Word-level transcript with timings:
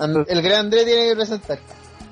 And- 0.00 0.26
El 0.28 0.42
gran 0.42 0.60
André 0.66 0.84
tiene 0.84 1.08
que 1.10 1.16
presentar. 1.16 1.58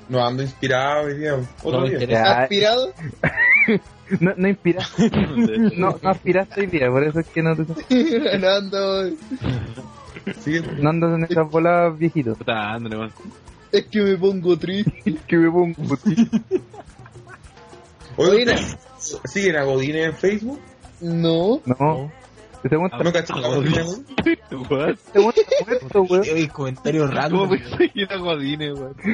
No 0.07 0.25
ando 0.25 0.41
inspirado 0.43 1.03
hoy 1.05 1.17
día. 1.17 1.35
Otro 1.63 1.71
No 1.71 1.81
me 1.81 1.89
día. 1.89 1.93
interesa. 1.99 2.19
¿Está 2.21 2.33
Ya. 2.35 2.41
aspirado? 2.43 2.93
No, 4.19 4.33
no 4.37 4.47
inspiraste. 4.47 5.11
No, 5.77 5.99
no 6.01 6.09
aspiraste 6.09 6.61
hoy 6.61 6.65
día, 6.67 6.89
por 6.89 7.03
eso 7.03 7.19
es 7.19 7.27
que 7.27 7.43
no, 7.43 7.55
te- 7.55 8.37
no 8.39 8.49
ando. 8.49 9.09
No 10.79 10.89
andas 10.89 11.15
en 11.15 11.23
esas 11.25 11.47
bolas 11.49 11.95
viejitos. 11.97 12.35
Puta, 12.39 12.73
André, 12.73 12.97
weón. 12.97 13.13
Es 13.71 13.85
que 13.85 14.01
me 14.01 14.17
pongo 14.17 14.57
triste. 14.57 15.15
Que 15.27 15.37
me 15.37 15.51
pongo 15.51 15.75
Oye, 18.17 18.43
Oye, 18.43 18.55
¿siguen 19.25 19.55
a 19.57 19.63
Godines 19.63 20.07
en 20.07 20.13
Facebook? 20.15 20.59
No. 21.01 21.61
No. 21.65 22.11
Ese 22.63 22.75
weón 22.75 22.91
está 22.91 23.03
muerto, 25.65 26.01
weón. 26.01 26.21
Oye, 26.21 26.49
comentario 26.49 27.01
¿Cómo 27.03 27.13
raro. 27.13 27.49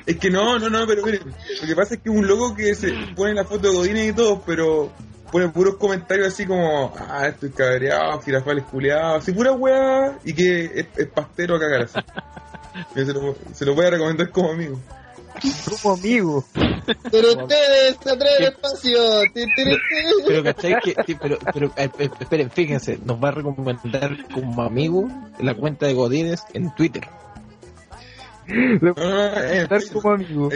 Es 0.05 0.17
que 0.17 0.29
no, 0.29 0.57
no, 0.59 0.69
no, 0.69 0.87
pero 0.87 1.03
miren, 1.03 1.21
lo 1.25 1.67
que 1.67 1.75
pasa 1.75 1.95
es 1.95 2.01
que 2.01 2.09
es 2.09 2.15
un 2.15 2.27
loco 2.27 2.55
que 2.55 2.73
se 2.75 2.91
pone 3.15 3.33
la 3.33 3.43
foto 3.43 3.69
de 3.69 3.75
Godines 3.75 4.09
y 4.09 4.13
todo, 4.13 4.41
pero 4.45 4.91
pone 5.31 5.49
puros 5.49 5.75
comentarios 5.75 6.27
así 6.27 6.45
como, 6.45 6.93
ah, 6.97 7.27
estoy 7.27 7.51
cabreado, 7.51 8.21
girafales 8.21 8.63
culeados, 8.65 9.23
así 9.23 9.31
pura 9.31 9.51
weá, 9.51 10.17
y 10.23 10.33
que 10.33 10.65
es, 10.65 10.87
es 10.95 11.07
pastero 11.07 11.55
a 11.55 11.59
cagar 11.59 11.81
así. 11.83 11.99
Se, 12.93 13.13
lo, 13.13 13.35
se 13.53 13.65
lo 13.65 13.75
voy 13.75 13.85
a 13.85 13.89
recomendar 13.91 14.29
como 14.31 14.51
amigo. 14.51 14.79
Como 15.81 15.95
amigo. 15.95 16.45
Pero 17.11 17.29
ustedes 17.33 17.97
se 18.01 18.09
atreven 18.11 18.43
espacio. 18.43 18.99
Pero, 20.27 20.43
¿cachai? 20.43 20.75
Que, 20.81 21.15
pero, 21.15 21.37
pero, 21.53 21.67
eh, 21.77 21.89
eh, 21.99 22.09
esperen, 22.19 22.51
fíjense, 22.51 22.99
nos 23.03 23.23
va 23.23 23.29
a 23.29 23.31
recomendar 23.31 24.27
como 24.33 24.61
amigo 24.63 25.07
la 25.39 25.55
cuenta 25.55 25.85
de 25.87 25.93
Godines 25.93 26.43
en 26.53 26.73
Twitter. 26.75 27.07
Eh, 28.47 29.61
estar 29.63 29.81
como 29.91 30.11
amigo. 30.13 30.49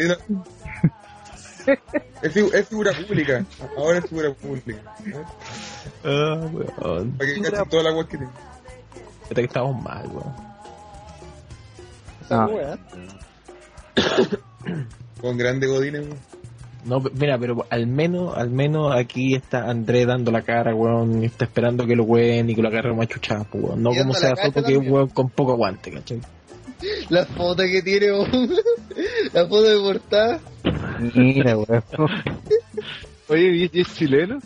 Es, 2.22 2.34
figu- 2.34 2.54
es 2.54 2.68
figura 2.68 2.92
pública, 2.94 3.46
ahora 3.78 4.00
es 4.00 4.06
figura 4.08 4.34
pública. 4.34 4.72
¿eh? 5.06 5.24
Ah, 6.04 6.48
weón. 6.52 7.12
Para 7.18 7.30
que 7.34 7.42
cachen 7.42 7.70
toda 7.70 7.84
la 7.84 7.92
weá 7.94 8.04
que 8.08 8.18
tiene. 8.18 8.32
Hasta 9.24 9.36
que 9.36 9.42
estamos 9.44 9.84
mal, 9.84 10.08
weón. 10.08 10.34
Esa 12.24 12.44
Ah. 12.46 12.78
Con 15.22 15.38
grande 15.38 15.68
Godines, 15.68 16.02
weón. 16.02 16.18
No, 16.86 17.02
mira, 17.14 17.38
pero 17.38 17.66
al 17.70 17.88
menos, 17.88 18.38
al 18.38 18.50
menos 18.50 18.96
aquí 18.96 19.36
está 19.36 19.70
André 19.70 20.06
dando 20.06 20.32
la 20.32 20.44
cara, 20.44 20.74
weón, 20.74 21.22
y 21.22 21.26
está 21.26 21.46
esperando 21.46 21.86
que 21.86 21.96
lo 21.96 22.04
weón 22.04 22.50
y 22.50 22.56
que 22.56 22.62
lo 22.62 22.70
agarre 22.70 22.94
machuchado, 22.94 23.46
weón. 23.54 23.84
No 23.84 23.94
Y 23.94 23.98
como 23.98 24.14
sea 24.14 24.36
foto 24.36 24.64
que 24.64 24.74
es 24.74 24.78
weón 24.78 25.10
con 25.10 25.30
poco 25.30 25.54
aguante, 25.54 25.92
¿cachai? 25.92 26.22
La 27.10 27.26
foto 27.26 27.64
que 27.64 27.82
tiene, 27.82 28.12
weón. 28.14 28.50
la 29.34 29.48
foto 29.48 29.64
de 29.64 29.78
portada. 29.78 30.40
Mira, 31.14 31.58
weón. 31.58 31.84
Oye, 33.28 33.56
¿y 33.56 33.70
y 33.74 33.82
es 33.82 33.94
chileno? 33.94 34.40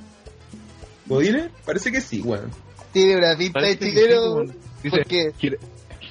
¿Godines? 1.06 1.50
Parece 1.66 1.92
que 1.92 2.02
sí, 2.02 2.22
weón. 2.22 2.50
Tiene 2.92 3.18
una 3.18 3.38
pinta 3.38 3.62
de 3.62 3.78
chileno. 3.78 4.42
Dice, 4.82 4.98
¿Por 4.98 5.06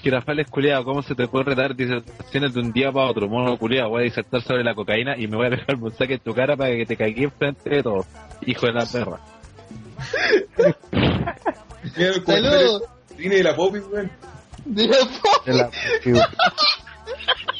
qué? 0.02 0.08
Gir- 0.10 0.12
Girafales 0.12 0.46
culiado, 0.48 0.84
¿cómo 0.84 1.02
se 1.02 1.14
te 1.14 1.26
puede 1.28 1.44
retar 1.44 1.74
disertaciones 1.74 2.54
de 2.54 2.60
un 2.60 2.72
día 2.72 2.90
para 2.92 3.06
otro? 3.06 3.28
Mono 3.28 3.56
culiado, 3.56 3.90
voy 3.90 4.02
a 4.02 4.04
disertar 4.04 4.42
sobre 4.42 4.64
la 4.64 4.74
cocaína 4.74 5.16
y 5.16 5.26
me 5.28 5.36
voy 5.36 5.46
a 5.46 5.50
dejar 5.50 5.76
un 5.76 5.92
saque 5.94 6.14
en 6.14 6.20
tu 6.20 6.34
cara 6.34 6.56
para 6.56 6.70
que 6.70 6.86
te 6.86 6.96
caiga 6.96 7.22
enfrente 7.22 7.70
de 7.70 7.82
todo. 7.82 8.04
Hijo 8.46 8.66
de 8.66 8.72
la 8.72 8.86
perra. 8.86 9.18
Saludos. 12.26 12.82
de 13.08 13.14
Godines 13.14 13.40
y 13.40 13.42
la 13.42 13.56
Poppy, 13.56 13.78
weón. 13.78 14.10
De 14.64 14.86
la. 14.88 14.96
De 15.44 15.52
la- 15.54 15.70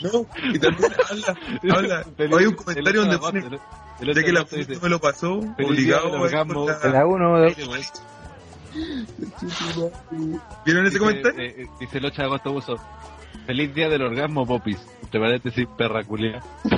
No, 0.02 0.26
y 0.52 0.58
también 0.58 0.92
habla, 1.10 1.76
habla. 1.76 2.04
Feliz- 2.16 2.36
Hay 2.38 2.47
un 2.47 2.54
comentario 2.54 3.00
donde 3.02 3.14
de 3.16 3.20
pone, 3.20 3.41
ya 4.00 4.12
de 4.14 4.25
que 4.25 4.32
la 4.32 4.44
dice, 4.44 4.78
me 4.82 4.88
lo 4.88 4.98
pasó, 4.98 5.34
obligado 5.34 6.08
a 6.25 6.28
de 6.28 6.91
la 6.91 7.06
uno, 7.06 7.41
de- 7.41 7.54
¿Vieron 10.65 10.87
ese 10.87 10.94
Dice, 10.94 10.99
comentario? 10.99 11.41
eh, 11.41 11.55
eh, 11.59 11.66
dice 11.81 11.99
el 11.99 12.05
8 12.06 12.22
de 12.22 12.27
agosto 12.27 12.53
puso 12.53 12.77
Feliz 13.47 13.75
día 13.75 13.88
del 13.88 14.03
orgasmo, 14.03 14.47
Popis. 14.47 14.78
Entre 15.03 15.21
paréntesis, 15.21 15.66
perra 15.77 16.05
culia. 16.05 16.41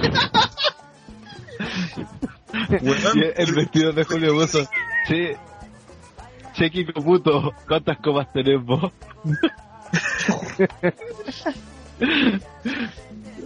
El 3.37 3.53
vestido 3.55 3.93
de 3.93 4.05
Julio 4.05 4.35
puso 4.35 4.67
Che, 5.07 5.37
che, 6.55 6.71
Kiko 6.71 7.03
puto, 7.03 7.53
¿cuántas 7.69 7.99
copas 7.99 8.33
tenemos? 8.33 8.93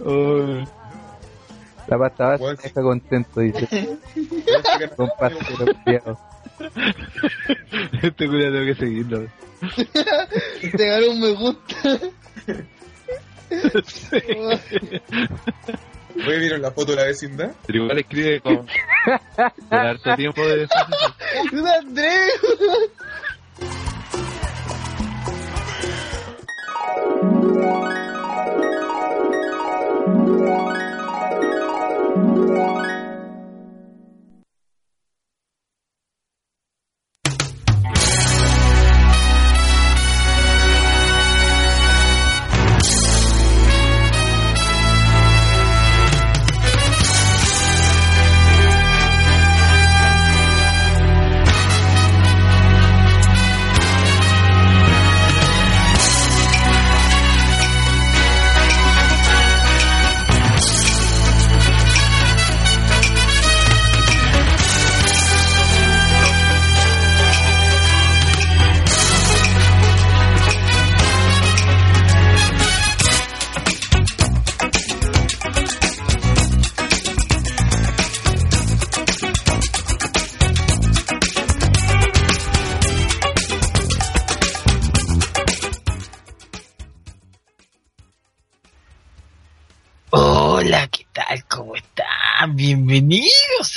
Oh, 0.05 0.63
La 1.87 1.97
pasta 1.97 2.37
base 2.37 2.67
deja 2.67 2.81
contento, 2.83 3.39
dice. 3.39 3.97
Con 4.95 5.09
pastero 5.19 5.65
culiao. 5.83 6.19
Este 8.01 8.27
culia 8.27 8.51
tengo 8.51 8.65
que 8.65 8.75
seguirlo. 8.75 9.27
Te 10.77 10.87
ganó 10.87 11.11
un 11.11 11.21
me 11.21 11.31
gusta. 11.33 11.99
Oye, 16.15 16.39
¿vieron 16.39 16.61
la 16.61 16.71
foto 16.71 16.91
de 16.91 16.97
la 16.97 17.05
vecindad? 17.05 17.51
Pero 17.65 17.83
igual 17.83 17.99
escribe 17.99 18.41
con, 18.41 18.57
con 19.69 19.77
harto 19.77 20.15
tiempo 20.15 20.41
de 20.45 20.67
¡Un 21.51 21.67
Andrés! 21.67 22.33
Hola, 30.51 30.88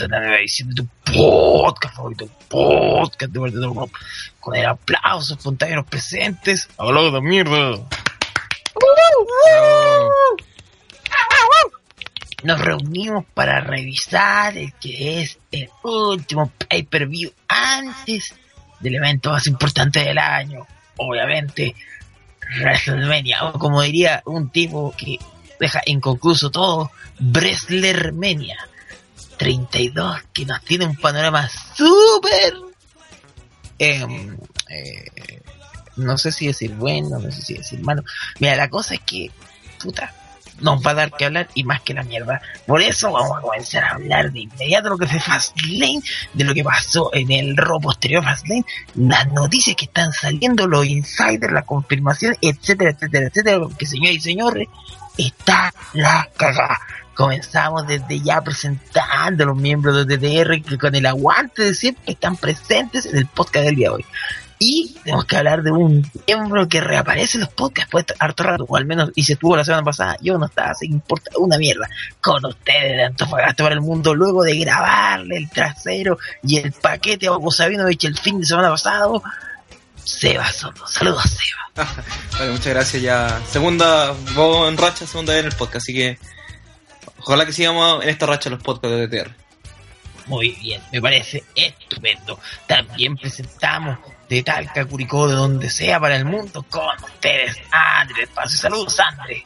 Bienvenidos 0.02 0.04
a 0.04 0.08
la 0.08 0.20
nueva 0.20 0.36
edición 0.38 0.68
de 0.70 0.74
tu 0.74 0.88
podcast 1.04 1.94
favorito, 1.94 2.28
podcast 2.48 3.32
de 3.32 3.66
Rock, 3.66 3.98
con 4.40 4.56
el 4.56 4.66
aplauso 4.66 5.38
los 5.44 5.86
presentes. 5.86 6.68
¡Hola 6.76 7.02
de 7.02 7.20
mierda! 7.20 7.78
Nos 12.42 12.60
reunimos 12.60 13.24
para 13.32 13.60
revisar 13.60 14.58
el 14.58 14.72
que 14.74 15.22
es 15.22 15.38
el 15.52 15.68
último 15.84 16.50
pay-per-view 16.68 17.30
antes 17.46 18.34
del 18.80 18.96
evento 18.96 19.30
más 19.30 19.46
importante 19.46 20.00
del 20.00 20.18
año. 20.18 20.66
Obviamente, 20.96 21.76
WrestleMania, 22.58 23.44
o 23.44 23.58
como 23.58 23.82
diría 23.82 24.22
un 24.26 24.50
tipo 24.50 24.92
que 24.96 25.18
deja 25.60 25.80
inconcluso 25.86 26.50
todo, 26.50 26.90
Breslermania 27.20 28.58
32, 29.42 30.22
que 30.32 30.46
nos 30.46 30.62
tiene 30.62 30.86
un 30.86 30.96
panorama 30.96 31.48
súper... 31.74 32.54
em, 33.76 34.36
eh, 34.68 35.42
no 35.96 36.16
sé 36.16 36.30
si 36.30 36.46
decir 36.46 36.72
bueno, 36.74 37.18
no 37.18 37.30
sé 37.32 37.42
si 37.42 37.54
decir 37.54 37.80
malo. 37.80 38.04
Mira, 38.38 38.54
la 38.54 38.70
cosa 38.70 38.94
es 38.94 39.00
que, 39.00 39.32
puta, 39.82 40.14
nos 40.60 40.80
va 40.86 40.92
a 40.92 40.94
dar 40.94 41.10
que 41.10 41.24
hablar 41.24 41.48
y 41.54 41.64
más 41.64 41.80
que 41.80 41.92
la 41.92 42.04
mierda. 42.04 42.40
Por 42.66 42.80
eso 42.82 43.10
vamos 43.10 43.36
a 43.36 43.40
comenzar 43.40 43.82
a 43.82 43.90
hablar 43.94 44.30
de 44.30 44.42
inmediato 44.42 44.90
lo 44.90 44.98
que 44.98 45.08
fue 45.08 45.18
Fastlane, 45.18 46.02
de 46.32 46.44
lo 46.44 46.54
que 46.54 46.62
pasó 46.62 47.10
en 47.12 47.32
el 47.32 47.56
robo 47.56 47.80
posterior 47.80 48.22
Fastlane, 48.22 48.64
las 48.94 49.26
noticias 49.32 49.74
que 49.74 49.86
están 49.86 50.12
saliendo, 50.12 50.68
los 50.68 50.86
insiders, 50.86 51.52
la 51.52 51.62
confirmación, 51.62 52.36
etcétera, 52.40 52.90
etcétera, 52.90 53.26
etcétera, 53.26 53.58
porque 53.58 53.86
señores 53.86 54.18
y 54.18 54.20
señores, 54.20 54.68
está 55.18 55.74
la 55.94 56.28
cagada. 56.36 56.80
Comenzamos 57.14 57.86
desde 57.86 58.20
ya 58.20 58.40
presentando 58.40 59.44
a 59.44 59.46
los 59.48 59.56
miembros 59.56 60.06
de 60.06 60.16
TTR 60.16 60.62
que 60.62 60.78
con 60.78 60.94
el 60.94 61.06
aguante 61.06 61.62
de 61.62 61.74
siempre 61.74 62.12
están 62.12 62.36
presentes 62.36 63.06
en 63.06 63.16
el 63.16 63.26
podcast 63.26 63.66
del 63.66 63.76
día 63.76 63.88
de 63.88 63.94
hoy. 63.96 64.06
Y 64.64 64.94
tenemos 65.02 65.24
que 65.24 65.36
hablar 65.36 65.64
de 65.64 65.72
un 65.72 66.08
miembro 66.24 66.68
que 66.68 66.80
reaparece 66.80 67.36
en 67.36 67.40
los 67.40 67.52
podcasts 67.52 67.90
de 67.92 68.14
harto 68.20 68.44
rato, 68.44 68.64
o 68.68 68.76
al 68.76 68.86
menos, 68.86 69.10
y 69.16 69.24
se 69.24 69.32
estuvo 69.32 69.56
la 69.56 69.64
semana 69.64 69.82
pasada, 69.82 70.16
yo 70.22 70.38
no 70.38 70.46
estaba, 70.46 70.72
que 70.80 70.86
importa 70.86 71.32
una 71.38 71.58
mierda, 71.58 71.88
con 72.20 72.44
ustedes 72.46 72.96
de 72.96 73.04
Antofagasta 73.06 73.64
para 73.64 73.74
el 73.74 73.80
mundo, 73.80 74.14
luego 74.14 74.44
de 74.44 74.56
grabarle 74.56 75.36
el 75.36 75.50
trasero 75.50 76.16
y 76.44 76.58
el 76.58 76.70
paquete 76.70 77.26
a 77.26 77.50
Sabinovich 77.50 78.04
el 78.04 78.16
fin 78.16 78.38
de 78.38 78.46
semana 78.46 78.70
pasado, 78.70 79.20
Seba 80.04 80.46
Soto. 80.52 80.86
Saludos, 80.86 81.24
Seba. 81.24 81.92
Vale, 82.38 82.52
muchas 82.52 82.66
gracias 82.66 83.02
ya. 83.02 83.40
Segunda, 83.50 84.14
vos 84.36 84.68
en 84.68 84.78
racha, 84.78 85.08
segunda 85.08 85.32
vez 85.32 85.40
en 85.40 85.50
el 85.50 85.56
podcast, 85.56 85.82
así 85.82 85.92
que 85.92 86.18
ojalá 87.24 87.46
que 87.46 87.52
sigamos 87.52 88.02
en 88.02 88.08
esta 88.08 88.26
racha 88.26 88.50
los 88.50 88.62
podcasts 88.62 88.96
de 88.96 89.06
DTR. 89.06 89.34
Muy 90.26 90.50
bien, 90.50 90.80
me 90.92 91.00
parece 91.00 91.42
estupendo. 91.54 92.38
También 92.66 93.16
presentamos 93.16 93.98
de 94.28 94.42
Talca, 94.42 94.84
Curicó, 94.84 95.28
de 95.28 95.34
donde 95.34 95.68
sea 95.68 95.98
para 96.00 96.16
el 96.16 96.24
mundo, 96.24 96.64
con 96.70 96.96
ustedes, 97.04 97.56
Andrés 97.70 98.28
Paso. 98.34 98.56
Saludos, 98.56 98.98
Andrés. 99.00 99.42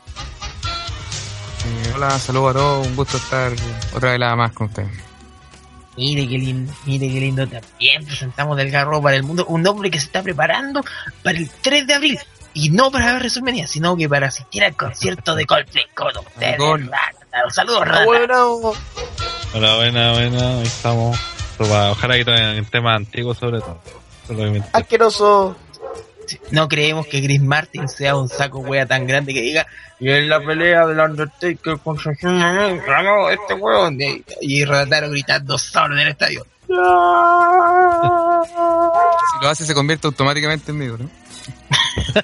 Eh, 1.66 1.92
hola, 1.94 2.18
saludos 2.18 2.50
a 2.50 2.58
todos, 2.58 2.86
un 2.86 2.96
gusto 2.96 3.16
estar 3.16 3.52
otra 3.94 4.10
vez 4.12 4.20
más 4.36 4.52
con 4.52 4.68
ustedes. 4.68 4.90
Mire 5.96 6.28
qué 6.28 6.38
lindo, 6.38 6.72
mire 6.84 7.08
qué 7.08 7.20
lindo. 7.20 7.46
También 7.48 8.04
presentamos 8.04 8.56
del 8.56 8.70
Garro 8.70 9.00
para 9.00 9.16
el 9.16 9.22
mundo, 9.22 9.46
un 9.46 9.66
hombre 9.66 9.90
que 9.90 9.98
se 9.98 10.06
está 10.06 10.22
preparando 10.22 10.84
para 11.22 11.38
el 11.38 11.48
3 11.48 11.86
de 11.86 11.94
abril. 11.94 12.18
Y 12.52 12.70
no 12.70 12.90
para 12.90 13.06
ver 13.06 13.16
WrestleMania, 13.16 13.66
sino 13.66 13.96
que 13.96 14.08
para 14.08 14.28
asistir 14.28 14.64
al 14.64 14.74
concierto 14.76 15.34
de 15.34 15.44
Coldplay 15.44 15.84
con 15.94 16.16
ustedes. 16.16 16.58
Gol. 16.58 16.90
Saludos, 17.50 17.86
Rata. 17.86 18.04
Hola, 19.54 19.76
buena, 19.76 20.12
buena, 20.12 20.58
ahí 20.58 20.64
estamos. 20.64 21.18
Pero 21.56 21.70
para- 21.70 21.90
Ojalá 21.92 22.16
que 22.16 22.24
traigan 22.24 22.64
temas 22.66 22.96
antiguos 22.96 23.38
sobre 23.38 23.60
todo. 23.60 23.80
Asqueroso. 24.72 25.56
No 26.50 26.66
creemos 26.68 27.06
que 27.06 27.22
Chris 27.22 27.40
Martin 27.40 27.88
sea 27.88 28.16
un 28.16 28.28
saco 28.28 28.58
wea 28.58 28.84
tan 28.84 29.06
grande 29.06 29.32
que 29.32 29.40
diga 29.40 29.64
y 30.00 30.10
en 30.10 30.28
la 30.28 30.40
pelea 30.40 30.84
del 30.86 30.98
Undertaker 30.98 31.78
con 31.78 31.96
ganó 31.96 33.30
este 33.30 33.54
weón 33.54 33.96
y, 34.40 34.64
Rataro 34.64 35.08
gritando 35.10 35.56
solo 35.56 35.94
en 35.94 36.00
el 36.00 36.08
estadio. 36.08 36.44
Si 36.66 36.74
lo 39.42 39.48
hace, 39.48 39.64
se 39.64 39.72
convierte 39.74 40.08
automáticamente 40.08 40.72
en 40.72 40.78
mío, 40.78 40.98
¿no? 40.98 41.08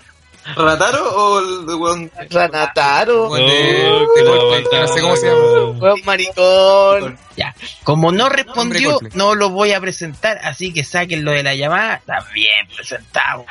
¿Rataro 0.57 1.17
o 1.17 1.39
el 1.41 1.67
de 1.67 1.75
weón? 1.75 2.11
Ranataro. 2.31 3.29
Bueno, 3.29 3.47
de- 3.47 4.03
Oh, 4.25 4.49
Coldplay, 4.49 4.81
no 4.83 4.89
sé 4.89 5.01
cómo 5.01 5.17
se 5.17 5.27
llama. 5.29 5.79
Weón 5.79 6.01
maricón. 6.05 7.19
Ya, 7.37 7.55
como 7.85 8.13
no 8.13 8.29
respondió, 8.29 8.99
no 9.15 9.35
lo 9.35 9.51
voy 9.51 9.73
a 9.73 9.81
presentar, 9.81 10.39
así 10.43 10.73
que 10.73 10.85
sáquenlo 10.85 11.31
de 11.33 11.43
la 11.43 11.55
llamada. 11.55 12.01
También 12.05 12.67
presentamos 12.77 13.47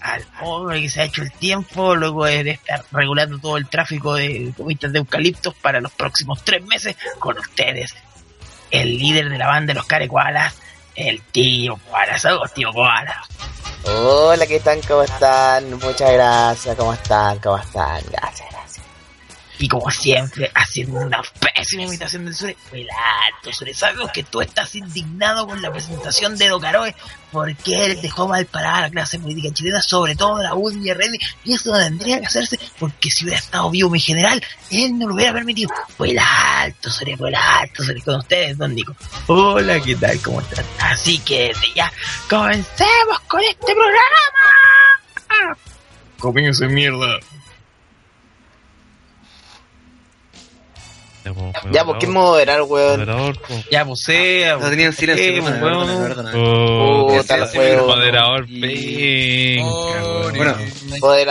al 0.00 0.24
hombre 0.40 0.82
que 0.82 0.88
se 0.90 1.00
ha 1.00 1.04
hecho 1.04 1.22
el 1.22 1.30
tiempo 1.32 1.94
luego 1.94 2.24
de 2.24 2.50
estar 2.50 2.84
regulando 2.90 3.38
todo 3.38 3.56
el 3.56 3.68
tráfico 3.68 4.14
de 4.14 4.52
comitas 4.56 4.92
de 4.92 4.98
eucaliptos 4.98 5.54
para 5.54 5.80
los 5.80 5.92
próximos 5.92 6.42
tres 6.44 6.64
meses 6.64 6.96
con 7.18 7.38
ustedes. 7.38 7.94
El 8.70 8.98
líder 8.98 9.28
de 9.28 9.38
la 9.38 9.46
banda 9.46 9.72
de 9.72 9.78
los 9.78 9.86
Carecualas, 9.86 10.54
el 10.96 11.20
tío 11.22 11.76
Koala. 11.88 12.18
Saludos, 12.18 12.52
tío 12.54 12.72
Koala. 12.72 13.22
Hola, 13.84 14.46
¿qué 14.46 14.60
tal? 14.60 14.80
¿Cómo 14.86 15.02
están? 15.02 15.70
Muchas 15.74 16.12
gracias. 16.12 16.76
¿Cómo 16.76 16.92
están? 16.92 17.38
¿Cómo 17.40 17.58
están? 17.58 18.02
Gracias. 18.10 18.51
Y 19.62 19.68
como 19.68 19.88
siempre, 19.92 20.50
haciendo 20.56 20.98
una 20.98 21.22
pésima 21.54 21.84
imitación 21.84 22.24
del 22.24 22.34
Sure, 22.34 22.56
fue 22.68 22.80
el 22.80 22.88
alto 22.90 23.52
Sure. 23.56 23.72
Sabemos 23.72 24.10
que 24.10 24.24
tú 24.24 24.40
estás 24.40 24.74
indignado 24.74 25.46
con 25.46 25.62
la 25.62 25.70
presentación 25.70 26.36
de 26.36 26.48
Docaroe 26.48 26.96
porque 27.30 27.84
él 27.84 28.02
dejó 28.02 28.26
mal 28.26 28.44
parada 28.46 28.80
la 28.80 28.90
clase 28.90 29.20
política 29.20 29.54
chilena, 29.54 29.80
sobre 29.80 30.16
todo 30.16 30.42
la 30.42 30.56
UDI 30.56 30.90
y 30.90 31.50
y 31.50 31.54
eso 31.54 31.70
no 31.70 31.78
tendría 31.78 32.18
que 32.18 32.26
hacerse 32.26 32.58
porque 32.76 33.08
si 33.08 33.22
hubiera 33.22 33.38
estado 33.38 33.70
vivo 33.70 33.88
mi 33.88 34.00
general, 34.00 34.42
él 34.72 34.98
no 34.98 35.06
lo 35.06 35.14
hubiera 35.14 35.32
permitido. 35.32 35.70
Fue 35.96 36.10
el 36.10 36.18
alto 36.18 36.90
Sure, 36.90 37.16
fue 37.16 37.28
el 37.28 37.36
alto 37.36 37.84
Sure 37.84 38.02
con 38.02 38.16
ustedes, 38.16 38.58
don 38.58 38.74
Nico. 38.74 38.96
Hola, 39.28 39.78
¿qué 39.78 39.94
tal? 39.94 40.20
¿Cómo 40.22 40.40
están? 40.40 40.64
Así 40.80 41.20
que 41.20 41.54
desde 41.54 41.72
ya, 41.72 41.92
comencemos 42.28 43.20
con 43.28 43.40
este 43.44 43.72
programa. 43.72 45.56
Comienza 46.18 46.66
mierda. 46.66 47.20
Ya, 51.24 51.32
pues, 51.32 51.52
Ya, 51.72 51.84
¿por 51.84 51.98
qué 51.98 52.06
moderar, 52.06 52.62
weón? 52.62 53.34
Ya, 53.70 53.84
pues 53.84 54.00
sea, 54.02 54.56
No 54.56 54.68
tenía 54.70 54.86
en 54.86 54.92
silencio, 54.92 55.24
eh, 55.26 55.40
weón. 55.40 56.32
Oh, 56.34 57.14
Puta 57.16 57.46
sí, 57.46 57.58
weón. 57.58 57.86
moderador. 57.86 58.46
Bueno, 60.36 60.56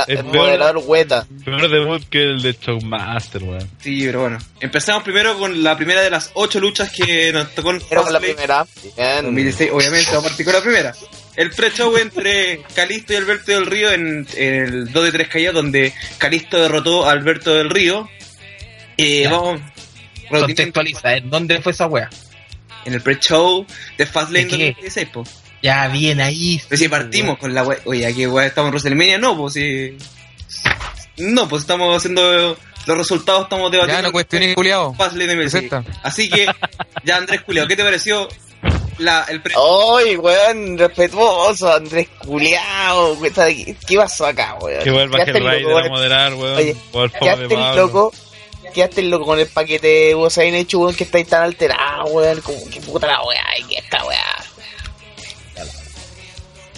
el 0.08 0.24
moderador 0.24 0.82
hueta. 0.86 1.26
Peor 1.44 1.70
debut 1.70 2.04
que 2.10 2.24
el 2.24 2.42
de 2.42 2.54
Showmaster, 2.60 3.44
weón. 3.44 3.70
Sí, 3.80 4.04
pero 4.06 4.22
bueno. 4.22 4.38
Empezamos 4.60 5.04
primero 5.04 5.38
con 5.38 5.64
la 5.64 5.76
primera 5.76 6.02
de 6.02 6.10
las 6.10 6.32
ocho 6.36 6.60
luchas 6.60 6.92
que 6.92 7.32
nos 7.34 7.50
tocó 7.54 7.72
en 7.72 7.82
Era 7.90 8.02
con 8.04 8.14
la 8.14 8.20
primera. 8.20 8.66
Bien. 8.96 9.24
2016. 9.24 9.72
Obviamente, 9.74 10.10
vamos 10.12 10.26
a 10.26 10.28
partir 10.30 10.46
con 10.46 10.56
la 10.56 10.62
primera. 10.62 10.94
El 11.36 11.50
pre-show 11.52 11.96
entre 11.98 12.62
Calisto 12.76 13.14
y 13.14 13.16
Alberto 13.16 13.52
del 13.52 13.66
Río 13.66 13.92
en, 13.92 14.28
en 14.36 14.54
el 14.54 14.92
2 14.92 15.04
de 15.06 15.12
3 15.12 15.28
caídas, 15.30 15.54
donde 15.54 15.94
Calisto 16.18 16.62
derrotó 16.62 17.06
a 17.06 17.12
Alberto 17.12 17.54
del 17.54 17.70
Río. 17.70 18.10
Eh, 18.98 19.28
vamos. 19.30 19.62
Contextualiza, 20.40 21.16
¿eh? 21.18 21.22
¿dónde 21.26 21.62
fue 21.62 21.72
esa 21.72 21.88
wea? 21.88 22.10
En 22.86 22.94
el 22.94 23.02
pre-show 23.02 23.66
de 23.98 24.06
Fastlane 24.06 24.46
¿De 24.46 24.48
qué? 24.48 24.66
2016, 24.72 25.10
po. 25.10 25.24
Ya, 25.62 25.88
bien 25.90 26.20
ahí. 26.22 26.60
Pero 26.68 26.80
si 26.80 26.88
partimos 26.88 27.38
con 27.38 27.54
la 27.54 27.64
wea. 27.64 27.80
Oye, 27.86 28.06
aquí 28.08 28.26
wea, 28.26 28.48
estamos 28.48 28.70
en 28.70 28.74
WrestleMania, 28.74 29.18
no, 29.20 29.38
pues 29.38 29.54
si. 29.54 29.98
No, 31.18 31.48
pues 31.48 31.62
estamos 31.62 31.96
haciendo 31.96 32.58
los 32.88 32.98
resultados, 32.98 33.44
estamos 33.44 33.72
Ya 33.72 33.78
debatiendo. 33.78 34.08
no 34.08 34.12
cuestiones, 34.12 34.56
culiao. 34.56 34.94
Fastlane 34.96 35.36
2016. 35.36 35.70
Presenta. 35.70 36.00
Así 36.02 36.30
que, 36.30 36.48
ya 37.04 37.18
Andrés 37.18 37.42
Julio, 37.46 37.68
¿qué 37.68 37.76
te 37.76 37.84
pareció 37.84 38.28
la, 38.98 39.26
el 39.30 39.42
pre 39.42 39.54
¡Ay, 39.56 40.16
weón! 40.16 40.78
Respetuoso, 40.78 41.72
Andrés 41.74 42.08
Culeao. 42.20 43.20
¿Qué 43.22 43.76
qué 43.88 43.98
pasó 43.98 44.26
acá, 44.26 44.58
weón? 44.62 44.84
Que 44.84 44.92
vuelva 44.92 45.24
Rider 45.24 45.62
loco, 45.62 45.78
a 45.78 45.90
moderar, 45.90 46.34
weón. 46.34 46.58
Oye, 46.58 46.74
de 46.76 47.10
Quedaste 47.20 47.56
Pablo. 47.56 47.76
loco. 47.76 48.14
Quedaste 48.74 49.02
loco 49.04 49.26
con 49.26 49.40
el 49.40 49.48
paquete 49.48 49.88
de 49.88 50.16
Usain 50.16 50.56
hecho, 50.56 50.80
weón, 50.80 50.96
que 50.96 51.04
estáis 51.04 51.28
tan 51.28 51.44
alterado, 51.44 52.06
weón. 52.06 52.42
Como 52.42 52.70
que 52.70 52.82
puta 52.82 53.08
la 53.08 53.22
weá, 53.24 53.60
y 53.60 53.64
que 53.64 53.76
esta 53.80 54.04
weá. 54.06 54.24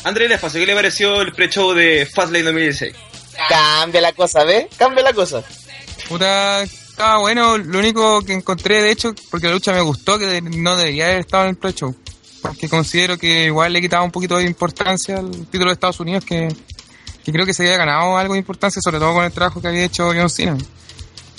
Andrés 0.04 0.32
Espacio, 0.32 0.60
¿qué 0.60 0.66
le 0.66 0.76
pareció 0.76 1.22
el 1.22 1.32
pre-show 1.32 1.74
de 1.74 2.06
Fastlane 2.06 2.44
2016? 2.44 2.94
Cambia 3.48 4.02
la 4.02 4.12
cosa, 4.12 4.44
¿ves? 4.44 4.68
Cambia 4.78 5.04
la 5.04 5.14
cosa. 5.14 5.44
Puta, 6.10 6.64
estaba 6.64 7.20
bueno. 7.20 7.58
Lo 7.58 7.80
único 7.80 8.22
que 8.22 8.34
encontré, 8.34 8.82
de 8.82 8.92
hecho, 8.92 9.16
porque 9.32 9.48
la 9.48 9.54
lucha 9.54 9.72
me 9.72 9.82
gustó, 9.82 10.20
que 10.20 10.42
no 10.42 10.76
debería 10.76 11.06
haber 11.06 11.20
estado 11.20 11.44
en 11.44 11.52
el 11.52 11.56
pre-show. 11.56 11.96
Porque 12.42 12.68
considero 12.68 13.18
que 13.18 13.46
igual 13.46 13.72
le 13.72 13.82
quitaba 13.82 14.04
un 14.04 14.12
poquito 14.12 14.38
de 14.38 14.44
importancia 14.44 15.18
al 15.18 15.32
título 15.48 15.68
de 15.68 15.74
Estados 15.74 16.02
Unidos, 16.02 16.26
que, 16.26 16.50
que 17.24 17.32
creo 17.32 17.46
que 17.46 17.54
se 17.54 17.64
había 17.64 17.78
ganado 17.78 18.18
algo 18.18 18.34
de 18.34 18.40
importancia, 18.40 18.82
sobre 18.84 19.00
todo 19.00 19.14
con 19.14 19.24
el 19.24 19.32
trabajo 19.32 19.62
que 19.62 19.70
había 19.70 19.86
hecho 19.86 20.12
John 20.14 20.30
Cena. 20.30 20.58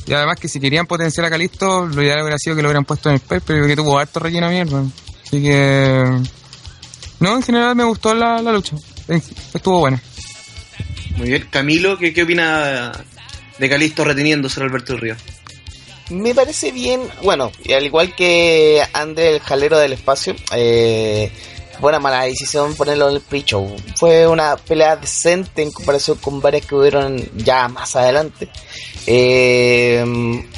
Y 0.06 0.12
además 0.12 0.38
que 0.38 0.48
si 0.48 0.60
querían 0.60 0.86
potenciar 0.86 1.26
a 1.26 1.30
Calisto, 1.30 1.86
lo 1.86 2.02
ideal 2.02 2.20
hubiera 2.20 2.38
sido 2.38 2.56
que 2.56 2.62
lo 2.62 2.68
hubieran 2.68 2.84
puesto 2.84 3.08
en 3.08 3.14
el 3.16 3.40
pero 3.40 3.66
que 3.66 3.76
tuvo 3.76 3.98
harto 3.98 4.20
relleno 4.20 4.50
mierda. 4.50 4.82
Así 5.26 5.42
que... 5.42 6.04
No, 7.20 7.36
en 7.36 7.42
general 7.42 7.74
me 7.74 7.84
gustó 7.84 8.14
la, 8.14 8.42
la 8.42 8.52
lucha. 8.52 8.76
Estuvo 9.08 9.80
buena. 9.80 10.02
Muy 11.16 11.28
bien. 11.28 11.46
Camilo, 11.50 11.96
¿qué, 11.96 12.12
qué 12.12 12.24
opina 12.24 12.92
de 13.58 13.68
Calisto 13.68 14.04
reteniéndose 14.04 14.60
a 14.60 14.64
Alberto 14.64 14.96
Río? 14.96 15.16
Me 16.10 16.34
parece 16.34 16.70
bien, 16.70 17.00
bueno, 17.22 17.50
y 17.64 17.72
al 17.72 17.84
igual 17.84 18.14
que 18.14 18.82
André 18.92 19.36
el 19.36 19.40
jalero 19.40 19.78
del 19.78 19.94
espacio, 19.94 20.36
eh, 20.54 21.32
fue 21.80 21.90
una 21.90 22.00
mala 22.00 22.22
decisión 22.22 22.74
ponerlo 22.74 23.08
en 23.08 23.16
el 23.16 23.20
pre-show. 23.20 23.74
Fue 23.96 24.26
una 24.26 24.56
pelea 24.56 24.96
decente 24.96 25.62
en 25.62 25.70
comparación 25.70 26.18
con 26.18 26.40
varias 26.40 26.66
que 26.66 26.74
hubieron 26.74 27.22
ya 27.36 27.68
más 27.68 27.96
adelante. 27.96 28.48
Eh, 29.06 30.04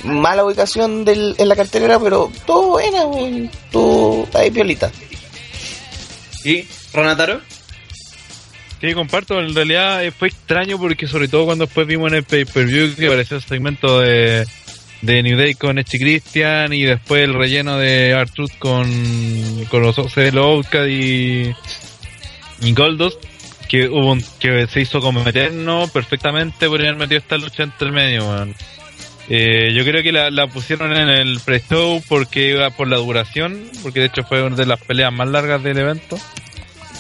mala 0.05 0.45
ubicación 0.45 1.05
del, 1.05 1.35
en 1.39 1.49
la 1.49 1.57
cartelera, 1.57 1.99
pero 1.99 2.31
todo 2.47 2.71
buena, 2.71 3.05
todo 3.71 4.27
ahí 4.35 4.51
piolita. 4.51 4.91
¿Y 6.45 6.65
Ronataro? 6.93 7.41
Sí, 8.81 8.93
comparto, 8.93 9.41
en 9.41 9.55
realidad 9.55 10.05
eh, 10.05 10.13
fue 10.13 10.29
extraño 10.29 10.79
porque 10.79 11.09
sobre 11.09 11.29
todo 11.29 11.47
cuando 11.47 11.65
después 11.65 11.87
vimos 11.87 12.13
en 12.13 12.19
el 12.19 12.25
pay-per-view 12.25 12.95
que 12.95 13.07
apareció 13.07 13.39
el 13.39 13.43
segmento 13.43 14.01
de, 14.01 14.47
de 15.03 15.23
New 15.23 15.39
Day 15.39 15.55
con 15.55 15.79
Echi 15.79 15.99
Christian 15.99 16.73
y 16.73 16.83
después 16.83 17.23
el 17.23 17.35
relleno 17.35 17.79
de 17.79 18.11
R-Truth 18.11 18.59
con, 18.59 19.65
con 19.71 19.83
los 19.83 19.99
Outcast 19.99 20.89
y, 20.89 21.55
y 22.63 22.73
Goldos 22.73 23.19
que 23.69 23.89
hubo 23.89 24.13
un- 24.13 24.25
que 24.39 24.67
se 24.69 24.81
hizo 24.81 25.01
como 25.01 25.27
eterno 25.29 25.89
perfectamente 25.93 26.69
por 26.69 26.81
haber 26.81 26.97
metido 26.97 27.19
esta 27.19 27.37
lucha 27.37 27.65
entre 27.65 27.89
el 27.89 27.93
medio, 27.93 28.29
weón. 28.29 28.55
Eh, 29.29 29.73
yo 29.75 29.83
creo 29.85 30.05
que 30.05 30.13
la, 30.13 30.31
la 30.31 30.47
pusieron 30.47 30.93
en 30.97 31.09
el 31.09 31.41
pre-show 31.45 32.01
porque 32.09 32.51
iba 32.51 32.71
por 32.71 32.87
la 32.87 32.97
duración, 32.99 33.61
porque 33.83 33.99
de 34.01 34.07
hecho 34.07 34.23
fue 34.23 34.41
una 34.45 34.55
de 34.55 34.67
las 34.67 34.81
peleas 34.81 35.13
más 35.13 35.27
largas 35.29 35.63
del 35.65 35.79
evento. 35.79 36.17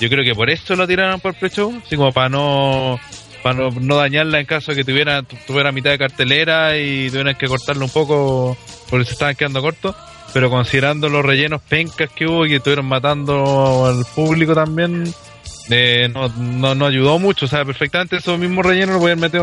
Yo 0.01 0.09
creo 0.09 0.25
que 0.25 0.35
por 0.35 0.51
eso 0.51 0.75
lo 0.75 0.89
tiraron 0.89 1.21
por 1.21 1.35
pre-show, 1.35 1.81
así 1.87 1.95
como 1.95 2.13
para 2.13 2.29
no 2.29 2.99
para 3.47 3.59
no, 3.61 3.71
no 3.71 3.97
dañarla 3.97 4.41
en 4.41 4.47
caso 4.47 4.73
de 4.73 4.79
que 4.79 4.85
tuviera 4.85 5.23
tu- 5.23 5.37
tuviera 5.47 5.71
mitad 5.71 5.91
de 5.91 5.99
cartelera 5.99 6.77
y 6.77 7.09
tuvieran 7.11 7.37
que 7.37 7.47
cortarlo 7.47 7.85
un 7.85 7.93
poco 7.93 8.57
porque 8.91 9.05
se 9.05 9.13
estaban 9.13 9.37
quedando 9.37 9.63
cortos. 9.63 9.95
Pero 10.35 10.51
considerando 10.51 11.09
los 11.09 11.25
rellenos 11.25 11.63
pencas 11.63 12.11
que 12.11 12.27
hubo 12.27 12.45
y 12.45 12.49
que 12.49 12.57
estuvieron 12.57 12.87
matando 12.87 13.87
al 13.87 14.05
público 14.17 14.53
también, 14.53 15.05
eh, 15.71 16.11
no, 16.13 16.29
no, 16.29 16.75
no 16.75 16.87
ayudó 16.87 17.21
mucho. 17.21 17.47
O 17.47 17.49
sea, 17.49 17.65
perfectamente 17.65 18.17
esos 18.17 18.37
mismos 18.37 18.67
rellenos 18.67 18.95
los 18.95 19.01
podían 19.01 19.21
meter 19.21 19.41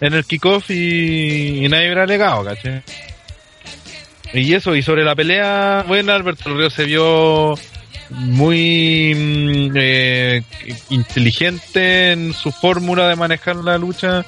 en, 0.00 0.14
el 0.14 0.24
kickoff 0.24 0.70
y, 0.70 1.66
nadie 1.68 1.84
hubiera 1.88 2.04
alegado, 2.04 2.42
¿cachai? 2.42 2.82
Y 4.32 4.54
eso, 4.54 4.74
y 4.74 4.82
sobre 4.82 5.04
la 5.04 5.14
pelea, 5.14 5.84
bueno, 5.86 6.12
Alberto 6.12 6.56
Río 6.56 6.70
se 6.70 6.84
vio 6.84 7.54
muy 8.10 9.14
mm, 9.14 9.76
eh, 9.76 10.42
inteligente 10.90 12.12
en 12.12 12.32
su 12.32 12.52
fórmula 12.52 13.08
de 13.08 13.16
manejar 13.16 13.56
la 13.56 13.78
lucha, 13.78 14.24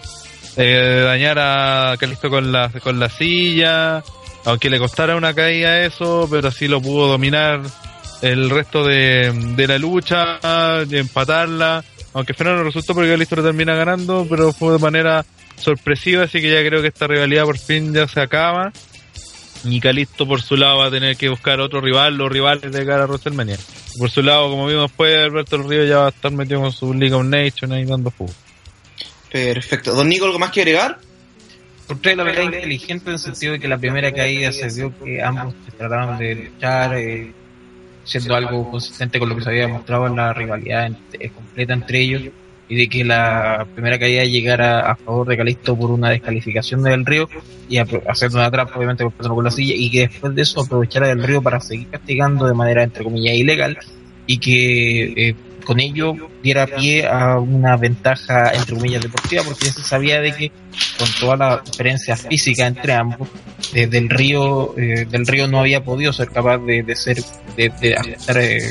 eh, 0.57 1.03
dañar 1.05 1.39
a 1.39 1.97
Calisto 1.99 2.31
con 2.31 2.53
la, 2.53 2.71
con 2.83 2.99
la 2.99 3.09
silla, 3.09 4.03
aunque 4.45 4.71
le 4.71 4.79
costara 4.79 5.17
una 5.17 5.35
caída 5.35 5.85
eso, 5.85 6.27
pero 6.31 6.49
así 6.49 6.69
lo 6.69 6.81
pudo 6.81 7.09
dominar 7.09 7.63
el 8.23 8.51
resto 8.51 8.85
de, 8.85 9.33
de 9.57 9.67
la 9.67 9.79
lucha, 9.79 10.39
empatarla, 10.91 11.85
aunque 12.15 12.33
al 12.33 12.37
final 12.37 12.57
no 12.57 12.65
resultó 12.65 12.95
porque 12.95 13.11
Calisto 13.11 13.37
lo 13.37 13.45
termina 13.45 13.75
ganando, 13.75 14.27
pero 14.29 14.53
fue 14.53 14.73
de 14.73 14.79
manera 14.79 15.25
sorpresiva, 15.57 16.25
así 16.25 16.41
que 16.41 16.51
ya 16.51 16.67
creo 16.67 16.81
que 16.81 16.89
esta 16.89 17.07
rivalidad 17.07 17.45
por 17.45 17.59
fin 17.59 17.93
ya 17.93 18.09
se 18.09 18.21
acaba. 18.21 18.73
Y 19.65 19.81
Calisto 19.81 20.27
por 20.27 20.41
su 20.43 20.57
lado 20.57 20.79
va 20.79 20.87
a 20.87 20.91
tener 20.91 21.17
que 21.17 21.29
buscar 21.29 21.61
otro 21.61 21.81
rival, 21.81 22.17
los 22.17 22.31
rivales 22.31 22.71
de 22.73 22.87
cara 22.87 23.05
a 23.05 23.07
WrestleMania. 23.07 23.57
Por 23.99 24.11
su 24.11 24.23
lado, 24.23 24.49
como 24.51 24.67
vimos 24.67 24.85
después, 24.89 25.17
Alberto 25.17 25.59
del 25.59 25.69
Río 25.69 25.85
ya 25.85 25.99
va 25.99 26.07
a 26.07 26.11
estar 26.11 26.31
metido 26.31 26.61
con 26.61 26.73
su 26.73 26.95
League 26.95 27.15
of 27.15 27.25
Nations 27.25 27.73
ahí 27.73 27.85
dando 27.85 28.11
jugo. 28.17 28.33
Perfecto. 29.31 29.95
Don 29.95 30.09
Nico, 30.09 30.27
¿algo 30.27 30.39
más 30.39 30.51
que 30.53 30.61
agregar? 30.61 30.99
Encontré 31.85 32.15
la 32.17 32.23
verdad 32.23 32.43
inteligente 32.45 33.07
en 33.07 33.15
el 33.15 33.19
sentido 33.19 33.55
de 33.55 33.61
que 33.61 33.69
la 33.69 33.79
primera 33.79 34.13
caída 34.13 34.53
se 34.53 34.69
vio 34.69 34.93
que 35.03 35.23
ambos 35.23 35.55
se 35.65 35.73
trataban 35.73 36.19
de 36.19 36.35
luchar, 36.35 36.95
eh, 36.97 37.33
siendo 38.05 38.35
algo 38.37 38.71
consistente 38.71 39.19
con 39.19 39.29
lo 39.29 39.37
que 39.37 39.43
se 39.43 39.51
había 39.51 39.63
demostrado 39.63 40.07
en 40.07 40.17
la 40.17 40.33
rivalidad 40.33 40.87
en- 40.87 40.99
eh, 41.19 41.31
completa 41.31 41.73
entre 41.73 42.01
ellos, 42.01 42.23
y 42.69 42.77
de 42.77 42.89
que 42.89 43.05
la 43.05 43.67
primera 43.75 43.99
caída 43.99 44.25
llegara 44.25 44.91
a 44.91 44.97
favor 44.97 45.27
de 45.29 45.37
Calisto 45.37 45.77
por 45.77 45.91
una 45.91 46.11
descalificación 46.11 46.83
del 46.83 47.07
Río 47.07 47.29
y 47.69 47.79
hacer 47.79 48.31
una 48.33 48.51
trampa, 48.51 48.77
obviamente, 48.77 49.05
golpeándolo 49.05 49.35
con 49.37 49.45
la 49.45 49.51
silla, 49.51 49.75
y 49.77 49.91
que 49.91 50.09
después 50.09 50.35
de 50.35 50.43
eso 50.43 50.61
aprovechara 50.61 51.09
del 51.09 51.23
Río 51.23 51.43
para 51.43 51.61
seguir 51.61 51.89
castigando 51.89 52.47
de 52.47 52.55
manera, 52.55 52.83
entre 52.83 53.05
comillas, 53.05 53.35
ilegal, 53.35 53.79
y 54.27 54.39
que 54.39 55.29
eh, 55.29 55.35
con 55.65 55.81
ello 55.81 56.15
diera 56.43 56.67
pie 56.67 57.07
a 57.07 57.39
una 57.39 57.77
ventaja, 57.77 58.53
entre 58.55 58.75
comillas, 58.77 59.03
deportiva, 59.03 59.43
porque 59.43 59.67
ya 59.67 59.73
se 59.73 59.83
sabía 59.83 60.21
de 60.21 60.33
que 60.33 60.53
con 60.99 61.09
toda 61.21 61.37
la 61.37 61.63
diferencia 61.65 62.17
física 62.17 62.67
entre 62.67 62.95
ambos, 62.95 63.29
eh, 63.75 63.87
del 63.87 64.09
río 64.09 64.75
eh, 64.79 65.05
del 65.05 65.27
río 65.27 65.47
no 65.47 65.61
había 65.61 65.85
podido 65.85 66.11
ser 66.11 66.31
capaz 66.31 66.57
de, 66.59 66.83
de 66.83 66.97
ser 66.97 67.19
de, 67.55 67.71
de 67.81 67.95
hacer 67.95 68.39
eh, 68.39 68.63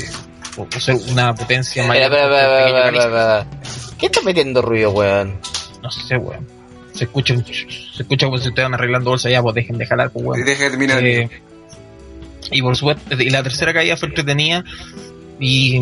o, 0.56 0.80
ser 0.80 0.96
una 1.08 1.34
potencia 1.36 1.86
mayor 1.86 2.10
¿Qué 3.98 4.06
está 4.06 4.22
metiendo 4.22 4.62
ruido, 4.62 4.90
weón? 4.90 5.34
no 5.82 5.90
sé 5.90 6.16
weón 6.16 6.46
se 6.92 7.04
escucha 7.04 7.34
se 7.36 8.02
escucha 8.02 8.26
como 8.26 8.38
si 8.38 8.48
estuvieran 8.48 8.74
arreglando 8.74 9.10
bolsa 9.10 9.30
ya 9.30 9.40
pues 9.42 9.54
dejen 9.54 9.78
de 9.78 9.86
jalar 9.86 10.10
pues 10.10 10.24
weón 10.24 10.44
Deja 10.44 10.64
de 10.64 10.70
terminar. 10.70 11.04
Eh, 11.04 11.28
y 12.50 12.62
por 12.62 12.76
supuesto, 12.76 13.14
y 13.20 13.30
la 13.30 13.42
tercera 13.42 13.72
caída 13.74 13.96
fue 13.96 14.08
entretenida 14.08 14.64
y, 15.38 15.76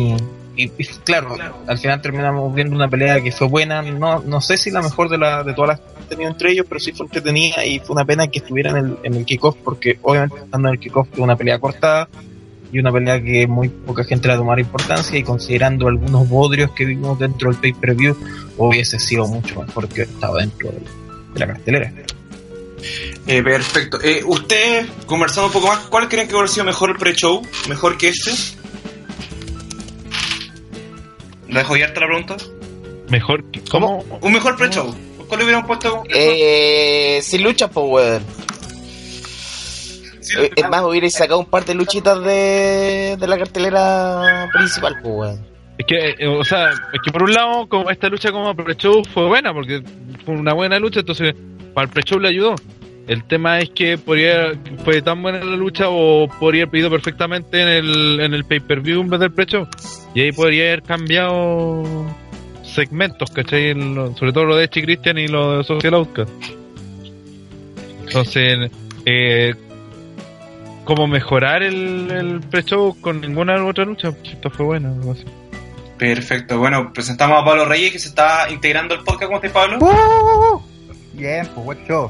y- 0.55 0.71
y 0.77 0.85
claro, 1.05 1.35
al 1.65 1.77
final 1.77 2.01
terminamos 2.01 2.53
viendo 2.53 2.75
una 2.75 2.89
pelea 2.89 3.21
que 3.21 3.31
fue 3.31 3.47
buena, 3.47 3.81
no, 3.81 4.19
no 4.19 4.41
sé 4.41 4.57
si 4.57 4.69
la 4.71 4.81
mejor 4.81 5.07
de, 5.09 5.17
la, 5.17 5.43
de 5.43 5.53
todas 5.53 5.69
las 5.69 5.79
que 5.79 6.01
han 6.01 6.09
tenido 6.09 6.29
entre 6.29 6.51
ellos, 6.51 6.65
pero 6.67 6.79
sí 6.79 6.91
fue 6.91 7.05
entretenida 7.05 7.63
y 7.65 7.79
fue 7.79 7.93
una 7.95 8.03
pena 8.05 8.27
que 8.27 8.39
estuviera 8.39 8.71
en 8.71 8.77
el, 8.77 8.97
en 9.03 9.13
el 9.15 9.25
kickoff 9.25 9.55
porque 9.63 9.97
obviamente 10.01 10.37
estando 10.43 10.67
en 10.67 10.73
el 10.73 10.79
kickoff 10.79 11.07
fue 11.13 11.23
una 11.23 11.35
pelea 11.37 11.57
cortada 11.59 12.09
y 12.71 12.79
una 12.79 12.91
pelea 12.91 13.21
que 13.21 13.47
muy 13.47 13.69
poca 13.69 14.03
gente 14.03 14.27
le 14.27 14.33
va 14.33 14.35
a 14.35 14.41
tomar 14.41 14.59
importancia 14.59 15.17
y 15.17 15.23
considerando 15.23 15.87
algunos 15.87 16.27
bodrios 16.27 16.71
que 16.71 16.85
vimos 16.85 17.17
dentro 17.17 17.49
del 17.49 17.59
pay-per-view 17.59 18.15
hubiese 18.57 18.99
sido 18.99 19.27
mucho 19.27 19.61
mejor 19.61 19.87
que 19.87 20.03
estaba 20.03 20.39
dentro 20.39 20.71
de 20.71 21.39
la 21.39 21.47
cartelera. 21.47 21.93
Eh, 23.27 23.43
perfecto. 23.43 23.99
Eh, 24.01 24.23
Ustedes, 24.25 24.87
conversando 25.05 25.47
un 25.47 25.53
poco 25.53 25.67
más, 25.67 25.79
¿cuál 25.87 26.07
creen 26.07 26.27
que 26.27 26.33
hubiera 26.33 26.47
sido 26.47 26.65
mejor 26.65 26.91
el 26.91 26.97
pre-show? 26.97 27.41
¿Mejor 27.67 27.97
que 27.97 28.09
este? 28.09 28.31
¿La 31.49 31.59
dejo 31.59 31.73
abierta 31.73 32.01
la 32.01 32.07
pregunta? 32.07 32.37
Mejor 33.09 33.43
que. 33.51 33.61
¿Cómo? 33.69 34.03
¿Un 34.21 34.33
mejor 34.33 34.55
pre-show? 34.57 34.93
¿Cuál 35.27 35.39
le 35.39 35.45
hubieran 35.45 35.65
puesto? 35.67 36.03
Eh, 36.09 37.19
sin 37.21 37.43
lucha, 37.43 37.69
pues, 37.69 37.85
weón. 37.89 38.46
Eh, 40.37 40.51
Es 40.55 40.69
más, 40.69 40.83
hubierais 40.83 41.13
sacado 41.13 41.39
un 41.39 41.45
par 41.45 41.63
de 41.65 41.75
luchitas 41.75 42.23
de, 42.23 43.15
de 43.19 43.27
la 43.27 43.37
cartelera 43.37 44.49
principal, 44.53 44.95
pues. 45.03 45.39
Es 45.77 45.85
que, 45.85 46.15
eh, 46.17 46.27
o 46.27 46.43
sea, 46.43 46.71
es 46.71 47.01
que 47.03 47.11
por 47.11 47.23
un 47.23 47.33
lado, 47.33 47.67
como 47.69 47.89
esta 47.91 48.09
lucha 48.09 48.31
como 48.31 48.55
pre-show 48.55 49.03
fue 49.13 49.27
buena, 49.27 49.53
porque 49.53 49.83
fue 50.25 50.33
una 50.35 50.53
buena 50.53 50.79
lucha, 50.79 51.01
entonces 51.01 51.35
para 51.73 51.85
el 51.85 51.93
pre-show 51.93 52.19
le 52.19 52.29
ayudó. 52.29 52.55
El 53.07 53.23
tema 53.23 53.59
es 53.59 53.69
que 53.69 53.97
podría, 53.97 54.51
fue 54.83 55.01
tan 55.01 55.21
buena 55.21 55.39
la 55.39 55.55
lucha 55.55 55.85
o 55.87 56.27
podría 56.39 56.63
haber 56.63 56.71
pedido 56.71 56.89
perfectamente 56.89 57.61
en 57.61 57.67
el, 57.69 58.19
en 58.19 58.33
el 58.33 58.43
pay-per-view 58.43 58.99
en 59.01 59.09
vez 59.09 59.19
del 59.19 59.31
pre-show. 59.31 59.67
Y 60.13 60.21
ahí 60.21 60.31
podría 60.33 60.63
haber 60.65 60.81
cambiado 60.83 61.83
segmentos, 62.63 63.29
¿cachai? 63.31 63.69
En 63.69 63.95
lo- 63.95 64.13
sobre 64.17 64.33
todo 64.33 64.45
lo 64.45 64.55
de 64.57 64.65
Echi 64.65 64.81
Christian 64.81 65.17
y 65.19 65.27
lo 65.29 65.59
de 65.59 65.63
Social 65.63 65.93
Outcast. 65.93 66.31
Entonces, 68.07 68.71
eh, 69.05 69.53
como 70.87 71.05
mejorar 71.05 71.63
el, 71.63 72.09
el 72.09 72.39
pre-show 72.39 72.95
con 73.01 73.19
ninguna 73.19 73.63
otra 73.65 73.83
lucha, 73.83 74.13
esto 74.23 74.49
fue 74.49 74.65
bueno, 74.65 74.93
algo 74.93 75.11
así. 75.11 75.25
Perfecto. 75.97 76.57
Bueno, 76.57 76.93
presentamos 76.93 77.41
a 77.41 77.45
Pablo 77.45 77.65
Reyes 77.65 77.91
que 77.91 77.99
se 77.99 78.07
está 78.07 78.49
integrando 78.49 78.95
al 78.95 79.03
podcast. 79.03 79.25
¿Cómo 79.25 79.35
estás, 79.35 79.51
Pablo? 79.51 79.79
¡Uh! 79.79 80.61
Bien, 81.13 81.45
pues 81.53 81.65
buen 81.65 81.85
show. 81.85 82.09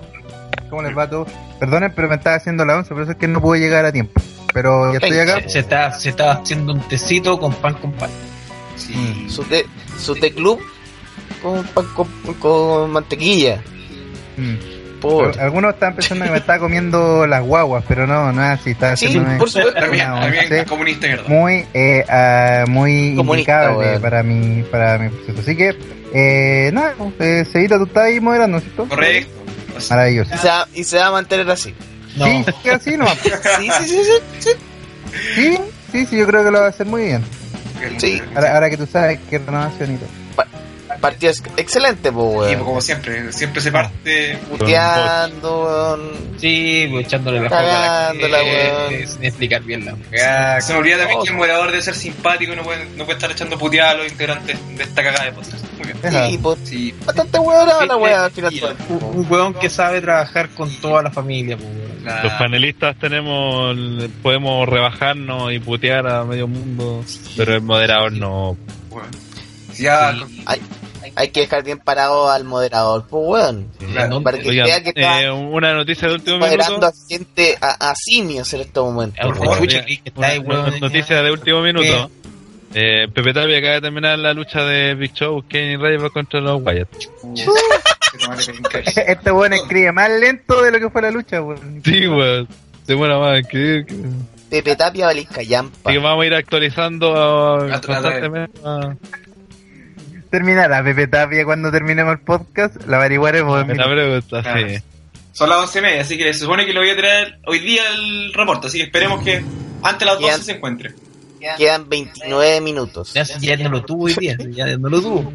¿Cómo 0.70 0.84
les 0.84 0.96
va 0.96 1.04
a 1.04 1.10
todos? 1.10 1.28
Perdonen, 1.60 1.92
pero 1.96 2.08
me 2.08 2.16
estaba 2.16 2.36
haciendo 2.36 2.66
la 2.66 2.78
once, 2.78 2.94
por 2.94 3.02
eso 3.02 3.14
es 3.14 3.18
que 3.18 3.28
no 3.28 3.42
pude 3.42 3.60
llegar 3.60 3.84
a 3.84 3.92
tiempo. 3.92 4.22
Pero 4.54 4.92
ya 4.92 5.00
estoy 5.00 5.18
acá. 5.18 5.42
Se, 5.42 5.50
se 5.50 5.60
está, 5.60 5.92
se 5.92 6.10
está 6.10 6.32
haciendo 6.34 6.74
un 6.74 6.82
tecito 6.82 7.40
con 7.40 7.54
pan 7.56 7.74
con 7.76 7.94
pan. 7.94 8.12
Sí. 8.76 9.26
Su 9.28 9.44
té, 9.44 9.66
su 9.98 10.14
té 10.16 10.32
club 10.34 10.60
con, 11.42 11.64
pan 11.64 11.86
con, 11.96 12.08
con 12.40 12.92
mantequilla. 12.92 13.60
Mm. 14.38 14.77
Por. 15.02 15.40
Algunos 15.40 15.74
estaban 15.74 15.96
pensando 15.96 16.26
que 16.26 16.32
me 16.32 16.38
estaba 16.38 16.60
comiendo 16.60 17.28
las 17.28 17.44
guaguas, 17.44 17.84
pero 17.88 18.08
no, 18.08 18.32
no 18.32 18.44
es 18.44 18.60
así. 18.60 18.72
Estaba 18.72 18.96
Sí, 18.96 19.20
por 19.38 19.50
supuesto. 19.50 19.80
También, 19.80 20.12
una 20.12 20.22
también 20.22 20.44
once 20.46 20.66
comunista, 20.66 21.08
¿verdad? 21.08 21.28
muy, 21.28 21.66
eh, 21.74 22.06
ah, 22.10 22.66
muy 22.68 23.14
Comunista, 23.16 23.66
indicable 23.66 24.00
para 24.00 24.24
mi, 24.24 24.64
para 24.64 24.98
mi 24.98 25.10
proceso. 25.10 25.40
Así 25.42 25.56
que, 25.56 25.78
eh, 26.14 26.72
nada, 26.74 26.96
eh, 27.20 27.46
Cevita, 27.52 27.78
tú 27.78 27.84
estás 27.86 28.06
ahí 28.06 28.20
moderando, 28.20 28.60
¿cierto? 28.60 28.88
Correcto. 28.88 29.32
Maravilloso. 29.90 30.34
Y 30.34 30.38
se, 30.38 30.48
va, 30.48 30.68
y 30.74 30.84
se 30.84 30.98
va 30.98 31.08
a 31.08 31.12
mantener 31.12 31.50
así. 31.52 31.76
No, 32.16 32.26
Sí, 32.26 32.46
sí, 32.64 32.70
así 32.70 32.98
no. 32.98 33.08
Sí, 33.60 33.70
sí, 33.80 33.88
sí, 33.88 34.04
sí. 34.04 34.12
sí. 34.40 34.50
Sí, 35.36 35.58
sí, 35.92 36.06
sí, 36.06 36.18
yo 36.18 36.26
creo 36.28 36.44
que 36.44 36.52
lo 36.52 36.60
va 36.60 36.66
a 36.66 36.70
hacer 36.70 36.88
muy 36.88 37.04
bien. 37.04 37.24
Sí. 37.98 38.22
Ahora, 38.36 38.56
ahora 38.56 38.70
que 38.70 38.78
tú 38.78 38.88
sabes 38.88 39.20
qué 39.30 39.38
renovación 39.38 39.94
y 39.94 39.98
todo. 39.98 40.10
Partido 41.00 41.32
ex- 41.32 41.44
excelente, 41.58 42.12
pues, 42.12 42.52
Y 42.52 42.56
weón. 42.56 42.64
como 42.66 42.82
siempre, 42.82 43.32
siempre 43.34 43.62
se 43.62 43.72
parte. 43.72 44.38
Puteando, 44.50 45.64
weón. 45.66 46.12
sí, 46.38 46.88
pues, 46.92 47.06
echándole 47.06 47.40
la 47.42 47.50
Cagándola, 47.50 48.38
weón. 48.44 49.08
sin 49.08 49.24
explicar 49.24 49.62
bien 49.64 49.86
la 49.86 49.96
weá. 50.12 50.62
Se 50.62 50.74
me 50.74 50.80
olvida 50.80 50.98
también 50.98 51.20
Oh. 51.20 51.24
que 51.24 51.30
el 51.30 51.36
moderador 51.38 51.72
debe 51.72 51.82
ser 51.82 51.96
simpático 51.96 52.54
y 52.54 52.56
no 52.56 52.64
puede, 52.64 52.86
no 52.96 53.06
puede 53.06 53.14
estar 53.18 53.32
echando 53.32 53.58
puteadas 53.58 53.94
a 53.94 53.98
los 53.98 54.12
integrantes 54.12 54.58
de 54.78 54.84
esta 54.84 55.04
cagada 55.04 55.26
de 55.26 55.32
podcast. 55.32 55.64
Muy 55.78 55.94
bien. 55.94 56.30
Sí, 56.32 56.38
pues, 56.42 56.58
Sí. 56.64 56.96
bastante 57.06 57.40
weón 57.40 57.88
la 57.88 57.96
weá 57.98 58.26
al 58.26 58.32
final. 58.32 58.54
Un, 58.90 59.26
weón 59.30 59.54
que 59.54 59.70
sabe 59.70 60.02
trabajar 60.02 60.50
con 60.50 60.70
toda 60.78 61.04
la 61.04 61.12
familia, 61.12 61.58
pues, 61.58 61.70
weón. 61.70 61.88
Los 62.24 62.34
panelistas 62.34 62.96
tenemos, 62.98 63.76
podemos 64.24 64.68
rebajarnos 64.70 65.52
y 65.52 65.60
putear 65.60 66.08
a 66.08 66.24
medio 66.24 66.48
mundo, 66.48 67.04
pero 67.36 67.56
el 67.56 67.62
moderador 67.62 68.14
no. 68.14 68.56
bueno. 68.90 69.10
Si 69.74 69.84
ya, 69.84 70.10
Hay, 70.46 70.60
hay 71.16 71.30
que 71.30 71.42
dejar 71.42 71.64
bien 71.64 71.80
parado 71.80 72.30
al 72.30 72.44
moderador, 72.44 73.06
pues, 73.10 73.24
weón. 73.26 73.68
Claro. 73.92 74.22
Para 74.22 74.38
que 74.40 74.50
Oigan, 74.50 74.66
vea 74.66 74.82
que 74.84 74.90
está 74.90 75.24
eh, 75.24 75.32
una 75.32 75.74
noticia 75.74 76.08
de 76.08 76.14
último 76.16 76.38
moderando 76.40 76.72
minuto. 76.74 76.88
a 76.88 76.94
gente, 77.10 77.58
a, 77.62 77.90
a 77.92 77.96
simios 77.96 78.52
en 78.54 78.62
estos 78.62 78.86
momentos. 78.86 79.20
Por 79.26 79.36
favor, 79.38 79.54
favor, 79.56 79.68
Oigan, 79.70 79.86
que 79.86 80.02
está 80.06 80.28
ahí, 80.28 80.40
una 80.40 80.62
weón. 80.64 80.80
noticia 80.80 81.22
de 81.24 81.32
último 81.32 81.62
minuto. 81.62 82.12
Eh, 82.74 83.08
Pepe 83.14 83.34
Tapia 83.34 83.58
acaba 83.60 83.74
de 83.76 83.82
terminar 83.82 84.20
la 84.20 84.34
lucha 84.34 84.62
de 84.64 84.94
Big 84.96 85.14
Show, 85.14 85.44
Kenny 85.48 85.78
Reyes 85.78 86.12
contra 86.12 86.42
los 86.42 86.62
Wyatt. 86.62 86.90
Este 89.08 89.32
weón 89.32 89.54
escribe 89.54 89.92
más 89.92 90.10
lento 90.10 90.62
de 90.62 90.72
lo 90.72 90.80
que 90.80 90.90
fue 90.90 91.02
la 91.02 91.12
lucha, 91.12 91.42
weón. 91.42 91.82
Sí, 91.84 92.08
weón. 92.08 92.48
Demora 92.86 93.20
más 93.20 93.42
que... 93.48 93.86
que- 93.88 93.96
Pepe 94.50 94.78
Tapia 94.78 95.08
Valisca 95.08 95.44
Yampa. 95.44 95.78
Así 95.90 95.98
que 95.98 96.04
vamos 96.04 96.24
a 96.24 96.26
ir 96.26 96.34
actualizando 96.34 97.14
a- 97.16 97.76
A 97.76 97.82
tratar. 97.82 98.22
constantemente. 98.22 98.62
a- 98.64 98.96
Terminará 100.30 100.84
Pepe 100.84 101.08
Tapia 101.08 101.46
cuando 101.46 101.72
terminemos 101.72 102.14
el 102.14 102.20
podcast. 102.20 102.76
La 102.88 102.98
averiguaremos. 102.98 103.64
a 103.64 103.66
la 103.66 103.86
pregunta, 103.86 104.42
Claro. 104.42 104.70
sí. 104.70 104.76
Son 105.34 105.50
las 105.50 105.60
once 105.60 105.80
y 105.80 105.82
media, 105.84 106.02
así 106.02 106.18
que 106.18 106.34
se 106.34 106.40
supone 106.40 106.66
que 106.66 106.74
lo 106.74 106.80
voy 106.82 106.90
a 106.90 106.96
traer 106.98 107.40
hoy 107.46 107.60
día 107.60 107.82
el 107.94 108.34
reporte, 108.34 108.68
así 108.68 108.80
que 108.80 108.86
esperemos 108.86 109.24
que 109.24 109.44
antes 109.84 110.00
de 110.00 110.06
las 110.06 110.16
12 110.16 110.28
Bien. 110.28 110.44
se 110.44 110.52
encuentre. 110.54 110.94
Quedan 111.58 111.88
29 111.88 112.62
minutos. 112.62 113.14
Ya, 113.14 113.24
ya 113.24 113.56
no 113.58 113.70
lo 113.70 113.84
tuvo 113.86 114.06
hoy 114.06 114.16
día, 114.16 114.36
ya 114.50 114.66
no 114.78 114.90
lo 114.90 115.00
tuvo. 115.00 115.32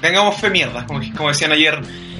Tengamos 0.00 0.36
fe 0.40 0.50
mierda, 0.50 0.86
como, 0.86 1.00
como 1.16 1.28
decían 1.30 1.50
ayer 1.52 1.74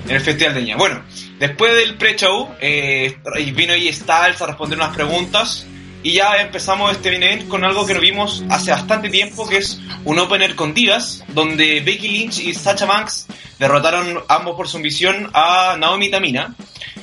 en 0.06 0.10
el 0.10 0.20
Festival 0.20 0.54
de 0.54 0.62
Ña. 0.64 0.76
Bueno, 0.76 1.02
después 1.38 1.72
del 1.76 1.94
pre-show, 1.96 2.48
eh, 2.60 3.16
vino 3.54 3.72
ahí 3.72 3.92
Styles 3.92 4.40
a 4.42 4.46
responder 4.46 4.76
unas 4.78 4.94
preguntas 4.94 5.66
y 6.02 6.14
ya 6.14 6.37
empezamos 6.40 6.92
este 6.92 7.11
main 7.11 7.23
event 7.23 7.49
con 7.49 7.64
algo 7.64 7.87
que 7.87 7.94
no 7.94 8.00
vimos 8.00 8.44
hace 8.50 8.71
bastante 8.71 9.09
tiempo, 9.09 9.49
que 9.49 9.59
es 9.59 9.80
un 10.04 10.18
opener 10.18 10.54
con 10.54 10.75
divas, 10.75 11.25
donde 11.28 11.80
Becky 11.80 12.09
Lynch 12.09 12.40
y 12.40 12.54
Sacha 12.54 12.87
Banks 12.87 13.26
derrotaron 13.59 14.18
ambos 14.28 14.56
por 14.56 14.68
sumisión 14.68 15.30
a 15.32 15.76
Naomi 15.78 16.11
Tamina. 16.11 16.54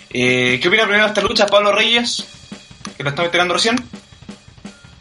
Eh, 0.09 0.59
¿Qué 0.61 0.67
opina 0.67 0.83
primero 0.83 1.03
de 1.03 1.09
esta 1.09 1.21
lucha, 1.21 1.45
Pablo 1.45 1.71
Reyes? 1.71 2.27
Que 2.97 3.03
lo 3.03 3.09
estamos 3.09 3.27
esperando 3.27 3.53
recién. 3.53 3.75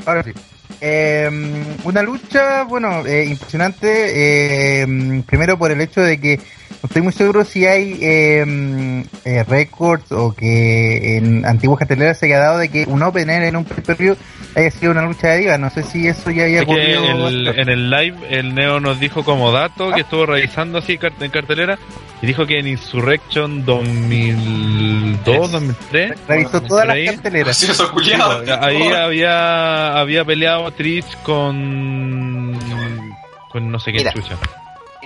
Ahora 0.07 0.23
sí. 0.23 0.33
Eh, 0.81 1.28
una 1.83 2.02
lucha, 2.02 2.62
bueno, 2.64 3.05
eh, 3.05 3.25
impresionante. 3.25 4.83
eh, 4.83 5.23
primero 5.26 5.59
por 5.59 5.73
el 5.73 5.81
hecho 5.81 6.00
de 6.00 6.21
que 6.21 6.40
no 6.70 6.87
estoy 6.87 7.02
muy 7.02 7.12
seguro 7.12 7.44
si 7.44 7.66
hay 7.66 7.98
eh, 8.00 9.04
eh, 9.25 9.44
récords 9.44 10.12
o 10.12 10.32
que 10.34 11.16
en 11.16 11.44
antiguas 11.44 11.78
carteleras 11.80 12.18
se 12.18 12.26
haya 12.26 12.38
dado 12.38 12.58
de 12.58 12.68
que 12.68 12.84
un 12.87 13.02
opener 13.02 13.42
en 13.42 13.56
un 13.56 13.64
pay-per-view 13.64 14.16
haya 14.54 14.70
sido 14.70 14.92
una 14.92 15.02
lucha 15.02 15.28
de 15.28 15.38
divas. 15.38 15.58
No 15.60 15.70
sé 15.70 15.82
si 15.82 16.06
eso 16.06 16.30
ya 16.30 16.46
Es 16.46 16.52
que 16.58 16.60
ocurrido. 16.62 17.28
el- 17.28 17.48
en 17.48 17.68
el 17.68 17.90
live 17.90 18.16
el 18.30 18.54
Neo 18.54 18.78
nos 18.80 19.00
dijo 19.00 19.25
como 19.25 19.50
dato 19.52 19.90
que 19.92 20.02
estuvo 20.02 20.26
revisando 20.26 20.78
así 20.78 20.98
en 21.20 21.30
cartelera 21.30 21.78
y 22.22 22.26
dijo 22.26 22.46
que 22.46 22.58
en 22.58 22.66
Insurrection 22.68 23.64
2002, 23.64 25.52
2003 25.52 26.12
Revisó 26.28 26.60
todas 26.62 26.87
las 26.87 26.96
carteleras. 27.06 27.80
Ahí 28.60 28.82
había 28.88 29.98
había 29.98 30.25
peleado 30.25 30.70
Trish 30.72 31.16
con 31.22 32.58
con 33.50 33.70
no 33.70 33.78
sé 33.80 33.92
qué 33.92 33.98
Mira. 33.98 34.12
chucha. 34.12 34.37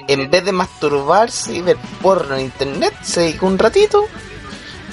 En 0.09 0.31
vez 0.31 0.45
de 0.45 0.53
masturbarse 0.53 1.55
y 1.55 1.61
ver 1.63 1.77
porno 2.01 2.35
en 2.37 2.43
internet, 2.43 2.95
se 3.03 3.21
dedicó 3.21 3.47
un 3.47 3.59
ratito. 3.59 4.05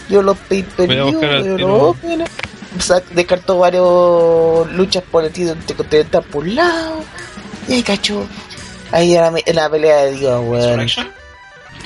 Yo 0.09 0.21
los 0.21 0.37
pay 0.37 0.63
per 0.63 0.87
view, 0.87 1.95
descartó 3.11 3.57
varios 3.59 4.71
luchas 4.71 5.03
por 5.11 5.23
el 5.25 5.31
título 5.31 5.55
intercontinental 5.55 6.23
por 6.23 6.43
un 6.43 6.55
lado. 6.55 7.03
Y 7.67 7.73
ahí 7.73 7.83
cachó. 7.83 8.25
Ahí 8.91 9.15
era 9.15 9.29
la, 9.31 9.39
la 9.53 9.69
pelea 9.69 9.97
de 10.05 10.11
Dios, 10.15 10.41
weón. 10.45 10.87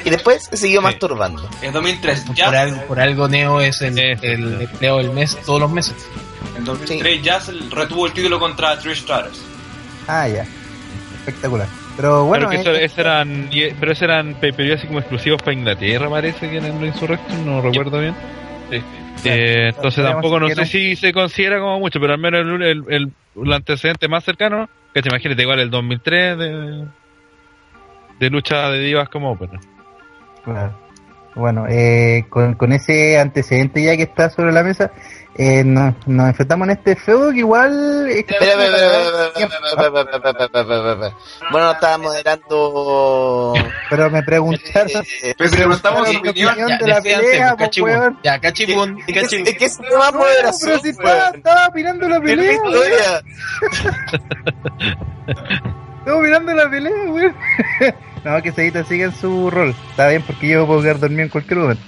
Y 0.05 0.09
después 0.09 0.47
se 0.49 0.57
siguió 0.57 0.79
Sí. 0.81 0.83
masturbando. 0.83 1.49
Es 1.61 1.71
2003. 1.73 2.21
Por 2.21 2.35
Ya, 2.35 2.49
algo, 2.49 2.81
por 2.87 2.99
algo 2.99 3.27
Neo 3.27 3.61
es 3.61 3.81
el, 3.81 3.95
Sí. 3.95 4.01
el 4.21 4.61
empleo 4.61 4.97
del 4.97 5.11
mes 5.11 5.37
todos 5.45 5.61
los 5.61 5.71
meses. 5.71 5.95
en 6.57 6.65
2003 6.65 7.21
Jazz 7.23 7.51
retuvo 7.71 8.05
el 8.07 8.13
título 8.13 8.39
contra 8.39 8.77
Trish 8.79 8.99
Stratus. 9.01 9.39
Ah, 10.07 10.27
ya. 10.27 10.45
Espectacular. 11.19 11.67
Pero 11.95 12.25
bueno, 12.25 12.47
Claro 12.49 12.63
que 12.63 12.69
eh, 12.69 12.85
eso- 12.85 12.93
ese 12.93 13.01
eran, 13.01 13.49
y- 13.51 13.69
pero 13.79 13.91
esos 13.91 14.01
eran 14.03 14.33
pay 14.35 14.71
así 14.71 14.87
como 14.87 14.99
exclusivos 14.99 15.41
para 15.41 15.53
Inglaterra, 15.53 16.09
parece 16.09 16.49
que 16.49 16.57
en 16.57 16.79
la 16.81 16.87
Insurrection, 16.87 17.45
no 17.45 17.61
recuerdo 17.61 17.99
bien. 17.99 18.15
Eh, 19.25 19.67
entonces 19.75 20.03
tampoco 20.03 20.39
no 20.39 20.49
sé 20.49 20.65
si 20.65 20.95
se 20.95 21.13
considera 21.13 21.59
como 21.59 21.79
mucho, 21.79 21.99
pero 21.99 22.13
al 22.13 22.19
menos 22.19 22.41
el, 22.41 22.61
el, 22.63 22.83
el- 22.89 23.11
el 23.43 23.53
antecedente 23.53 24.07
más 24.07 24.23
cercano, 24.23 24.67
que 24.93 25.01
te 25.01 25.09
imagínate 25.09 25.41
igual 25.43 25.59
el 25.59 25.69
2003 25.69 26.37
de, 26.37 26.85
de 28.19 28.29
lucha 28.29 28.69
de 28.69 28.79
divas 28.79 29.09
como 29.09 29.31
opener. 29.31 29.59
Claro. 30.43 30.73
Bueno, 31.35 31.65
eh, 31.67 32.25
con, 32.29 32.53
con 32.55 32.73
ese 32.73 33.17
antecedente 33.19 33.83
ya 33.83 33.95
que 33.97 34.03
está 34.03 34.29
sobre 34.29 34.51
la 34.51 34.61
mesa, 34.63 34.91
eh, 35.35 35.63
nos, 35.63 35.95
nos, 36.07 36.29
enfrentamos 36.29 36.67
en 36.67 36.71
este 36.73 36.95
feudo 36.95 37.31
que 37.31 37.39
igual... 37.39 38.07
Bueno, 41.51 41.71
estábamos 41.71 42.07
moderando... 42.07 43.53
Pero 43.89 44.09
me 44.09 44.23
preguntaron... 44.23 45.03
Pero 45.37 45.51
preguntamos 45.51 46.13
la 46.13 46.19
opinión. 46.19 46.77
de 46.77 46.87
la 46.87 47.01
pelea, 47.01 47.55
pues, 47.57 47.71
Ya, 48.23 48.39
cachibun. 48.39 48.99
Es 49.07 49.55
que 49.55 49.65
es 49.65 49.79
moderación, 50.13 50.79
estaba 50.83 51.67
opinando 51.67 52.07
la 52.07 52.21
pelea, 52.21 52.57
Estaba 56.03 56.21
mirando 56.21 56.53
la 56.53 56.69
pelea, 56.69 57.33
no, 58.25 58.41
que 58.41 58.51
Seguita 58.51 58.83
sigue 58.83 59.05
en 59.05 59.15
su 59.15 59.49
rol. 59.49 59.73
Está 59.91 60.09
bien, 60.09 60.21
porque 60.21 60.49
yo 60.49 60.67
puedo 60.67 60.81
quedar 60.81 60.99
dormido 60.99 61.23
en 61.23 61.29
cualquier 61.29 61.59
momento. 61.59 61.83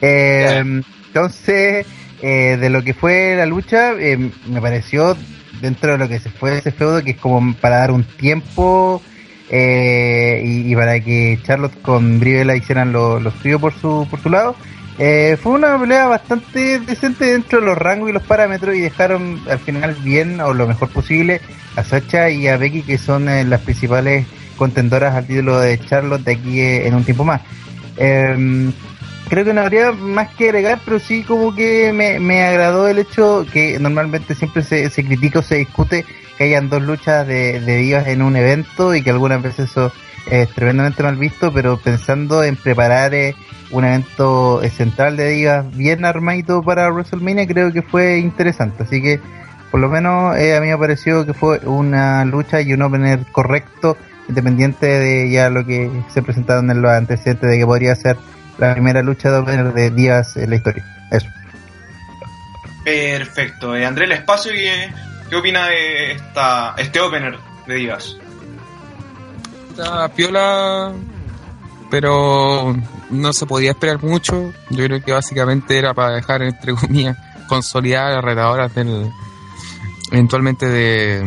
Em, 0.00 0.82
entonces, 1.08 1.86
eh, 2.22 2.56
de 2.60 2.70
lo 2.70 2.82
que 2.82 2.94
fue 2.94 3.34
la 3.36 3.46
lucha, 3.46 3.92
eh, 3.92 4.30
me 4.46 4.60
pareció 4.60 5.16
dentro 5.60 5.92
de 5.92 5.98
lo 5.98 6.08
que 6.08 6.20
se 6.20 6.30
fue 6.30 6.58
ese 6.58 6.72
feudo, 6.72 7.02
que 7.02 7.12
es 7.12 7.16
como 7.16 7.54
para 7.54 7.78
dar 7.78 7.90
un 7.90 8.04
tiempo 8.04 9.02
eh, 9.50 10.42
y, 10.44 10.72
y 10.72 10.76
para 10.76 11.00
que 11.00 11.38
Charlotte 11.42 11.80
con 11.82 12.20
Brivela 12.20 12.56
hicieran 12.56 12.92
lo, 12.92 13.18
lo 13.20 13.30
suyo 13.30 13.58
por 13.58 13.74
su, 13.74 14.06
por 14.10 14.20
su 14.20 14.28
lado. 14.28 14.56
Eh, 15.00 15.38
fue 15.40 15.52
una 15.52 15.78
pelea 15.78 16.06
bastante 16.06 16.80
decente 16.80 17.26
dentro 17.26 17.60
de 17.60 17.66
los 17.66 17.78
rangos 17.78 18.10
y 18.10 18.12
los 18.12 18.24
parámetros 18.24 18.74
y 18.74 18.80
dejaron 18.80 19.40
al 19.48 19.60
final 19.60 19.94
bien 20.02 20.40
o 20.40 20.52
lo 20.52 20.66
mejor 20.66 20.88
posible 20.88 21.40
a 21.76 21.84
Sacha 21.84 22.30
y 22.30 22.48
a 22.48 22.56
Becky 22.56 22.82
que 22.82 22.98
son 22.98 23.28
eh, 23.28 23.44
las 23.44 23.60
principales 23.60 24.26
contendoras 24.56 25.14
al 25.14 25.24
título 25.24 25.60
de 25.60 25.78
Charlotte 25.78 26.24
de 26.24 26.32
aquí 26.32 26.60
eh, 26.60 26.88
en 26.88 26.96
un 26.96 27.04
tiempo 27.04 27.24
más. 27.24 27.42
Creo 29.28 29.44
que 29.44 29.52
no 29.52 29.60
habría 29.60 29.92
más 29.92 30.34
que 30.34 30.46
agregar, 30.46 30.80
pero 30.84 30.98
sí 30.98 31.22
como 31.22 31.54
que 31.54 31.92
me, 31.92 32.18
me 32.18 32.42
agradó 32.44 32.88
el 32.88 32.98
hecho 32.98 33.44
que 33.52 33.78
normalmente 33.78 34.34
siempre 34.34 34.62
se, 34.62 34.88
se 34.88 35.04
critica 35.04 35.40
o 35.40 35.42
se 35.42 35.56
discute 35.56 36.04
que 36.36 36.44
hayan 36.44 36.70
dos 36.70 36.82
luchas 36.82 37.26
de, 37.26 37.60
de 37.60 37.76
divas 37.76 38.06
en 38.06 38.22
un 38.22 38.36
evento 38.36 38.94
y 38.94 39.02
que 39.02 39.10
algunas 39.10 39.42
veces 39.42 39.70
eso 39.70 39.92
es 40.30 40.48
tremendamente 40.50 41.02
mal 41.02 41.16
visto, 41.16 41.52
pero 41.52 41.78
pensando 41.78 42.42
en 42.42 42.56
preparar 42.56 43.14
eh, 43.14 43.34
un 43.70 43.84
evento 43.84 44.62
eh, 44.62 44.70
central 44.70 45.16
de 45.16 45.28
divas 45.28 45.76
bien 45.76 46.04
armadito 46.04 46.62
para 46.62 46.90
WrestleMania, 46.90 47.46
creo 47.46 47.72
que 47.72 47.82
fue 47.82 48.18
interesante. 48.18 48.82
Así 48.82 49.02
que, 49.02 49.20
por 49.70 49.80
lo 49.80 49.88
menos, 49.88 50.36
eh, 50.36 50.56
a 50.56 50.60
mí 50.60 50.68
me 50.68 50.78
pareció 50.78 51.24
que 51.24 51.34
fue 51.34 51.58
una 51.64 52.24
lucha 52.24 52.60
y 52.60 52.72
un 52.72 52.82
opener 52.82 53.20
correcto, 53.32 53.96
independiente 54.28 54.86
de 54.86 55.30
ya 55.30 55.50
lo 55.50 55.64
que 55.64 55.90
se 56.12 56.22
presentaron 56.22 56.70
en 56.70 56.82
los 56.82 56.90
antecedentes 56.90 57.50
de 57.50 57.58
que 57.58 57.66
podría 57.66 57.94
ser 57.94 58.16
la 58.58 58.72
primera 58.74 59.02
lucha 59.02 59.30
de 59.30 59.38
opener 59.38 59.72
de 59.72 59.90
divas 59.90 60.36
en 60.36 60.50
la 60.50 60.56
historia. 60.56 60.84
Eso. 61.10 61.26
Perfecto. 62.84 63.76
Eh, 63.76 63.84
André, 63.84 64.06
el 64.06 64.12
espacio, 64.12 64.52
¿qué, 64.52 64.92
qué 65.28 65.36
opina 65.36 65.66
de 65.66 66.12
esta, 66.12 66.74
este 66.78 67.00
opener 67.00 67.38
de 67.66 67.74
Divas? 67.74 68.16
Está 69.70 70.08
piola, 70.08 70.92
pero 71.90 72.74
no 73.10 73.32
se 73.32 73.46
podía 73.46 73.70
esperar 73.70 74.02
mucho. 74.02 74.52
Yo 74.70 74.84
creo 74.84 75.02
que 75.02 75.12
básicamente 75.12 75.78
era 75.78 75.94
para 75.94 76.14
dejar, 76.14 76.42
entre 76.42 76.74
comillas, 76.74 77.16
consolidar 77.46 78.06
a 78.06 78.14
las 78.16 78.24
retadoras 78.24 78.74
del. 78.74 79.10
eventualmente 80.10 80.66
de. 80.66 81.24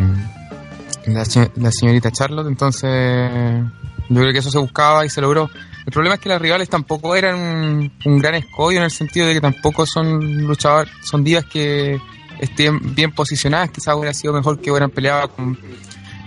La, 1.06 1.24
la 1.56 1.72
señorita 1.72 2.12
Charlotte. 2.12 2.48
Entonces, 2.48 3.64
yo 4.10 4.22
creo 4.22 4.34
que 4.34 4.40
eso 4.40 4.52
se 4.52 4.60
buscaba 4.60 5.06
y 5.06 5.10
se 5.10 5.22
logró. 5.22 5.50
El 5.86 5.92
problema 5.92 6.16
es 6.16 6.22
que 6.22 6.30
las 6.30 6.42
rivales 6.42 6.70
tampoco 6.70 7.16
eran 7.16 7.36
un, 7.40 7.92
un 8.06 8.20
gran 8.20 8.36
escollo 8.36 8.78
en 8.78 8.84
el 8.84 8.92
sentido 8.92 9.28
de 9.28 9.34
que 9.34 9.42
tampoco 9.42 9.86
son 9.86 10.44
luchadores, 10.44 10.92
son 11.04 11.24
divas 11.24 11.46
que 11.46 12.00
estén 12.40 12.96
bien 12.96 13.12
posicionadas. 13.12 13.72
Quizás 13.72 13.96
hubiera 13.96 14.14
sido 14.14 14.34
mejor 14.34 14.60
que 14.60 14.72
hubieran 14.72 14.92
peleado 14.92 15.30
con 15.30 15.58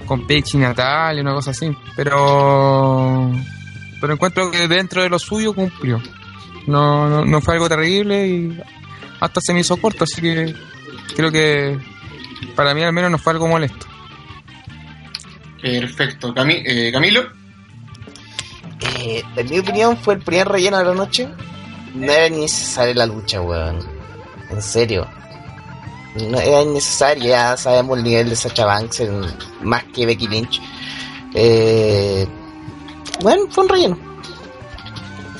con 0.07 0.27
y 0.29 0.57
Natalia, 0.59 1.23
una 1.23 1.35
cosa 1.35 1.51
así. 1.51 1.71
Pero 1.97 3.31
pero 4.01 4.12
encuentro 4.12 4.51
que 4.51 4.69
dentro 4.69 5.03
de 5.03 5.09
lo 5.09 5.19
suyo 5.19 5.55
cumplió. 5.55 6.01
No, 6.67 7.09
no, 7.09 7.25
no 7.25 7.40
fue 7.40 7.55
algo 7.55 7.69
terrible 7.69 8.27
y 8.27 8.61
hasta 9.21 9.40
se 9.40 9.55
me 9.55 9.61
hizo 9.61 9.77
corto, 9.77 10.05
así 10.05 10.21
que 10.21 10.55
creo 11.14 11.31
que 11.31 11.79
para 12.55 12.75
mí 12.75 12.83
al 12.83 12.93
menos 12.93 13.11
no 13.11 13.19
fue 13.19 13.33
algo 13.33 13.49
molesto. 13.49 13.87
Perfecto. 15.61 16.35
Eh, 16.37 16.90
Camilo. 16.93 17.43
Eh, 19.01 19.23
en 19.37 19.51
mi 19.51 19.59
opinión 19.59 19.97
fue 19.97 20.14
el 20.14 20.20
primer 20.20 20.49
relleno 20.49 20.79
de 20.79 20.85
la 20.85 20.94
noche. 20.94 21.29
No 21.94 22.11
era 22.12 22.29
ni 22.29 22.40
necesaria 22.42 22.94
la 22.94 23.07
lucha, 23.07 23.40
weón. 23.40 23.79
En 24.51 24.62
serio. 24.62 25.07
No 26.29 26.38
era 26.38 26.62
innecesaria, 26.62 27.27
ya 27.29 27.57
sabemos 27.57 27.99
el 27.99 28.05
nivel 28.05 28.29
de 28.31 28.37
Sacha 28.37 28.64
Banks, 28.66 29.01
en- 29.01 29.27
más 29.62 29.83
que 29.85 30.07
Becky 30.07 30.29
Lynch. 30.29 30.61
Eh, 31.35 32.27
bueno, 33.20 33.44
fue 33.51 33.64
un 33.64 33.70
relleno. 33.70 33.99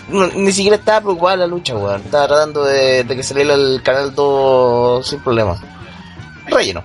no- 0.09 0.27
ni 0.29 0.53
siquiera 0.53 0.77
estaba 0.77 1.01
preocupada 1.01 1.37
la 1.39 1.47
lucha, 1.47 1.75
weón. 1.77 2.03
Estaba 2.03 2.27
tratando 2.29 2.65
de, 2.65 3.05
de 3.05 3.17
que 3.17 3.23
saliera 3.23 3.55
el 3.55 3.81
canal 3.83 4.15
2 4.15 5.07
sin 5.07 5.21
problema. 5.21 5.57
Relleno. 6.47 6.83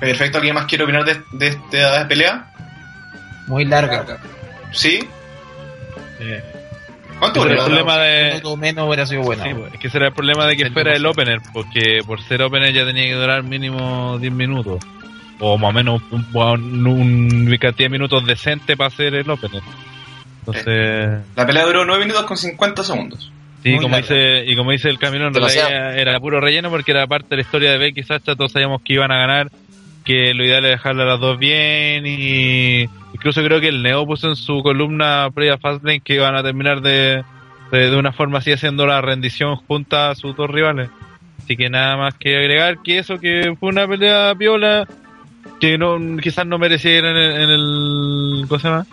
Perfecto, 0.00 0.38
¿alguien 0.38 0.54
más 0.54 0.66
quiere 0.66 0.84
opinar 0.84 1.04
de, 1.04 1.22
de 1.32 1.46
esta 1.48 2.06
pelea? 2.08 2.50
Muy 3.46 3.64
larga. 3.64 4.18
¿Sí? 4.72 5.06
Eh, 6.20 6.42
¿Cuánto 7.18 7.46
el 7.46 7.56
problema 7.56 7.98
de... 7.98 8.42
menos 8.58 8.86
hubiera 8.88 9.06
sido 9.06 9.22
buena. 9.22 9.44
Sí, 9.44 9.50
pues, 9.54 9.72
es 9.74 9.80
que 9.80 9.88
será 9.90 10.08
el 10.08 10.12
problema 10.12 10.46
de 10.46 10.56
que 10.56 10.70
fuera 10.70 10.94
el 10.94 11.06
opener, 11.06 11.38
porque 11.52 12.00
por 12.06 12.20
ser 12.22 12.42
opener 12.42 12.72
ya 12.74 12.84
tenía 12.84 13.04
que 13.04 13.14
durar 13.14 13.42
mínimo 13.44 14.18
10 14.18 14.32
minutos. 14.32 14.82
O 15.40 15.58
más 15.58 15.70
o 15.70 15.72
menos 15.72 16.02
un, 16.10 16.26
un- 16.32 17.46
una 17.48 17.58
cantidad 17.58 17.86
de 17.86 17.90
minutos 17.90 18.24
decente 18.26 18.76
para 18.76 18.88
hacer 18.88 19.14
el 19.14 19.28
opener. 19.30 19.62
Entonces, 20.40 21.20
La 21.36 21.46
pelea 21.46 21.64
duró 21.64 21.84
9 21.84 22.04
minutos 22.04 22.24
con 22.24 22.36
50 22.36 22.82
segundos. 22.84 23.32
sí, 23.62 23.70
muy 23.70 23.78
como 23.82 23.96
larga. 23.96 24.14
dice, 24.14 24.44
y 24.46 24.56
como 24.56 24.72
dice 24.72 24.88
el 24.90 24.98
camino, 24.98 25.26
en 25.28 25.34
realidad 25.34 25.96
era 25.98 26.18
puro 26.20 26.40
relleno 26.40 26.68
porque 26.70 26.90
era 26.92 27.06
parte 27.06 27.28
de 27.30 27.36
la 27.36 27.42
historia 27.42 27.70
de 27.72 27.78
Becky 27.78 28.00
y 28.00 28.04
Sacha, 28.04 28.34
todos 28.36 28.52
sabíamos 28.52 28.82
que 28.82 28.94
iban 28.94 29.10
a 29.10 29.18
ganar, 29.18 29.50
que 30.04 30.34
lo 30.34 30.44
ideal 30.44 30.64
era 30.64 30.74
dejarle 30.76 31.02
a 31.02 31.06
las 31.06 31.20
dos 31.20 31.38
bien 31.38 32.04
y 32.06 32.88
incluso 33.24 33.42
creo 33.42 33.58
que 33.58 33.68
el 33.68 33.82
Neo 33.82 34.04
puso 34.04 34.28
en 34.28 34.36
su 34.36 34.62
columna 34.62 35.30
previa 35.34 35.56
Fastlane 35.56 36.00
que 36.00 36.16
iban 36.16 36.36
a 36.36 36.42
terminar 36.42 36.82
de, 36.82 37.24
de, 37.72 37.96
una 37.96 38.12
forma 38.12 38.36
así 38.36 38.52
haciendo 38.52 38.86
la 38.86 39.00
rendición 39.00 39.56
junto 39.56 39.96
a 39.96 40.14
sus 40.14 40.36
dos 40.36 40.50
rivales. 40.50 40.90
Así 41.38 41.56
que 41.56 41.70
nada 41.70 41.96
más 41.96 42.14
que 42.16 42.36
agregar 42.36 42.82
que 42.82 42.98
eso, 42.98 43.18
que 43.18 43.56
fue 43.58 43.70
una 43.70 43.88
pelea 43.88 44.34
piola, 44.34 44.86
que 45.58 45.78
no 45.78 45.98
quizás 46.20 46.46
no 46.46 46.58
mereciera 46.58 47.12
en 47.12 47.16
el, 47.16 47.42
en 47.44 47.50
el 47.50 48.44
¿cómo 48.46 48.60
se 48.60 48.68
llama? 48.68 48.86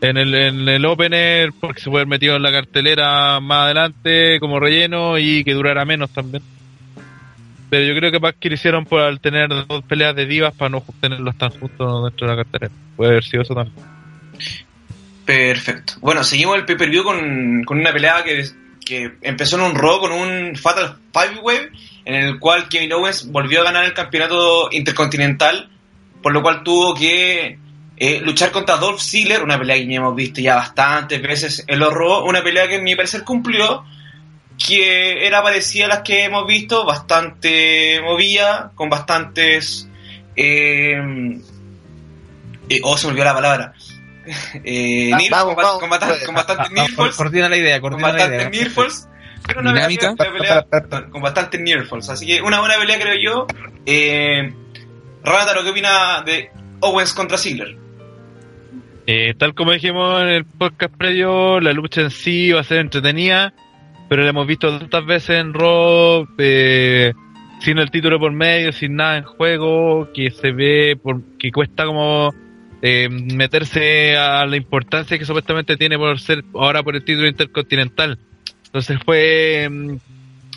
En 0.00 0.16
el, 0.16 0.34
en 0.34 0.66
el 0.66 0.86
opener, 0.86 1.50
porque 1.60 1.82
se 1.82 1.90
puede 1.90 2.04
haber 2.04 2.08
metido 2.08 2.36
en 2.36 2.42
la 2.42 2.52
cartelera 2.52 3.38
más 3.40 3.64
adelante 3.64 4.40
como 4.40 4.60
relleno 4.60 5.18
y 5.18 5.44
que 5.44 5.52
durara 5.52 5.84
menos 5.84 6.08
también. 6.08 6.42
Pero 7.70 7.84
yo 7.84 7.98
creo 7.98 8.12
que 8.12 8.20
más 8.20 8.34
que 8.38 8.48
lo 8.48 8.54
hicieron 8.54 8.84
por 8.84 9.00
al 9.00 9.20
tener 9.20 9.48
dos 9.48 9.82
peleas 9.84 10.14
de 10.14 10.26
divas 10.26 10.54
para 10.54 10.68
no 10.68 10.84
tenerlos 11.00 11.36
tan 11.36 11.50
juntos 11.50 12.04
dentro 12.04 12.28
de 12.28 12.36
la 12.36 12.42
cartelera. 12.42 12.72
Puede 12.96 13.10
haber 13.10 13.24
sido 13.24 13.42
eso 13.42 13.54
también. 13.54 13.74
Perfecto. 15.24 15.94
Bueno, 16.00 16.22
seguimos 16.22 16.56
el 16.56 16.66
pay-per-view 16.66 17.02
con, 17.02 17.64
con 17.64 17.80
una 17.80 17.92
pelea 17.92 18.22
que, 18.22 18.44
que 18.84 19.12
empezó 19.22 19.56
en 19.56 19.62
un 19.62 19.74
Raw 19.74 20.00
con 20.00 20.12
un 20.12 20.54
Fatal 20.56 20.98
Five 21.12 21.40
Way, 21.40 21.58
en 22.04 22.14
el 22.14 22.38
cual 22.38 22.68
Kevin 22.68 22.92
Owens 22.92 23.30
volvió 23.30 23.62
a 23.62 23.64
ganar 23.64 23.84
el 23.84 23.94
campeonato 23.94 24.68
intercontinental, 24.70 25.70
por 26.22 26.32
lo 26.32 26.42
cual 26.42 26.62
tuvo 26.62 26.94
que 26.94 27.58
eh, 27.96 28.20
luchar 28.20 28.50
contra 28.50 28.76
Dolph 28.76 29.00
Ziggler, 29.00 29.42
una 29.42 29.58
pelea 29.58 29.76
que 29.76 29.86
ya 29.86 29.96
hemos 29.96 30.14
visto 30.14 30.40
ya 30.40 30.56
bastantes 30.56 31.22
veces 31.22 31.64
en 31.66 31.78
los 31.78 31.92
Raw, 31.92 32.28
una 32.28 32.42
pelea 32.42 32.68
que 32.68 32.80
mi 32.80 32.94
parecer 32.94 33.24
cumplió, 33.24 33.84
que 34.58 35.26
era 35.26 35.42
parecida 35.42 35.86
a 35.86 35.88
las 35.88 36.00
que 36.00 36.24
hemos 36.24 36.46
visto, 36.46 36.84
bastante 36.84 38.00
movida, 38.02 38.72
con 38.74 38.88
bastantes... 38.88 39.88
Eh, 40.36 40.94
eh, 42.68 42.80
oh, 42.82 42.96
se 42.96 43.06
me 43.06 43.10
olvidó 43.12 43.24
la 43.26 43.34
palabra. 43.34 43.72
Eh, 44.64 45.10
Ah, 45.12 45.18
nirf- 45.18 45.30
vamos, 45.30 45.54
con, 45.54 45.56
ba- 45.56 45.62
vamos. 45.64 45.80
con 45.80 45.90
bastante, 45.90 46.24
con 46.24 46.34
bastantes 46.34 46.66
Ah, 46.70 46.72
nearfalls, 46.74 47.14
Coordina 47.16 47.48
la 47.50 47.56
idea, 47.58 47.78
con 47.80 47.90
coordina 47.90 48.12
la 48.12 48.26
idea. 48.26 48.50
pero 49.46 49.60
una 49.60 49.74
Dinámica. 49.74 50.14
pelea- 50.14 51.10
con 51.10 51.20
bastantes 51.20 51.60
nearfalls. 51.60 52.08
Así 52.08 52.26
que 52.26 52.40
una 52.40 52.60
buena 52.60 52.76
pelea 52.78 52.98
creo 52.98 53.14
yo. 53.22 53.46
Eh, 53.84 54.50
Ranataro, 55.22 55.62
¿qué 55.62 55.68
opina 55.70 56.22
de 56.24 56.50
Owens 56.80 57.12
contra 57.12 57.36
Ziggler? 57.36 57.76
Eh, 59.06 59.34
tal 59.38 59.54
como 59.54 59.72
dijimos 59.72 60.22
en 60.22 60.28
el 60.28 60.46
podcast 60.46 60.94
previo, 60.96 61.60
la 61.60 61.72
lucha 61.74 62.00
en 62.00 62.10
sí 62.10 62.50
va 62.52 62.62
a 62.62 62.64
ser 62.64 62.78
entretenida, 62.78 63.52
pero 64.08 64.22
la 64.22 64.30
hemos 64.30 64.46
visto 64.46 64.78
tantas 64.78 65.04
veces 65.06 65.40
en 65.40 65.54
Raw, 65.54 66.26
eh, 66.38 67.12
sin 67.60 67.78
el 67.78 67.90
título 67.90 68.18
por 68.18 68.32
medio, 68.32 68.72
sin 68.72 68.96
nada 68.96 69.16
en 69.18 69.24
juego, 69.24 70.08
que 70.12 70.30
se 70.30 70.52
ve 70.52 70.98
por, 71.02 71.22
que 71.38 71.50
cuesta 71.50 71.84
como 71.86 72.34
eh, 72.82 73.08
meterse 73.08 74.16
a 74.16 74.44
la 74.46 74.56
importancia 74.56 75.18
que 75.18 75.24
supuestamente 75.24 75.76
tiene 75.76 75.96
por 75.96 76.20
ser 76.20 76.44
ahora 76.54 76.82
por 76.82 76.94
el 76.96 77.04
título 77.04 77.26
intercontinental. 77.28 78.18
Entonces 78.66 78.98
fue 79.04 79.68
mm, 79.70 79.96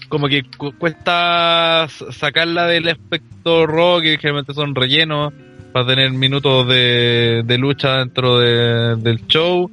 como 0.10 0.28
que 0.28 0.44
cu- 0.58 0.74
cuesta 0.78 1.88
sacarla 2.12 2.68
del 2.68 2.90
aspecto 2.90 3.66
Raw, 3.68 4.02
que 4.02 4.18
generalmente 4.18 4.54
son 4.54 4.76
rellenos, 4.76 5.34
para 5.72 5.86
tener 5.88 6.12
minutos 6.12 6.68
de, 6.68 7.44
lucha 7.60 7.98
dentro 8.00 8.40
de- 8.40 8.96
del 8.98 9.26
show. 9.28 9.70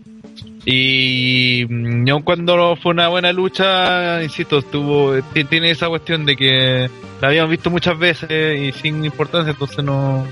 Y 0.67 1.67
mm, 1.69 2.09
aun 2.11 2.23
cuando 2.23 2.77
fue 2.77 2.93
una 2.93 3.09
buena 3.09 3.33
lucha, 3.33 4.23
insisto, 4.23 4.59
estuvo, 4.59 5.15
ti- 5.33 5.45
tiene 5.45 5.71
esa 5.71 5.89
cuestión 5.89 6.25
de 6.25 6.37
que 6.37 6.89
la 7.21 7.29
habíamos 7.29 7.51
visto 7.51 7.71
muchas 7.71 7.99
veces 7.99 8.61
y 8.61 8.73
sin 8.73 9.05
importancia, 9.05 9.51
entonces 9.53 9.85
no, 9.85 10.27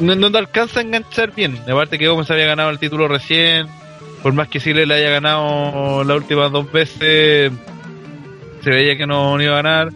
no, 0.00 0.14
no 0.14 0.30
te 0.30 0.38
alcanza 0.38 0.80
a 0.80 0.82
enganchar 0.82 1.34
bien. 1.34 1.58
Aparte 1.70 1.98
que 1.98 2.08
Gómez 2.08 2.30
había 2.30 2.46
ganado 2.46 2.70
el 2.70 2.78
título 2.78 3.08
recién, 3.08 3.66
por 4.22 4.32
más 4.34 4.48
que 4.48 4.60
Chile 4.60 4.84
le 4.86 4.94
haya 4.94 5.10
ganado 5.10 6.04
las 6.04 6.16
últimas 6.16 6.52
dos 6.52 6.70
veces, 6.70 7.50
se 8.62 8.70
veía 8.70 8.96
que 8.96 9.06
no 9.06 9.40
iba 9.40 9.52
a 9.54 9.62
ganar. 9.62 9.88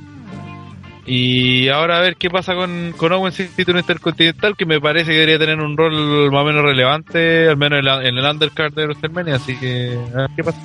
Y 1.05 1.69
ahora 1.69 1.99
a 1.99 2.01
ver 2.01 2.17
qué 2.17 2.31
pasa 2.31 2.55
con, 2.55 2.95
con 2.97 3.11
Owens 3.13 3.35
sin 3.35 3.49
título 3.49 3.81
intercontinental, 3.81 4.57
que 4.57 4.65
me 4.67 4.81
parece 4.81 5.07
que 5.11 5.15
debería 5.19 5.39
tener 5.39 5.59
un 5.61 5.77
rol 5.77 6.31
más 6.31 6.43
o 6.43 6.45
menos 6.45 6.63
relevante, 6.63 7.49
al 7.49 7.57
menos 7.57 7.81
en, 7.81 7.85
la- 7.85 8.07
en 8.07 8.17
el 8.17 8.25
undercard 8.25 8.73
de 8.73 8.85
WrestleMania, 8.87 9.35
así 9.37 9.57
que 9.57 9.99
a 10.15 10.19
ver 10.19 10.31
qué 10.37 10.45
pasa. 10.45 10.59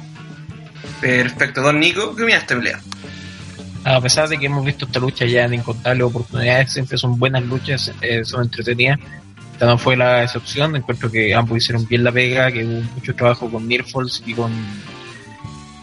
Perfecto, 1.02 1.62
Don 1.62 1.80
Nico, 1.80 2.16
¿qué 2.16 2.24
opina 2.24 2.38
de 2.38 2.42
esta 2.42 2.56
pelea? 2.56 2.80
A 3.84 4.02
pesar 4.02 4.28
de 4.28 4.38
que 4.38 4.46
hemos 4.48 4.66
visto 4.66 4.86
esta 4.86 5.00
lucha 5.00 5.26
ya 5.26 5.46
en 5.46 5.56
incontables 5.56 6.04
oportunidades, 6.04 6.72
siempre 6.74 6.98
son 6.98 7.18
buenas 7.18 7.44
luchas, 7.44 7.92
eh, 8.02 8.24
son 8.26 8.44
entretenidas. 8.44 9.00
Esta 9.54 9.66
no 9.66 9.78
fue 9.78 9.96
la 9.98 10.24
excepción, 10.24 10.76
encuentro 10.76 11.10
que 11.10 11.34
ambos 11.34 11.58
hicieron 11.58 11.88
bien 11.88 12.04
la 12.04 12.12
pega, 12.12 12.52
que 12.52 12.64
hubo 12.66 12.82
mucho 12.94 13.16
trabajo 13.16 13.50
con 13.50 13.68
Nearfalls 13.68 14.22
y 14.26 14.34
con 14.34 14.52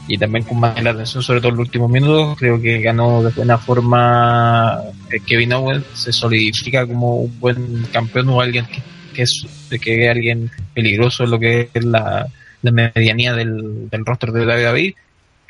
y 0.07 0.19
también 0.19 0.45
con 0.45 0.61
más 0.61 0.79
atención, 0.79 1.23
sobre 1.23 1.41
todo 1.41 1.51
en 1.51 1.57
los 1.57 1.67
últimos 1.67 1.91
minutos. 1.91 2.37
Creo 2.39 2.61
que 2.61 2.81
ganó 2.81 3.23
de 3.23 3.31
buena 3.31 3.59
forma 3.59 4.81
eh, 5.11 5.21
Kevin 5.21 5.53
Owens, 5.55 5.85
se 5.95 6.13
solidifica 6.13 6.87
como 6.87 7.17
un 7.17 7.41
buen 7.41 7.85
campeón 7.93 8.29
o 8.29 8.41
alguien 8.41 8.67
que, 8.67 8.83
que 9.15 9.23
es 9.23 9.47
que 9.81 10.09
alguien 10.09 10.51
peligroso 10.75 11.25
en 11.25 11.31
lo 11.31 11.39
que 11.39 11.71
es 11.73 11.85
la, 11.85 12.27
la 12.63 12.71
medianía 12.71 13.33
del, 13.35 13.89
del 13.89 14.05
roster 14.05 14.33
de 14.33 14.47
WWE. 14.47 14.95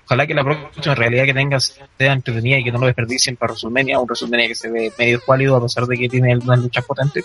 Ojalá 0.06 0.26
que 0.26 0.34
la 0.34 0.44
próxima 0.44 0.94
realidad 0.94 1.24
que 1.24 1.34
tenga 1.34 1.58
sea 1.60 2.12
entretenida 2.12 2.58
y 2.58 2.64
que 2.64 2.70
no 2.70 2.78
lo 2.78 2.86
desperdicien 2.86 3.36
para 3.36 3.52
WrestleMania, 3.52 3.98
un 3.98 4.04
WrestleMania 4.04 4.48
que 4.48 4.54
se 4.54 4.70
ve 4.70 4.92
medio 4.98 5.20
cuálido 5.24 5.56
a 5.56 5.62
pesar 5.62 5.86
de 5.86 5.96
que 5.96 6.08
tiene 6.08 6.36
unas 6.36 6.58
luchas 6.58 6.84
potentes. 6.84 7.24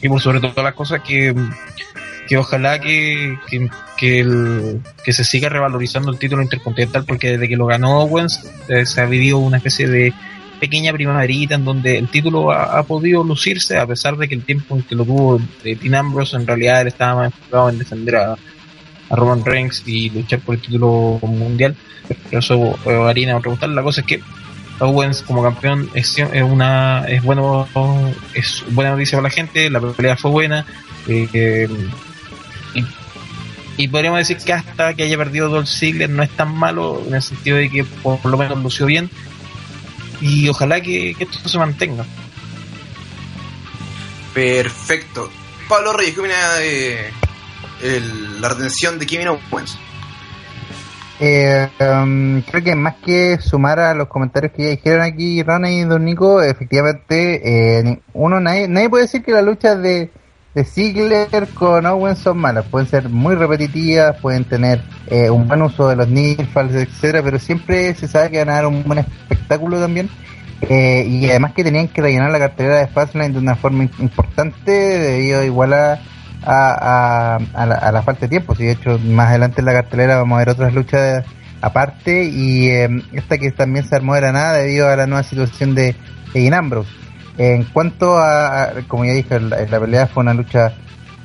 Y 0.00 0.08
por 0.08 0.20
sobre 0.20 0.40
todo 0.40 0.62
las 0.62 0.74
cosas 0.74 1.02
que, 1.02 1.34
que 2.30 2.38
ojalá 2.38 2.78
que, 2.78 3.36
que, 3.48 3.68
que, 3.96 4.20
el- 4.20 4.80
que 5.04 5.12
se 5.12 5.24
siga 5.24 5.48
revalorizando 5.48 6.12
el 6.12 6.18
título 6.18 6.42
intercontinental 6.42 7.04
porque 7.04 7.32
desde 7.32 7.48
que 7.48 7.56
lo 7.56 7.66
ganó 7.66 8.02
Owens 8.02 8.48
eh, 8.68 8.86
se 8.86 9.00
ha 9.00 9.06
vivido 9.06 9.38
una 9.38 9.56
especie 9.56 9.88
de 9.88 10.14
pequeña 10.60 10.92
primaverita 10.92 11.56
en 11.56 11.64
donde 11.64 11.98
el 11.98 12.06
título 12.06 12.52
ha, 12.52 12.78
ha 12.78 12.84
podido 12.84 13.24
lucirse 13.24 13.78
a 13.78 13.86
pesar 13.86 14.16
de 14.16 14.28
que 14.28 14.36
el 14.36 14.44
tiempo 14.44 14.76
en 14.76 14.84
que 14.84 14.94
lo 14.94 15.04
tuvo 15.04 15.40
eh, 15.64 15.76
Ambrose 15.92 16.36
en 16.36 16.46
realidad 16.46 16.82
él 16.82 16.86
estaba 16.86 17.16
más 17.16 17.32
enfocado 17.32 17.68
en 17.68 17.78
defender 17.78 18.14
a, 18.14 18.36
Roman 19.10 19.44
Reigns 19.44 19.82
y 19.86 20.08
luchar 20.10 20.38
por 20.38 20.54
el 20.54 20.60
título 20.60 21.18
mundial. 21.22 21.74
Pero 22.28 22.38
eso 22.38 22.78
eh, 22.86 23.08
harina 23.08 23.38
otra 23.38 23.50
cosa 23.50 23.66
la 23.66 23.82
cosa 23.82 24.02
es 24.02 24.06
que 24.06 24.20
Owens 24.78 25.22
como 25.22 25.42
campeón 25.42 25.90
es, 25.94 26.16
una 26.48 27.06
es 27.08 27.24
bueno 27.24 27.66
es 28.34 28.62
buena 28.70 28.92
noticia 28.92 29.18
para 29.18 29.28
la 29.28 29.34
gente 29.34 29.68
la 29.68 29.80
pelea 29.80 30.16
fue 30.16 30.30
buena 30.30 30.64
eh, 31.08 31.68
y 33.82 33.88
podríamos 33.88 34.18
decir 34.20 34.36
que 34.38 34.52
hasta 34.52 34.94
que 34.94 35.02
haya 35.04 35.16
perdido 35.16 35.48
Dolph 35.48 35.68
Ziggler 35.68 36.10
no 36.10 36.22
es 36.22 36.30
tan 36.30 36.54
malo 36.54 37.02
en 37.06 37.14
el 37.14 37.22
sentido 37.22 37.56
de 37.56 37.70
que 37.70 37.84
por 37.84 38.24
lo 38.24 38.36
menos 38.36 38.58
lució 38.62 38.86
bien 38.86 39.10
y 40.20 40.48
ojalá 40.48 40.80
que, 40.80 41.14
que 41.16 41.24
esto 41.24 41.48
se 41.48 41.58
mantenga 41.58 42.04
Perfecto. 44.34 45.28
Pablo 45.68 45.92
Reyes, 45.92 46.14
¿qué 46.14 46.20
opina 46.20 46.54
de 46.54 47.10
el- 47.82 48.40
la 48.40 48.48
retención 48.50 48.98
de 48.98 49.06
Kevin 49.06 49.28
Owens? 49.28 49.78
Eh, 51.22 51.68
um, 51.80 52.40
creo 52.42 52.62
que 52.64 52.74
más 52.74 52.94
que 53.04 53.38
sumar 53.40 53.78
a 53.78 53.92
los 53.94 54.08
comentarios 54.08 54.52
que 54.56 54.62
ya 54.64 54.70
dijeron 54.70 55.02
aquí 55.02 55.42
Rana 55.42 55.70
y 55.70 55.82
Don 55.84 56.04
Nico, 56.04 56.40
efectivamente, 56.42 57.40
eh, 57.80 58.00
uno 58.14 58.40
nadie, 58.40 58.68
nadie 58.68 58.88
puede 58.88 59.04
decir 59.04 59.22
que 59.22 59.32
las 59.32 59.44
luchas 59.44 59.82
de, 59.82 60.10
de 60.54 60.64
Ziggler 60.64 61.48
con 61.54 61.86
Owens 61.86 62.18
son 62.18 62.38
malas. 62.38 62.64
Pueden 62.66 62.88
ser 62.88 63.08
muy 63.08 63.34
repetitivas, 63.34 64.16
pueden 64.20 64.44
tener 64.44 64.82
eh, 65.06 65.30
un 65.30 65.46
buen 65.46 65.62
uso 65.62 65.88
de 65.88 65.96
los 65.96 66.08
nifals, 66.08 66.74
etcétera, 66.74 67.22
pero 67.22 67.38
siempre 67.38 67.94
se 67.94 68.08
sabe 68.08 68.30
que 68.30 68.38
van 68.38 68.48
a 68.50 68.54
dar 68.54 68.66
un 68.66 68.82
buen 68.82 68.98
espectáculo 68.98 69.80
también. 69.80 70.08
Eh, 70.62 71.06
y 71.08 71.30
además 71.30 71.52
que 71.54 71.64
tenían 71.64 71.88
que 71.88 72.02
rellenar 72.02 72.30
la 72.30 72.38
cartelera 72.38 72.80
de 72.80 72.88
Fastlane 72.88 73.30
de 73.30 73.38
una 73.38 73.54
forma 73.54 73.84
im- 73.84 74.00
importante 74.00 74.70
debido 74.70 75.42
igual 75.42 75.72
a, 75.72 75.98
a, 76.44 77.38
a, 77.54 77.66
la, 77.66 77.74
a 77.76 77.92
la 77.92 78.02
falta 78.02 78.22
de 78.22 78.28
tiempo. 78.28 78.54
Si 78.54 78.64
de 78.64 78.72
hecho, 78.72 78.98
más 78.98 79.28
adelante 79.28 79.60
en 79.60 79.66
la 79.66 79.72
cartelera 79.72 80.16
vamos 80.16 80.36
a 80.36 80.40
ver 80.40 80.50
otras 80.50 80.74
luchas 80.74 81.24
aparte 81.62 82.24
y 82.24 82.68
eh, 82.68 82.88
esta 83.12 83.38
que 83.38 83.52
también 83.52 83.86
se 83.86 83.94
armó 83.96 84.14
de 84.14 84.22
la 84.22 84.32
nada 84.32 84.54
debido 84.54 84.88
a 84.88 84.96
la 84.96 85.06
nueva 85.06 85.22
situación 85.22 85.74
de, 85.74 85.94
de 86.34 86.40
Dean 86.40 86.54
Ambrose. 86.54 86.90
En 87.42 87.64
cuanto 87.64 88.18
a, 88.18 88.70
como 88.86 89.06
ya 89.06 89.12
dije, 89.14 89.40
la, 89.40 89.80
pelea 89.80 90.06
fue 90.06 90.22
una 90.22 90.34
lucha 90.34 90.74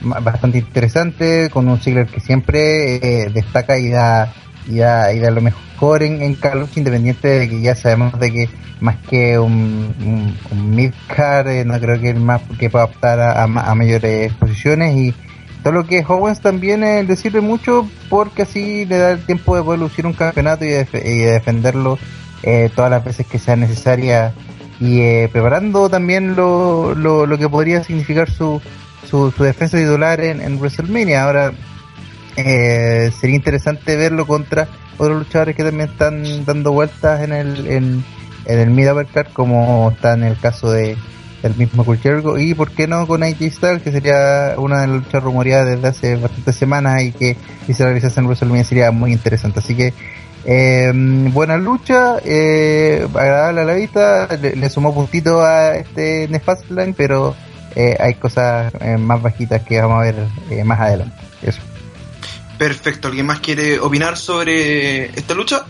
bastante 0.02 0.60
interesante 0.60 1.50
con 1.50 1.68
un 1.68 1.78
Ziggler 1.78 2.08
que 2.08 2.22
siempre 2.22 2.96
eh, 2.96 3.30
destaca 3.34 3.78
y 3.78 3.90
da, 3.90 4.34
y 4.66 4.78
da 4.78 5.12
y 5.12 5.20
da 5.20 5.30
lo 5.30 5.42
mejor 5.42 6.04
en, 6.04 6.22
en 6.22 6.38
lucha 6.54 6.80
independiente 6.80 7.28
de 7.28 7.50
que 7.50 7.60
ya 7.60 7.76
sabemos 7.76 8.18
de 8.18 8.32
que 8.32 8.50
más 8.80 8.96
que 9.10 9.38
un, 9.38 9.94
un, 10.54 10.80
eh, 10.80 11.64
no 11.66 11.80
creo 11.82 12.00
que 12.00 12.12
el 12.12 12.22
más 12.22 12.42
que 12.60 12.70
pueda 12.70 12.86
optar 12.86 13.20
a, 13.20 13.44
a 13.44 13.48
ma- 13.48 13.64
a 13.64 13.76
mayores 13.76 14.32
posiciones. 14.36 14.96
Y 14.96 15.14
todo 15.64 15.74
lo 15.74 15.86
que 15.86 15.98
es 15.98 16.10
Owens 16.10 16.40
también 16.40 16.86
eh, 16.86 17.04
le 17.04 17.18
sirve 17.18 17.42
mucho 17.42 17.90
porque 18.10 18.44
así 18.44 18.86
le 18.86 19.00
da 19.00 19.12
el 19.12 19.26
tiempo 19.26 19.58
de 19.58 19.64
poder 19.64 19.82
lucir 19.82 20.06
un 20.06 20.14
campeonato 20.14 20.64
y 20.64 20.70
y 20.70 20.72
de 21.20 21.32
defenderlo 21.32 22.00
eh, 22.44 22.70
todas 22.74 22.90
las 22.90 23.04
veces 23.04 23.28
que 23.28 23.38
sea 23.38 23.58
necesaria 23.58 24.34
y 24.80 25.02
eh, 25.02 25.30
preparando 25.32 25.90
también 25.90 26.36
lo, 26.36 26.96
lo, 26.96 27.26
lo 27.26 27.38
que 27.38 27.50
podría 27.50 27.84
significar 27.84 28.30
su, 28.30 28.62
su, 29.10 29.32
su 29.32 29.44
defensa 29.44 29.78
titular 29.78 30.20
en, 30.22 30.42
en 30.42 30.58
WrestleMania. 30.58 31.24
Ahora 31.24 31.54
eh, 32.36 33.12
sería 33.20 33.36
interesante 33.36 33.96
verlo 33.96 34.28
contra 34.28 34.68
otros 34.98 35.20
luchadores 35.20 35.56
que 35.56 35.64
también 35.64 35.90
están 35.90 36.46
dando 36.46 36.72
vueltas 36.72 37.22
en 37.22 37.32
el 37.32 37.68
en, 37.68 38.04
en 38.46 38.60
el 38.60 38.70
mid 38.70 38.88
como 39.34 39.92
está 39.92 40.14
en 40.14 40.24
el 40.24 40.38
caso 40.38 40.72
de 40.72 40.98
el 41.44 41.56
mismo 41.56 41.86
Jericho 41.86 42.38
y 42.38 42.54
por 42.54 42.72
qué 42.72 42.88
no 42.88 43.06
con 43.06 43.22
AJ 43.22 43.52
Styles 43.52 43.84
que 43.84 43.92
sería 43.92 44.56
una 44.58 44.82
de 44.82 44.88
las 44.88 44.96
luchas 44.98 45.24
rumoreadas 45.24 45.76
desde 45.76 45.88
hace 45.88 46.16
bastantes 46.16 46.56
semanas 46.56 47.04
y 47.04 47.12
que 47.12 47.38
si 47.68 47.74
se 47.74 47.84
realizase 47.86 48.20
en 48.20 48.26
WrestleMania 48.26 48.64
sería 48.64 48.92
muy 48.92 49.12
interesante 49.12 49.60
así 49.60 49.76
que 49.76 49.94
eh, 50.46 50.92
buena 50.94 51.58
lucha 51.58 52.18
eh, 52.24 53.08
agradable 53.14 53.62
a 53.62 53.66
la 53.66 53.74
vista 53.74 54.28
le, 54.40 54.56
le 54.56 54.70
sumó 54.70 54.94
puntito 54.94 55.42
a 55.42 55.76
este 55.76 56.28
Nefastline 56.30 56.94
pero 56.94 57.36
eh, 57.76 57.98
hay 58.00 58.14
cosas 58.16 58.74
eh, 58.80 58.98
más 58.98 59.22
bajitas 59.22 59.64
que 59.64 59.82
vamos 59.82 60.00
a 60.00 60.04
ver 60.04 60.16
eh, 60.50 60.64
más 60.64 60.80
adelante 60.80 61.18
eso 61.42 61.62
Perfecto. 62.58 63.10
¿Alguien 63.10 63.26
más 63.26 63.40
quiere 63.40 63.80
opinar 63.80 64.18
sobre 64.18 65.08
esta 65.08 65.34
lucha? 65.34 65.66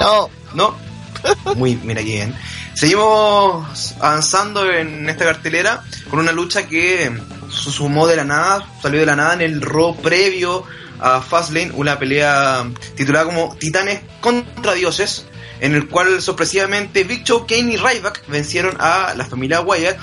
No, 0.00 0.28
¿No? 0.54 0.74
Muy, 1.56 1.76
mira 1.76 2.00
qué 2.00 2.06
bien. 2.06 2.34
Seguimos 2.74 3.94
avanzando 4.00 4.70
en 4.70 5.08
esta 5.08 5.24
cartelera 5.24 5.82
con 6.10 6.18
una 6.18 6.32
lucha 6.32 6.66
que 6.66 7.12
se 7.50 7.70
sumó 7.70 8.06
de 8.06 8.16
la 8.16 8.24
nada, 8.24 8.66
salió 8.80 9.00
de 9.00 9.06
la 9.06 9.14
nada 9.14 9.34
en 9.34 9.42
el 9.42 9.60
Raw 9.60 9.94
previo 9.96 10.64
a 11.02 11.20
Fastlane, 11.20 11.72
una 11.74 11.98
pelea 11.98 12.64
titulada 12.94 13.24
como 13.26 13.56
Titanes 13.56 14.00
contra 14.20 14.74
Dioses, 14.74 15.26
en 15.60 15.74
el 15.74 15.88
cual 15.88 16.22
sorpresivamente 16.22 17.04
Big 17.04 17.24
Show, 17.24 17.46
Kane 17.46 17.72
y 17.74 17.76
Ryback 17.76 18.26
vencieron 18.28 18.76
a 18.80 19.12
la 19.16 19.24
familia 19.24 19.60
Wyatt. 19.60 19.98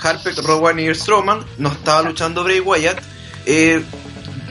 Harper, 0.00 0.34
Rowan 0.36 0.78
y 0.78 0.94
Strowman 0.94 1.44
no 1.58 1.70
estaba 1.72 2.02
luchando 2.02 2.44
Bray 2.44 2.60
Wyatt. 2.60 2.98
Eh, 3.44 3.82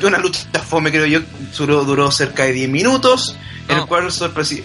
una 0.04 0.18
lucha 0.18 0.42
fome 0.68 0.92
creo 0.92 1.06
yo, 1.06 1.20
duró, 1.58 1.84
duró 1.86 2.12
cerca 2.12 2.44
de 2.44 2.52
10 2.52 2.70
minutos, 2.70 3.36
en 3.70 3.78
el 3.78 3.86
cual 3.86 4.06
sorpresi- 4.12 4.64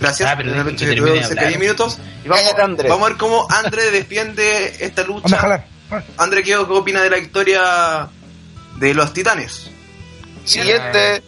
Gracias, 0.00 0.28
Ah, 0.30 0.34
pero 0.36 0.52
una 0.52 0.62
lucha 0.64 0.86
que 0.86 0.94
duró 0.94 1.14
cerca 1.14 1.28
de 1.28 1.34
10 1.34 1.46
hablar. 1.46 1.58
minutos. 1.60 1.98
Y 2.24 2.28
vamos, 2.28 2.44
Cállate, 2.44 2.62
Andrés. 2.62 2.90
vamos 2.90 3.06
a 3.06 3.08
ver 3.10 3.18
cómo 3.18 3.46
André 3.50 3.90
defiende 3.90 4.76
esta 4.80 5.02
lucha. 5.04 5.66
André, 6.16 6.42
¿qué, 6.42 6.50
qué 6.50 6.56
opina 6.56 7.02
de 7.02 7.10
la 7.10 7.16
victoria 7.16 8.08
de 8.76 8.94
los 8.94 9.12
titanes? 9.12 9.70
siguiente. 10.44 11.22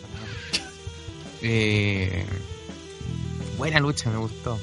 Eh, 1.43 2.25
buena 3.57 3.81
lucha, 3.81 4.11
me 4.11 4.19
gustó. 4.19 4.59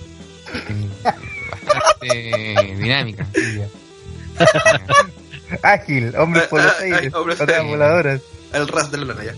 Bastante 1.03 2.75
dinámica. 2.77 3.27
diría. 3.33 3.67
Ágil, 5.61 6.15
hombres 6.17 6.47
por 6.47 6.61
los 6.61 6.71
Ah, 6.71 6.75
ah, 6.79 6.83
aires, 6.83 7.13
ah, 7.13 7.61
voladoras. 7.63 8.21
El 8.51 8.67
ras 8.67 8.91
de 8.91 8.97
la 8.97 9.05
lana 9.05 9.23
ya. 9.23 9.33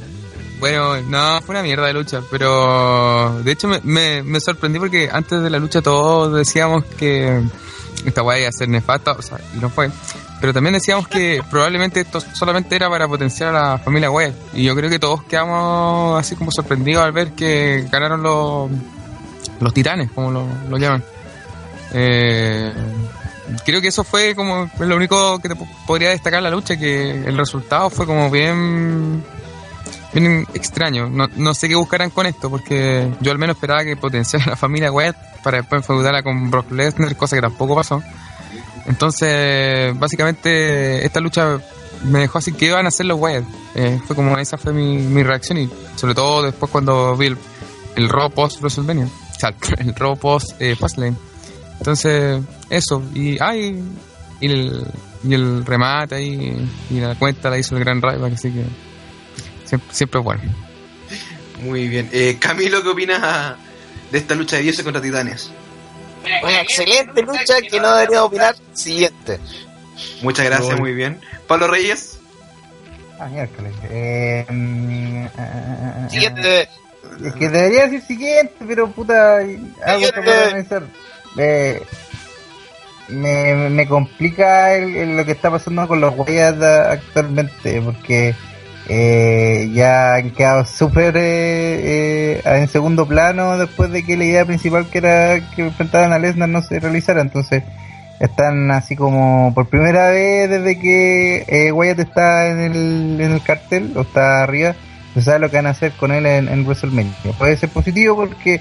Bueno, 0.59 1.01
no, 1.01 1.41
fue 1.41 1.53
una 1.53 1.63
mierda 1.63 1.85
de 1.87 1.93
lucha, 1.93 2.21
pero 2.31 3.41
de 3.43 3.51
hecho 3.51 3.67
me, 3.67 3.81
me, 3.83 4.23
me 4.23 4.39
sorprendí 4.39 4.79
porque 4.79 5.09
antes 5.11 5.41
de 5.41 5.49
la 5.49 5.59
lucha 5.59 5.81
todos 5.81 6.33
decíamos 6.37 6.85
que 6.97 7.41
esta 8.05 8.23
weá 8.23 8.39
iba 8.39 8.49
a 8.49 8.51
ser 8.53 8.69
nefasta, 8.69 9.11
o 9.11 9.21
sea, 9.21 9.37
y 9.53 9.59
no 9.59 9.69
fue. 9.69 9.89
Pero 10.41 10.53
también 10.53 10.73
decíamos 10.73 11.07
que 11.07 11.41
probablemente 11.49 12.01
esto 12.01 12.19
solamente 12.19 12.75
era 12.75 12.89
para 12.89 13.07
potenciar 13.07 13.55
a 13.55 13.71
la 13.71 13.77
familia 13.79 14.11
Wyatt. 14.11 14.35
Y 14.53 14.63
yo 14.63 14.75
creo 14.75 14.89
que 14.89 14.99
todos 14.99 15.23
quedamos 15.23 16.19
así 16.19 16.35
como 16.35 16.51
sorprendidos 16.51 17.03
al 17.03 17.11
ver 17.13 17.31
que 17.31 17.87
ganaron 17.91 18.21
los, 18.21 18.69
los 19.59 19.73
titanes, 19.73 20.11
como 20.11 20.31
lo, 20.31 20.45
lo 20.69 20.77
llaman. 20.77 21.03
Eh, 21.93 22.71
creo 23.65 23.81
que 23.81 23.87
eso 23.87 24.03
fue 24.03 24.35
como 24.35 24.69
lo 24.79 24.95
único 24.95 25.39
que 25.39 25.49
te 25.49 25.55
po- 25.55 25.67
podría 25.87 26.09
destacar 26.09 26.41
la 26.43 26.49
lucha, 26.49 26.77
que 26.77 27.11
el 27.11 27.37
resultado 27.37 27.89
fue 27.89 28.05
como 28.05 28.29
bien 28.29 29.23
bien 30.13 30.45
extraño. 30.53 31.09
No, 31.09 31.27
no 31.35 31.53
sé 31.53 31.67
qué 31.69 31.75
buscarán 31.75 32.09
con 32.09 32.25
esto, 32.25 32.49
porque 32.49 33.09
yo 33.21 33.31
al 33.31 33.37
menos 33.37 33.55
esperaba 33.55 33.83
que 33.83 33.95
potenciara 33.97 34.45
a 34.45 34.49
la 34.51 34.55
familia 34.55 34.91
Wyatt 34.91 35.15
para 35.43 35.57
después 35.57 35.81
enfeudarla 35.81 36.23
con 36.23 36.49
Brock 36.51 36.71
Lesnar, 36.71 37.15
cosa 37.15 37.35
que 37.35 37.41
tampoco 37.41 37.75
pasó. 37.75 38.01
Entonces, 38.85 39.97
básicamente, 39.97 41.05
esta 41.05 41.19
lucha 41.19 41.59
me 42.03 42.19
dejó 42.19 42.37
así 42.37 42.53
que 42.53 42.67
iban 42.67 42.85
a 42.85 42.89
hacer 42.89 43.05
los. 43.05 43.19
Eh, 43.75 43.99
fue 44.05 44.15
como 44.15 44.37
esa 44.37 44.57
fue 44.57 44.73
mi, 44.73 44.97
mi 44.97 45.23
reacción 45.23 45.57
y 45.57 45.69
sobre 45.95 46.13
todo 46.13 46.43
después 46.43 46.71
cuando 46.71 47.15
vi 47.17 47.27
el, 47.27 47.37
el 47.95 48.09
Raw 48.09 48.29
post 48.31 48.59
WrestleMania. 48.61 49.05
O 49.05 49.39
sea, 49.39 49.53
el 49.77 49.95
Raw 49.95 50.17
post 50.17 50.61
eh. 50.61 50.77
Entonces, 51.79 52.41
eso. 52.69 53.03
Y, 53.13 53.37
ay, 53.41 53.83
y 54.39 54.45
el, 54.45 54.85
y 55.23 55.33
el 55.33 55.65
remate 55.65 56.15
ahí, 56.15 56.69
y 56.89 56.99
la 56.99 57.15
cuenta 57.15 57.49
la 57.49 57.57
hizo 57.57 57.75
el 57.75 57.83
Gran 57.83 58.01
Ryback, 58.01 58.33
así 58.33 58.51
que 58.51 58.65
siempre, 59.65 59.93
siempre 59.93 60.19
bueno. 60.21 60.41
Muy 61.61 61.87
bien. 61.87 62.09
Eh, 62.11 62.37
Camilo, 62.39 62.83
¿qué 62.83 62.89
opinas 62.89 63.55
de 64.11 64.17
esta 64.17 64.35
lucha 64.35 64.57
de 64.57 64.63
dioses 64.63 64.83
contra 64.83 65.01
titanes? 65.01 65.51
Una 66.43 66.61
excelente 66.61 67.21
lucha 67.21 67.61
que 67.69 67.79
no 67.79 67.93
debería 67.95 68.23
opinar. 68.23 68.55
Siguiente. 68.73 69.39
Muchas 70.21 70.45
gracias, 70.45 70.79
muy 70.79 70.93
bien. 70.93 71.19
Pablo 71.47 71.67
Reyes. 71.67 72.19
Ah, 73.19 73.27
miércoles. 73.27 73.73
Eh, 73.89 74.45
mm, 74.49 75.25
ah, 75.25 75.29
ah, 75.37 75.93
ah, 76.05 76.09
Siguiente. 76.09 76.69
Es 77.23 77.33
que 77.35 77.47
debería 77.49 77.83
decir 77.83 78.01
siguiente, 78.01 78.55
pero 78.67 78.89
puta, 78.91 79.37
algo 79.37 79.47
que 79.47 79.93
Siguiente. 79.93 80.21
puedo 80.21 80.45
analizar. 80.45 80.83
Eh, 81.37 81.81
me, 83.07 83.69
me 83.69 83.87
complica 83.87 84.73
el- 84.73 84.95
el- 84.95 85.17
lo 85.17 85.25
que 85.25 85.31
está 85.33 85.51
pasando 85.51 85.87
con 85.87 86.01
los 86.01 86.13
a- 86.63 86.91
actualmente, 86.91 87.81
porque 87.81 88.35
eh, 88.89 89.69
ya 89.73 90.15
han 90.15 90.31
quedado 90.31 90.65
súper 90.65 91.15
eh, 91.17 92.37
eh, 92.37 92.41
en 92.45 92.67
segundo 92.67 93.07
plano 93.07 93.57
después 93.57 93.91
de 93.91 94.03
que 94.03 94.17
la 94.17 94.25
idea 94.25 94.45
principal 94.45 94.87
que 94.87 94.99
era 94.99 95.39
que 95.55 95.63
enfrentaran 95.63 96.13
a 96.13 96.19
Lesnar 96.19 96.49
no 96.49 96.61
se 96.61 96.79
realizara. 96.79 97.21
Entonces, 97.21 97.63
están 98.19 98.71
así 98.71 98.95
como 98.95 99.53
por 99.53 99.67
primera 99.67 100.09
vez 100.09 100.49
desde 100.49 100.79
que 100.79 101.45
eh, 101.47 101.71
Wyatt 101.71 101.99
está 101.99 102.47
en 102.47 102.59
el, 102.59 103.21
en 103.21 103.31
el 103.31 103.41
cartel 103.41 103.93
o 103.95 104.01
está 104.01 104.43
arriba 104.43 104.75
se 105.15 105.21
sabe 105.21 105.39
lo 105.39 105.49
que 105.49 105.55
van 105.55 105.67
a 105.67 105.69
hacer 105.69 105.93
con 105.93 106.11
él 106.11 106.25
en, 106.25 106.49
en 106.49 106.65
WrestleMania. 106.65 107.13
Puede 107.37 107.55
ser 107.55 107.69
positivo 107.69 108.17
porque 108.17 108.59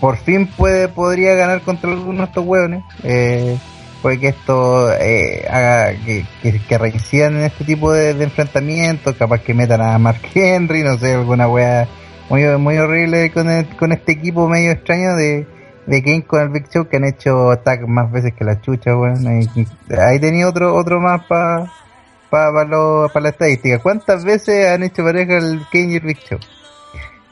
por 0.00 0.16
fin 0.16 0.48
puede 0.48 0.88
podría 0.88 1.34
ganar 1.34 1.60
contra 1.62 1.90
algunos 1.90 2.18
de 2.18 2.24
estos 2.24 2.44
hueones. 2.44 2.82
Eh, 3.04 3.56
puede 4.02 4.18
que 4.18 4.28
esto 4.28 4.92
eh, 4.92 5.46
haga 5.48 5.92
que, 6.04 6.26
que, 6.42 6.60
que 6.60 6.78
reincidan 6.78 7.36
en 7.36 7.44
este 7.44 7.64
tipo 7.64 7.92
de, 7.92 8.10
enfrentamientos, 8.22 9.16
capaz 9.16 9.40
que 9.42 9.54
metan 9.54 9.80
a 9.80 9.96
Mark 9.98 10.20
Henry, 10.34 10.82
no 10.82 10.98
sé, 10.98 11.14
alguna 11.14 11.48
wea 11.48 11.88
muy, 12.28 12.44
muy 12.58 12.76
horrible 12.78 13.30
con, 13.30 13.48
el- 13.48 13.68
con 13.76 13.92
este 13.92 14.12
equipo 14.12 14.48
medio 14.48 14.72
extraño 14.72 15.14
de, 15.16 15.46
de 15.86 16.02
Kane 16.02 16.24
con 16.24 16.40
el 16.42 16.48
Big 16.50 16.68
Show 16.68 16.88
que 16.88 16.96
han 16.96 17.04
hecho 17.04 17.50
tag 17.64 17.86
más 17.88 18.10
veces 18.10 18.32
que 18.36 18.44
la 18.44 18.60
chucha, 18.60 18.96
weón. 18.96 19.26
Ahí, 19.26 20.18
tenía 20.20 20.48
otro, 20.48 20.74
otro 20.74 21.00
más 21.00 21.22
para 21.26 21.70
para 22.30 22.50
la 23.20 23.28
estadística. 23.28 23.78
¿Cuántas 23.78 24.24
veces 24.24 24.66
han 24.68 24.82
hecho 24.82 25.04
pareja 25.04 25.36
el 25.36 25.60
Kane 25.70 25.92
y 25.92 25.96
el 25.96 26.00
Big 26.00 26.18
Show? 26.20 26.38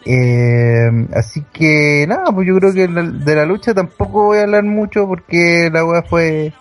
Eh, 0.04 0.88
así 1.14 1.44
que 1.52 2.06
nada, 2.08 2.32
pues 2.32 2.48
yo 2.48 2.56
creo 2.56 2.72
que 2.72 2.88
de 2.88 3.34
la 3.34 3.44
lucha 3.44 3.74
tampoco 3.74 4.24
voy 4.24 4.38
a 4.38 4.42
hablar 4.42 4.64
mucho 4.64 5.06
porque 5.06 5.68
la 5.72 5.84
weá 5.84 6.02
fue 6.02 6.52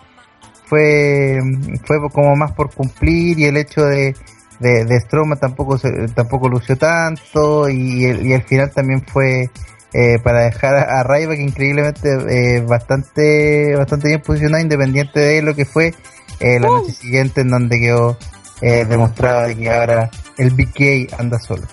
fue 0.66 1.38
fue 1.84 2.10
como 2.10 2.36
más 2.36 2.52
por 2.52 2.72
cumplir 2.72 3.38
y 3.38 3.44
el 3.46 3.56
hecho 3.56 3.82
de 3.84 4.14
de, 4.60 4.84
de 4.84 5.00
Strowman 5.00 5.40
tampoco 5.40 5.78
tampoco 6.14 6.48
lució 6.48 6.76
tanto 6.76 7.68
y 7.68 8.04
el, 8.04 8.26
y 8.26 8.34
al 8.34 8.42
final 8.42 8.70
también 8.70 9.02
fue 9.02 9.50
eh, 9.92 10.18
para 10.22 10.42
dejar 10.42 10.74
a, 10.74 11.00
a 11.00 11.02
Ryback 11.02 11.40
increíblemente 11.40 12.08
eh, 12.28 12.60
bastante 12.60 13.74
bastante 13.74 14.08
bien 14.08 14.20
posicionado 14.20 14.62
independiente 14.62 15.18
de 15.18 15.42
lo 15.42 15.54
que 15.54 15.64
fue 15.64 15.94
eh, 16.40 16.60
la 16.60 16.68
noche 16.68 16.92
siguiente 16.92 17.40
en 17.40 17.48
donde 17.48 17.80
quedó 17.80 18.18
eh, 18.60 18.84
demostraba 18.84 19.46
de 19.46 19.56
que 19.56 19.70
ahora 19.70 20.10
el 20.36 20.50
BK 20.50 21.18
anda 21.18 21.38
solo. 21.38 21.66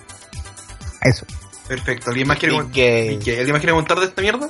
Eso. 1.02 1.26
Perfecto. 1.68 2.10
¿Alguien 2.10 2.26
más 2.26 2.38
quiere. 2.38 2.56
¿Alguien 2.56 3.52
más 3.52 3.60
quiere 3.60 3.72
contar 3.72 3.98
de 4.00 4.06
esta 4.06 4.22
mierda? 4.22 4.48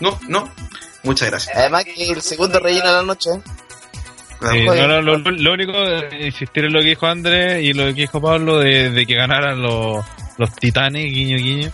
No, 0.00 0.18
no. 0.28 0.50
Muchas 1.02 1.30
gracias. 1.30 1.56
Además 1.56 1.84
que 1.84 2.10
el 2.10 2.22
segundo 2.22 2.58
relleno 2.58 2.86
de 2.86 2.92
la 2.92 3.02
noche. 3.02 3.30
Joder. 4.40 4.64
no, 4.64 4.86
no, 4.86 5.02
lo, 5.02 5.18
lo 5.18 5.52
único 5.52 5.72
es 5.72 6.26
insistir 6.26 6.64
en 6.64 6.72
lo 6.72 6.80
que 6.80 6.90
dijo 6.90 7.06
Andrés 7.06 7.62
y 7.62 7.72
lo 7.72 7.86
que 7.86 8.02
dijo 8.02 8.20
Pablo 8.20 8.58
de, 8.60 8.90
de 8.90 9.04
que 9.04 9.16
ganaran 9.16 9.60
los, 9.60 10.04
los 10.36 10.54
titanes, 10.54 11.04
guiño 11.12 11.36
guiño. 11.36 11.70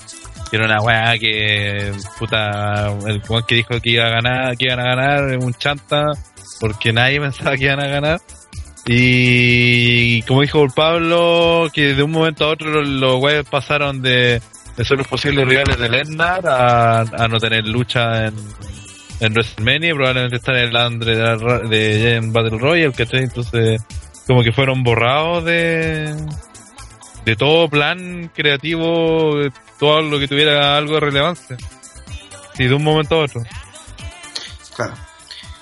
Que 0.50 0.56
era 0.56 0.66
una 0.66 0.80
weá 0.80 1.18
que, 1.18 1.92
puta, 2.18 2.86
el 3.06 3.22
weón 3.28 3.44
que 3.46 3.54
dijo 3.56 3.80
que 3.80 3.90
iba 3.90 4.06
a 4.06 4.10
ganar, 4.10 4.56
que 4.56 4.66
iban 4.66 4.80
a 4.80 4.84
ganar, 4.84 5.38
un 5.38 5.52
chanta, 5.54 6.04
porque 6.60 6.92
nadie 6.92 7.20
pensaba 7.20 7.56
que 7.56 7.64
iban 7.64 7.80
a 7.80 7.86
ganar. 7.86 8.20
Y 8.86 10.22
como 10.22 10.42
dijo 10.42 10.66
Pablo, 10.74 11.68
que 11.72 11.94
de 11.94 12.02
un 12.02 12.10
momento 12.10 12.44
a 12.44 12.48
otro 12.48 12.82
los, 12.82 13.22
weones 13.22 13.46
pasaron 13.48 14.02
de, 14.02 14.42
de 14.76 14.84
ser 14.84 14.98
los 14.98 15.08
posibles 15.08 15.46
rivales 15.48 15.78
de 15.78 15.88
Lesnar 15.88 16.46
a, 16.46 17.28
no 17.28 17.38
tener 17.38 17.66
lucha 17.66 18.26
en, 18.26 18.34
en 19.20 19.32
WrestleMania, 19.32 19.94
probablemente 19.94 20.36
estar 20.36 20.54
en 20.56 20.68
el 20.68 20.76
Andre 20.76 21.16
de, 21.16 21.68
de 21.68 22.16
en 22.16 22.32
Battle 22.32 22.58
Royale, 22.58 22.92
¿cachai? 22.92 23.22
Entonces, 23.22 23.80
como 24.26 24.42
que 24.42 24.52
fueron 24.52 24.82
borrados 24.82 25.44
de, 25.44 26.14
de 27.24 27.36
todo 27.36 27.68
plan 27.68 28.30
creativo, 28.34 29.34
todo 29.78 30.02
lo 30.02 30.18
que 30.18 30.28
tuviera 30.28 30.76
algo 30.76 30.94
de 30.94 31.00
relevancia. 31.00 31.56
Sí, 32.54 32.66
de 32.66 32.74
un 32.74 32.84
momento 32.84 33.16
a 33.16 33.24
otro. 33.24 33.42
Claro. 34.76 34.94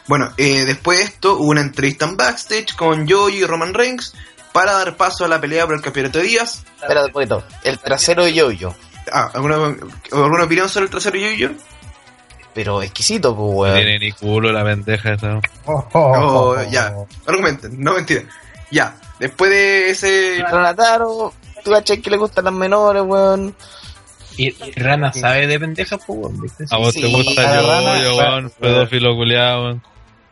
Bueno, 0.08 0.32
eh, 0.36 0.64
después 0.64 0.98
de 0.98 1.04
esto 1.04 1.34
hubo 1.36 1.50
una 1.50 1.60
entrevista 1.60 2.04
en 2.06 2.16
backstage 2.16 2.74
con 2.76 3.08
Joey 3.08 3.36
y 3.38 3.44
Roman 3.44 3.72
Reigns 3.74 4.14
para 4.52 4.72
dar 4.72 4.96
paso 4.96 5.24
a 5.24 5.28
la 5.28 5.40
pelea 5.40 5.64
por 5.66 5.74
el 5.76 5.80
campeonato 5.82 6.18
de 6.18 6.24
días. 6.24 6.64
Espera 6.80 7.04
un 7.06 7.12
poquito. 7.12 7.44
El 7.62 7.78
trasero 7.78 8.24
de 8.24 8.34
Yoyo. 8.34 8.74
Ah, 9.12 9.30
¿alguna, 9.34 9.56
¿alguna 10.12 10.44
opinión 10.44 10.68
sobre 10.68 10.84
el 10.84 10.90
trasero 10.90 11.18
de 11.18 11.36
Joey? 11.38 11.56
Pero 12.54 12.82
exquisito, 12.82 13.34
pues, 13.34 13.46
No 13.48 13.56
weón. 13.56 13.74
tiene 13.76 13.98
ni 13.98 14.12
culo 14.12 14.52
la 14.52 14.62
pendeja 14.64 15.14
esa. 15.14 15.40
Oh, 15.64 16.54
ya. 16.70 16.92
Argumenten, 17.26 17.80
no 17.80 17.94
mentira. 17.94 18.24
Ya, 18.70 18.94
después 19.18 19.50
de 19.50 19.90
ese... 19.90 20.44
Renataro, 20.50 21.32
tú 21.64 21.70
cachai 21.70 22.00
que 22.02 22.10
le 22.10 22.16
gustan 22.18 22.44
las 22.44 22.52
menores, 22.54 23.02
weón. 23.06 23.54
Y, 24.36 24.48
y 24.48 24.72
Rana 24.76 25.12
sabe 25.12 25.46
de 25.46 25.58
pendejas, 25.60 26.00
pues, 26.06 26.18
weón, 26.18 26.40
¿viste? 26.42 26.64
A 26.70 26.76
vos 26.76 26.92
Sí, 26.92 27.00
te 27.00 27.06
gusta 27.08 27.54
yo, 27.62 27.66
rana, 27.68 28.02
yo, 28.02 28.16
weón, 28.16 28.50
pedófilo 28.60 29.14
culiado, 29.14 29.62
weón. 29.64 29.82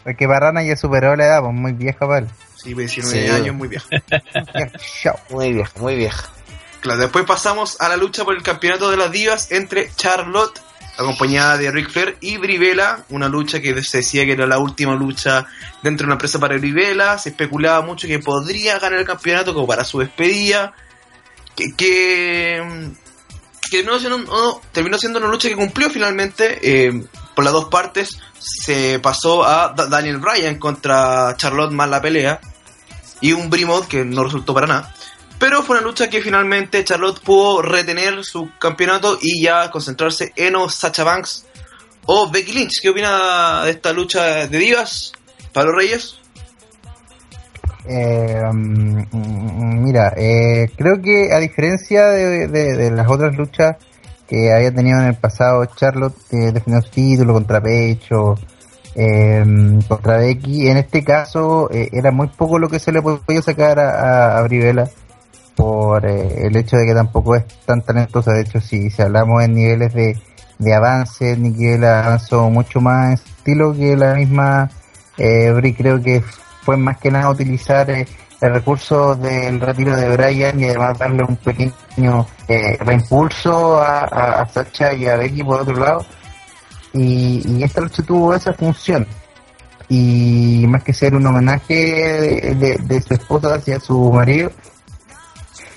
Porque 0.05 0.27
Barrana 0.27 0.63
ya 0.63 0.77
superó 0.77 1.15
la 1.17 1.27
edad, 1.27 1.41
pues 1.43 1.53
muy 1.55 1.73
vieja 1.73 1.99
para 2.07 2.19
él. 2.21 2.29
Sí, 2.57 2.75
pues 2.75 2.95
19 2.95 3.27
Sí. 3.27 3.31
años, 3.33 3.55
muy 3.55 3.69
viejo. 3.69 3.87
Ya, 3.91 4.73
chao. 5.03 5.19
Muy 5.31 5.53
vieja, 5.53 5.73
muy 5.79 5.97
vieja. 5.97 6.29
Claro, 6.81 7.01
después 7.01 7.25
pasamos 7.27 7.81
a 7.81 7.89
la 7.89 7.97
lucha 7.97 8.25
por 8.25 8.35
el 8.35 8.43
campeonato 8.43 8.91
de 8.91 8.97
las 8.97 9.11
divas 9.13 9.53
entre 9.53 9.91
Charlotte, 9.97 10.59
acompañada 10.97 11.59
de 11.59 11.71
Ric 11.71 11.91
Flair, 11.91 12.17
y 12.21 12.39
Brivela, 12.39 13.05
una 13.11 13.29
lucha 13.29 13.61
que 13.61 13.83
se 13.83 13.99
decía 13.99 14.25
que 14.25 14.33
era 14.33 14.47
la 14.47 14.59
última 14.59 14.95
lucha 14.95 15.47
dentro 15.83 16.05
de 16.05 16.09
una 16.09 16.15
empresa 16.15 16.39
para 16.39 16.57
Brivela, 16.57 17.19
se 17.19 17.31
especulaba 17.31 17.83
mucho 17.85 18.07
que 18.09 18.19
podría 18.19 18.79
ganar 18.79 18.99
el 19.01 19.07
campeonato 19.07 19.53
como 19.55 19.67
para 19.67 19.85
su 19.85 19.99
despedida, 19.99 20.73
que, 21.55 21.75
que, 21.77 22.91
que 23.71 23.83
no, 23.85 23.99
no- 24.01 24.19
no- 24.19 24.61
terminó 24.73 24.97
siendo 24.99 25.19
una 25.19 25.29
lucha 25.29 25.49
que 25.49 25.57
cumplió 25.57 25.91
finalmente, 25.91 26.59
eh, 26.63 27.05
por 27.35 27.45
las 27.45 27.53
dos 27.53 27.67
partes, 27.67 28.19
se 28.39 28.99
pasó 29.01 29.45
a 29.45 29.73
Da- 29.77 29.87
Daniel 29.87 30.19
Bryan 30.19 30.59
contra 30.59 31.35
Charlotte 31.37 31.73
más 31.73 31.89
la 31.89 32.01
pelea, 32.01 32.41
y 33.21 33.33
un 33.33 33.51
Brimod 33.51 33.85
que 33.87 34.05
no 34.05 34.25
resultó 34.25 34.55
para 34.55 34.67
nada. 34.67 34.95
Pero 35.39 35.63
fue 35.63 35.77
una 35.79 35.87
lucha 35.87 36.11
que 36.11 36.21
finalmente 36.23 36.85
Charlotte 36.85 37.21
pudo 37.21 37.63
retener 37.63 38.25
su 38.25 38.51
campeonato 38.59 39.19
y 39.21 39.43
ya 39.43 39.71
concentrarse 39.71 40.33
en 40.37 40.57
o 40.57 40.69
Sacha 40.69 41.03
Banks 41.05 41.47
o 42.05 42.31
Becky 42.31 42.53
Lynch. 42.53 42.81
¿Qué 42.83 42.91
opina 42.91 43.63
de 43.65 43.71
esta 43.71 43.93
lucha 43.93 44.47
de 44.47 44.59
divas? 44.59 45.13
Pablo 45.53 45.73
Reyes. 45.73 46.17
Eh, 47.89 48.43
mm, 48.53 48.99
mm, 49.11 49.83
mira, 49.83 50.13
eh, 50.17 50.71
creo 50.77 51.01
que 51.03 51.33
a 51.33 51.39
diferencia 51.39 52.09
de- 52.09 52.47
de 52.49 52.91
las 52.91 53.09
otras 53.09 53.35
luchas 53.37 53.77
que 54.31 54.53
había 54.53 54.73
tenido 54.73 55.01
en 55.01 55.07
el 55.07 55.17
pasado, 55.17 55.65
Charlotte 55.67 56.17
que 56.31 56.53
defendió 56.53 56.81
su 56.81 56.91
título 56.91 57.33
contra 57.33 57.61
Pecho, 57.61 58.37
eh, 58.95 59.45
contra 59.89 60.19
Becky, 60.19 60.69
en 60.69 60.77
este 60.77 61.03
caso 61.03 61.69
eh, 61.73 61.89
era 61.93 62.13
muy 62.13 62.29
poco 62.29 62.59
lo 62.59 62.69
que 62.69 62.79
se 62.79 62.93
le 62.93 63.03
podía 63.03 63.43
sacar 63.43 63.81
a, 63.81 64.39
a, 64.39 64.43
Brivela 64.43 64.89
por 65.57 66.07
eh, 66.07 66.47
el 66.47 66.57
hecho 66.57 66.77
de 66.77 66.87
que 66.87 66.95
tampoco 66.95 67.35
es 67.35 67.45
tan 67.67 67.83
talentosa. 67.83 68.33
De 68.33 68.43
hecho, 68.43 68.61
si, 68.61 68.89
si 68.89 69.03
hablamos 69.03 69.43
en 69.43 69.55
niveles 69.55 69.93
de, 69.95 70.17
de 70.59 70.75
avance, 70.75 71.37
Niquel 71.37 71.85
avanzó 71.85 72.49
mucho 72.51 72.81
más 72.81 73.07
en 73.09 73.13
estilo 73.15 73.75
que 73.75 73.97
la 73.97 74.15
misma 74.15 74.71
eh, 75.19 75.51
Bri. 75.51 75.75
Creo 75.75 76.01
que 76.01 76.23
fue 76.63 76.77
más 76.77 76.99
que 76.99 77.11
nada 77.11 77.31
utilizar 77.31 77.91
eh, 77.91 78.07
el 78.41 78.55
recurso 78.55 79.15
del 79.17 79.61
retiro 79.61 79.95
de 79.97 80.17
Brian 80.17 80.59
y 80.61 80.65
además 80.65 80.99
darle 80.99 81.25
un 81.25 81.37
pequeño 81.37 82.27
eh, 82.49 82.77
reimpulso 82.81 83.79
a, 83.81 84.01
a, 84.01 84.43
a 84.43 84.47
Sacha 84.49 84.93
y 84.95 85.07
a 85.07 85.17
Becky 85.17 85.43
por 85.43 85.61
otro 85.61 85.77
lado. 85.77 86.05
Y, 86.93 87.43
y 87.47 87.63
esta 87.63 87.81
lucha 87.83 88.03
tuvo 88.03 88.35
esa 88.35 88.53
función. 88.53 89.07
Y 89.89 90.65
más 90.69 90.83
que 90.85 90.93
ser 90.93 91.15
un 91.15 91.27
homenaje 91.27 92.55
de, 92.55 92.79
de- 92.79 93.01
su 93.03 93.15
esposa 93.15 93.55
hacia 93.55 93.81
su 93.81 94.13
marido, 94.13 94.51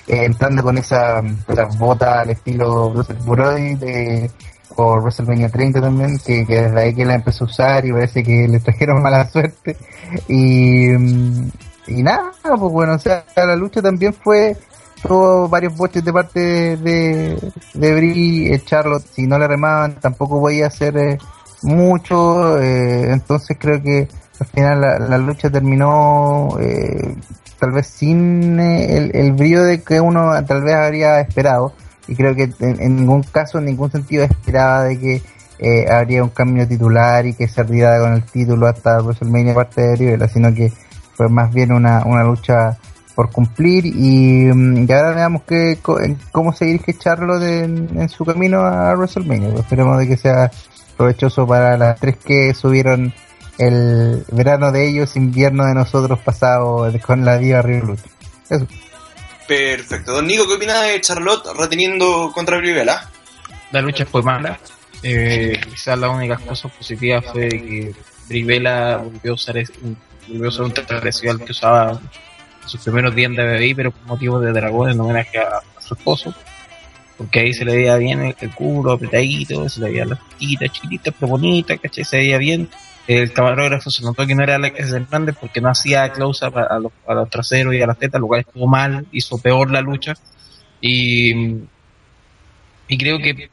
eh, 0.06 0.24
entrando 0.24 0.62
con 0.62 0.78
esa, 0.78 1.20
esas 1.48 1.76
botas 1.78 2.18
al 2.20 2.30
estilo 2.30 2.92
Russell 2.94 3.16
Brody 3.26 3.74
de, 3.74 4.30
o 4.76 4.96
WrestleMania 5.00 5.48
30 5.48 5.80
también, 5.80 6.18
que, 6.24 6.46
que 6.46 6.62
desde 6.62 6.80
ahí 6.80 6.94
que 6.94 7.04
la 7.04 7.14
empezó 7.14 7.44
a 7.44 7.48
usar 7.48 7.86
y 7.86 7.92
parece 7.92 8.22
que 8.22 8.46
le 8.48 8.60
trajeron 8.60 9.02
mala 9.02 9.28
suerte. 9.28 9.76
Y, 10.28 10.88
mm, 10.90 11.48
y 11.86 12.02
nada, 12.02 12.32
pues 12.42 12.72
bueno, 12.72 12.94
o 12.94 12.98
sea, 12.98 13.24
la 13.36 13.56
lucha 13.56 13.82
también 13.82 14.14
fue, 14.14 14.56
tuvo 15.02 15.48
varios 15.48 15.76
boches 15.76 16.04
de 16.04 16.12
parte 16.12 16.40
de, 16.76 17.52
de, 17.74 17.94
Brie, 17.94 18.54
eh, 18.54 18.62
Charlotte, 18.64 19.06
si 19.12 19.26
no 19.26 19.38
le 19.38 19.46
remaban 19.46 19.96
tampoco 20.00 20.40
podía 20.40 20.68
hacer 20.68 20.96
eh, 20.96 21.18
mucho, 21.62 22.58
eh, 22.60 23.12
entonces 23.12 23.56
creo 23.60 23.82
que 23.82 24.08
al 24.40 24.46
final 24.46 24.80
la, 24.80 25.18
lucha 25.18 25.50
terminó 25.50 26.56
eh, 26.58 27.16
tal 27.58 27.72
vez 27.72 27.86
sin 27.86 28.58
el, 28.58 29.14
el 29.14 29.32
brillo 29.32 29.62
de 29.62 29.82
que 29.82 30.00
uno 30.00 30.32
tal 30.44 30.62
vez 30.62 30.74
habría 30.74 31.20
esperado 31.20 31.72
y 32.08 32.16
creo 32.16 32.34
que 32.34 32.50
en, 32.60 32.96
ningún 32.96 33.22
caso, 33.22 33.58
en 33.58 33.66
ningún 33.66 33.90
sentido 33.90 34.24
esperaba 34.24 34.84
de 34.84 34.98
que 34.98 35.22
habría 35.88 36.22
un 36.22 36.30
cambio 36.30 36.66
titular 36.66 37.24
y 37.24 37.32
que 37.32 37.48
se 37.48 37.60
ardiera 37.60 37.98
con 38.00 38.12
el 38.14 38.24
título 38.24 38.66
hasta 38.66 39.00
WrestleMania 39.00 39.54
parte 39.54 39.80
de 39.80 39.96
Rivera, 39.96 40.28
sino 40.28 40.52
que 40.52 40.70
fue 41.16 41.28
más 41.28 41.52
bien 41.52 41.72
una, 41.72 42.04
una 42.04 42.24
lucha 42.24 42.76
por 43.14 43.30
cumplir 43.30 43.86
y, 43.86 44.50
mm, 44.52 44.86
y 44.88 44.92
ahora 44.92 45.12
veamos 45.14 45.42
que, 45.44 45.78
cómo 46.32 46.52
se 46.52 46.64
dirige 46.64 46.98
Charlotte 46.98 47.42
en, 47.42 47.88
en 48.00 48.08
su 48.08 48.24
camino 48.24 48.60
a 48.62 48.92
WrestleMania. 48.94 49.50
Pues 49.50 49.60
esperemos 49.62 49.98
de 49.98 50.08
que 50.08 50.16
sea 50.16 50.50
provechoso 50.96 51.46
para 51.46 51.76
las 51.76 51.98
tres 52.00 52.16
que 52.16 52.52
subieron 52.54 53.12
el 53.58 54.24
verano 54.32 54.72
de 54.72 54.88
ellos, 54.88 55.14
invierno 55.16 55.64
de 55.64 55.74
nosotros 55.74 56.18
pasado 56.20 56.90
con 57.06 57.24
la 57.24 57.38
Diva 57.38 57.62
Revolution. 57.62 58.10
Eso. 58.50 58.66
Perfecto. 59.46 60.12
Don 60.12 60.26
Nico, 60.26 60.46
¿qué 60.48 60.54
opina 60.54 60.82
de 60.82 61.00
Charlotte 61.00 61.46
reteniendo 61.58 62.32
contra 62.34 62.56
Brivela? 62.58 63.10
La 63.72 63.80
lucha 63.82 64.06
fue 64.06 64.22
mala. 64.22 64.58
Eh, 65.02 65.60
quizás 65.70 65.98
la 65.98 66.08
única 66.08 66.36
cosa 66.38 66.68
positiva 66.68 67.20
fue 67.20 67.48
que 67.48 67.94
Brivela 68.28 68.96
volvió 68.98 69.32
a 69.32 69.34
usar, 69.34 69.58
es- 69.58 69.72
un- 69.82 69.96
volvió 70.28 70.46
a 70.46 70.48
usar 70.48 70.64
un 70.64 70.72
tradicional 70.72 71.44
que 71.44 71.52
usaba 71.52 72.00
sus 72.66 72.80
primeros 72.82 73.14
días 73.14 73.32
de 73.32 73.56
BBI, 73.56 73.74
pero 73.74 73.90
por 73.92 74.06
motivo 74.06 74.40
de 74.40 74.52
dragón 74.52 74.90
en 74.90 75.00
homenaje 75.00 75.38
a, 75.38 75.60
su 75.80 75.94
esposo. 75.94 76.34
Porque 77.16 77.40
ahí 77.40 77.52
se 77.52 77.64
le 77.64 77.76
veía 77.76 77.96
bien 77.96 78.34
el, 78.38 78.50
culo 78.54 78.92
apretadito, 78.92 79.68
se 79.68 79.80
le 79.80 79.90
veían 79.90 80.10
las 80.10 80.18
tetitas 80.30 80.72
chiquititas, 80.72 81.14
pero 81.18 81.30
bonitas, 81.30 81.78
¿cachai? 81.80 82.04
Se 82.04 82.16
veía 82.16 82.38
bien. 82.38 82.68
El 83.06 83.32
camarógrafo 83.32 83.90
se 83.90 84.02
notó 84.02 84.26
que 84.26 84.34
no 84.34 84.42
era 84.42 84.54
Alex 84.54 84.90
Hernández 84.90 85.36
porque 85.38 85.60
no 85.60 85.68
hacía 85.68 86.10
close-up 86.10 86.56
a, 86.58 86.62
a 86.62 86.78
los, 86.78 86.92
a 87.06 87.14
los 87.14 87.28
traseros 87.28 87.74
y 87.74 87.82
a 87.82 87.86
las 87.86 87.98
tetas, 87.98 88.20
lo 88.20 88.26
cual 88.26 88.40
estuvo 88.40 88.66
mal, 88.66 89.06
hizo 89.12 89.38
peor 89.38 89.70
la 89.70 89.82
lucha. 89.82 90.14
Y, 90.80 91.32
y 92.88 92.98
creo 92.98 93.18
que 93.18 93.50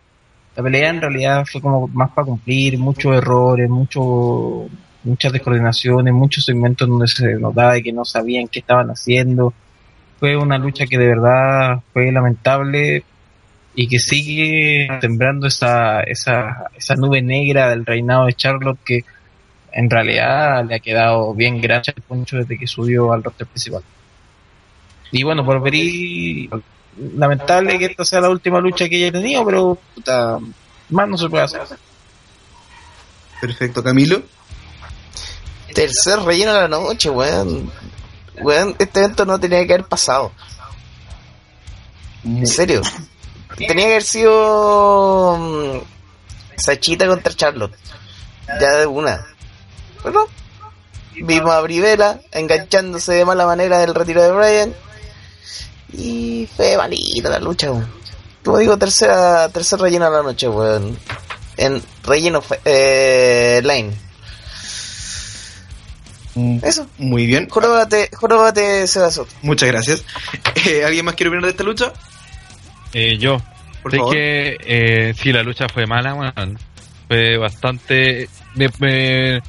la 0.55 0.63
pelea 0.63 0.89
en 0.89 1.01
realidad 1.01 1.45
fue 1.49 1.61
como 1.61 1.87
más 1.87 2.11
para 2.11 2.25
cumplir, 2.25 2.77
muchos 2.77 3.15
errores, 3.15 3.69
mucho, 3.69 4.67
muchas 5.03 5.33
descoordinaciones, 5.33 6.13
muchos 6.13 6.45
segmentos 6.45 6.87
donde 6.87 7.07
se 7.07 7.35
notaba 7.35 7.73
de 7.73 7.83
que 7.83 7.91
no 7.91 8.05
sabían 8.05 8.47
qué 8.47 8.59
estaban 8.59 8.89
haciendo. 8.89 9.53
Fue 10.19 10.37
una 10.37 10.57
lucha 10.57 10.85
que 10.85 10.97
de 10.97 11.07
verdad 11.07 11.81
fue 11.93 12.11
lamentable 12.11 13.03
y 13.73 13.87
que 13.87 13.99
sigue 13.99 14.87
sembrando 14.99 15.47
esa, 15.47 16.01
esa, 16.03 16.65
esa 16.75 16.95
nube 16.95 17.21
negra 17.21 17.69
del 17.69 17.85
reinado 17.85 18.25
de 18.25 18.33
Charlotte 18.33 18.79
que 18.83 19.05
en 19.71 19.89
realidad 19.89 20.65
le 20.65 20.75
ha 20.75 20.79
quedado 20.79 21.33
bien 21.33 21.61
gracias 21.61 21.95
al 21.95 22.03
poncho 22.03 22.37
desde 22.37 22.57
que 22.57 22.67
subió 22.67 23.13
al 23.13 23.23
roster 23.23 23.47
principal. 23.47 23.83
Y 25.11 25.23
bueno, 25.23 25.45
por 25.45 25.59
Brie, 25.59 26.49
lamentable 27.15 27.79
que 27.79 27.85
esta 27.85 28.05
sea 28.05 28.21
la 28.21 28.29
última 28.29 28.59
lucha 28.59 28.87
que 28.87 28.97
haya 28.97 29.11
tenido, 29.11 29.45
pero 29.45 29.77
puta, 29.95 30.37
más 30.89 31.07
no 31.07 31.17
se 31.17 31.29
puede 31.29 31.43
hacer. 31.43 31.61
Perfecto, 33.39 33.83
Camilo. 33.83 34.21
Tercer 35.73 36.19
relleno 36.19 36.53
de 36.53 36.61
la 36.61 36.67
noche, 36.67 37.09
weón. 37.09 37.71
Weón, 38.41 38.75
este 38.79 38.99
evento 38.99 39.25
no 39.25 39.39
tenía 39.39 39.65
que 39.65 39.73
haber 39.73 39.85
pasado. 39.87 40.31
En 42.23 42.45
serio. 42.47 42.81
Tenía 43.57 43.85
que 43.85 43.91
haber 43.91 44.03
sido. 44.03 45.37
mm, 45.37 45.77
Sachita 46.57 47.07
contra 47.07 47.33
Charlotte. 47.33 47.75
Ya 48.59 48.71
de 48.77 48.85
una. 48.85 49.25
Pero 50.03 50.13
no. 50.13 50.27
Vimos 51.25 51.51
a 51.51 51.61
Brivela 51.61 52.19
enganchándose 52.31 53.13
de 53.13 53.25
mala 53.25 53.45
manera 53.45 53.79
del 53.79 53.93
retiro 53.93 54.21
de 54.23 54.31
Bryan. 54.31 54.73
Y 55.93 56.47
fue 56.55 56.77
malita 56.77 57.29
la 57.29 57.39
lucha, 57.39 57.71
weón. 57.71 57.91
Como 58.43 58.57
digo, 58.57 58.77
tercera, 58.77 59.49
tercer 59.49 59.79
relleno 59.79 60.05
de 60.05 60.17
la 60.17 60.23
noche, 60.23 60.47
weón. 60.47 60.97
En 61.57 61.83
relleno 62.03 62.41
fe- 62.41 62.61
eh, 62.65 63.61
line. 63.63 63.93
Eso. 66.63 66.87
Muy 66.97 67.25
bien. 67.25 67.49
Jorobate, 67.49 68.09
jorobate 68.13 68.87
Sebasoto. 68.87 69.31
Muchas 69.41 69.69
gracias. 69.69 70.05
Eh, 70.67 70.83
¿Alguien 70.85 71.05
más 71.05 71.15
quiere 71.15 71.29
opinar 71.29 71.43
de 71.45 71.51
esta 71.51 71.63
lucha? 71.63 71.91
Eh, 72.93 73.17
yo. 73.17 73.37
Por 73.81 73.91
Sé 73.91 73.97
favor. 73.97 74.13
que 74.13 74.57
eh, 74.63 75.13
sí, 75.17 75.31
la 75.33 75.43
lucha 75.43 75.67
fue 75.67 75.85
mala, 75.87 76.13
weón. 76.13 76.57
Fue 77.07 77.37
bastante. 77.37 78.29
me- 78.55 78.69
me- 78.79 79.41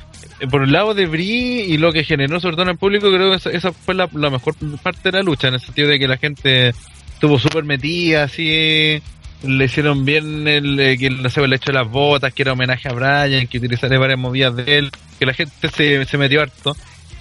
por 0.50 0.64
el 0.64 0.72
lado 0.72 0.92
de 0.94 1.06
Brie 1.06 1.64
y 1.66 1.76
lo 1.76 1.92
que 1.92 2.02
generó, 2.02 2.40
sobre 2.40 2.56
todo 2.56 2.64
en 2.64 2.70
el 2.70 2.76
público, 2.78 3.08
creo 3.12 3.30
que 3.30 3.36
esa, 3.36 3.50
esa 3.50 3.72
fue 3.72 3.94
la, 3.94 4.08
la 4.12 4.28
mejor 4.30 4.56
parte 4.82 5.00
de 5.04 5.18
la 5.18 5.22
lucha, 5.22 5.46
en 5.48 5.54
el 5.54 5.60
sentido 5.60 5.86
de 5.88 6.00
que 6.00 6.08
la 6.08 6.16
gente 6.16 6.70
estuvo 7.14 7.38
súper 7.38 7.62
metida, 7.62 8.24
así. 8.24 9.00
Le 9.44 9.64
hicieron 9.64 10.04
bien 10.04 10.46
el, 10.46 10.78
eh, 10.78 10.96
que 10.96 11.10
no 11.10 11.28
sé, 11.28 11.44
hecho 11.44 11.72
de 11.72 11.78
las 11.78 11.88
botas, 11.88 12.32
que 12.32 12.42
era 12.42 12.52
homenaje 12.52 12.88
a 12.88 12.92
Brian, 12.92 13.46
que 13.48 13.58
utilizaría 13.58 13.98
varias 13.98 14.18
movidas 14.18 14.54
de 14.54 14.78
él, 14.78 14.90
que 15.18 15.26
la 15.26 15.34
gente 15.34 15.68
se, 15.68 16.04
se 16.04 16.18
metió 16.18 16.42
harto. 16.42 16.76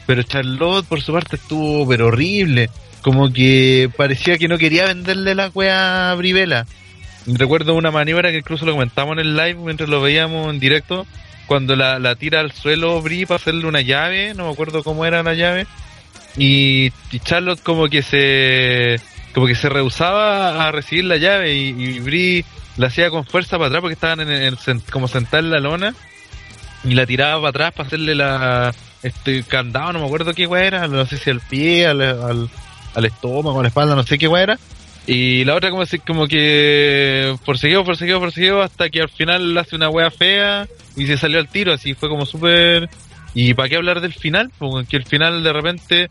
Pero 0.05 0.23
Charlotte, 0.23 0.85
por 0.85 1.01
su 1.01 1.13
parte, 1.13 1.37
estuvo 1.37 1.87
pero 1.87 2.07
horrible. 2.07 2.69
Como 3.01 3.31
que 3.33 3.89
parecía 3.97 4.37
que 4.37 4.47
no 4.47 4.57
quería 4.57 4.85
venderle 4.85 5.33
la 5.33 5.49
wea 5.49 6.11
a 6.11 6.15
Brivela. 6.15 6.67
Recuerdo 7.25 7.75
una 7.75 7.91
maniobra 7.91 8.31
que 8.31 8.39
incluso 8.39 8.65
lo 8.65 8.73
comentamos 8.73 9.13
en 9.13 9.19
el 9.19 9.35
live 9.35 9.55
mientras 9.55 9.89
lo 9.89 10.01
veíamos 10.01 10.53
en 10.53 10.59
directo. 10.59 11.07
Cuando 11.47 11.75
la, 11.75 11.99
la 11.99 12.15
tira 12.15 12.39
al 12.39 12.51
suelo 12.51 13.01
Bri 13.01 13.25
para 13.25 13.37
hacerle 13.37 13.65
una 13.65 13.81
llave, 13.81 14.33
no 14.35 14.45
me 14.45 14.53
acuerdo 14.53 14.83
cómo 14.83 15.05
era 15.05 15.23
la 15.23 15.33
llave. 15.33 15.65
Y, 16.37 16.91
y 17.11 17.19
Charlotte 17.19 17.61
como 17.61 17.89
que 17.89 18.01
se 18.01 18.99
como 19.33 19.47
que 19.47 19.55
se 19.55 19.69
rehusaba 19.69 20.67
a 20.67 20.71
recibir 20.71 21.05
la 21.05 21.17
llave 21.17 21.53
y, 21.55 21.69
y 21.69 22.45
la 22.77 22.87
hacía 22.87 23.09
con 23.09 23.25
fuerza 23.25 23.57
para 23.57 23.67
atrás 23.67 23.81
porque 23.81 23.93
estaban 23.93 24.19
en, 24.21 24.55
sen- 24.55 24.81
como 24.91 25.07
sentada 25.07 25.39
en 25.43 25.51
la 25.51 25.59
lona 25.59 25.93
y 26.83 26.93
la 26.95 27.05
tiraba 27.05 27.35
para 27.39 27.49
atrás 27.49 27.73
para 27.73 27.87
hacerle 27.87 28.15
la 28.15 28.73
este 29.03 29.43
candado, 29.43 29.93
no 29.93 29.99
me 29.99 30.05
acuerdo 30.05 30.33
qué 30.33 30.45
weá 30.47 30.63
era, 30.65 30.87
no 30.87 31.05
sé 31.05 31.17
si 31.17 31.29
al 31.31 31.39
pie, 31.41 31.87
al, 31.87 32.01
al, 32.01 32.49
al 32.93 33.05
estómago, 33.05 33.59
a 33.59 33.63
la 33.63 33.69
espalda, 33.69 33.95
no 33.95 34.03
sé 34.03 34.17
qué 34.19 34.27
weá 34.27 34.43
era. 34.43 34.59
Y 35.07 35.43
la 35.45 35.55
otra 35.55 35.71
como, 35.71 35.85
si- 35.87 35.97
como 35.99 36.27
que 36.27 37.35
forcejeó, 37.43 37.83
forcejeó, 37.83 38.19
forcejeó 38.19 38.61
hasta 38.61 38.89
que 38.89 39.01
al 39.01 39.09
final 39.09 39.57
hace 39.57 39.75
una 39.75 39.89
wea 39.89 40.11
fea 40.11 40.67
y 40.95 41.07
se 41.07 41.17
salió 41.17 41.39
al 41.39 41.47
tiro, 41.47 41.73
así 41.73 41.93
fue 41.95 42.09
como 42.09 42.25
súper... 42.25 42.89
¿Y 43.33 43.53
para 43.55 43.69
qué 43.69 43.77
hablar 43.77 44.01
del 44.01 44.13
final? 44.13 44.51
Porque 44.59 44.97
el 44.97 45.05
final 45.05 45.41
de 45.41 45.53
repente 45.53 46.09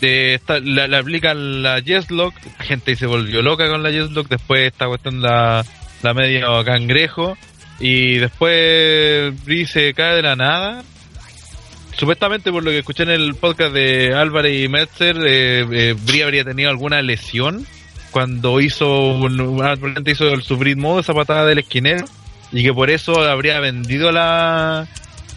eh, 0.00 0.34
está, 0.34 0.60
la, 0.60 0.86
le 0.86 0.96
aplican 0.96 1.62
la 1.62 1.78
Yes 1.80 2.10
Lock, 2.10 2.34
la 2.58 2.64
gente 2.64 2.96
se 2.96 3.06
volvió 3.06 3.42
loca 3.42 3.68
con 3.68 3.82
la 3.82 3.90
Yes 3.90 4.10
Lock, 4.10 4.28
después 4.28 4.66
esta 4.66 4.86
cuestión 4.86 5.20
la, 5.20 5.64
la 6.02 6.14
medio 6.14 6.64
cangrejo 6.64 7.36
y 7.80 8.18
después 8.18 9.32
Brie 9.44 9.66
se 9.66 9.94
cae 9.94 10.16
de 10.16 10.22
la 10.22 10.36
nada. 10.36 10.82
Supuestamente 11.96 12.52
por 12.52 12.62
lo 12.62 12.70
que 12.70 12.78
escuché 12.78 13.02
en 13.02 13.10
el 13.10 13.34
podcast 13.34 13.72
de 13.74 14.14
Álvarez 14.14 14.64
y 14.64 14.68
Metzer, 14.68 15.16
eh, 15.26 15.66
eh, 15.72 16.22
habría 16.22 16.44
tenido 16.44 16.70
alguna 16.70 17.02
lesión 17.02 17.66
cuando 18.10 18.60
hizo 18.60 19.14
un, 19.14 19.60
ah, 19.62 19.74
hizo 20.06 20.28
el 20.28 20.42
subrit 20.42 20.78
modo, 20.78 21.00
esa 21.00 21.12
patada 21.12 21.44
del 21.44 21.58
esquinero, 21.58 22.06
y 22.52 22.62
que 22.62 22.72
por 22.72 22.90
eso 22.90 23.22
habría 23.22 23.60
vendido 23.60 24.12
la, 24.12 24.86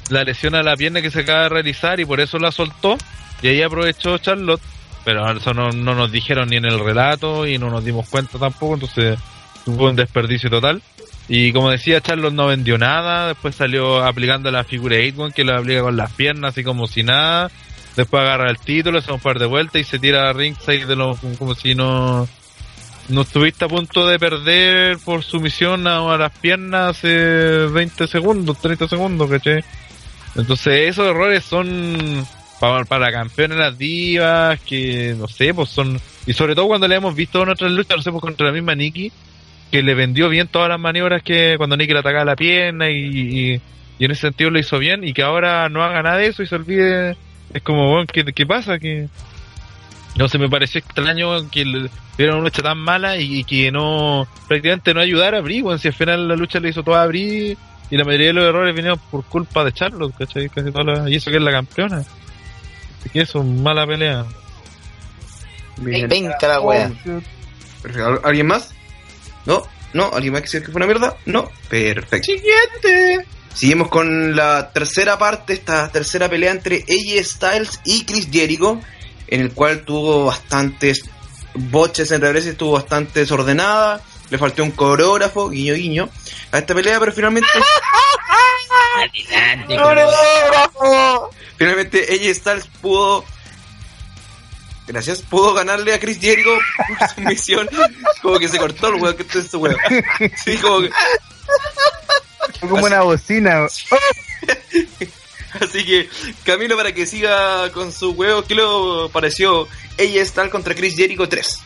la 0.09 0.23
lesión 0.23 0.55
a 0.55 0.63
la 0.63 0.75
pierna 0.75 1.01
que 1.01 1.11
se 1.11 1.21
acaba 1.21 1.43
de 1.43 1.49
realizar 1.49 1.99
y 1.99 2.05
por 2.05 2.19
eso 2.19 2.37
la 2.37 2.51
soltó, 2.51 2.97
y 3.41 3.47
ahí 3.47 3.61
aprovechó 3.61 4.17
Charlotte, 4.17 4.61
pero 5.03 5.29
eso 5.31 5.53
no, 5.53 5.71
no 5.71 5.95
nos 5.95 6.11
dijeron 6.11 6.49
ni 6.49 6.57
en 6.57 6.65
el 6.65 6.79
relato 6.79 7.47
y 7.47 7.57
no 7.57 7.69
nos 7.69 7.83
dimos 7.83 8.07
cuenta 8.09 8.37
tampoco, 8.37 8.75
entonces 8.75 9.19
tuvo 9.65 9.89
un 9.89 9.95
desperdicio 9.95 10.49
total. 10.49 10.81
Y 11.27 11.53
como 11.53 11.69
decía, 11.69 12.01
Charlotte 12.01 12.33
no 12.33 12.47
vendió 12.47 12.77
nada, 12.77 13.27
después 13.27 13.55
salió 13.55 14.03
aplicando 14.03 14.51
la 14.51 14.63
figura 14.63 14.97
8 14.97 15.33
que 15.33 15.43
la 15.43 15.57
aplica 15.57 15.81
con 15.81 15.95
las 15.95 16.11
piernas 16.11 16.53
así 16.53 16.63
como 16.63 16.87
si 16.87 17.03
nada, 17.03 17.49
después 17.95 18.21
agarra 18.21 18.49
el 18.49 18.57
título, 18.57 18.99
hace 18.99 19.11
un 19.11 19.19
par 19.19 19.39
de 19.39 19.45
vueltas 19.45 19.81
y 19.81 19.85
se 19.85 19.99
tira 19.99 20.29
a 20.29 20.33
ringside 20.33 20.85
de 20.85 20.95
los, 20.95 21.19
como 21.37 21.55
si 21.55 21.75
no 21.75 22.27
no 23.09 23.21
estuviste 23.21 23.65
a 23.65 23.67
punto 23.67 24.07
de 24.07 24.19
perder 24.19 24.97
por 24.99 25.23
sumisión 25.23 25.85
a, 25.87 26.17
las 26.17 26.31
piernas 26.37 26.97
hace 26.97 27.67
20 27.67 28.07
segundos, 28.07 28.59
30 28.59 28.87
segundos, 28.87 29.29
¿cachai? 29.29 29.63
Entonces 30.35 30.89
esos 30.89 31.07
errores 31.07 31.43
son 31.43 32.25
para, 32.61 32.85
para 32.85 33.11
campeones 33.11 33.57
las 33.57 33.75
divas, 33.75 34.59
que 34.61 35.15
no 35.17 35.27
sé, 35.27 35.51
pues 35.51 35.69
son... 35.69 35.99
Y 36.27 36.33
sobre 36.33 36.53
todo 36.53 36.67
cuando 36.67 36.87
le 36.87 36.95
hemos 36.95 37.15
visto 37.15 37.41
en 37.41 37.49
otras 37.49 37.71
luchas, 37.71 37.97
no 37.97 38.03
sé, 38.03 38.11
pues 38.11 38.21
contra 38.21 38.45
la 38.45 38.53
misma 38.53 38.75
Nikki, 38.75 39.11
que 39.71 39.81
le 39.81 39.95
vendió 39.95 40.29
bien 40.29 40.47
todas 40.47 40.69
las 40.69 40.79
maniobras 40.79 41.23
que 41.23 41.55
cuando 41.57 41.75
Nikki 41.75 41.93
le 41.93 41.99
atacaba 41.99 42.23
la 42.23 42.35
pierna 42.35 42.91
y, 42.91 43.55
y, 43.97 44.05
en 44.05 44.11
ese 44.11 44.21
sentido 44.21 44.51
lo 44.51 44.59
hizo 44.59 44.77
bien 44.77 45.03
y 45.03 45.11
que 45.11 45.23
ahora 45.23 45.69
no 45.69 45.83
haga 45.83 46.03
nada 46.03 46.17
de 46.17 46.27
eso 46.27 46.43
y 46.43 46.47
se 46.47 46.55
olvide... 46.55 47.17
Es 47.51 47.63
como, 47.63 47.89
bueno, 47.89 48.05
¿qué, 48.13 48.23
qué 48.23 48.45
pasa? 48.45 48.77
que 48.77 49.07
no 50.15 50.27
sé, 50.27 50.37
me 50.37 50.47
pareció 50.49 50.79
extraño 50.79 51.49
que 51.49 51.63
hubiera 52.15 52.35
una 52.35 52.43
lucha 52.43 52.61
tan 52.61 52.77
mala 52.77 53.17
y, 53.17 53.43
que 53.43 53.71
no, 53.71 54.27
prácticamente 54.47 54.93
no 54.93 54.99
ayudara 54.99 55.39
a 55.39 55.41
Brie, 55.41 55.63
weón, 55.63 55.79
si 55.79 55.87
al 55.87 55.93
final 55.95 56.27
la 56.27 56.35
lucha 56.35 56.59
le 56.59 56.69
hizo 56.69 56.83
toda 56.83 57.01
a 57.01 57.07
Brie 57.07 57.57
y 57.89 57.97
la 57.97 58.03
mayoría 58.03 58.27
de 58.27 58.33
los 58.33 58.45
errores 58.45 58.75
vinieron 58.75 58.99
por 59.09 59.25
culpa 59.25 59.63
de 59.63 59.71
Charlotte, 59.71 60.13
¿cachai? 60.15 60.47
Casi 60.49 60.71
todas 60.71 60.99
las- 60.99 61.09
y 61.09 61.15
eso 61.15 61.31
que 61.31 61.37
es 61.37 61.43
la 61.43 61.51
campeona. 61.51 62.03
Así 63.01 63.09
que 63.09 63.21
eso, 63.21 63.43
mala 63.43 63.85
pelea. 63.85 64.25
Bien. 65.77 66.07
Venga 66.07 66.37
la 66.41 66.61
wea. 66.61 66.91
Perfecto. 67.81 68.07
¿Al- 68.07 68.21
¿Alguien 68.23 68.47
más? 68.47 68.69
¿No? 69.45 69.63
¿No? 69.93 70.11
¿Alguien 70.13 70.33
más 70.33 70.41
que 70.43 70.47
dice 70.47 70.59
que 70.61 70.67
fue 70.71 70.75
una 70.77 70.85
mierda? 70.85 71.17
No. 71.25 71.49
Perfecto. 71.69 72.25
Siguiente. 72.25 73.25
Seguimos 73.53 73.89
con 73.89 74.35
la 74.35 74.71
tercera 74.71 75.17
parte, 75.17 75.53
esta 75.53 75.89
tercera 75.91 76.29
pelea 76.29 76.51
entre 76.51 76.77
AJ 76.87 77.23
Styles 77.25 77.81
y 77.83 78.05
Chris 78.05 78.29
Jericho, 78.31 78.79
en 79.27 79.41
el 79.41 79.51
cual 79.51 79.81
tuvo 79.83 80.25
bastantes 80.25 81.03
boches 81.53 82.11
en 82.11 82.21
reversa, 82.21 82.49
estuvo 82.49 82.71
bastante 82.71 83.19
desordenada, 83.21 84.01
le 84.29 84.37
faltó 84.37 84.63
un 84.63 84.71
coreógrafo, 84.71 85.49
guiño 85.49 85.73
guiño, 85.73 86.09
a 86.53 86.59
esta 86.59 86.73
pelea, 86.73 86.97
pero 86.99 87.11
finalmente, 87.11 87.49
Finalmente 91.57 92.07
AJ 92.09 92.35
Styles 92.35 92.67
pudo, 92.81 93.23
gracias, 94.87 95.21
pudo 95.21 95.53
ganarle 95.53 95.93
a 95.93 95.99
Chris 95.99 96.19
Jericho 96.19 96.57
por 96.87 97.09
sumisión, 97.09 97.69
como 98.21 98.39
que 98.39 98.47
se 98.47 98.57
cortó 98.57 98.87
el 98.87 98.95
weón 98.95 99.15
que 99.15 99.23
está 99.23 99.39
este 99.39 99.57
weón. 99.57 99.77
Sí, 100.43 100.57
como 100.57 100.81
que, 100.81 100.89
como 102.61 102.85
una 102.85 103.01
bocina. 103.01 103.67
Así 105.59 105.85
que, 105.85 106.09
Camilo, 106.45 106.77
para 106.77 106.93
que 106.93 107.05
siga 107.05 107.71
con 107.71 107.91
su 107.91 108.11
huevo, 108.11 108.43
¿qué 108.43 108.55
le 108.55 108.63
pareció 109.11 109.67
ella 109.97 110.25
Styles 110.25 110.51
contra 110.51 110.73
Chris 110.73 110.95
Jericho 110.95 111.27
3? 111.27 111.59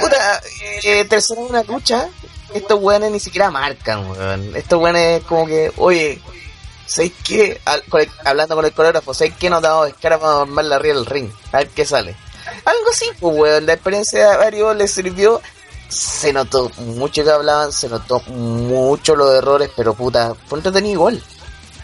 Puta, 0.00 0.42
eh, 0.82 1.04
tercera 1.04 1.42
una 1.42 1.62
lucha, 1.62 2.08
estos 2.54 2.80
weones 2.80 3.10
ni 3.10 3.20
siquiera 3.20 3.50
marcan, 3.50 4.10
weón. 4.10 4.56
Estos 4.56 4.80
weones 4.80 5.22
como 5.24 5.46
que, 5.46 5.72
oye, 5.76 6.20
¿sabes 6.86 7.12
qué? 7.24 7.60
Hablando 8.24 8.56
con 8.56 8.64
el 8.64 8.72
coreógrafo, 8.72 9.14
¿sabes 9.14 9.34
qué? 9.38 9.50
Nos 9.50 9.62
damos 9.62 9.86
descara 9.86 10.18
para 10.18 10.42
armarle 10.42 10.74
arriba 10.74 10.94
del 10.96 11.06
ring, 11.06 11.30
a 11.52 11.58
ver 11.58 11.68
qué 11.68 11.84
sale. 11.84 12.16
Algo 12.64 12.90
así, 12.90 13.06
pues, 13.18 13.36
weón. 13.36 13.66
La 13.66 13.74
experiencia 13.74 14.30
de 14.30 14.36
varios 14.36 14.76
les 14.76 14.90
sirvió. 14.90 15.40
Se 15.88 16.32
notó 16.32 16.70
mucho 16.78 17.22
que 17.22 17.30
hablaban, 17.30 17.72
se 17.72 17.88
notó 17.88 18.20
mucho 18.20 19.14
los 19.14 19.32
errores, 19.34 19.70
pero 19.76 19.94
puta, 19.94 20.34
fue 20.46 20.58
entretenido 20.58 20.94
igual. 20.94 21.22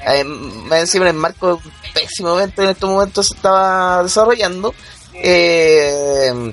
Eh, 0.05 0.25
más 0.25 0.81
encima 0.81 1.05
en 1.05 1.15
el 1.15 1.21
marco 1.21 1.61
evento 1.95 2.63
en 2.63 2.71
estos 2.71 2.91
momentos 2.91 3.29
se 3.29 3.35
estaba 3.35 4.03
desarrollando. 4.03 4.75
Eh, 5.15 6.53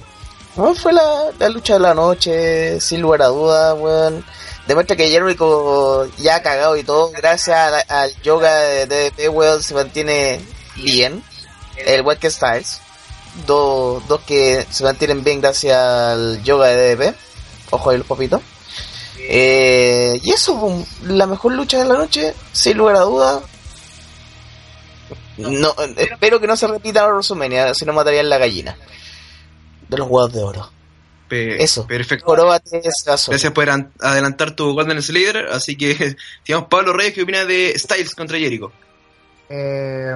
¿Cómo 0.59 0.75
fue 0.75 0.91
la, 0.91 1.31
la 1.39 1.47
lucha 1.47 1.75
de 1.75 1.79
la 1.79 1.93
noche? 1.93 2.81
Sin 2.81 2.99
lugar 2.99 3.21
a 3.21 3.27
dudas, 3.27 3.77
weón. 3.79 4.25
demuestra 4.67 4.97
que 4.97 5.07
Jericho 5.07 6.05
ya 6.17 6.35
ha 6.35 6.41
cagado 6.41 6.75
y 6.75 6.83
todo, 6.83 7.11
gracias 7.11 7.85
al 7.87 8.13
yoga 8.23 8.53
de 8.55 8.85
DDP, 8.85 9.29
weón, 9.33 9.63
se 9.63 9.73
mantiene 9.73 10.41
bien. 10.75 11.23
El 11.77 12.01
Walker 12.01 12.29
Styles, 12.29 12.81
dos, 13.47 14.05
dos 14.09 14.19
que 14.27 14.67
se 14.69 14.83
mantienen 14.83 15.23
bien 15.23 15.39
gracias 15.39 15.77
al 15.77 16.43
yoga 16.43 16.67
de 16.67 16.93
DDP. 16.93 17.15
Ojo 17.69 17.91
ahí 17.91 17.97
los 17.99 18.07
papitos. 18.07 18.41
Eh, 19.17 20.19
y 20.21 20.33
eso, 20.33 20.85
la 21.03 21.25
mejor 21.25 21.53
lucha 21.53 21.77
de 21.77 21.85
la 21.85 21.95
noche, 21.95 22.33
sin 22.51 22.77
lugar 22.77 22.97
a 22.97 23.01
dudas. 23.03 23.43
No, 25.37 25.73
espero 25.95 26.41
que 26.41 26.47
no 26.47 26.57
se 26.57 26.67
repita 26.67 27.03
la 27.03 27.13
WrestleMania, 27.13 27.73
si 27.73 27.85
no 27.85 27.93
matarían 27.93 28.27
la 28.27 28.37
gallina. 28.37 28.75
De 29.89 29.97
los 29.97 30.07
huevos 30.07 30.31
de 30.33 30.41
oro. 30.43 30.69
Pe- 31.27 31.61
Eso. 31.61 31.85
Perfecto. 31.85 32.25
Ese. 32.71 33.31
Gracias 33.31 33.51
por 33.53 33.69
an- 33.69 33.91
adelantar 34.01 34.51
tu 34.51 34.73
Golden 34.73 35.01
Slayer. 35.01 35.47
Así 35.51 35.75
que, 35.75 36.15
digamos, 36.47 36.67
Pablo 36.69 36.93
Reyes, 36.93 37.13
¿qué 37.13 37.23
opina 37.23 37.45
de 37.45 37.73
Styles 37.77 38.15
contra 38.15 38.37
Jericho? 38.37 38.71
Eh, 39.49 40.15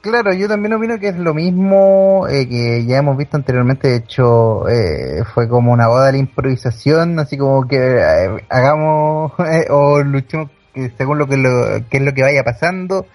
claro, 0.00 0.32
yo 0.34 0.48
también 0.48 0.72
opino 0.74 0.98
que 0.98 1.08
es 1.08 1.16
lo 1.16 1.34
mismo 1.34 2.26
eh, 2.28 2.48
que 2.48 2.84
ya 2.86 2.98
hemos 2.98 3.16
visto 3.16 3.36
anteriormente. 3.36 3.88
De 3.88 3.96
hecho, 3.96 4.68
eh, 4.68 5.22
fue 5.34 5.48
como 5.48 5.72
una 5.72 5.88
boda 5.88 6.06
de 6.06 6.12
la 6.12 6.18
improvisación, 6.18 7.18
así 7.18 7.36
como 7.36 7.66
que 7.66 7.76
eh, 7.78 8.44
hagamos 8.48 9.32
eh, 9.40 9.66
o 9.70 10.00
luchemos 10.02 10.50
que 10.74 10.90
según 10.96 11.18
lo 11.18 11.26
que, 11.28 11.36
lo 11.36 11.88
que 11.90 11.96
es 11.98 12.02
lo 12.02 12.12
que 12.14 12.22
vaya 12.22 12.42
pasando. 12.44 13.06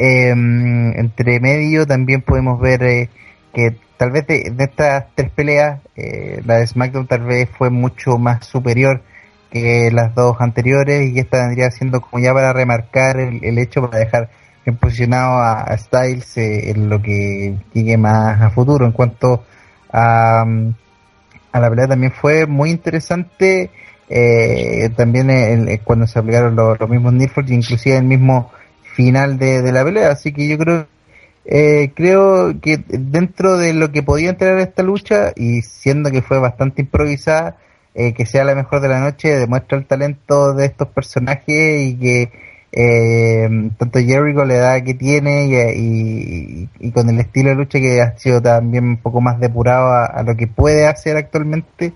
Eh, 0.00 0.28
entre 0.30 1.40
medio 1.40 1.84
también 1.86 2.22
podemos 2.22 2.60
ver 2.60 2.82
eh, 2.84 3.10
que 3.52 3.76
tal 3.96 4.10
vez 4.10 4.26
de, 4.26 4.52
estas 4.58 5.06
tres 5.14 5.30
peleas, 5.30 5.80
eh, 5.96 6.40
la 6.44 6.56
de 6.58 6.66
SmackDown 6.66 7.06
tal 7.06 7.22
vez 7.22 7.48
fue 7.56 7.70
mucho 7.70 8.18
más 8.18 8.46
superior 8.46 9.02
que 9.50 9.90
las 9.90 10.14
dos 10.14 10.36
anteriores 10.40 11.10
y 11.10 11.18
esta 11.18 11.46
vendría 11.46 11.70
siendo 11.70 12.00
como 12.00 12.22
ya 12.22 12.34
para 12.34 12.52
remarcar 12.52 13.18
el, 13.18 13.42
el 13.42 13.58
hecho 13.58 13.80
para 13.82 13.98
dejar 13.98 14.30
bien 14.64 15.14
a, 15.14 15.76
Styles 15.76 16.36
eh, 16.36 16.70
en 16.70 16.88
lo 16.88 17.00
que 17.00 17.56
llegue 17.72 17.96
más 17.96 18.40
a 18.40 18.50
futuro. 18.50 18.84
En 18.86 18.92
cuanto 18.92 19.44
a, 19.92 20.44
mm, 20.46 20.74
a 21.52 21.60
la 21.60 21.70
pelea 21.70 21.88
también 21.88 22.12
fue 22.12 22.46
muy 22.46 22.70
interesante 22.70 23.70
eh, 24.10 24.90
también 24.96 25.30
el- 25.30 25.80
cuando 25.82 26.06
se 26.06 26.18
aplicaron 26.18 26.56
los, 26.56 26.78
mismos 26.88 27.12
Nilford 27.12 27.50
inclusive 27.50 27.96
el 27.96 28.04
mismo 28.04 28.50
final 28.94 29.38
de 29.38 29.72
la 29.72 29.84
pelea. 29.84 30.10
Así 30.10 30.32
que 30.32 30.48
yo 30.48 30.58
creo 30.58 30.86
eh, 31.48 31.92
creo 31.96 32.60
que 32.60 32.78
dentro 32.88 33.56
de 33.58 33.72
lo 33.74 33.90
que 33.90 34.02
podía 34.02 34.30
entrar 34.30 34.58
esta 34.58 34.82
lucha 34.82 35.32
y 35.34 35.62
siendo 35.62 36.10
que 36.10 36.22
fue 36.22 36.38
bastante 36.38 36.82
improvisada 36.82 37.56
eh, 37.94 38.12
que 38.12 38.26
sea 38.26 38.44
la 38.44 38.54
mejor 38.54 38.80
de 38.80 38.88
la 38.88 39.00
noche 39.00 39.30
demuestra 39.36 39.78
el 39.78 39.86
talento 39.86 40.52
de 40.54 40.66
estos 40.66 40.88
personajes 40.88 41.80
y 41.82 41.96
que 41.98 42.30
eh, 42.70 43.48
tanto 43.78 43.98
Jericho 43.98 44.44
la 44.44 44.54
edad 44.54 44.84
que 44.84 44.94
tiene 44.94 45.46
y, 45.46 45.54
y- 45.80 46.68
y 46.80 46.92
con 46.92 47.08
el 47.08 47.18
estilo 47.18 47.48
de 47.50 47.54
lucha 47.56 47.80
que 47.80 48.00
ha 48.02 48.16
sido 48.18 48.42
también 48.42 48.84
un 48.84 48.96
poco 48.98 49.20
más 49.22 49.40
depurado 49.40 49.88
a, 49.92 50.04
a 50.06 50.22
lo 50.22 50.36
que 50.36 50.46
puede 50.46 50.86
hacer 50.86 51.16
actualmente 51.16 51.94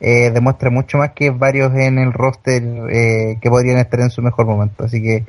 eh, 0.00 0.30
demuestra 0.30 0.70
mucho 0.70 0.98
más 0.98 1.10
que 1.12 1.30
varios 1.30 1.74
en 1.74 1.98
el 1.98 2.12
roster 2.12 2.62
eh, 2.90 3.38
que 3.40 3.50
podrían 3.50 3.78
estar 3.78 4.00
en 4.00 4.10
su 4.10 4.20
mejor 4.22 4.46
momento. 4.46 4.84
Así 4.84 5.00
que 5.02 5.24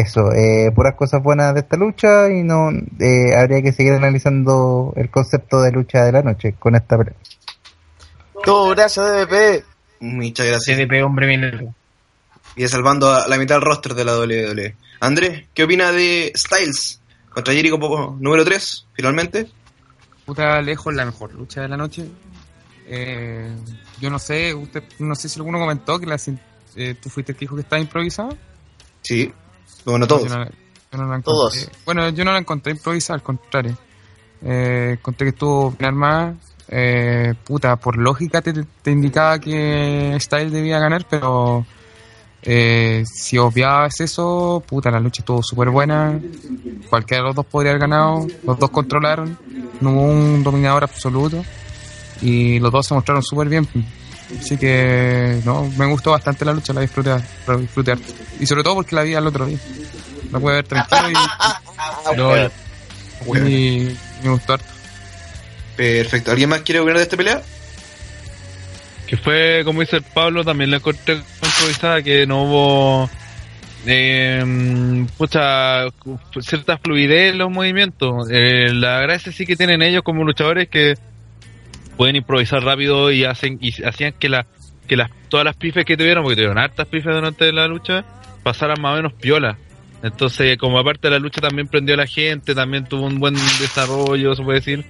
eso, 0.00 0.32
eh, 0.32 0.70
puras 0.74 0.94
cosas 0.94 1.22
buenas 1.22 1.54
de 1.54 1.60
esta 1.60 1.76
lucha 1.76 2.30
y 2.30 2.42
no 2.42 2.70
eh, 3.00 3.34
habría 3.36 3.62
que 3.62 3.72
seguir 3.72 3.94
analizando 3.94 4.92
el 4.96 5.10
concepto 5.10 5.62
de 5.62 5.72
lucha 5.72 6.04
de 6.04 6.12
la 6.12 6.22
noche 6.22 6.54
con 6.58 6.74
esta 6.76 6.96
pelea. 6.98 7.14
Todo 8.44 8.70
gracias 8.70 9.06
DDP. 9.06 9.64
Muchas 10.00 10.46
gracias. 10.46 10.76
CDP, 10.76 11.02
hombre, 11.04 11.26
bien. 11.26 11.74
Y 12.54 12.68
salvando 12.68 13.12
a 13.12 13.26
la 13.28 13.38
mitad 13.38 13.56
del 13.56 13.64
roster 13.64 13.94
de 13.94 14.04
la 14.04 14.18
WWE. 14.18 14.76
Andrés, 15.00 15.44
¿qué 15.54 15.64
opina 15.64 15.92
de 15.92 16.32
Styles 16.36 17.00
contra 17.30 17.52
Jericho 17.54 17.78
po- 17.78 18.16
número 18.20 18.44
3, 18.44 18.86
finalmente? 18.94 19.46
Puta 20.24 20.60
lejos 20.62 20.94
la 20.94 21.04
mejor 21.04 21.32
lucha 21.34 21.62
de 21.62 21.68
la 21.68 21.76
noche. 21.76 22.06
Eh, 22.86 23.50
yo 24.00 24.10
no 24.10 24.18
sé, 24.18 24.54
usted, 24.54 24.84
no 25.00 25.14
sé 25.14 25.28
si 25.28 25.38
alguno 25.38 25.58
comentó 25.58 25.98
que 25.98 26.06
la, 26.06 26.16
eh, 26.76 26.94
tú 27.00 27.08
fuiste 27.10 27.32
el 27.32 27.36
que 27.38 27.44
dijo 27.44 27.56
que 27.56 27.62
estaba 27.62 27.80
improvisada. 27.80 28.30
Sí. 29.02 29.32
Bueno, 29.86 30.06
todos. 30.06 30.24
Yo 30.24 30.28
no 30.30 30.38
la- 30.44 30.50
yo 30.50 30.98
no 30.98 31.04
la 31.08 31.16
encontré. 31.16 31.32
Todos. 31.32 31.70
Bueno, 31.84 32.08
yo 32.10 32.24
no 32.24 32.32
la 32.32 32.38
encontré 32.38 32.72
improvisada, 32.72 33.14
al 33.16 33.22
contrario. 33.22 33.76
Eh, 34.42 34.96
encontré 34.98 35.26
que 35.26 35.30
estuvo 35.30 35.70
bien 35.70 35.86
armada. 35.86 36.34
Eh, 36.68 37.34
puta, 37.44 37.76
por 37.76 37.96
lógica 37.96 38.42
te, 38.42 38.52
te 38.82 38.90
indicaba 38.90 39.38
que 39.38 40.16
Style 40.20 40.50
debía 40.50 40.78
ganar, 40.80 41.06
pero 41.08 41.64
eh, 42.42 43.04
si 43.06 43.38
obviabas 43.38 44.00
eso, 44.00 44.62
puta, 44.66 44.90
la 44.90 45.00
lucha 45.00 45.22
estuvo 45.22 45.42
súper 45.42 45.70
buena. 45.70 46.18
Cualquiera 46.90 47.22
de 47.22 47.28
los 47.28 47.36
dos 47.36 47.46
podría 47.46 47.70
haber 47.72 47.80
ganado. 47.82 48.26
Los 48.44 48.58
dos 48.58 48.70
controlaron. 48.70 49.38
No 49.80 49.90
hubo 49.92 50.02
un 50.02 50.42
dominador 50.42 50.84
absoluto. 50.84 51.44
Y 52.22 52.58
los 52.60 52.72
dos 52.72 52.86
se 52.86 52.94
mostraron 52.94 53.22
súper 53.22 53.48
bien. 53.48 53.66
Así 54.38 54.56
que, 54.56 55.40
no, 55.44 55.70
me 55.76 55.86
gustó 55.86 56.10
bastante 56.10 56.44
la 56.44 56.52
lucha, 56.52 56.72
la 56.72 56.80
disfruté, 56.80 57.10
la 57.46 57.56
disfruté 57.56 57.92
harto. 57.92 58.12
Y 58.40 58.46
sobre 58.46 58.62
todo 58.62 58.76
porque 58.76 58.96
la 58.96 59.02
vi 59.02 59.14
al 59.14 59.26
otro 59.26 59.46
día. 59.46 59.58
La 60.32 60.40
pude 60.40 60.54
ver 60.54 60.66
tranquilo 60.66 61.10
y, 61.10 61.14
Bueno, 63.26 63.48
y 63.48 63.96
me 64.22 64.30
gustó 64.30 64.54
harto. 64.54 64.66
perfecto. 65.76 66.30
¿Alguien 66.32 66.50
más 66.50 66.60
quiere 66.60 66.80
opinar 66.80 66.98
de 66.98 67.02
esta 67.04 67.16
pelea? 67.16 67.42
Que 69.06 69.16
fue, 69.16 69.62
como 69.64 69.80
dice 69.80 69.96
el 69.96 70.02
Pablo, 70.02 70.44
también 70.44 70.70
la 70.70 70.78
encontré 70.78 71.14
improvisada, 71.14 72.02
que 72.02 72.26
no 72.26 72.42
hubo 72.42 73.10
eh, 73.86 75.06
pucha, 75.16 75.84
cierta 76.40 76.78
fluidez 76.78 77.32
en 77.32 77.38
los 77.38 77.50
movimientos. 77.50 78.28
Eh, 78.30 78.72
la 78.72 79.00
gracia 79.00 79.32
sí 79.32 79.46
que 79.46 79.56
tienen 79.56 79.82
ellos 79.82 80.02
como 80.02 80.24
luchadores 80.24 80.68
que 80.68 80.94
pueden 81.96 82.16
improvisar 82.16 82.62
rápido 82.62 83.10
y 83.10 83.24
hacen 83.24 83.58
y 83.60 83.70
hacían 83.82 84.12
que 84.18 84.28
la 84.28 84.46
que 84.86 84.96
las 84.96 85.10
todas 85.28 85.44
las 85.44 85.56
pifes 85.56 85.84
que 85.84 85.96
tuvieron, 85.96 86.22
porque 86.22 86.36
tuvieron 86.36 86.58
hartas 86.58 86.86
pifes 86.86 87.14
durante 87.14 87.52
la 87.52 87.66
lucha, 87.66 88.04
pasaran 88.42 88.80
más 88.80 88.92
o 88.92 88.96
menos 88.96 89.12
piola. 89.14 89.58
Entonces, 90.02 90.56
como 90.58 90.78
aparte 90.78 91.08
de 91.08 91.12
la 91.12 91.18
lucha 91.18 91.40
también 91.40 91.68
prendió 91.68 91.94
a 91.94 91.98
la 91.98 92.06
gente, 92.06 92.54
también 92.54 92.84
tuvo 92.84 93.06
un 93.06 93.18
buen 93.18 93.34
desarrollo, 93.34 94.34
se 94.34 94.42
puede 94.42 94.58
decir. 94.58 94.84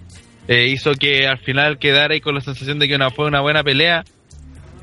Eh, 0.49 0.69
hizo 0.69 0.93
que 0.93 1.27
al 1.27 1.39
final 1.39 1.79
quedara 1.79 2.15
ahí 2.15 2.21
con 2.21 2.35
la 2.35 2.41
sensación 2.41 2.79
de 2.79 2.87
que 2.87 2.95
una, 2.95 3.11
fue 3.11 3.27
una 3.27 3.41
buena 3.41 3.65
pelea, 3.65 4.05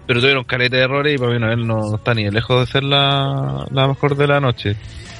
pero 0.07 0.19
tuvieron 0.19 0.43
careta 0.43 0.78
de 0.78 0.84
errores 0.84 1.15
y 1.15 1.17
para 1.17 1.32
mí 1.34 1.39
no, 1.39 1.51
él 1.51 1.65
no 1.65 1.95
está 1.95 2.13
ni 2.13 2.30
lejos 2.30 2.65
de 2.65 2.71
ser 2.71 2.84
la, 2.84 3.65
la 3.71 3.88
mejor 3.88 4.17
de 4.17 4.28
la 4.28 4.39
noche. 4.39 4.76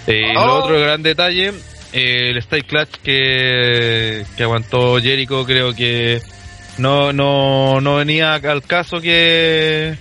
Eh, 0.08 0.34
Lo 0.34 0.60
otro 0.60 0.80
gran 0.80 1.02
detalle, 1.02 1.54
eh, 1.94 2.32
el 2.32 2.42
Style 2.42 2.66
Clutch 2.66 2.98
que, 3.02 4.26
que 4.36 4.44
aguantó 4.44 5.00
Jericho, 5.00 5.46
creo 5.46 5.74
que 5.74 6.22
no, 6.78 7.14
no, 7.14 7.80
no 7.82 7.96
venía 7.98 8.36
al 8.36 8.64
caso 8.64 9.00
que 9.02 9.96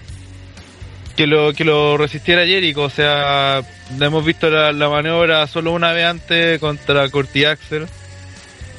que 1.17 1.27
lo 1.27 1.53
que 1.53 1.65
lo 1.65 1.99
resistiera 1.99 2.47
Jericho, 2.47 2.85
o 2.85 2.91
sea, 2.91 3.61
hemos 4.01 4.25
visto 4.25 4.49
la, 4.49 4.73
la 4.73 4.89
maniobra 4.89 5.47
solo 5.47 5.73
una 5.73 5.93
vez 5.93 6.07
antes 6.07 6.59
contra 6.59 7.07
Corti 7.11 7.45
Axel 7.45 7.87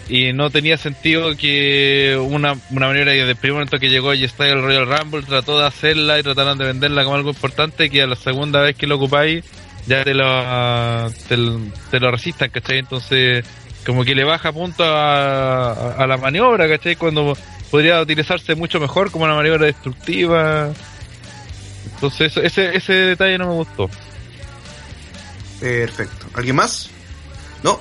y 0.09 0.33
no 0.33 0.49
tenía 0.49 0.75
sentido 0.77 1.37
que 1.37 2.17
una, 2.19 2.53
una 2.71 2.87
maniobra 2.87 3.11
que 3.13 3.19
desde 3.19 3.31
el 3.31 3.37
primer 3.37 3.53
momento 3.53 3.77
que 3.77 3.89
llegó 3.89 4.09
a 4.09 4.15
Style 4.15 4.61
Royal 4.61 4.87
Rumble 4.87 5.21
trató 5.21 5.59
de 5.59 5.67
hacerla 5.67 6.19
y 6.19 6.23
trataron 6.23 6.57
de 6.57 6.65
venderla 6.65 7.03
como 7.03 7.15
algo 7.17 7.29
importante 7.29 7.89
que 7.91 8.01
a 8.01 8.07
la 8.07 8.15
segunda 8.15 8.61
vez 8.61 8.75
que 8.75 8.87
lo 8.87 8.95
ocupáis 8.95 9.45
ya 9.85 10.03
te 10.03 10.13
lo, 10.15 11.11
te, 11.27 11.37
te 11.91 11.99
lo 11.99 12.09
resistan, 12.11 12.49
¿cachai? 12.49 12.79
Entonces 12.79 13.45
como 13.85 14.03
que 14.03 14.15
le 14.15 14.23
baja 14.23 14.51
punto 14.51 14.83
a, 14.83 15.71
a- 15.71 16.03
a 16.03 16.07
la 16.07 16.17
maniobra, 16.17 16.67
¿cachai? 16.67 16.95
Cuando 16.95 17.37
podría 17.73 17.99
utilizarse 17.99 18.53
mucho 18.53 18.79
mejor 18.79 19.09
como 19.09 19.25
una 19.25 19.33
maniobra 19.33 19.65
destructiva. 19.65 20.69
Entonces 21.95 22.31
eso- 22.31 22.41
ese, 22.43 22.77
ese 22.77 22.93
detalle 22.93 23.39
no 23.39 23.47
me 23.47 23.53
gustó. 23.53 23.89
Perfecto. 25.59 26.27
¿Alguien 26.35 26.55
más? 26.55 26.91
No. 27.63 27.79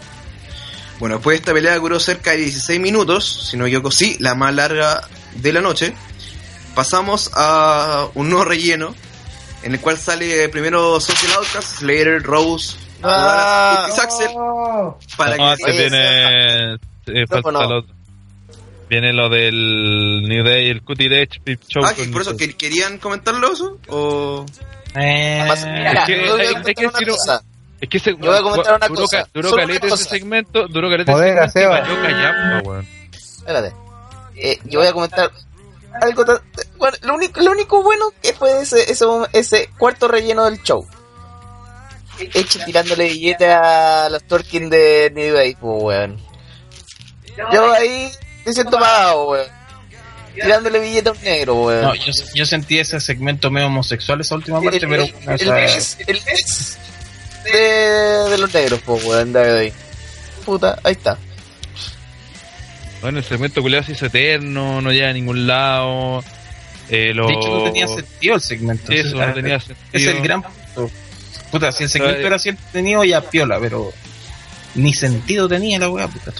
Bueno, 0.98 1.20
pues 1.20 1.40
esta 1.40 1.52
pelea 1.52 1.76
duró 1.76 2.00
cerca 2.00 2.30
de 2.30 2.38
16 2.38 2.80
minutos, 2.80 3.48
si 3.50 3.58
no 3.58 3.66
equivoco, 3.66 3.90
sí, 3.90 4.16
la 4.18 4.34
más 4.34 4.54
larga 4.54 5.06
de 5.34 5.52
la 5.52 5.60
noche. 5.60 5.92
Pasamos 6.74 7.30
a 7.34 8.06
un 8.14 8.30
nuevo 8.30 8.46
relleno, 8.46 8.94
en 9.62 9.74
el 9.74 9.80
cual 9.80 9.98
sale 9.98 10.48
primero 10.48 11.00
Social 11.00 11.32
Outcast, 11.36 11.80
Slater, 11.80 12.22
Rose, 12.22 12.76
Ah, 13.02 13.88
Axel, 14.00 14.30
para 15.18 15.36
No, 15.36 15.54
que 15.56 16.78
eh, 17.08 17.26
falta 17.26 17.50
no. 17.52 18.01
Viene 18.92 19.14
lo 19.14 19.30
del 19.30 20.22
New 20.28 20.44
Day, 20.44 20.68
el 20.68 20.82
Cutie 20.82 21.06
Edge, 21.22 21.40
Pip 21.42 21.62
Show. 21.66 21.82
Ah, 21.82 21.94
por 22.12 22.20
eso, 22.20 22.36
¿que- 22.36 22.52
¿querían 22.54 22.98
comentarlo 22.98 23.50
eso? 23.50 23.78
¿O...? 23.88 24.44
Eh, 24.94 25.38
Además, 25.40 25.64
mira, 25.64 25.92
es 25.92 26.04
que- 26.04 26.26
yo 26.26 26.32
voy 26.36 26.40
a 26.40 26.42
hay- 26.42 26.48
comentar 26.48 26.68
hay 26.68 26.74
que 26.74 26.86
una 26.86 27.08
cosa. 27.16 27.42
Es 27.80 27.88
que 27.88 27.96
ese, 27.96 28.10
Yo 28.10 28.16
voy 28.18 28.36
a 28.36 28.42
comentar 28.42 28.76
una 28.76 28.88
duró, 28.88 29.00
cosa, 29.00 29.28
duró 29.32 29.52
caleta 29.56 29.86
ese 29.86 29.88
cosa. 29.96 30.04
segmento, 30.10 30.68
duró 30.68 30.90
caleta 30.90 31.12
Joder, 31.12 31.38
ese 31.38 31.48
segmento 31.60 31.88
cayó 31.88 32.02
callampa, 32.02 32.68
weón. 32.68 32.88
Espérate. 33.14 33.72
Eh, 34.36 34.58
yo 34.64 34.80
voy 34.80 34.88
a 34.88 34.92
comentar 34.92 35.30
algo 36.02 36.24
tan- 36.26 36.40
bueno, 36.76 36.96
lo 37.00 37.14
único, 37.14 37.40
lo 37.40 37.50
único 37.52 37.82
bueno 37.82 38.04
que 38.22 38.34
fue 38.34 38.60
ese, 38.60 38.92
ese, 38.92 39.06
ese 39.32 39.70
cuarto 39.78 40.06
relleno 40.06 40.44
del 40.44 40.62
show. 40.62 40.86
Eche 42.18 42.58
tirándole 42.66 43.08
billete 43.08 43.50
a 43.50 44.10
los 44.10 44.22
Torkin 44.24 44.68
de 44.68 45.10
New 45.14 45.34
Day, 45.34 45.56
pues, 45.58 45.82
weón. 45.82 46.18
Yo 47.50 47.72
ahí 47.72 48.10
siento 48.50 48.78
pagado, 48.78 49.28
weón. 49.30 49.46
Tirándole 50.34 50.78
billete 50.80 51.10
a 51.10 51.12
un 51.12 51.20
negro, 51.22 51.54
weón. 51.62 51.82
No, 51.82 51.94
yo, 51.94 52.12
yo 52.34 52.46
sentí 52.46 52.78
ese 52.78 52.98
segmento 53.00 53.50
medio 53.50 53.66
homosexual 53.66 54.20
esa 54.22 54.34
última 54.34 54.60
parte, 54.62 54.78
el, 54.78 54.88
pero... 54.88 55.04
el, 55.04 55.14
o 55.28 55.30
el 55.32 55.38
sea, 55.38 55.52
mes- 55.54 55.98
el 56.06 56.20
mes 56.24 56.78
de, 57.44 57.50
de 58.30 58.38
los 58.38 58.54
negros, 58.54 58.80
pues, 58.84 59.04
weón, 59.04 59.32
de 59.32 59.60
ahí. 59.60 59.72
Puta, 60.46 60.78
ahí 60.82 60.92
está. 60.92 61.18
Bueno, 63.02 63.18
el 63.18 63.24
segmento 63.24 63.60
culiado 63.62 63.84
se 63.84 63.92
hizo 63.92 64.06
eterno, 64.06 64.80
no 64.80 64.90
llega 64.92 65.10
a 65.10 65.12
ningún 65.12 65.46
lado. 65.46 66.24
Eh, 66.88 67.12
lo... 67.14 67.26
De 67.26 67.34
hecho, 67.34 67.48
no 67.58 67.64
tenía 67.64 67.88
sentido 67.88 68.34
el 68.36 68.40
segmento. 68.40 68.92
Eso, 68.92 69.16
O 69.16 69.18
sea, 69.18 69.26
no 69.28 69.34
tenía 69.34 69.56
Es 69.56 69.64
sentido. 69.64 70.10
el 70.12 70.22
gran 70.22 70.42
punto. 70.42 70.90
Puta, 71.50 71.72
si 71.72 71.82
el 71.84 71.90
segmento 71.90 72.26
era 72.26 72.36
así 72.36 72.48
entretenido, 72.50 73.04
ya 73.04 73.20
piola, 73.20 73.58
pero 73.60 73.92
ni 74.74 74.94
sentido 74.94 75.48
tenía 75.48 75.78
la 75.78 75.90
weá, 75.90 76.08
puta, 76.08 76.32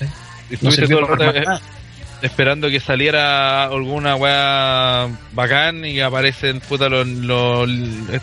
No 0.61 0.71
sirvió 0.71 1.01
el 1.01 1.07
para 1.07 1.27
rato, 1.33 1.41
nada. 1.41 1.61
Esperando 2.23 2.71
que 2.71 2.81
saliera 2.81 3.65
alguna 3.65 4.17
weá 4.17 5.09
bacán 5.33 5.85
y 5.85 6.01
aparecen 6.01 6.61
puta 6.61 6.89
los, 6.89 7.69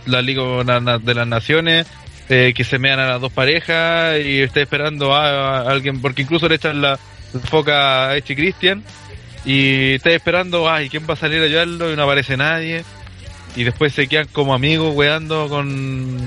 la 0.06 0.22
Liga 0.22 0.44
de 1.00 1.14
las 1.14 1.28
Naciones 1.28 1.86
eh, 2.30 2.54
que 2.56 2.64
se 2.64 2.80
mean 2.80 3.00
a 3.00 3.08
las 3.08 3.22
dos 3.22 3.32
parejas 3.32 4.20
y 4.24 4.42
está 4.42 4.62
esperando 4.62 5.16
a, 5.16 5.62
alguien 5.62 6.02
porque 6.02 6.22
incluso 6.22 6.48
le 6.48 6.56
echan 6.56 6.82
la, 6.82 7.00
foca 7.46 8.10
a 8.10 8.18
Echi 8.18 8.36
Christian 8.36 8.84
y 9.46 9.94
está 9.94 10.12
esperando 10.12 10.70
ay 10.70 10.90
quién 10.90 11.06
va 11.10 11.14
a 11.14 11.18
salir 11.18 11.42
a 11.42 11.46
ayudarlo 11.46 11.92
y 11.92 11.96
no 11.96 12.04
aparece 12.04 12.38
nadie. 12.38 12.84
Y 13.56 13.64
después 13.64 13.94
se 13.94 14.08
quedan 14.08 14.28
como 14.28 14.54
amigos 14.54 14.96
weando 14.96 15.50
con 15.50 16.18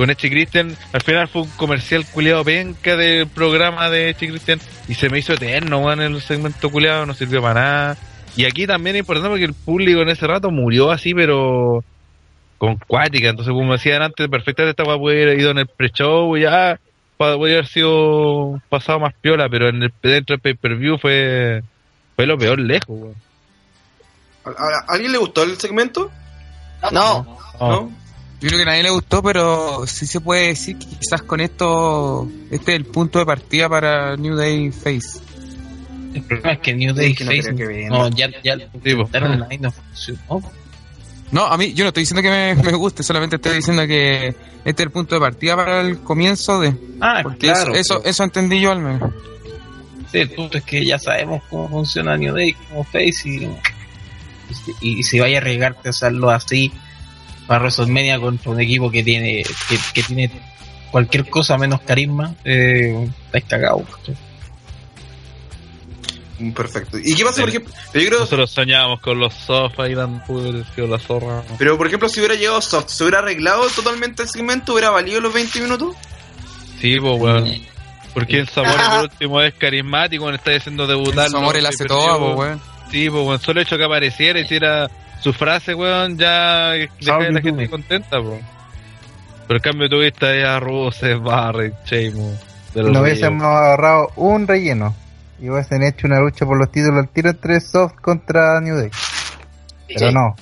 con 0.00 0.10
Echi 0.10 0.30
Christian 0.30 0.74
al 0.92 1.02
final 1.02 1.28
fue 1.28 1.42
un 1.42 1.48
comercial 1.50 2.06
culiado 2.06 2.42
penca 2.44 2.96
del 2.96 3.26
programa 3.28 3.90
de 3.90 4.08
Echi 4.10 4.28
Christian 4.28 4.58
y 4.88 4.94
se 4.94 5.10
me 5.10 5.18
hizo 5.18 5.34
eterno, 5.34 5.78
weón, 5.80 6.00
el 6.00 6.20
segmento 6.22 6.70
culiado, 6.70 7.04
no 7.04 7.12
sirvió 7.14 7.42
para 7.42 7.60
nada. 7.60 7.96
Y 8.34 8.46
aquí 8.46 8.66
también 8.66 8.96
es 8.96 9.00
importante 9.00 9.28
porque 9.28 9.44
el 9.44 9.52
público 9.54 10.00
en 10.00 10.08
ese 10.08 10.26
rato 10.26 10.50
murió 10.50 10.90
así, 10.90 11.12
pero 11.14 11.84
con 12.58 12.76
cuática. 12.76 13.28
Entonces, 13.28 13.52
como 13.52 13.72
decían 13.72 14.02
antes, 14.02 14.26
perfectamente 14.28 14.70
esta 14.70 14.84
weá 14.84 14.98
puede 14.98 15.22
haber 15.22 15.38
ido 15.38 15.50
en 15.50 15.58
el 15.58 15.66
pre-show 15.66 16.36
y 16.36 16.42
ya 16.42 16.78
haber 17.18 17.66
sido 17.66 18.60
pasado 18.70 19.00
más 19.00 19.12
piola, 19.20 19.48
pero 19.50 19.68
en 19.68 19.82
el, 19.82 19.92
dentro 20.02 20.34
del 20.34 20.40
pay-per-view 20.40 20.96
fue, 20.98 21.62
fue 22.16 22.26
lo 22.26 22.38
peor 22.38 22.58
lejos, 22.58 22.88
weón. 22.88 23.14
¿A, 24.44 24.48
a- 24.50 24.84
a 24.88 24.94
alguien 24.94 25.12
le 25.12 25.18
gustó 25.18 25.42
el 25.42 25.58
segmento? 25.58 26.10
No, 26.92 27.38
¿No? 27.60 27.92
Yo 28.40 28.48
creo 28.48 28.56
que 28.56 28.62
a 28.62 28.66
nadie 28.66 28.82
le 28.82 28.90
gustó, 28.90 29.22
pero 29.22 29.86
sí 29.86 30.06
se 30.06 30.20
puede 30.20 30.48
decir 30.48 30.78
que 30.78 30.86
quizás 30.86 31.22
con 31.22 31.40
esto, 31.40 32.26
este 32.50 32.72
es 32.72 32.76
el 32.78 32.86
punto 32.86 33.18
de 33.18 33.26
partida 33.26 33.68
para 33.68 34.16
New 34.16 34.34
Day 34.34 34.70
Face. 34.70 35.20
El 36.14 36.22
problema 36.22 36.52
es 36.54 36.58
que 36.60 36.74
New 36.74 36.94
Day 36.94 37.14
no 37.20 37.26
Face, 37.26 37.52
venda. 37.52 37.88
no, 37.98 38.08
ya, 38.08 38.30
ya 38.42 38.56
lo 38.56 38.64
intentaron 38.72 39.46
ahí, 39.48 39.58
no 39.58 39.70
funcionó. 39.70 40.42
No, 41.32 41.44
a 41.46 41.56
mí, 41.56 41.74
yo 41.74 41.84
no 41.84 41.88
estoy 41.88 42.02
diciendo 42.02 42.22
que 42.22 42.30
me, 42.30 42.54
me 42.70 42.72
guste, 42.72 43.02
solamente 43.02 43.36
estoy 43.36 43.56
diciendo 43.56 43.86
que 43.86 44.28
este 44.64 44.82
es 44.82 44.86
el 44.86 44.90
punto 44.90 45.14
de 45.14 45.20
partida 45.20 45.54
para 45.56 45.82
el 45.82 45.98
comienzo 46.00 46.60
de. 46.60 46.74
Ah, 47.00 47.20
Porque 47.22 47.38
claro. 47.38 47.74
eso, 47.74 48.02
eso 48.04 48.24
entendí 48.24 48.58
yo 48.60 48.72
al 48.72 48.80
menos. 48.80 49.12
Sí, 50.10 50.18
el 50.18 50.30
punto 50.30 50.58
es 50.58 50.64
que 50.64 50.84
ya 50.84 50.98
sabemos 50.98 51.42
cómo 51.50 51.68
funciona 51.68 52.16
New 52.16 52.34
Day 52.34 52.52
como 52.54 52.84
Face 52.84 53.22
y, 53.26 53.44
y, 54.80 54.98
y 54.98 55.02
si 55.04 55.20
vaya 55.20 55.36
a 55.38 55.40
arriesgarte 55.42 55.88
a 55.88 55.90
hacerlo 55.90 56.30
así 56.30 56.72
para 57.50 57.62
WrestleMania 57.62 58.20
contra 58.20 58.52
un 58.52 58.60
equipo 58.60 58.92
que 58.92 59.02
tiene 59.02 59.42
que, 59.68 59.76
que 59.92 60.02
tiene 60.04 60.30
cualquier 60.92 61.28
cosa 61.28 61.58
menos 61.58 61.80
carisma, 61.80 62.32
eh, 62.44 63.08
estás 63.26 63.42
cagado. 63.42 63.84
Mm, 66.38 66.52
Perfecto. 66.52 66.96
¿Y 66.96 67.16
qué 67.16 67.24
pasa, 67.24 67.40
por 67.40 67.48
ejemplo? 67.48 67.74
Pero 67.92 68.04
yo 68.04 68.08
creo, 68.10 68.20
Nosotros 68.20 68.50
soñábamos 68.52 69.00
con 69.00 69.18
los 69.18 69.34
sofás 69.34 69.90
y 69.90 69.94
dan 69.94 70.22
la 70.76 70.98
zorra. 71.00 71.42
pero 71.58 71.76
por 71.76 71.88
ejemplo, 71.88 72.08
si 72.08 72.20
hubiera 72.20 72.36
llegado 72.36 72.60
Soft, 72.62 72.88
se 72.90 73.02
hubiera 73.02 73.18
arreglado 73.18 73.66
totalmente 73.70 74.22
el 74.22 74.28
segmento, 74.28 74.72
hubiera 74.74 74.90
valido 74.90 75.20
los 75.20 75.34
20 75.34 75.60
minutos. 75.60 75.96
Sí, 76.80 77.00
pues, 77.00 77.20
weón. 77.20 77.52
Porque 78.14 78.38
el 78.38 78.48
Zamora 78.48 78.90
por 78.90 79.00
último 79.10 79.42
es 79.42 79.54
carismático, 79.54 80.22
cuando 80.22 80.36
está 80.36 80.52
diciendo 80.52 80.86
debutar. 80.86 81.26
El 81.26 81.32
Zamora 81.32 81.58
¿no? 81.58 81.62
le 81.62 81.68
hace 81.68 81.84
todo, 81.86 82.30
yo- 82.30 82.36
weón. 82.36 82.60
Sí, 82.92 83.10
pues, 83.10 83.26
weón, 83.26 83.40
solo 83.40 83.60
el 83.60 83.66
hecho 83.66 83.76
que 83.76 83.84
apareciera 83.84 84.38
y 84.38 84.42
hiciera 84.44 84.88
su 85.20 85.32
frase, 85.32 85.74
weón, 85.74 86.16
ya 86.18 86.70
deja 86.70 87.16
a 87.16 87.30
la 87.30 87.40
gente 87.40 87.68
contenta, 87.68 88.20
pues. 88.22 88.40
Pero 89.46 89.56
en 89.58 89.62
cambio 89.62 89.88
tuviste 89.88 90.26
ahí 90.26 90.42
a 90.42 90.60
Rusev, 90.60 91.20
Barrett, 91.20 91.74
Sheamus. 91.84 92.38
de 92.74 92.82
los 92.84 92.92
No 92.92 93.00
hubiésemos 93.02 93.42
ahorrado 93.42 94.08
un 94.16 94.46
relleno. 94.46 94.94
Y 95.40 95.48
hubiesen 95.48 95.82
hecho 95.82 96.06
una 96.06 96.20
lucha 96.20 96.44
por 96.46 96.58
los 96.58 96.70
títulos 96.70 96.98
al 96.98 97.08
tiro 97.08 97.30
entre 97.30 97.60
Soft 97.60 97.94
contra 98.00 98.60
New 98.60 98.76
Day. 98.76 98.90
Pero 99.88 100.08
Sí. 100.08 100.14
no. 100.14 100.36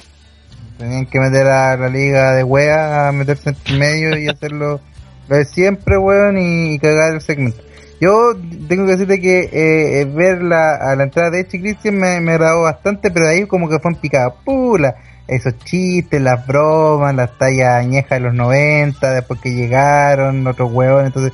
Tenían 0.76 1.06
que 1.06 1.18
meter 1.20 1.46
a 1.46 1.76
la 1.76 1.88
liga 1.88 2.32
de 2.32 2.44
wea 2.44 3.08
a 3.08 3.12
meterse 3.12 3.54
en 3.66 3.78
medio 3.78 4.18
y 4.18 4.28
hacerlo 4.30 4.80
lo 5.28 5.36
de 5.36 5.44
siempre, 5.44 5.96
weón, 5.98 6.36
y, 6.38 6.74
y 6.74 6.78
cagar 6.78 7.14
el 7.14 7.20
segmento. 7.20 7.62
Yo 8.00 8.34
tengo 8.68 8.86
que 8.86 8.92
decirte 8.92 9.20
que 9.20 9.50
eh, 9.52 10.04
ver 10.04 10.42
la, 10.42 10.76
a 10.76 10.94
la 10.94 11.04
entrada 11.04 11.30
de 11.30 11.40
Echi 11.40 11.60
Christian 11.60 11.96
me, 11.98 12.20
me 12.20 12.38
bastante, 12.38 13.10
pero 13.10 13.26
de 13.26 13.32
ahí 13.32 13.46
como 13.46 13.68
que 13.68 13.80
fue 13.80 13.90
en 13.90 13.96
picada. 13.96 14.34
Pula, 14.44 14.94
esos 15.26 15.58
chistes, 15.58 16.20
las 16.22 16.46
bromas, 16.46 17.14
las 17.14 17.36
tallas 17.36 17.74
añejas 17.74 18.10
de 18.10 18.20
los 18.20 18.34
90, 18.34 19.12
después 19.12 19.40
que 19.40 19.50
llegaron, 19.50 20.46
otros 20.46 20.72
huevos, 20.72 21.04
entonces 21.04 21.32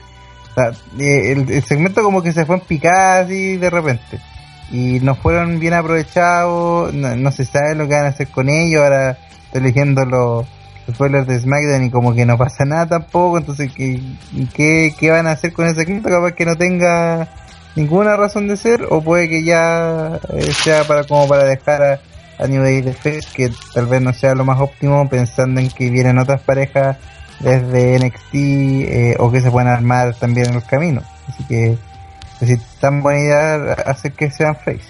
eh, 0.99 1.33
el, 1.33 1.51
el 1.51 1.63
segmento 1.65 2.03
como 2.03 2.23
que 2.23 2.33
se 2.33 2.47
fue 2.47 2.57
en 2.57 2.63
picada 2.63 3.21
así 3.21 3.57
de 3.57 3.71
repente. 3.71 4.21
Y 4.71 5.01
no 5.01 5.15
fueron 5.15 5.61
bien 5.61 5.75
aprovechados, 5.75 6.95
no, 6.95 7.15
no 7.15 7.31
se 7.31 7.45
sabe 7.45 7.75
lo 7.75 7.87
que 7.87 7.95
van 7.95 8.07
a 8.07 8.09
hacer 8.09 8.29
con 8.29 8.49
ellos, 8.49 8.83
ahora 8.83 9.19
estoy 9.47 9.61
leyendo 9.61 10.05
los 10.07 10.47
spoilers 10.93 11.27
de 11.27 11.41
SmackDown 11.41 11.85
y 11.85 11.91
como 11.91 12.15
que 12.15 12.27
no 12.27 12.37
pasa 12.37 12.65
nada 12.65 12.87
tampoco, 12.87 13.39
entonces 13.39 13.73
¿qué, 13.75 14.01
qué, 14.55 14.95
qué 14.99 15.11
van 15.11 15.27
a 15.27 15.33
hacer 15.33 15.53
con 15.53 15.67
ese 15.67 15.81
segmento? 15.81 16.09
Capaz 16.09 16.33
que 16.33 16.45
no 16.45 16.57
tenga 16.57 17.29
ninguna 17.77 18.17
razón 18.17 18.49
de 18.49 18.57
ser, 18.57 18.87
o 18.91 19.03
puede 19.03 19.29
que 19.29 19.43
ya 19.43 20.21
eh, 20.33 20.53
sea 20.53 20.85
para 20.85 21.05
como 21.05 21.27
para 21.29 21.45
dejar 21.45 21.83
a, 21.83 22.47
New 22.49 22.63
Day 22.63 22.83
de 22.83 22.93
Face, 22.93 23.29
que 23.33 23.51
tal 23.73 23.87
vez 23.87 24.03
no 24.03 24.13
sea 24.13 24.35
lo 24.35 24.45
más 24.45 24.61
óptimo 24.61 25.09
pensando 25.09 25.61
en 25.61 25.71
que 25.71 25.89
vienen 25.89 26.19
otras 26.19 26.41
parejas 26.43 26.97
desde 27.39 27.99
NXT 27.99 28.35
eh, 28.35 29.17
o 29.21 29.31
que 29.31 29.41
se 29.41 29.53
pueden 29.53 29.69
armar 29.69 30.15
también 30.17 30.49
en 30.49 30.55
los 30.55 30.65
caminos. 30.65 31.05
Así 31.29 31.45
que 31.45 31.79
es 32.35 32.41
decir, 32.41 32.59
tan 32.81 33.03
buena 33.03 33.21
idea 33.21 33.73
hacer 33.87 34.13
que 34.13 34.31
sean 34.31 34.57
face. 34.57 34.83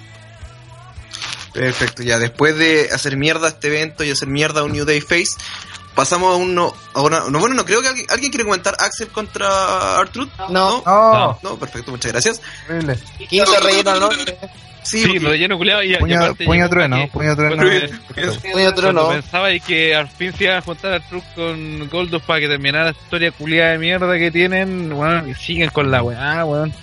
Perfecto, 1.52 2.02
ya 2.02 2.18
después 2.18 2.56
de 2.56 2.88
hacer 2.92 3.16
mierda 3.16 3.48
este 3.48 3.68
evento 3.68 4.02
y 4.02 4.10
hacer 4.10 4.26
mierda 4.26 4.60
a 4.60 4.64
un 4.64 4.72
New 4.72 4.84
Day 4.84 5.00
Face, 5.00 5.36
pasamos 5.94 6.32
a 6.34 6.36
uno. 6.36 6.72
A 6.94 7.02
una, 7.02 7.20
no, 7.30 7.38
bueno, 7.38 7.54
no 7.54 7.64
creo 7.64 7.80
que 7.82 7.88
alguien, 7.88 8.06
alguien 8.10 8.30
quiere 8.30 8.44
comentar 8.44 8.74
Axel 8.78 9.08
contra 9.08 9.98
Artruth. 9.98 10.30
No. 10.50 10.82
No, 10.84 11.38
No, 11.42 11.56
perfecto, 11.58 11.90
muchas 11.90 12.12
gracias. 12.12 12.40
horrible. 12.68 12.98
Quinto 13.28 13.52
relleno, 13.62 14.00
¿no? 14.00 14.10
Sí, 14.82 15.02
Sí, 15.02 15.06
porque- 15.14 15.28
relleno 15.28 15.56
culiado 15.56 15.82
y, 15.82 15.94
y 15.94 15.96
Puño, 15.96 16.16
aparte 16.18 16.44
puño 16.44 16.56
llegó 16.58 16.68
trueno, 16.68 16.96
que- 16.96 17.06
puño 17.08 17.34
trueno. 17.36 17.56
Muy 18.52 18.66
otro 18.66 18.82
Cuando 18.92 19.02
no. 19.02 19.08
pensaba 19.08 19.50
y 19.50 19.60
que 19.60 19.94
al 19.94 20.08
fin 20.08 20.30
se 20.36 20.44
iban 20.44 20.58
a 20.58 20.60
juntar 20.60 20.92
a 20.92 21.00
Truth 21.00 21.24
con 21.34 21.88
Goldust 21.88 22.26
para 22.26 22.40
que 22.40 22.48
terminara 22.48 22.84
la 22.86 22.90
historia 22.90 23.32
culiada 23.32 23.70
de 23.72 23.78
mierda 23.78 24.18
que 24.18 24.30
tienen, 24.30 24.92
weón, 24.92 25.30
y 25.30 25.34
siguen 25.34 25.70
con 25.70 25.90
la 25.90 26.02
weá, 26.02 26.44
weón. 26.44 26.74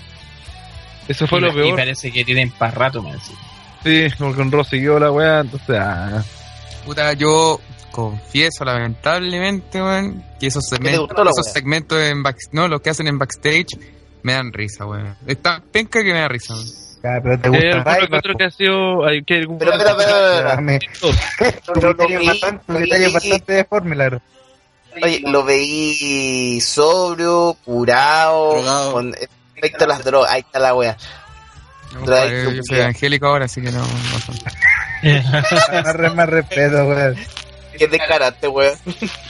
Eso 1.07 1.27
fue 1.27 1.37
y, 1.37 1.41
lo 1.41 1.49
y 1.49 1.53
peor. 1.53 1.75
parece 1.75 2.11
que 2.11 2.25
tienen 2.25 2.49
para 2.51 2.71
rato, 2.71 3.03
me 3.03 3.11
decía. 3.13 3.35
Sí, 3.83 4.07
porque 4.17 4.35
con 4.35 4.51
Ross 4.51 4.69
siguió 4.69 4.97
la 4.99 5.11
weá, 5.11 5.41
entonces, 5.41 5.77
ah. 5.79 6.23
Puta, 6.85 7.13
yo 7.13 7.61
confieso 7.91 8.63
lamentablemente, 8.65 9.81
weón, 9.81 10.23
que 10.39 10.47
esos 10.47 10.63
segmentos, 10.67 11.07
gustó 11.07 11.23
esos 11.23 11.45
wea? 11.45 11.53
segmentos 11.53 11.99
en 12.01 12.23
back, 12.23 12.37
no, 12.51 12.67
lo 12.67 12.81
que 12.81 12.89
hacen 12.89 13.07
en 13.07 13.17
backstage 13.19 13.67
me 14.23 14.33
dan 14.33 14.51
risa, 14.53 14.85
weón. 14.85 15.15
Es 15.27 15.41
tan 15.41 15.61
penca 15.63 16.01
que 16.03 16.13
me 16.13 16.19
da 16.19 16.27
risa, 16.27 16.53
weón. 16.53 16.67
Ya, 17.03 17.19
pero 17.23 17.39
te 17.39 17.47
Eh, 17.47 17.51
gusta 17.51 17.61
que 17.61 17.99
Ryback, 18.05 18.13
otro 18.13 18.33
que 18.37 18.43
ha 18.43 18.51
sido, 18.51 19.05
hay 19.07 19.23
que 19.23 19.33
algún 19.35 19.57
Pero, 19.57 19.71
pero, 19.77 19.97
pero, 19.97 20.81
Pero 21.73 21.87
lo 21.89 21.95
criterio 21.97 22.19
vi, 22.19 22.27
bastante- 22.27 22.63
criterio 22.73 23.07
vi. 23.07 23.13
bastante 23.13 23.53
deforme, 23.53 23.95
claro. 23.95 24.21
Oye, 25.01 25.21
lo 25.25 25.43
veí 25.43 26.59
sobrio, 26.61 27.55
curado, 27.65 28.53
Drogado. 28.55 28.91
con 28.93 29.13
respecto 29.13 29.83
a 29.85 29.87
las 29.87 30.03
drogas. 30.03 30.31
Ahí 30.31 30.41
está 30.41 30.59
la 30.59 30.75
wea. 30.75 30.97
No, 31.93 32.03
Trae 32.03 32.43
yo, 32.43 32.51
soy 32.51 32.77
vida. 32.77 32.87
angélico 32.87 33.25
ahora, 33.27 33.45
así 33.45 33.61
que 33.61 33.71
no. 33.71 33.79
no. 33.79 33.85
Más, 35.83 36.15
más 36.15 36.29
respeto, 36.29 36.85
weón. 36.85 37.15
Qué 37.77 37.87
descarate, 37.87 38.47
weón. 38.47 38.77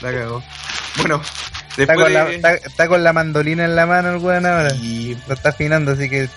La 0.00 0.12
cagó. 0.12 0.42
Bueno, 0.96 1.22
Está 1.70 1.76
después 1.76 1.98
con, 2.04 2.12
la, 2.12 2.24
de- 2.26 2.34
está, 2.36 2.54
está 2.54 2.88
con 2.88 3.02
la 3.04 3.12
mandolina 3.12 3.64
en 3.64 3.74
la 3.76 3.86
mano 3.86 4.10
el 4.10 4.16
weón 4.18 4.44
ahora. 4.46 4.74
y, 4.74 5.16
Lo 5.26 5.34
está 5.34 5.50
afinando, 5.50 5.92
así 5.92 6.08
que 6.10 6.28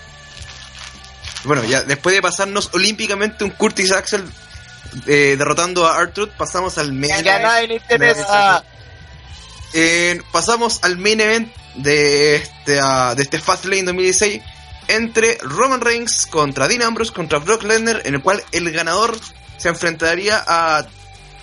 bueno, 1.44 1.62
ya 1.64 1.82
después 1.82 2.14
de 2.14 2.22
pasarnos 2.22 2.70
olímpicamente 2.72 3.44
un 3.44 3.50
Curtis 3.50 3.92
Axel 3.92 4.24
eh, 5.06 5.36
derrotando 5.38 5.86
a 5.86 5.96
Artruth, 5.96 6.30
pasamos 6.30 6.76
al 6.78 6.92
main 6.92 7.22
Ya 7.22 7.38
no 7.38 7.50
hay 7.50 7.68
ni 7.68 7.74
interesa. 7.76 8.64
Eh, 9.72 10.20
pasamos 10.32 10.82
al 10.82 10.96
main 10.96 11.20
event 11.20 11.52
de 11.76 12.36
este, 12.36 12.80
ah, 12.82 13.14
de 13.16 13.22
este 13.22 13.38
Fastlane 13.38 13.82
2016 13.84 14.42
entre 14.88 15.38
Roman 15.42 15.80
Reigns 15.80 16.26
contra 16.26 16.66
Dean 16.68 16.82
Ambrose 16.82 17.12
contra 17.12 17.38
Brock 17.38 17.62
Lesnar, 17.64 18.02
en 18.04 18.14
el 18.14 18.22
cual 18.22 18.42
el 18.52 18.70
ganador 18.72 19.16
se 19.58 19.68
enfrentaría 19.68 20.42
a 20.46 20.86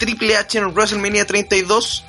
Triple 0.06 0.38
H 0.38 0.58
en 0.58 0.68
WrestleMania 0.74 1.26
32. 1.26 2.04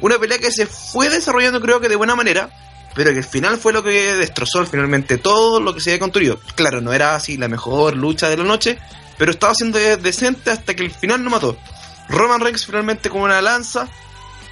Una 0.00 0.18
pelea 0.18 0.38
que 0.38 0.50
se 0.52 0.66
fue 0.66 1.08
desarrollando 1.08 1.60
creo 1.60 1.80
que 1.80 1.88
de 1.88 1.96
buena 1.96 2.14
manera, 2.14 2.50
pero 2.94 3.12
que 3.12 3.18
al 3.18 3.24
final 3.24 3.56
fue 3.58 3.72
lo 3.72 3.82
que 3.82 4.14
destrozó 4.14 4.64
finalmente 4.66 5.18
todo 5.18 5.60
lo 5.60 5.74
que 5.74 5.80
se 5.80 5.90
había 5.90 6.00
construido. 6.00 6.38
Claro, 6.54 6.80
no 6.80 6.92
era 6.92 7.14
así 7.14 7.36
la 7.36 7.48
mejor 7.48 7.96
lucha 7.96 8.28
de 8.28 8.36
la 8.36 8.44
noche, 8.44 8.78
pero 9.18 9.30
estaba 9.32 9.54
siendo 9.54 9.78
de- 9.78 9.96
decente 9.96 10.50
hasta 10.50 10.74
que 10.74 10.82
el 10.84 10.90
final 10.90 11.22
no 11.24 11.30
mató. 11.30 11.56
Roman 12.08 12.40
Reigns 12.40 12.66
finalmente 12.66 13.08
con 13.10 13.22
una 13.22 13.40
lanza 13.40 13.88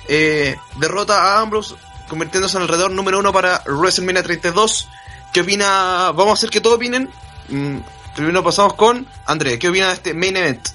eh, 0.09 0.57
derrota 0.77 1.23
a 1.37 1.41
Ambrose, 1.41 1.75
convirtiéndose 2.09 2.57
en 2.57 2.63
el 2.63 2.69
alrededor 2.69 2.91
número 2.93 3.19
uno 3.19 3.33
para 3.33 3.63
WrestleMania 3.67 4.23
32. 4.23 4.89
¿Qué 5.33 5.41
opina? 5.43 6.11
Vamos 6.15 6.31
a 6.31 6.33
hacer 6.35 6.51
que 6.51 6.61
todos 6.61 6.77
opinen. 6.77 7.11
Mm, 7.49 7.79
primero 8.17 8.43
pasamos 8.43 8.75
con 8.75 9.07
André. 9.27 9.59
¿Qué 9.59 9.69
opina 9.69 9.89
de 9.89 9.95
este 9.95 10.15
main 10.15 10.37
event? 10.37 10.69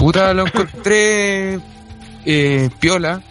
Puta, 0.00 0.32
lo 0.32 0.46
encontré 0.46 1.60
eh, 2.24 2.70
piola. 2.80 3.22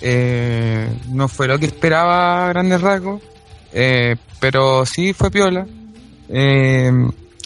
Eh, 0.00 0.88
no 1.10 1.28
fue 1.28 1.46
lo 1.48 1.58
que 1.58 1.66
esperaba 1.66 2.46
a 2.46 2.48
grandes 2.48 2.80
rasgos. 2.80 3.22
eh, 3.72 4.16
pero 4.40 4.84
sí 4.86 5.12
fue 5.12 5.30
piola. 5.30 5.66
Eh, 6.30 6.90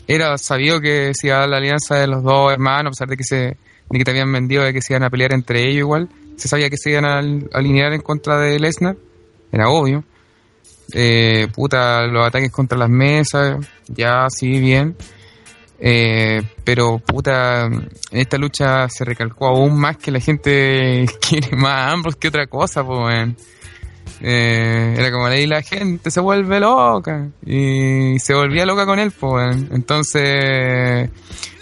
era 0.06 0.38
sabido 0.38 0.80
que 0.80 1.12
se 1.14 1.26
iba 1.28 1.36
a 1.36 1.40
dar 1.40 1.48
la 1.48 1.56
alianza 1.58 1.96
de 1.96 2.06
los 2.06 2.22
dos 2.22 2.52
hermanos, 2.52 2.86
a 2.86 2.90
pesar 2.90 3.08
de 3.08 3.16
que 3.16 3.24
se 3.24 3.56
de 3.90 3.98
que 3.98 4.04
te 4.04 4.10
habían 4.10 4.30
vendido 4.32 4.62
de 4.62 4.72
que 4.72 4.82
se 4.82 4.92
iban 4.92 5.02
a 5.04 5.10
pelear 5.10 5.32
entre 5.32 5.62
ellos 5.64 5.78
igual. 5.78 6.08
Se 6.36 6.46
sabía 6.48 6.70
que 6.70 6.76
se 6.76 6.90
iban 6.90 7.04
a 7.04 7.18
al- 7.18 7.48
alinear 7.52 7.92
en 7.92 8.00
contra 8.00 8.38
de 8.38 8.58
Lesnar. 8.60 8.96
Era 9.50 9.68
obvio. 9.70 10.04
Puta, 11.54 12.06
los 12.06 12.26
ataques 12.26 12.50
contra 12.50 12.78
las 12.78 12.88
mesas, 12.90 13.56
ya 13.88 14.26
sí, 14.30 14.58
bien. 14.60 14.96
Eh, 15.80 16.42
pero 16.64 16.98
puta, 16.98 17.68
esta 18.10 18.36
lucha 18.36 18.88
se 18.88 19.04
recalcó 19.04 19.46
aún 19.46 19.78
más 19.78 19.96
que 19.96 20.10
la 20.10 20.20
gente 20.20 21.06
quiere 21.20 21.56
más 21.56 21.72
a 21.72 21.90
Ambrose 21.92 22.18
que 22.18 22.28
otra 22.28 22.46
cosa, 22.46 22.84
pues. 22.84 23.30
Eh, 24.20 24.96
era 24.98 25.12
como 25.12 25.26
ahí 25.26 25.46
la 25.46 25.62
gente 25.62 26.10
se 26.10 26.18
vuelve 26.20 26.58
loca 26.58 27.28
y 27.46 28.18
se 28.18 28.34
volvía 28.34 28.66
loca 28.66 28.86
con 28.86 28.98
él, 28.98 29.12
pues. 29.12 29.56
Entonces, 29.70 31.10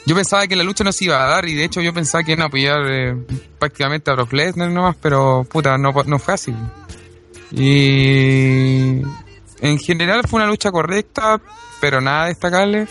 yo 0.07 0.15
pensaba 0.15 0.47
que 0.47 0.57
la 0.57 0.65
lucha 0.65 0.85
no 0.85 0.93
se 0.93 1.05
iba 1.05 1.23
a 1.23 1.29
dar 1.29 1.47
y 1.47 1.55
de 1.55 1.65
hecho 1.65 1.83
yo 1.83 1.93
pensaba 1.93 2.25
que 2.25 2.33
iban 2.33 2.43
a 2.43 2.47
apoyar 2.47 2.81
eh, 2.89 3.15
prácticamente 3.59 4.11
a 4.11 4.15
Brock 4.15 4.33
Lesnar 4.33 4.71
nomás, 4.71 4.97
pero 5.03 5.45
puta, 5.45 5.77
no, 5.77 5.93
no 6.07 6.19
fue 6.19 6.35
así. 6.35 6.55
Y 7.51 9.03
en 9.61 9.79
general 9.79 10.23
fue 10.27 10.41
una 10.41 10.49
lucha 10.49 10.71
correcta, 10.71 11.41
pero 11.81 12.01
nada 12.01 12.27
destacable. 12.27 12.87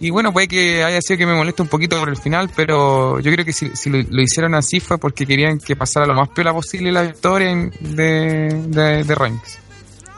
Y 0.00 0.10
bueno, 0.10 0.32
puede 0.32 0.48
que 0.48 0.84
haya 0.84 1.00
sido 1.00 1.18
que 1.18 1.26
me 1.26 1.34
moleste 1.34 1.62
un 1.62 1.68
poquito 1.68 1.98
por 1.98 2.08
el 2.08 2.16
final, 2.16 2.50
pero 2.54 3.20
yo 3.20 3.32
creo 3.32 3.44
que 3.44 3.52
si, 3.52 3.70
lo, 3.90 4.22
hicieron 4.22 4.54
así 4.54 4.80
fue 4.80 4.98
porque 4.98 5.26
querían 5.26 5.58
que 5.58 5.76
pasara 5.76 6.06
lo 6.06 6.14
más 6.14 6.28
piola 6.30 6.52
posible 6.52 6.92
la 6.92 7.02
victoria 7.02 7.54
de, 7.80 8.62
de, 8.66 9.04
de 9.04 9.14
Reigns. 9.14 9.58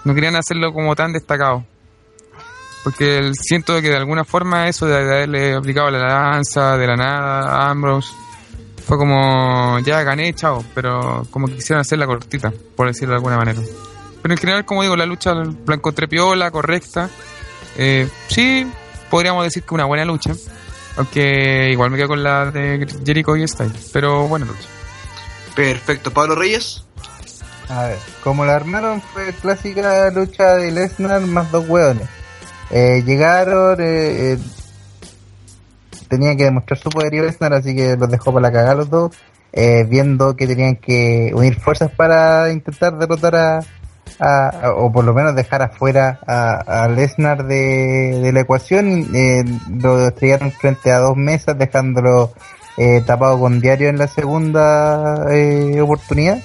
No 0.04 0.14
querían 0.14 0.36
hacerlo 0.36 0.72
como 0.72 0.94
tan 0.94 1.12
destacado. 1.12 1.64
Porque 2.84 3.32
siento 3.34 3.80
que 3.82 3.88
de 3.88 3.96
alguna 3.96 4.24
forma 4.24 4.68
eso 4.68 4.86
de, 4.86 5.04
de 5.04 5.14
haberle 5.14 5.54
aplicado 5.54 5.90
la 5.90 5.98
lanza 5.98 6.76
de 6.76 6.86
la 6.86 6.96
nada 6.96 7.48
a 7.48 7.70
Ambrose 7.70 8.12
fue 8.86 8.96
como 8.96 9.80
ya 9.80 10.04
gané, 10.04 10.32
chao, 10.32 10.64
pero 10.72 11.26
como 11.32 11.48
que 11.48 11.56
quisieron 11.56 11.80
hacerla 11.80 12.06
cortita, 12.06 12.52
por 12.76 12.86
decirlo 12.86 13.14
de 13.14 13.16
alguna 13.16 13.36
manera. 13.36 13.60
Pero 14.22 14.32
en 14.32 14.38
general, 14.38 14.64
como 14.64 14.82
digo, 14.82 14.94
la 14.94 15.06
lucha 15.06 15.34
la 15.34 15.74
encontré 15.74 16.06
piola, 16.06 16.52
correcta. 16.52 17.10
Eh, 17.76 18.08
sí, 18.28 18.64
podríamos 19.10 19.44
decir 19.44 19.62
que 19.62 19.74
una 19.74 19.84
buena 19.84 20.04
lucha. 20.04 20.32
Aunque 20.96 21.70
igual 21.72 21.90
me 21.90 21.98
quedo 21.98 22.08
con 22.08 22.22
la 22.22 22.50
de 22.50 22.86
Jericho 23.04 23.36
y 23.36 23.46
Styles. 23.46 23.90
Pero 23.92 24.26
buena 24.28 24.46
lucha. 24.46 24.68
Perfecto, 25.54 26.10
Pablo 26.10 26.34
Reyes. 26.34 26.84
A 27.68 27.88
ver, 27.88 27.98
como 28.22 28.44
la 28.44 28.54
armaron 28.54 29.02
fue 29.02 29.32
clásica 29.32 30.10
lucha 30.10 30.54
de 30.54 30.70
Lesnar 30.70 31.20
más 31.22 31.50
dos 31.50 31.68
hueones. 31.68 32.08
Eh, 32.70 33.02
llegaron, 33.04 33.80
eh, 33.80 34.32
eh, 34.32 34.38
tenía 36.08 36.36
que 36.36 36.44
demostrar 36.44 36.78
su 36.78 36.90
poderío 36.90 37.24
Lesnar, 37.24 37.54
así 37.54 37.74
que 37.74 37.96
los 37.96 38.10
dejó 38.10 38.32
para 38.32 38.48
la 38.48 38.52
cagada 38.52 38.74
los 38.76 38.90
dos, 38.90 39.16
eh, 39.52 39.84
viendo 39.88 40.36
que 40.36 40.46
tenían 40.46 40.76
que 40.76 41.32
unir 41.34 41.58
fuerzas 41.58 41.90
para 41.90 42.52
intentar 42.52 42.96
derrotar 42.98 43.34
a, 43.36 43.60
a- 44.20 44.72
o 44.76 44.90
por 44.92 45.04
lo 45.04 45.12
menos 45.14 45.34
dejar 45.34 45.62
afuera 45.62 46.18
a, 46.26 46.84
a 46.84 46.88
Lesnar 46.88 47.46
de, 47.46 48.20
de 48.22 48.32
la 48.32 48.40
ecuación, 48.40 49.06
eh, 49.14 49.44
lo 49.80 50.08
estrellaron 50.08 50.52
frente 50.52 50.90
a 50.92 50.98
dos 50.98 51.16
mesas, 51.16 51.58
dejándolo 51.58 52.32
eh, 52.76 53.02
tapado 53.06 53.38
con 53.38 53.60
diario 53.60 53.88
en 53.88 53.98
la 53.98 54.06
segunda 54.06 55.26
eh, 55.30 55.80
oportunidad. 55.80 56.38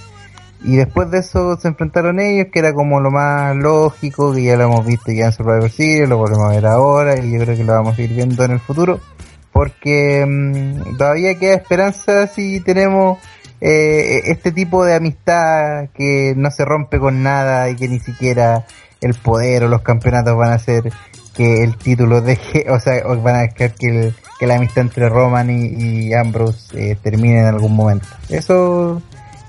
Y 0.64 0.76
después 0.76 1.09
de 1.09 1.20
eso 1.20 1.57
se 1.59 1.70
enfrentaron 1.70 2.20
ellos, 2.20 2.47
que 2.53 2.59
era 2.59 2.72
como 2.74 2.99
lo 2.99 3.09
más 3.09 3.55
lógico, 3.55 4.32
que 4.32 4.43
ya 4.43 4.55
lo 4.55 4.66
hemos 4.66 4.86
visto 4.86 5.12
ya 5.12 5.26
en 5.26 5.32
Survivor 5.32 5.70
Series, 5.72 6.07
lo 6.07 6.18
volvemos 6.18 6.45
a 6.49 6.55
ver 6.55 6.66
ahora 6.68 7.18
y 7.18 7.32
yo 7.32 7.39
creo 7.39 7.57
que 7.57 7.64
lo 7.64 7.74
vamos 7.74 7.97
a 7.97 8.01
ir 8.01 8.14
viendo 8.14 8.43
en 8.43 8.51
el 8.51 8.59
futuro. 8.59 8.99
Porque 9.51 10.24
mm, 10.26 10.97
todavía 10.97 11.38
queda 11.39 11.55
esperanza 11.55 12.28
si 12.28 12.59
tenemos 12.62 13.18
eh, 13.62 14.22
este 14.26 14.51
tipo 14.51 14.84
de 14.84 14.95
amistad 14.95 15.89
que 15.93 16.34
no 16.36 16.49
se 16.51 16.66
rompe 16.66 16.99
con 16.99 17.24
nada 17.24 17.70
y 17.70 17.76
que 17.76 17.88
ni 17.88 17.99
siquiera 17.99 18.66
el 19.01 19.14
poder 19.16 19.64
o 19.64 19.68
los 19.68 19.82
campeonatos 19.82 20.36
van 20.38 20.51
a 20.51 20.55
hacer 20.55 20.91
que 21.36 21.64
el 21.64 21.78
título 21.78 22.22
deje, 22.22 22.66
o 22.70 22.80
sea, 22.80 23.03
van 23.03 23.36
a 23.36 23.41
dejar 23.41 23.74
que, 23.76 23.88
el- 23.88 24.16
que 24.39 24.47
la 24.47 24.55
amistad 24.55 24.82
entre 24.84 25.07
Roman 25.09 25.49
y, 25.49 26.07
y 26.09 26.14
Ambrose 26.14 26.91
eh, 26.91 26.97
termine 27.01 27.39
en 27.39 27.45
algún 27.45 27.76
momento. 27.76 28.07
Eso 28.30 29.01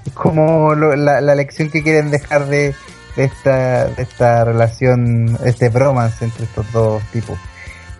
es 0.07 0.13
como 0.13 0.75
lo- 0.75 0.95
la, 0.97 1.21
la 1.21 1.35
lección 1.35 1.71
que 1.71 1.83
quieren 1.83 2.11
dejar 2.11 2.47
de, 2.47 2.75
de 3.17 3.25
esta, 3.25 3.87
de 3.87 4.03
esta 4.03 4.45
relación, 4.45 5.39
este 5.45 5.71
bromance 5.71 6.25
entre 6.25 6.45
estos 6.45 6.71
dos 6.73 7.03
tipos. 7.13 7.39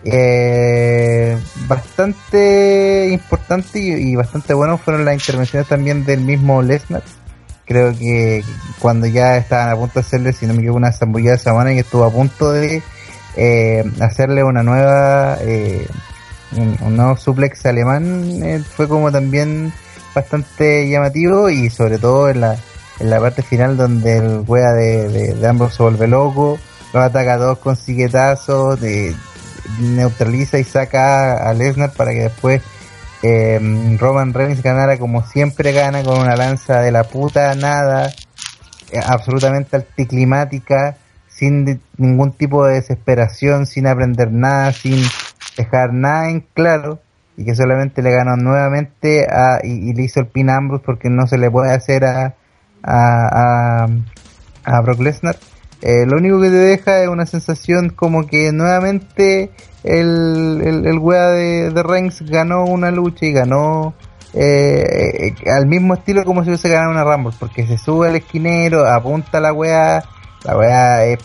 Eh, 0.05 1.37
bastante 1.67 3.09
importante 3.11 3.79
y, 3.79 4.15
bastante 4.15 4.53
bueno 4.53 4.77
fueron 4.77 5.05
las 5.05 5.15
intervenciones 5.15 5.67
también 5.67 6.05
del 6.05 6.21
mismo 6.21 6.61
Lesnar. 6.61 7.03
Creo 7.65 7.97
que 7.97 8.43
cuando 8.79 9.07
ya 9.07 9.37
estaban 9.37 9.69
a 9.69 9.75
punto 9.75 9.95
de 9.95 9.99
hacerle, 10.01 10.33
si 10.33 10.45
no 10.45 10.53
me 10.53 10.59
equivoco, 10.59 10.77
una 10.77 10.91
zambullada 10.91 11.37
de 11.37 11.43
semana 11.43 11.73
y 11.73 11.79
estuvo 11.79 12.03
a 12.03 12.11
punto 12.11 12.51
de 12.51 12.83
eh, 13.35 13.83
hacerle 14.01 14.43
una 14.43 14.63
nueva, 14.63 15.37
eh, 15.41 15.87
un, 16.57 16.95
nuevo 16.97 17.15
suplex 17.15 17.65
alemán, 17.65 18.43
eh, 18.43 18.59
fue 18.59 18.89
como 18.89 19.11
también 19.11 19.71
bastante 20.13 20.89
llamativo 20.89 21.49
y 21.49 21.69
sobre 21.69 21.97
todo 21.97 22.29
en 22.29 22.41
la, 22.41 22.57
en 22.99 23.09
la 23.09 23.19
parte 23.19 23.41
final 23.41 23.77
donde 23.77 24.17
el 24.17 24.43
wea 24.45 24.73
de, 24.73 25.07
de, 25.07 25.33
de 25.33 25.47
ambos 25.47 25.73
se 25.73 25.83
vuelve 25.83 26.07
loco, 26.07 26.59
los 26.93 27.03
ataca 27.03 27.35
a 27.35 27.37
todos 27.37 27.57
con 27.59 27.77
siguetazos, 27.77 28.79
de, 28.81 29.15
neutraliza 29.79 30.59
y 30.59 30.63
saca 30.63 31.49
a 31.49 31.53
Lesnar 31.53 31.93
para 31.93 32.11
que 32.11 32.23
después 32.23 32.61
eh, 33.21 33.59
Roman 33.99 34.33
Reigns 34.33 34.61
ganara 34.61 34.97
como 34.97 35.25
siempre 35.25 35.71
gana 35.71 36.03
con 36.03 36.19
una 36.19 36.35
lanza 36.35 36.81
de 36.81 36.91
la 36.91 37.05
puta 37.05 37.55
nada, 37.55 38.09
eh, 38.91 38.99
absolutamente 39.05 39.77
anticlimática, 39.77 40.97
sin 41.27 41.81
ningún 41.97 42.33
tipo 42.33 42.65
de 42.65 42.75
desesperación, 42.75 43.65
sin 43.65 43.87
aprender 43.87 44.31
nada, 44.31 44.71
sin 44.73 45.01
dejar 45.57 45.93
nada 45.93 46.29
en 46.29 46.41
claro 46.53 46.99
y 47.37 47.45
que 47.45 47.55
solamente 47.55 48.01
le 48.01 48.11
ganó 48.11 48.35
nuevamente 48.35 49.25
a, 49.29 49.59
y, 49.63 49.89
y 49.89 49.93
le 49.93 50.03
hizo 50.03 50.19
el 50.19 50.27
pin 50.27 50.49
a 50.49 50.57
Ambrose 50.57 50.83
porque 50.85 51.09
no 51.09 51.25
se 51.25 51.37
le 51.37 51.49
puede 51.49 51.71
hacer 51.71 52.05
a, 52.05 52.35
a, 52.83 53.85
a, 53.85 53.87
a 54.63 54.81
Brock 54.81 54.99
Lesnar. 54.99 55.37
Eh, 55.85 56.05
lo 56.07 56.15
único 56.15 56.39
que 56.39 56.47
te 56.49 56.55
deja 56.55 57.03
es 57.03 57.09
una 57.09 57.25
sensación 57.25 57.89
como 57.89 58.25
que 58.25 58.53
nuevamente 58.53 59.51
el, 59.83 60.61
el, 60.63 60.87
el 60.87 60.97
wea 60.97 61.27
de, 61.27 61.71
de 61.71 61.83
Reigns 61.83 62.21
ganó 62.21 62.63
una 62.63 62.89
lucha 62.89 63.25
y 63.25 63.33
ganó 63.33 63.93
eh, 64.33 65.33
eh, 65.43 65.51
al 65.51 65.67
mismo 65.67 65.95
estilo 65.95 66.23
como 66.23 66.41
si 66.41 66.51
hubiese 66.51 66.69
ganado 66.69 66.91
una 66.91 67.03
Rumble, 67.03 67.35
porque 67.37 67.67
se 67.67 67.77
sube 67.77 68.07
al 68.07 68.15
esquinero, 68.15 68.87
apunta 68.87 69.41
la 69.41 69.51
wea, 69.51 70.05
la 70.45 70.57
wea 70.57 71.05
eh, 71.07 71.17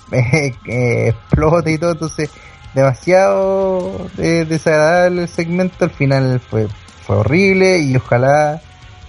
explota 1.07 1.71
y 1.71 1.79
todo, 1.79 1.93
entonces 1.93 2.29
demasiado 2.75 4.09
eh, 4.19 4.45
desagradable 4.45 5.23
el 5.23 5.29
segmento, 5.29 5.85
al 5.85 5.91
final 5.91 6.41
fue, 6.41 6.67
fue 7.07 7.19
horrible 7.19 7.79
y 7.79 7.95
ojalá 7.95 8.61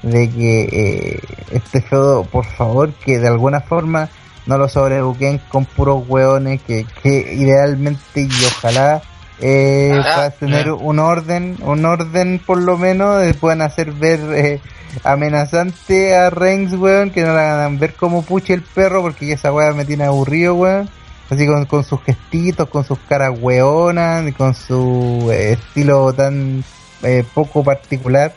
de 0.04 0.30
que 0.30 0.62
eh, 0.72 1.20
este 1.52 1.82
feudo, 1.82 2.24
por 2.24 2.45
favor, 2.45 2.93
que 2.93 3.18
de 3.18 3.28
alguna 3.28 3.62
forma 3.62 4.10
no 4.46 4.58
lo 4.58 4.68
sobrebuquen 4.70 5.40
con 5.50 5.66
puros 5.66 6.04
hueones, 6.08 6.62
que, 6.64 6.86
que 7.04 7.34
idealmente 7.34 8.22
y 8.22 8.30
ojalá 8.46 9.02
eh, 9.42 9.92
Ah, 10.04 10.12
para 10.16 10.30
tener 10.32 10.66
ya. 10.66 10.74
un 10.74 11.00
orden, 11.00 11.58
un 11.62 11.86
orden 11.86 12.42
por 12.46 12.62
lo 12.62 12.78
menos, 12.78 13.24
eh, 13.24 13.34
puedan 13.34 13.62
hacer 13.62 13.92
ver 13.92 14.20
eh, 14.34 14.62
amenazante 15.04 16.16
a 16.16 16.30
Reigns, 16.30 16.74
weón, 16.74 17.12
que 17.12 17.22
no 17.24 17.34
la 17.34 17.54
hagan 17.56 17.80
ver 17.80 17.94
como 17.94 18.24
puche 18.24 18.54
el 18.54 18.62
perro, 18.64 19.02
porque 19.02 19.32
esa 19.32 19.52
weá 19.54 19.72
me 19.74 19.86
tiene 19.86 20.06
aburrido, 20.06 20.56
weón. 20.56 20.90
Así 21.30 21.46
con, 21.46 21.66
con 21.66 21.84
sus 21.84 22.02
gestitos, 22.02 22.68
con 22.70 22.84
sus 22.84 22.98
caras 23.08 23.32
weonas, 23.40 24.28
y 24.28 24.32
con 24.32 24.56
su 24.56 25.30
eh, 25.32 25.52
estilo 25.54 26.12
tan 26.14 26.64
eh, 27.04 27.24
poco 27.36 27.64
particular. 27.64 28.34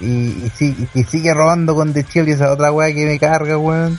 Y, 0.00 0.06
y, 0.44 0.52
sí- 0.54 0.88
y 0.94 1.04
sigue 1.04 1.32
robando 1.32 1.74
con 1.74 1.92
The 1.94 2.02
Shield 2.02 2.28
y 2.28 2.32
esa 2.32 2.50
otra 2.52 2.70
weá 2.70 2.92
que 2.92 3.06
me 3.06 3.18
carga, 3.18 3.56
weón. 3.56 3.98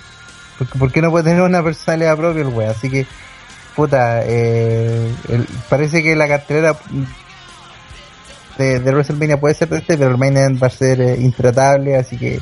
Porque, 0.66 0.80
¿Por 0.80 0.92
qué 0.92 1.02
no 1.02 1.12
puede 1.12 1.26
tener 1.26 1.42
una 1.42 1.64
personalidad 1.64 2.18
propia 2.18 2.42
el 2.42 2.48
weón? 2.48 2.72
Así 2.72 2.90
que, 2.90 3.06
puta, 3.76 4.22
eh, 4.26 5.10
el- 5.30 5.48
parece 5.70 6.02
que 6.04 6.16
la 6.16 6.28
cartelera 6.28 6.76
de, 8.58 8.80
de 8.80 8.92
WrestleMania 8.92 9.40
puede 9.40 9.56
ser 9.56 9.70
de 9.70 9.78
este, 9.80 9.98
pero 9.98 10.12
el 10.12 10.18
main 10.18 10.60
va 10.62 10.68
a 10.68 10.70
ser 10.70 11.02
eh, 11.02 11.16
intratable, 11.20 11.98
así 11.98 12.18
que 12.18 12.40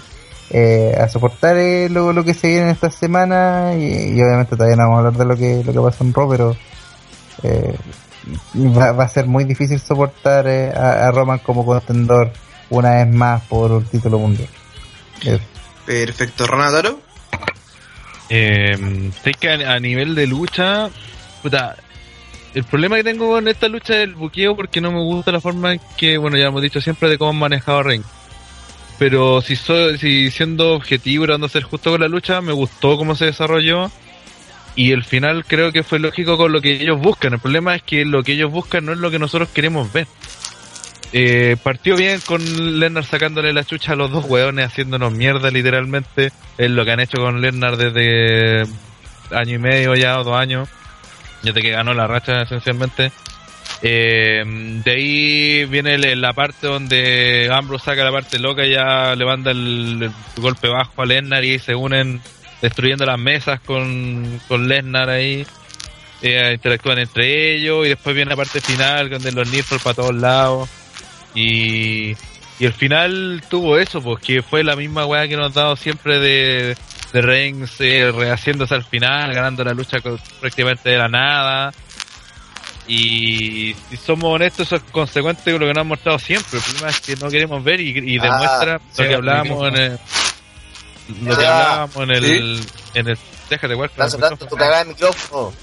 eh, 0.50 0.98
a 1.00 1.08
soportar 1.08 1.56
eh, 1.58 1.88
lo, 1.90 2.12
lo 2.12 2.24
que 2.26 2.34
se 2.34 2.48
viene 2.48 2.72
esta 2.72 2.92
semana 2.92 3.74
y, 3.76 4.22
obviamente 4.22 4.56
todavía 4.56 4.76
no 4.76 4.84
vamos 4.84 4.98
a 4.98 5.08
hablar 5.08 5.14
de 5.14 5.26
lo 5.26 5.38
que, 5.38 5.64
lo 5.64 5.72
que 5.72 5.90
pasó 5.92 6.04
en 6.04 6.14
Raw, 6.14 6.30
pero 6.30 6.58
va, 8.56 9.04
a 9.04 9.08
ser 9.08 9.26
muy 9.28 9.46
difícil 9.46 9.80
soportar 9.80 10.48
a, 10.48 11.08
a 11.08 11.12
Roman 11.12 11.40
como 11.40 11.66
contendor 11.66 12.32
una 12.70 12.92
vez 12.96 13.08
más 13.08 13.42
por 13.44 13.72
un 13.72 13.86
título 13.86 14.20
mundial. 14.20 14.50
Perfecto, 15.86 16.48
Ronataro. 16.48 17.00
Eh, 18.34 19.12
sé 19.24 19.34
que 19.34 19.50
a, 19.50 19.78
nivel 19.82 20.16
de 20.16 20.26
lucha, 20.26 20.90
puta, 21.44 21.76
el 22.54 22.64
problema 22.64 22.96
que 22.96 23.04
tengo 23.04 23.28
con 23.28 23.46
esta 23.50 23.68
lucha 23.68 23.98
es 23.98 24.04
el 24.04 24.16
buqueo 24.16 24.56
porque 24.56 24.80
no 24.80 24.90
me 24.90 25.02
gusta 25.02 25.34
la 25.34 25.42
forma 25.42 25.74
en 25.74 25.82
que, 25.98 26.18
bueno, 26.18 26.38
ya 26.38 26.48
hemos 26.48 26.62
dicho 26.62 26.80
siempre 26.80 27.10
de 27.10 27.18
cómo 27.18 27.32
han 27.32 27.40
manejado 27.40 27.84
Reigns. 27.84 28.06
Pero 28.98 29.42
si 29.42 29.58
soy, 29.58 29.98
si 29.98 30.32
siendo 30.32 30.76
objetivo 30.76 31.26
tratando 31.26 31.48
de 31.48 31.52
ser 31.52 31.64
justo 31.64 31.92
con 31.92 32.00
la 32.00 32.08
lucha, 32.08 32.40
me 32.40 32.54
gustó 32.54 32.96
cómo 32.96 33.16
se 33.16 33.26
desarrolló. 33.26 33.92
Y 34.78 34.92
el 34.92 35.04
final 35.04 35.44
creo 35.44 35.74
que 35.74 35.84
fue 35.84 36.00
lógico 36.00 36.38
con 36.38 36.54
lo 36.54 36.62
que 36.62 36.72
ellos 36.72 37.02
buscan. 37.02 37.34
El 37.34 37.40
problema 37.40 37.76
es 37.76 37.84
que 37.84 38.06
lo 38.06 38.24
que 38.24 38.32
ellos 38.32 38.50
buscan 38.50 38.86
no 38.86 38.94
es 38.94 39.00
lo 39.00 39.12
que 39.12 39.20
nosotros 39.20 39.50
queremos 39.50 39.92
ver. 39.92 40.08
Eh, 41.14 41.58
partió 41.62 41.98
bien 41.98 42.22
con 42.22 42.80
Lennart 42.80 43.06
sacándole 43.06 43.52
la 43.52 43.66
chucha 43.66 43.94
a 43.94 43.96
los 43.96 44.12
dos 44.12 44.26
hueones, 44.26 44.66
haciéndonos 44.66 45.14
mierda 45.14 45.52
literalmente. 45.52 46.32
Es 46.58 46.72
lo 46.72 46.86
que 46.86 46.92
han 46.92 47.00
hecho 47.00 47.18
con 47.18 47.42
Lennart 47.42 47.78
desde 47.78 48.72
año 49.32 49.56
y 49.56 49.60
medio 49.60 49.96
ya, 49.96 50.20
o 50.20 50.24
dos 50.24 50.36
años. 50.36 50.70
Desde 51.44 51.62
que 51.62 51.72
ganó 51.72 51.94
la 51.94 52.08
racha 52.08 52.44
esencialmente. 52.44 53.12
Eh, 53.84 54.44
de 54.84 54.92
ahí 54.92 55.66
viene 55.66 55.98
la 56.16 56.34
parte 56.34 56.68
donde 56.68 57.50
Ambrose 57.52 57.86
saca 57.86 58.04
la 58.04 58.12
parte 58.12 58.38
loca 58.38 58.64
y 58.64 58.74
ya 58.74 59.16
levanta 59.16 59.50
el, 59.52 59.98
el 60.04 60.42
golpe 60.42 60.68
bajo 60.68 61.02
a 61.02 61.06
Lennart 61.06 61.44
y 61.44 61.58
se 61.58 61.74
unen 61.74 62.22
destruyendo 62.62 63.06
las 63.06 63.20
mesas 63.20 63.60
con, 63.62 64.40
con 64.48 64.72
ahí. 64.72 65.46
Eh, 66.22 66.52
interactúan 66.54 67.00
entre 67.00 67.56
ellos 67.56 67.84
y 67.86 67.90
después 67.90 68.16
viene 68.16 68.30
la 68.30 68.36
parte 68.36 68.62
final 68.62 69.10
donde 69.10 69.32
los 69.32 69.52
Nifl 69.52 69.78
para 69.84 69.96
todos 69.96 70.14
lados. 70.14 70.70
Y, 71.34 72.12
y 72.60 72.66
el 72.66 72.74
final 72.74 73.42
tuvo 73.50 73.78
eso, 73.78 74.02
pues 74.02 74.22
que 74.24 74.42
fue 74.42 74.64
la 74.64 74.76
misma 74.76 75.06
weá 75.06 75.28
que 75.28 75.38
nos 75.38 75.56
ha 75.56 75.62
dado 75.62 75.76
siempre 75.76 76.20
de, 76.20 76.78
de 77.14 77.22
Reigns 77.22 77.80
eh, 77.80 78.12
rehaciéndose 78.12 78.76
al 78.76 78.84
final, 78.84 79.34
ganando 79.34 79.64
la 79.64 79.74
lucha 79.74 80.00
con- 80.02 80.20
prácticamente 80.40 80.90
de 80.90 80.98
la 80.98 81.08
nada. 81.08 81.72
Y 82.88 83.76
si 83.90 83.98
somos 83.98 84.34
honestos, 84.36 84.68
eso 84.68 84.76
es 84.78 84.82
consecuente 84.92 85.52
con 85.52 85.62
lo 85.62 85.68
que 85.68 85.74
nos 85.74 85.82
han 85.82 85.88
mostrado 85.88 86.20
siempre. 86.20 86.58
El 86.58 86.64
problema 86.64 86.90
es 86.90 87.00
que 87.00 87.16
no 87.16 87.30
queremos 87.30 87.64
ver 87.64 87.80
y, 87.80 87.92
y 88.16 88.18
Ah, 88.20 88.24
demuestra 88.24 88.80
sí, 88.92 89.02
lo 89.04 89.08
que 89.08 89.16
hablábamos 89.16 89.68
en 89.70 89.76
el. 89.78 90.00
Lo 91.24 91.38
que 91.38 91.46
hablábamos 91.46 91.96
en 91.98 92.12
el. 92.12 92.62
En 92.94 93.08
el 93.10 93.18
déjate, 93.50 93.74
guarda. 93.76 93.94
Estás 93.94 94.14
hablando 94.16 94.46
tu 94.48 94.56
cagada 94.56 94.84
de 94.84 94.86
micrófono. 94.90 95.54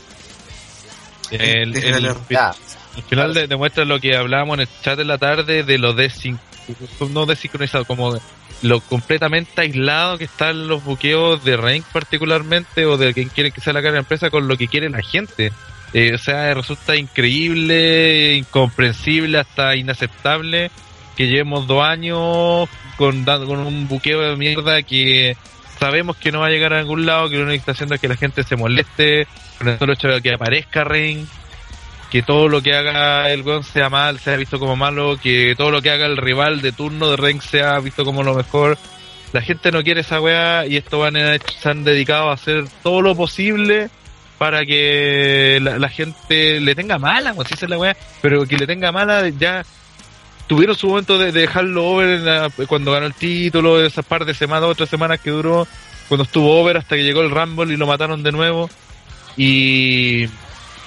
El, 1.31 1.77
el-. 1.77 2.14
Ya. 2.31 2.55
Al 2.99 3.05
final 3.05 3.35
de- 3.35 3.47
demuestra 3.47 3.85
lo 3.85 3.99
que 4.01 4.17
hablábamos 4.17 4.55
en 4.57 4.61
el 4.63 4.69
chat 4.83 4.99
de 4.99 5.05
la 5.05 5.19
tarde 5.19 5.63
de 5.63 5.79
lo 5.79 5.93
desin 5.95 6.39
no 7.13 7.25
desincronizado, 7.25 7.87
como 7.87 8.19
lo 8.61 8.81
completamente 8.81 9.61
aislado 9.63 10.19
que 10.19 10.25
están 10.25 10.69
los 10.69 10.85
buqueos 10.85 11.43
de 11.43 11.57
Rank 11.57 11.85
particularmente 11.93 12.85
o 12.85 12.99
de 12.99 13.15
quien 13.15 13.31
quiere 13.31 13.53
que 13.53 13.61
sea 13.63 13.73
la 13.73 13.81
cara 13.81 13.93
de 13.93 13.97
la 13.99 14.01
empresa 14.01 14.29
con 14.29 14.49
lo 14.49 14.57
que 14.59 14.69
quiere 14.69 14.91
la 14.91 15.01
gente. 15.03 15.51
Eh, 15.95 16.13
o 16.15 16.19
sea, 16.19 16.53
resulta 16.53 16.95
increíble, 16.97 18.35
incomprensible, 18.35 19.39
hasta 19.39 19.75
inaceptable 19.77 20.71
que 21.17 21.27
llevemos 21.27 21.67
dos 21.67 21.83
años 21.83 22.69
con, 22.97 23.25
con 23.25 23.59
un 23.61 23.89
buqueo 23.89 24.21
de 24.21 24.37
mierda 24.37 24.83
que 24.83 25.37
sabemos 25.81 26.17
que 26.17 26.31
no 26.33 26.41
va 26.41 26.47
a 26.47 26.51
llegar 26.51 26.75
a 26.75 26.81
ningún 26.81 27.07
lado, 27.07 27.31
que 27.31 27.37
lo 27.37 27.45
único 27.45 27.53
que 27.53 27.59
está 27.59 27.73
haciendo 27.73 27.95
es 27.95 28.01
que 28.01 28.09
la 28.09 28.17
gente 28.17 28.43
se 28.43 28.57
moleste 28.57 29.27
con 29.59 29.69
el 29.69 29.91
hecho 29.91 30.09
de 30.09 30.21
que 30.21 30.35
aparezca 30.35 30.85
Reign, 30.85 31.27
que 32.11 32.23
todo 32.23 32.49
lo 32.49 32.63
que 32.63 32.75
haga 32.75 33.31
el 33.31 33.43
weón 33.43 33.65
sea 33.65 33.91
mal, 33.91 34.19
sea 34.19 34.37
visto 34.37 34.59
como 34.59 34.77
malo, 34.77 35.19
que 35.23 35.55
todo 35.57 35.71
lo 35.71 35.83
que 35.83 35.91
haga 35.91 36.07
el 36.07 36.17
rival 36.17 36.63
de 36.63 36.73
turno 36.73 37.11
de 37.11 37.17
Reign 37.17 37.41
sea 37.41 37.79
visto 37.81 38.05
como 38.05 38.23
lo 38.23 38.35
mejor. 38.35 38.79
La 39.33 39.43
gente 39.43 39.71
no 39.71 39.83
quiere 39.83 40.01
esa 40.01 40.21
weá 40.21 40.67
y 40.67 40.77
esto 40.77 40.99
van 40.99 41.15
se 41.15 41.69
han 41.69 41.85
dedicado 41.85 42.31
a 42.31 42.35
hacer 42.35 42.65
todo 42.83 43.03
lo 43.03 43.15
posible 43.15 43.91
para 44.39 44.65
que 44.65 45.59
la, 45.61 45.89
gente 45.89 46.61
le 46.61 46.75
tenga 46.75 46.99
mala, 46.99 47.35
pues, 47.35 47.51
esa 47.53 47.67
es 47.67 47.71
la 47.71 47.79
weá, 47.79 47.97
pero 48.23 48.47
que 48.47 48.57
le 48.57 48.67
tenga 48.67 48.93
mala 48.93 49.29
ya 49.29 49.65
tuvieron 50.47 50.77
su 50.77 50.89
momento 50.89 51.19
de, 51.19 51.31
de 51.31 51.43
dejarlo 51.43 51.85
over 51.85 52.09
en 52.09 52.25
la- 52.25 52.51
cuando 52.67 52.93
ganó 52.93 53.07
el 53.07 53.15
título, 53.15 53.85
esas 53.85 54.05
par 54.05 54.25
de 54.25 54.33
semanas, 54.33 54.71
otras 54.71 54.89
semanas 54.89 55.21
que 55.21 55.31
duró, 55.31 55.67
cuando 56.09 56.25
estuvo 56.25 56.59
over 56.59 56.79
hasta 56.79 56.97
que 56.97 57.03
llegó 57.03 57.21
el 57.21 57.31
Rumble 57.31 57.75
y 57.75 57.77
lo 57.77 57.87
mataron 57.87 58.23
de 58.23 58.33
nuevo. 58.33 58.71
Y, 59.37 60.27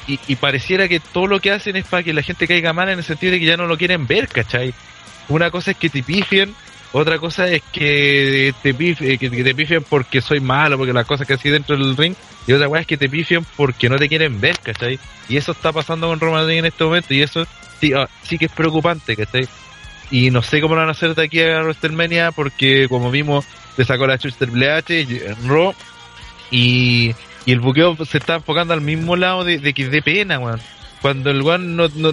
y, 0.08 0.20
y 0.28 0.36
pareciera 0.36 0.88
que 0.88 1.00
todo 1.00 1.28
lo 1.28 1.40
que 1.40 1.52
hacen 1.52 1.76
es 1.76 1.86
para 1.86 2.04
que 2.04 2.14
la 2.14 2.24
gente 2.24 2.48
caiga 2.48 2.74
mal 2.74 2.90
en 2.90 3.00
el 3.00 3.04
sentido 3.04 3.32
de 3.34 3.40
que 3.40 3.46
ya 3.46 3.58
no 3.58 3.68
lo 3.68 3.78
quieren 3.78 4.08
ver, 4.08 4.28
¿cachai? 4.28 4.74
Una 5.30 5.50
cosa 5.52 5.72
es 5.72 5.78
que 5.78 5.90
te 5.90 6.04
pifien, 6.04 6.54
otra 6.92 7.20
cosa 7.20 7.48
es 7.48 7.62
que 7.72 8.54
te, 8.62 8.76
pif- 8.76 9.02
eh, 9.02 9.18
que, 9.18 9.30
te 9.30 9.56
pifien 9.56 9.84
porque 9.88 10.22
soy 10.22 10.40
malo, 10.40 10.78
porque 10.78 10.94
las 10.94 11.06
cosas 11.06 11.26
que 11.26 11.34
así 11.34 11.50
dentro 11.50 11.78
del 11.78 11.96
ring, 11.96 12.16
y 12.48 12.54
otra 12.54 12.68
cosa 12.68 12.82
es 12.82 12.88
que 12.88 12.98
te 12.98 13.08
pifien 13.10 13.46
porque 13.56 13.88
no 13.88 13.98
te 13.98 14.10
quieren 14.10 14.42
ver, 14.42 14.58
¿cachai? 14.60 15.00
Y 15.30 15.38
eso 15.38 15.54
está 15.54 15.72
pasando 15.72 16.08
con 16.08 16.20
Roman 16.20 16.46
Reigns 16.46 16.60
en 16.60 16.66
este 16.66 16.84
momento, 16.84 17.14
y 17.14 17.22
eso 17.22 17.46
sí, 17.80 17.94
ah, 17.94 18.10
sí 18.24 18.38
que 18.38 18.46
es 18.46 18.52
preocupante, 18.52 19.16
¿cachai? 19.16 19.48
Y 20.10 20.30
no 20.32 20.42
sé 20.42 20.60
cómo 20.60 20.76
lo 20.76 20.82
van 20.82 20.90
a 20.90 20.92
hacer 20.92 21.16
de 21.16 21.24
aquí 21.24 21.42
a 21.42 21.62
WrestleMania, 21.62 22.32
porque 22.34 22.88
como 22.90 23.10
vimos, 23.10 23.46
le 23.78 23.86
sacó 23.86 24.06
la 24.08 24.18
chucha 24.18 24.36
Triple 24.40 24.70
H 24.72 25.00
en 25.02 25.48
Raw, 25.48 25.74
y, 26.50 27.16
y 27.46 27.52
el 27.52 27.60
buqueo 27.60 27.98
se 28.06 28.18
está 28.18 28.36
enfocando 28.36 28.74
al 28.74 28.82
mismo 28.82 29.16
lado 29.16 29.44
de, 29.44 29.60
de 29.60 29.74
que 29.74 29.88
dé 29.88 30.02
pena, 30.02 30.40
weón. 30.40 30.62
Cuando 31.02 31.32
el 31.32 31.42
weón 31.42 31.76
no, 31.76 31.88
no, 31.96 32.12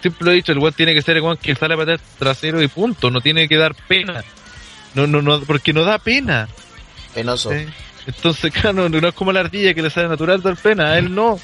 siempre 0.00 0.24
lo 0.24 0.32
he 0.32 0.34
dicho, 0.34 0.52
el 0.52 0.58
weón 0.58 0.74
tiene 0.74 0.94
que 0.94 1.02
ser 1.02 1.16
el 1.16 1.22
weón 1.22 1.38
que 1.38 1.54
sale 1.54 1.74
a 1.74 1.76
patar 1.78 2.00
trasero 2.18 2.62
y 2.62 2.68
punto, 2.68 3.10
no 3.10 3.20
tiene 3.20 3.48
que 3.48 3.56
dar 3.56 3.74
pena. 3.74 4.22
No, 4.94 5.06
no, 5.06 5.22
no, 5.22 5.40
porque 5.40 5.72
no 5.72 5.84
da 5.84 5.98
pena. 5.98 6.48
Penoso. 7.14 7.50
¿sí? 7.50 7.66
Entonces, 8.06 8.52
claro, 8.60 8.88
no, 8.88 9.00
no 9.00 9.08
es 9.08 9.14
como 9.14 9.32
la 9.32 9.40
ardilla 9.40 9.74
que 9.74 9.82
le 9.82 9.90
sale 9.90 10.08
natural 10.08 10.42
dar 10.42 10.56
pena, 10.56 10.92
a 10.92 10.98
él 10.98 11.14
no. 11.14 11.38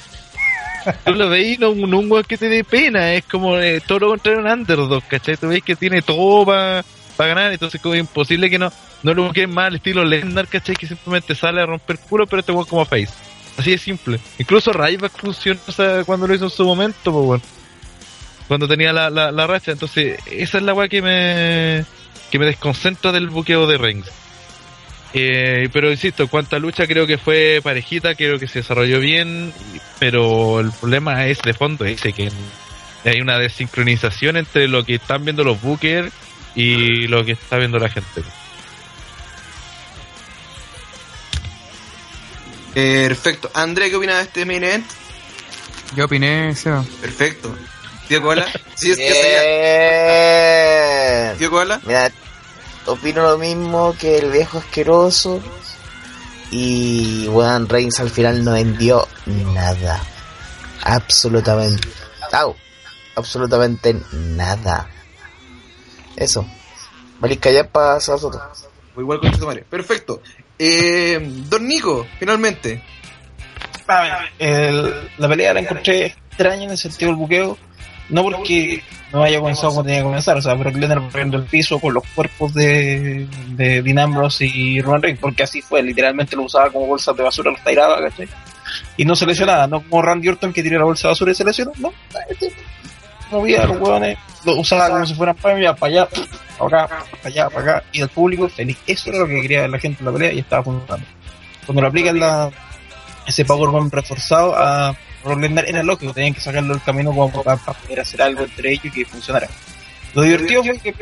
Tú 1.03 1.15
lo 1.15 1.27
veis, 1.27 1.59
no, 1.59 1.73
no 1.73 1.99
un 1.99 2.11
weón 2.11 2.23
que 2.23 2.37
te 2.37 2.47
dé 2.47 2.63
pena, 2.63 3.13
es 3.13 3.25
como 3.25 3.57
eh, 3.57 3.81
todo 3.85 3.99
lo 3.99 4.09
contrario 4.09 4.39
un 4.39 4.47
underdog, 4.47 5.03
¿cachai? 5.07 5.35
Tú 5.35 5.47
veis 5.47 5.63
que 5.63 5.75
tiene 5.75 6.01
todo 6.01 6.45
para 6.45 6.85
ganar, 7.25 7.51
entonces 7.51 7.81
como 7.81 7.95
es 7.95 8.01
imposible 8.01 8.49
que 8.49 8.59
no, 8.59 8.71
no 9.03 9.13
lo 9.13 9.23
busquen 9.23 9.53
más 9.53 9.67
al 9.67 9.75
estilo 9.75 10.05
Lesnar, 10.05 10.47
¿cachai? 10.47 10.75
Que 10.75 10.87
simplemente 10.87 11.33
sale 11.35 11.61
a 11.61 11.65
romper 11.65 11.97
culo, 11.97 12.27
pero 12.27 12.41
este 12.41 12.51
weón 12.51 12.65
como 12.65 12.85
face. 12.85 13.13
Así 13.57 13.71
de 13.71 13.77
simple. 13.77 14.19
Incluso 14.37 14.71
Ryback 14.71 15.17
funcionó 15.17 15.59
o 15.67 15.71
sea, 15.71 16.03
cuando 16.03 16.27
lo 16.27 16.35
hizo 16.35 16.45
en 16.45 16.51
su 16.51 16.63
momento, 16.63 17.11
pues 17.11 17.25
bueno. 17.25 17.43
Cuando 18.47 18.67
tenía 18.67 18.93
la, 18.93 19.09
la, 19.09 19.31
la 19.31 19.47
racha, 19.47 19.71
entonces 19.71 20.19
esa 20.27 20.57
es 20.59 20.63
la 20.63 20.73
weá 20.73 20.87
que 20.87 21.01
me, 21.01 21.83
que 22.31 22.39
me 22.39 22.45
desconcentra 22.45 23.11
del 23.11 23.29
buqueo 23.29 23.67
de 23.67 23.77
Reigns. 23.77 24.07
Eh, 25.13 25.69
pero 25.73 25.89
insisto, 25.89 26.23
en 26.23 26.29
cuanto 26.29 26.55
a 26.55 26.59
lucha 26.59 26.85
creo 26.85 27.07
que 27.07 27.17
fue 27.17 27.59
parejita, 27.63 28.15
creo 28.15 28.39
que 28.39 28.47
se 28.47 28.59
desarrolló 28.59 28.99
bien, 28.99 29.51
pero 29.99 30.59
el 30.59 30.71
problema 30.71 31.25
es 31.25 31.41
de 31.41 31.53
fondo 31.53 31.85
ese, 31.85 32.13
que 32.13 32.29
hay 33.03 33.21
una 33.21 33.39
desincronización 33.39 34.37
entre 34.37 34.67
lo 34.67 34.83
que 34.83 34.95
están 34.95 35.23
viendo 35.23 35.43
los 35.43 35.61
bookers 35.61 36.11
y 36.57 37.07
lo 37.07 37.23
que 37.23 37.33
está 37.33 37.57
viendo 37.57 37.77
la 37.77 37.87
gente. 37.87 38.23
Perfecto. 42.73 43.51
André, 43.53 43.91
¿qué 43.91 43.95
opinas 43.95 44.17
de 44.17 44.23
este 44.23 44.43
main 44.45 44.63
event? 44.63 44.85
Yo 45.95 46.05
opiné, 46.05 46.55
Seba. 46.55 46.83
Perfecto. 46.99 47.55
Tío 48.07 48.21
Koala. 48.21 48.47
Sí, 48.75 48.91
es 48.91 48.97
que. 48.97 49.13
Tío 51.37 51.49
Koala. 51.51 51.79
Mira, 51.85 52.11
opino 52.85 53.23
lo 53.23 53.37
mismo 53.37 53.95
que 53.99 54.17
el 54.17 54.31
viejo 54.31 54.57
asqueroso. 54.57 55.41
Y 56.49 57.27
Juan 57.29 57.69
Reigns 57.69 57.99
al 57.99 58.09
final 58.09 58.43
no 58.43 58.53
vendió 58.53 59.07
nada. 59.25 60.01
Absolutamente. 60.83 61.87
Au. 62.31 62.55
absolutamente 63.15 63.95
nada. 64.11 64.89
Eso. 66.17 66.45
Valisca 67.19 67.49
ya 67.51 67.63
pasa 67.67 68.11
a 68.11 68.15
nosotros. 68.15 68.41
O 68.95 68.99
igual 69.01 69.19
con 69.19 69.31
madre. 69.45 69.63
Perfecto. 69.69 70.21
Eh, 70.59 71.19
Don 71.47 71.65
Nico, 71.67 72.05
finalmente. 72.19 72.81
A 73.87 74.01
ver, 74.01 74.13
el- 74.39 74.93
la 75.17 75.29
pelea 75.29 75.53
la 75.53 75.61
encontré 75.61 76.07
extraña 76.07 76.63
en 76.63 76.71
el 76.71 76.77
sentido 76.77 77.11
del 77.11 77.15
buqueo. 77.17 77.57
No 78.09 78.23
porque 78.23 78.81
no 79.11 79.21
haya 79.23 79.39
comenzado 79.39 79.69
como 79.69 79.83
tenía 79.83 79.99
que 79.99 80.03
comenzar, 80.05 80.37
o 80.37 80.41
sea, 80.41 80.53
Brock 80.53 80.75
Lesnar 80.75 81.01
barriendo 81.01 81.37
el 81.37 81.43
piso 81.43 81.77
con 81.79 81.93
los 81.93 82.03
cuerpos 82.15 82.53
de, 82.53 83.27
de 83.49 83.81
Dean 83.81 83.99
Ambrose 83.99 84.45
y 84.45 84.81
Roman 84.81 85.01
Reigns, 85.01 85.19
porque 85.19 85.43
así 85.43 85.61
fue, 85.61 85.83
literalmente 85.83 86.35
lo 86.35 86.43
usaba 86.43 86.69
como 86.69 86.87
bolsas 86.87 87.15
de 87.17 87.23
basura, 87.23 87.51
los 87.51 87.61
tiraba, 87.63 87.99
¿cachai? 88.01 88.27
Y 88.95 89.03
no 89.03 89.13
se 89.15 89.25
lesionaba, 89.25 89.67
no 89.67 89.81
como 89.81 90.01
Randy 90.01 90.29
Orton 90.29 90.53
que 90.53 90.63
tiró 90.63 90.79
la 90.79 90.85
bolsa 90.85 91.07
de 91.09 91.11
basura 91.13 91.31
y 91.31 91.35
se 91.35 91.43
lesionó, 91.43 91.71
no, 91.79 91.91
este, 93.27 93.35
movía 93.35 93.63
a 93.63 93.67
los 93.67 93.79
hueones, 93.79 94.17
lo 94.45 94.55
usaba 94.59 94.89
como 94.89 95.05
si 95.05 95.13
fueran 95.13 95.35
para 95.35 95.55
allá, 95.55 95.75
para 95.75 95.91
allá, 95.91 96.07
para 96.57 96.83
acá, 96.83 97.05
para 97.21 97.27
allá, 97.27 97.49
para 97.49 97.61
acá, 97.61 97.83
y 97.91 98.01
el 98.01 98.09
público 98.09 98.49
feliz. 98.49 98.77
Eso 98.87 99.09
era 99.09 99.19
lo 99.19 99.27
que 99.27 99.41
quería 99.41 99.67
la 99.67 99.79
gente 99.79 99.99
en 99.99 100.05
la 100.05 100.11
pelea 100.11 100.33
y 100.33 100.39
estaba 100.39 100.63
funcionando. 100.63 101.05
Cuando 101.65 101.81
lo 101.81 101.87
aplican 101.87 102.19
la, 102.19 102.49
ese 103.25 103.45
powerbomb 103.45 103.93
reforzado 103.93 104.55
a 104.55 104.95
Lesnar 105.25 105.65
era 105.67 105.83
lógico, 105.83 106.13
tenían 106.13 106.33
que 106.33 106.39
sacarlo 106.39 106.73
del 106.73 106.83
camino 106.83 107.09
como 107.11 107.43
para, 107.43 107.57
para 107.57 107.77
poder 107.77 107.99
hacer 107.99 108.21
algo 108.21 108.43
entre 108.43 108.71
ellos 108.71 108.85
y 108.85 108.91
que 108.91 109.05
funcionara. 109.05 109.47
Lo 110.13 110.21
divertido 110.21 110.63
fue 110.63 110.79
que 110.79 110.95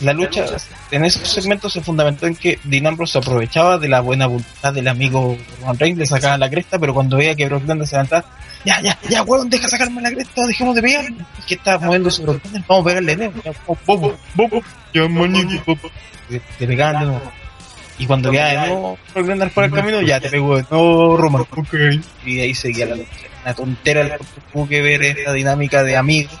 la 0.00 0.12
lucha 0.12 0.46
en 0.90 1.04
esos 1.04 1.28
segmentos 1.28 1.72
se 1.72 1.80
fundamentó 1.80 2.26
en 2.26 2.34
que 2.34 2.58
Dean 2.64 2.86
Ambrose 2.86 3.12
se 3.12 3.18
aprovechaba 3.18 3.78
de 3.78 3.88
la 3.88 4.00
buena 4.00 4.26
voluntad 4.26 4.72
del 4.72 4.88
amigo 4.88 5.36
Roman 5.60 5.78
Reigns, 5.78 5.98
le 5.98 6.06
sacaba 6.06 6.38
la 6.38 6.50
cresta, 6.50 6.78
pero 6.78 6.94
cuando 6.94 7.16
veía 7.16 7.34
que 7.34 7.46
Brock 7.46 7.66
Lesnar 7.66 7.86
se 7.86 7.96
levantaba, 7.96 8.24
ya, 8.64 8.80
ya, 8.80 8.98
ya, 9.08 9.22
weón, 9.22 9.48
deja 9.50 9.68
sacarme 9.68 10.00
la 10.02 10.10
cresta, 10.10 10.46
dejemos 10.46 10.74
de 10.74 10.82
pegar, 10.82 11.04
es 11.38 11.44
que 11.46 11.54
está 11.54 11.78
moviéndose 11.78 12.22
Brock 12.22 12.42
Lesnar, 12.44 12.64
vamos 12.68 12.82
a 12.84 12.88
pegarle 12.88 13.16
de 13.16 13.16
nuevo, 13.28 13.42
ya, 13.44 13.52
bobo, 13.86 14.16
bobo, 14.34 14.62
ya, 14.94 15.08
manico, 15.08 15.62
bobo. 15.66 15.90
Te- 16.28 16.66
pegaban 16.66 17.00
de 17.00 17.06
nuevo. 17.06 17.32
Y 17.98 18.06
cuando 18.06 18.32
ya 18.32 18.48
de 18.48 18.56
nuevo 18.68 18.98
Lesnar 19.14 19.50
por 19.50 19.64
el 19.64 19.70
camino, 19.72 20.00
ya 20.02 20.18
te 20.20 20.28
pegó 20.30 20.56
de 20.56 20.64
nuevo 20.70 21.16
Roman, 21.16 21.42
ok. 21.42 21.74
Y 22.24 22.40
ahí 22.40 22.54
seguía 22.54 22.86
la 22.86 22.96
lucha. 22.96 23.08
Una 23.44 23.54
tontera 23.54 24.00
el 24.02 24.12
tuvo 24.52 24.68
que 24.68 24.80
ver 24.82 25.02
esta 25.02 25.32
dinámica 25.32 25.82
de 25.82 25.96
amigos 25.96 26.32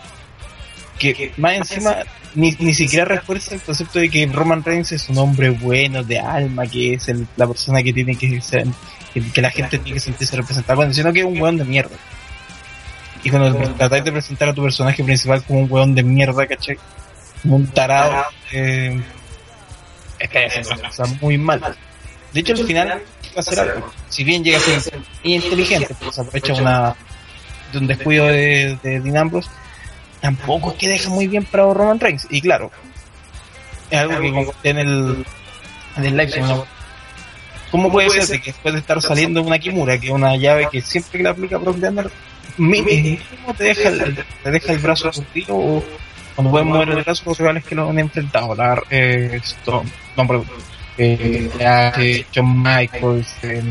que 0.98 1.32
más 1.36 1.54
encima 1.54 1.96
ni, 2.34 2.52
ni 2.60 2.72
siquiera 2.74 3.04
refuerza 3.04 3.54
el 3.54 3.60
concepto 3.60 3.98
de 3.98 4.08
que 4.08 4.24
Roman 4.26 4.62
Reigns 4.64 4.92
es 4.92 5.08
un 5.08 5.18
hombre 5.18 5.50
bueno, 5.50 6.02
de 6.04 6.18
alma, 6.20 6.66
que 6.66 6.94
es 6.94 7.08
el- 7.08 7.26
la 7.36 7.46
persona 7.46 7.82
que 7.82 7.92
tiene 7.92 8.14
que 8.16 8.40
ser, 8.40 8.66
que, 9.12 9.22
que 9.32 9.42
la 9.42 9.50
gente 9.50 9.78
tiene 9.78 9.94
que 9.94 10.00
sentirse 10.00 10.36
representada, 10.36 10.74
bueno, 10.74 10.92
sino 10.92 11.12
que 11.12 11.20
es 11.20 11.26
un 11.26 11.40
weón 11.40 11.56
de 11.56 11.64
mierda. 11.64 11.96
Y 13.24 13.30
cuando 13.30 13.56
tratáis 13.74 14.04
de 14.04 14.12
presentar 14.12 14.48
a 14.48 14.54
tu 14.54 14.62
personaje 14.62 15.04
principal 15.04 15.42
como 15.44 15.60
un 15.60 15.70
weón 15.70 15.94
de 15.94 16.02
mierda, 16.02 16.46
¿cachai? 16.46 16.76
Como 17.42 17.56
un 17.56 17.66
tarado, 17.68 18.24
eh, 18.52 19.00
es 20.18 20.28
que 20.28 20.46
haciendo 20.46 20.82
cosas 20.82 21.20
muy 21.20 21.38
mal. 21.38 21.76
De 22.32 22.40
hecho, 22.40 22.52
al 22.54 22.64
final, 22.64 23.02
algo. 23.58 23.92
Si 24.08 24.24
bien 24.24 24.42
llega 24.42 24.58
a 24.58 24.60
ser 24.60 25.00
inteligente, 25.22 25.94
pues 26.00 26.18
aprovecha 26.18 26.54
una, 26.54 26.94
de 27.72 27.78
un 27.78 27.86
descuido 27.86 28.26
de, 28.26 28.78
de 28.82 29.00
Dean 29.00 29.16
Ambrose, 29.16 29.50
tampoco 30.20 30.72
es 30.72 30.78
que 30.78 30.88
deja 30.88 31.10
muy 31.10 31.26
bien 31.26 31.44
para 31.44 31.72
Roman 31.72 32.00
Reigns. 32.00 32.26
Y 32.30 32.40
claro, 32.40 32.70
es 33.90 33.98
algo 33.98 34.54
que 34.62 34.70
en 34.70 34.78
el, 34.78 35.26
en 35.96 36.04
el 36.04 36.16
live. 36.16 36.64
¿Cómo 37.72 37.90
puede 37.90 38.10
ser 38.10 38.26
de 38.26 38.38
que 38.38 38.52
después 38.52 38.74
de 38.74 38.80
estar 38.80 39.00
saliendo 39.00 39.40
una 39.42 39.58
Kimura, 39.58 39.98
que 39.98 40.08
es 40.08 40.12
una 40.12 40.36
llave 40.36 40.68
que 40.70 40.82
siempre 40.82 41.18
que 41.18 41.24
la 41.24 41.30
aplica 41.30 41.56
Brock 41.56 41.78
Lesnar, 41.78 42.10
mínimo 42.58 43.18
te 43.56 43.64
deja 43.64 43.88
el, 43.88 44.24
te 44.42 44.50
deja 44.50 44.72
el 44.74 44.78
brazo 44.78 45.10
surtido 45.10 45.56
o 45.56 45.84
cuando 46.34 46.50
pueden 46.50 46.68
mover 46.68 46.90
el 46.90 47.02
brazo 47.02 47.22
los 47.24 47.38
rivales 47.38 47.64
que 47.64 47.74
lo 47.74 47.88
han 47.88 47.98
enfrentado? 47.98 48.54
La, 48.54 48.78
eh, 48.90 49.40
esto, 49.42 49.82
no, 50.18 50.26
perdón, 50.26 50.46
eh, 50.98 51.50
la, 51.58 51.94
eh, 51.96 52.26
Shawn 52.30 52.62
Michaels, 52.62 53.36
eh, 53.42 53.62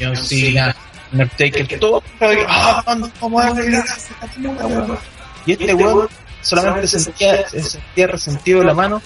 John 0.00 0.16
Cena, 0.16 0.74
Undertaker, 1.12 1.78
todo, 1.78 2.02
ah, 2.48 2.96
no, 2.96 3.26
weón. 3.28 4.98
Y 5.46 5.52
este 5.52 5.74
weón 5.74 6.08
solamente 6.42 6.88
sentía, 6.88 7.48
se 7.48 7.62
sentía 7.62 8.08
resentido 8.08 8.64
la 8.64 8.74
mano 8.74 9.00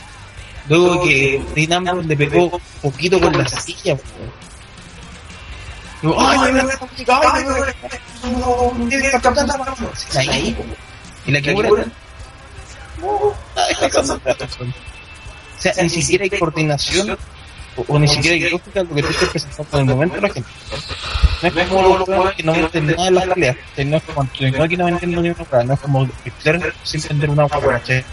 luego 0.68 1.02
que 1.02 1.42
Ambrose 1.70 2.08
le 2.08 2.16
pegó 2.16 2.44
un 2.44 2.60
poquito 2.82 3.20
con 3.20 3.32
la 3.36 3.48
silla. 3.48 3.96
ay. 10.16 10.56
Y 11.26 11.32
la 11.32 11.40
que. 11.40 11.54
O 13.04 13.34
sea, 15.66 15.82
ni 15.82 15.88
siquiera 15.88 16.24
hay 16.24 16.30
coordinación 16.30 17.16
o, 17.88 17.98
ni 17.98 18.06
siquiera 18.06 18.34
hay 18.34 18.50
lógica 18.50 18.82
lo 18.82 18.94
que 18.94 19.02
tú 19.02 19.08
estás 19.08 19.28
presentando 19.30 19.78
en 19.78 19.88
el 19.88 19.94
momento 19.94 20.16
de 20.16 20.22
la 20.22 20.28
gente. 20.28 20.50
No 21.42 21.60
es 21.60 21.68
como 21.68 21.98
los 22.06 22.34
que 22.34 22.42
no 22.42 22.54
meten 22.54 22.86
nada 22.86 23.08
en 23.08 23.14
las 23.14 23.26
peleas, 23.26 23.56
no 23.78 23.96
es 23.96 24.02
como 24.02 24.20
Antonio 24.22 24.68
que 24.68 24.76
no 24.76 24.88
entiendo 24.88 25.22
ni 25.22 25.30
una 25.30 25.64
no 25.64 25.74
es 25.74 25.80
como 25.80 26.08
Flair 26.38 26.74
sin 26.82 27.00
entender 27.02 27.30
una 27.30 27.48
¿cachai? 27.48 28.04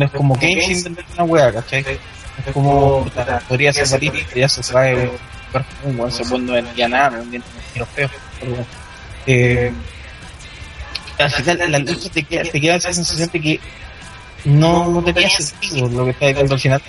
No 0.00 0.06
es 0.06 0.12
como 0.12 0.34
Kane 0.34 0.62
sin 0.62 0.78
entender 0.78 1.04
una 1.12 1.24
weá, 1.24 1.52
¿cachai? 1.52 1.80
Es 1.80 2.54
como, 2.54 3.04
podría 3.46 3.70
ser 3.70 3.86
Batista, 3.86 4.34
ya 4.34 4.48
se 4.48 4.62
sabe, 4.62 5.10
un 5.84 6.00
weón 6.00 6.10
se 6.10 6.24
pone 6.24 6.44
no 6.46 6.52
vendía 6.54 6.88
nada, 6.88 7.10
no 7.10 7.18
vendía 7.18 7.40
ni 7.74 7.78
los 7.80 7.88
feos, 7.90 8.10
pero 8.38 8.52
bueno. 8.52 8.66
Eh, 9.26 9.70
al 11.18 11.30
final 11.30 11.70
la 11.72 11.78
lucha 11.80 12.08
te 12.08 12.22
queda, 12.22 12.44
te 12.44 12.58
queda 12.62 12.76
esa 12.76 12.94
sensación 12.94 13.28
de 13.30 13.40
que 13.42 13.60
no, 14.46 14.88
no 14.88 15.04
tenía 15.04 15.28
sentido 15.28 15.86
lo 15.90 16.06
que 16.06 16.12
estaba 16.12 16.32
viendo 16.32 16.54
al 16.54 16.60
final. 16.60 16.82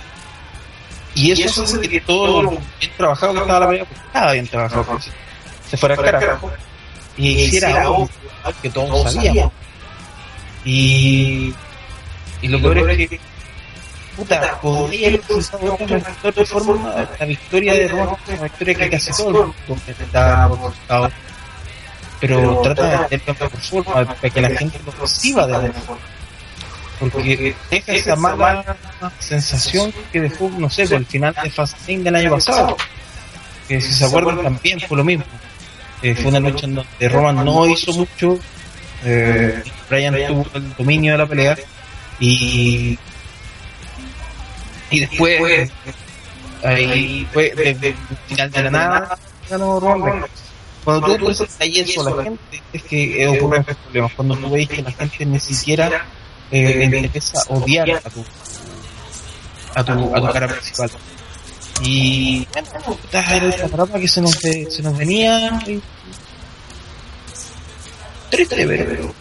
Y 1.14 1.32
eso 1.34 1.64
hace 1.64 1.82
que 1.82 1.99
todo 1.99 2.43
lo 2.43 2.51
bien 2.51 2.91
trabajado 2.95 3.34
que 3.34 3.39
estaba 3.41 3.59
la 3.59 3.68
pelea, 3.68 3.84
pues, 3.84 3.99
estaba 4.05 4.32
bien 4.32 4.47
trabajado, 4.47 4.86
pues, 4.86 5.12
se 5.70 5.76
fuera 5.76 5.95
al 5.95 6.01
carajo. 6.01 6.49
Y 7.18 7.28
hiciera 7.32 7.82
algo 7.82 8.09
que 8.62 8.70
todos 8.70 9.12
sabíamos. 9.12 9.51
Y, 10.64 11.53
y 12.42 12.48
lo 12.48 12.62
peor 12.62 12.89
es 12.92 13.10
que, 13.10 13.20
puta, 14.16 14.60
podría 14.62 15.08
haber 15.10 15.22
resultado 15.22 15.64
de 15.64 15.70
otra- 15.84 16.16
de 16.24 16.30
otra 16.30 16.46
forma 16.46 17.08
la 17.20 17.26
victoria 17.26 17.74
de 17.74 17.88
Roma, 17.88 18.18
una 18.28 18.42
victoria 18.44 18.76
que 18.76 18.89
casi 18.89 19.12
todo 19.12 19.30
el 19.30 19.34
mundo 19.68 19.84
estaba 20.00 20.48
por 20.50 20.60
resultado. 20.70 21.12
Pero 22.20 22.62
trata 22.62 23.08
de 23.08 23.18
meterlo 23.18 23.50
por 23.50 23.60
forma, 23.62 23.94
para 24.16 24.30
que 24.30 24.42
la 24.42 24.50
gente 24.50 24.80
lo 24.86 24.92
perciba 24.92 25.48
de 25.48 25.56
alguna 25.56 25.74
forma 25.82 26.02
porque 27.00 27.56
deja 27.72 27.94
esa 27.94 28.16
mala 28.16 28.64
sensación 29.18 29.92
que 30.12 30.22
dejó, 30.22 30.52
no 30.56 30.70
sé, 30.70 30.88
por 30.88 30.98
el 30.98 31.06
final 31.08 31.36
de 31.44 31.50
Fastlane 31.50 32.04
del 32.04 32.16
año 32.16 32.30
pasado. 32.30 32.78
Que 33.68 33.82
si 33.82 33.92
se 33.92 34.06
acuerdan 34.06 34.44
también 34.44 34.80
fue 34.82 34.98
lo 34.98 35.04
mismo. 35.04 35.24
Eh, 36.04 36.14
fue 36.14 36.28
una 36.28 36.39
lucha 36.39 36.68
en 36.68 36.76
donde 36.76 37.10
Roman 37.10 37.44
no 37.44 37.66
hizo 37.68 37.92
mucho, 37.94 38.38
eh, 39.04 39.64
Bryan 39.89 40.16
tuvo 40.28 40.46
el 40.54 40.76
dominio 40.76 41.14
de 41.14 41.18
la 41.18 41.26
pelea 41.26 41.58
y 42.22 42.97
y 44.91 44.99
después 45.01 45.69
ahí 46.63 47.28
fue 47.34 47.53
el 47.57 47.95
final 48.28 48.51
de 48.51 48.63
la 48.63 48.72
nada 48.72 49.17
ganó 49.49 49.80
Roman. 49.80 50.26
Cuando 50.84 51.15
tú 51.17 51.26
presentas 51.26 51.57
eso 51.61 52.07
a 52.07 52.15
la 52.15 52.24
gente 52.24 52.61
es 52.74 52.84
que 52.84 53.22
eh, 53.24 53.28
ocurren 53.28 53.61
estos 53.61 53.78
problemas. 53.78 54.13
Cuando 54.13 54.36
tú 54.38 54.49
veis 54.49 54.69
que 54.69 54.82
la 54.82 54.91
gente 54.91 55.26
ni 55.26 55.39
siquiera 55.39 56.05
eh, 56.51 56.88
le 56.89 56.97
interesa 56.99 57.43
odiar 57.49 57.91
a 57.91 58.09
tu 58.09 58.24
a 59.76 59.84
tu, 59.84 60.15
a 60.15 60.22
tu 60.22 60.32
cara 60.34 60.47
principal 60.47 60.91
y 61.84 62.45
bueno, 62.53 62.97
era 63.11 63.38
el 63.38 63.53
panorama 63.55 63.99
que 63.99 64.07
se 64.07 64.22
nos, 64.22 64.36
se 64.36 64.82
nos 64.84 64.97
venía 64.97 65.59
y- 65.65 65.82
triste 68.30 68.67
pero 68.67 69.13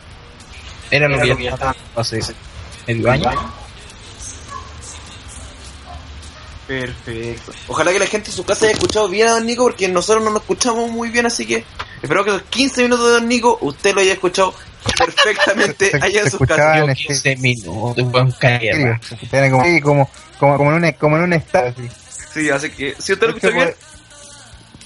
era 0.91 1.09
lo 1.09 1.21
que 1.21 1.45
ya 1.45 1.51
estaba 1.51 1.77
hace 1.97 2.21
medio 2.95 3.11
año 3.11 3.31
Perfecto. 6.67 7.53
Ojalá 7.67 7.93
que 7.93 7.99
la 7.99 8.07
gente 8.07 8.31
en 8.31 8.37
su 8.37 8.45
casa 8.45 8.67
haya 8.67 8.75
escuchado 8.75 9.09
bien 9.09 9.27
a 9.27 9.33
Don 9.33 9.45
Nico, 9.47 9.65
porque 9.65 9.89
nosotros 9.89 10.23
no 10.25 10.31
nos 10.31 10.43
escuchamos 10.43 10.89
muy 10.89 11.09
bien, 11.11 11.27
así 11.27 11.45
que 11.45 11.65
espero 12.01 12.25
que 12.25 12.31
los 12.31 12.43
15 12.43 12.83
minutos 12.85 13.07
de 13.07 13.13
Don 13.15 13.27
Nico 13.29 13.59
usted 13.63 13.93
lo 13.93 14.01
haya 14.03 14.13
escuchado 14.13 14.55
perfectamente 14.97 15.91
allá 16.01 16.21
en 16.23 16.31
yo 16.31 16.39
este- 16.93 16.95
15 17.09 17.37
minutos 17.39 17.97
como, 19.51 19.65
como, 19.83 20.11
como, 20.39 20.57
como 20.57 20.77
en 20.77 20.85
un, 20.85 20.93
como 20.93 21.17
en 21.17 21.23
un 21.25 21.33
estado, 21.33 21.69
así. 21.77 21.89
Sí, 22.33 22.51
así 22.51 22.71
que 22.71 22.95
si 23.01 23.15
usted 23.15 23.27
lo 23.27 23.33
De 23.33 23.39
escucha 23.39 23.49
hecho, 23.49 23.57
bien, 23.57 23.75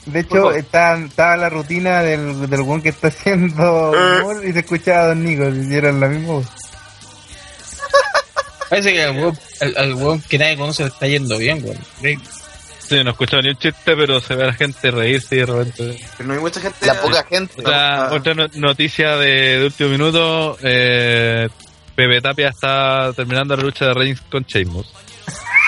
pues, 0.04 0.14
de 0.14 0.20
hecho 0.20 0.52
estaba, 0.52 0.98
estaba 0.98 1.36
la 1.36 1.50
rutina 1.50 2.02
del, 2.02 2.48
del 2.48 2.60
weón 2.62 2.80
que 2.80 2.88
está 2.88 3.08
haciendo 3.08 3.92
Eh. 3.94 4.22
humor 4.22 4.42
y 4.46 4.52
se 4.54 4.60
escuchaba 4.60 5.02
a 5.02 5.06
Don 5.08 5.22
Nico, 5.22 5.44
si 5.52 5.58
hicieron 5.58 6.00
la 6.00 6.08
misma 6.08 6.32
voz. 6.32 6.46
Parece 8.82 8.92
que 8.92 9.02
al 9.02 9.16
weón, 9.16 9.38
al, 9.60 9.74
al 9.76 9.94
weón 9.94 10.20
que 10.22 10.38
nadie 10.38 10.56
conoce 10.56 10.82
le 10.82 10.88
está 10.88 11.06
yendo 11.06 11.38
bien 11.38 11.62
weón. 11.64 11.78
Sí, 12.86 12.96
no 13.02 13.08
he 13.08 13.12
escuchado 13.12 13.40
ni 13.42 13.48
un 13.48 13.56
chiste, 13.56 13.96
pero 13.96 14.20
se 14.20 14.34
ve 14.34 14.42
a 14.44 14.46
la 14.48 14.52
gente 14.52 14.90
reírse 14.90 15.36
y 15.36 15.38
de 15.38 15.46
repente. 15.46 15.98
Pero 16.18 16.26
no 16.26 16.34
hay 16.34 16.40
mucha 16.40 16.60
gente. 16.60 16.84
La 16.86 17.00
poca 17.00 17.24
gente. 17.24 17.54
Otra, 17.60 18.08
Ah. 18.08 18.12
otra 18.12 18.34
no- 18.34 18.48
noticia 18.56 19.16
de, 19.16 19.58
de 19.58 19.64
último 19.64 19.88
minuto: 19.88 20.58
eh, 20.62 21.48
Pepe 21.94 22.20
Tapia 22.20 22.48
está 22.48 23.10
terminando 23.16 23.56
la 23.56 23.62
lucha 23.62 23.86
de 23.86 23.94
Reigns 23.94 24.20
con 24.30 24.42
Sheamus. 24.44 24.86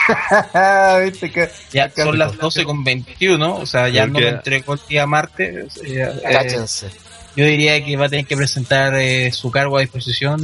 ¿Viste 1.04 1.30
que 1.32 1.48
Ya 1.72 1.90
son 1.90 2.18
las 2.18 2.36
12 2.36 2.64
con 2.64 2.84
21, 2.84 3.56
o 3.56 3.66
sea, 3.66 3.88
ya 3.88 4.02
¿Por 4.06 4.20
no 4.20 4.28
entregó 4.28 4.74
el 4.74 4.80
día 4.88 5.06
martes. 5.06 5.80
eh, 5.84 6.08
Cáchense. 6.22 6.88
yo 7.34 7.44
diría 7.46 7.82
que 7.84 7.96
va 7.96 8.06
a 8.06 8.08
tener 8.08 8.26
que 8.26 8.36
presentar 8.36 8.94
eh, 8.96 9.32
su 9.32 9.50
cargo 9.50 9.78
a 9.78 9.80
disposición 9.80 10.42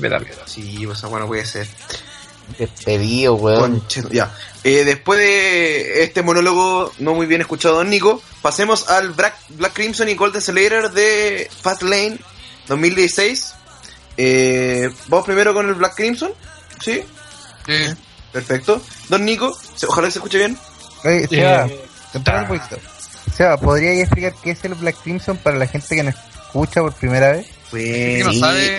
Pepe 0.00 0.10
Tapia. 0.10 0.34
Sí, 0.46 0.82
pues 0.86 1.00
bueno, 1.02 1.26
puede 1.26 1.44
ser. 1.46 1.66
Despedido, 2.58 3.34
weón. 3.34 3.82
Ya. 4.10 4.34
Eh, 4.64 4.84
después 4.84 5.18
de 5.18 6.02
este 6.04 6.22
monólogo 6.22 6.92
no 6.98 7.14
muy 7.14 7.26
bien 7.26 7.40
escuchado, 7.40 7.76
don 7.76 7.88
Nico, 7.90 8.22
pasemos 8.42 8.88
al 8.90 9.12
Black, 9.12 9.34
Black 9.50 9.72
Crimson 9.72 10.08
y 10.08 10.14
Golden 10.14 10.42
Slayer 10.42 10.90
de 10.90 11.50
Fastlane 11.62 12.18
2016. 12.68 13.54
Eh, 14.16 14.90
Vamos 15.08 15.26
primero 15.26 15.54
con 15.54 15.68
el 15.68 15.74
Black 15.74 15.94
Crimson. 15.96 16.32
¿Sí? 16.82 17.02
Sí. 17.66 17.94
Perfecto. 18.32 18.80
Don 19.08 19.24
Nico, 19.24 19.56
ojalá 19.88 20.08
que 20.08 20.12
se 20.12 20.18
escuche 20.18 20.38
bien. 20.38 20.58
Oye, 21.04 21.26
Seba, 21.28 21.66
Eh, 21.66 22.20
para 22.24 22.42
un 22.42 22.48
poquito. 22.48 22.76
Seba, 23.34 23.56
¿podrías 23.56 23.96
explicar 23.98 24.34
qué 24.42 24.50
es 24.50 24.64
el 24.64 24.74
Black 24.74 24.96
Crimson 25.02 25.36
para 25.38 25.56
la 25.56 25.66
gente 25.66 25.96
que 25.96 26.02
nos 26.02 26.14
escucha 26.14 26.80
por 26.80 26.92
primera 26.94 27.32
vez? 27.32 27.46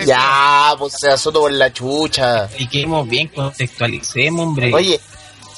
Ya, 0.06 0.74
pues 0.78 0.94
se 0.98 1.10
azotó 1.10 1.40
por 1.40 1.52
la 1.52 1.72
chucha. 1.72 2.44
Expliquemos 2.44 3.08
bien, 3.08 3.28
contextualicemos, 3.28 4.46
hombre. 4.46 4.72
Oye, 4.74 5.00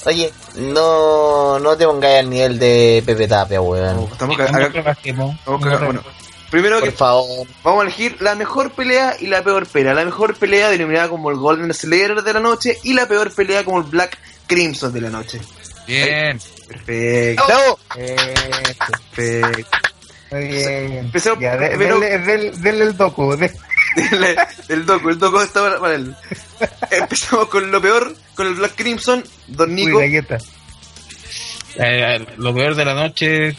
oye, 0.06 0.32
no, 0.56 1.58
no 1.58 1.76
te 1.76 1.84
pongáis 1.86 2.20
al 2.20 2.30
nivel 2.30 2.58
de 2.58 3.02
Pepe 3.04 3.28
Tapia, 3.28 3.60
weón. 3.60 4.08
Estamos 4.12 4.36
No 4.38 4.44
acá- 5.56 5.84
bueno, 5.84 6.02
primero 6.50 6.80
Por 6.80 6.88
que 6.88 6.94
favor. 6.94 7.46
vamos 7.62 7.80
a 7.80 7.82
elegir 7.86 8.16
la 8.20 8.34
mejor 8.34 8.72
pelea 8.72 9.16
y 9.20 9.26
la 9.26 9.42
peor 9.42 9.66
pelea. 9.66 9.94
La 9.94 10.04
mejor 10.04 10.34
pelea 10.36 10.70
denominada 10.70 11.08
como 11.08 11.30
el 11.30 11.36
Golden 11.36 11.72
Slayer 11.74 12.22
de 12.22 12.32
la 12.32 12.40
noche 12.40 12.78
y 12.84 12.94
la 12.94 13.06
peor 13.06 13.34
pelea 13.34 13.64
como 13.64 13.78
el 13.78 13.84
Black 13.84 14.18
Crimson 14.46 14.92
de 14.92 15.00
la 15.00 15.10
noche. 15.10 15.40
Bien. 15.86 16.38
Perfecto. 16.66 17.78
Perfecto. 19.14 19.78
Muy 20.30 20.44
bien. 20.46 20.92
Empecemos 20.98 21.38
Ya, 21.40 21.56
de- 21.56 21.68
primero- 21.70 22.00
denle, 22.00 22.18
denle- 22.50 22.56
denle 22.58 22.84
el 22.84 22.96
docu. 22.96 23.34
de- 23.36 23.52
el, 23.96 24.36
el 24.68 24.86
doco, 24.86 25.08
el 25.10 25.18
doco 25.18 25.42
está 25.42 25.60
para, 25.60 25.80
para 25.80 25.94
él. 25.94 26.14
Empezamos 26.90 27.48
con 27.48 27.70
lo 27.70 27.80
peor, 27.80 28.14
con 28.34 28.46
el 28.46 28.54
Black 28.54 28.74
Crimson, 28.76 29.24
Don 29.48 29.70
Uy, 29.70 29.74
Nico. 29.86 29.98
galleta. 29.98 30.38
Eh, 31.76 32.26
lo 32.36 32.52
peor 32.54 32.74
de 32.74 32.84
la 32.84 32.94
noche. 32.94 33.48
Es 33.48 33.56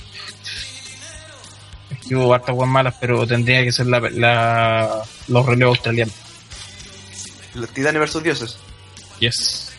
que 2.07 2.15
hubo 2.15 2.33
hartas 2.33 2.53
buenas 2.55 2.73
malas, 2.73 2.95
pero 2.99 3.25
tendría 3.25 3.63
que 3.63 3.71
ser 3.71 3.87
la, 3.87 3.99
la- 3.99 5.01
los 5.27 5.45
relevos 5.45 5.77
australianos. 5.77 6.13
Los 7.55 7.69
Titanes 7.71 7.99
versus 7.99 8.21
Dioses. 8.23 8.57
Yes. 9.19 9.71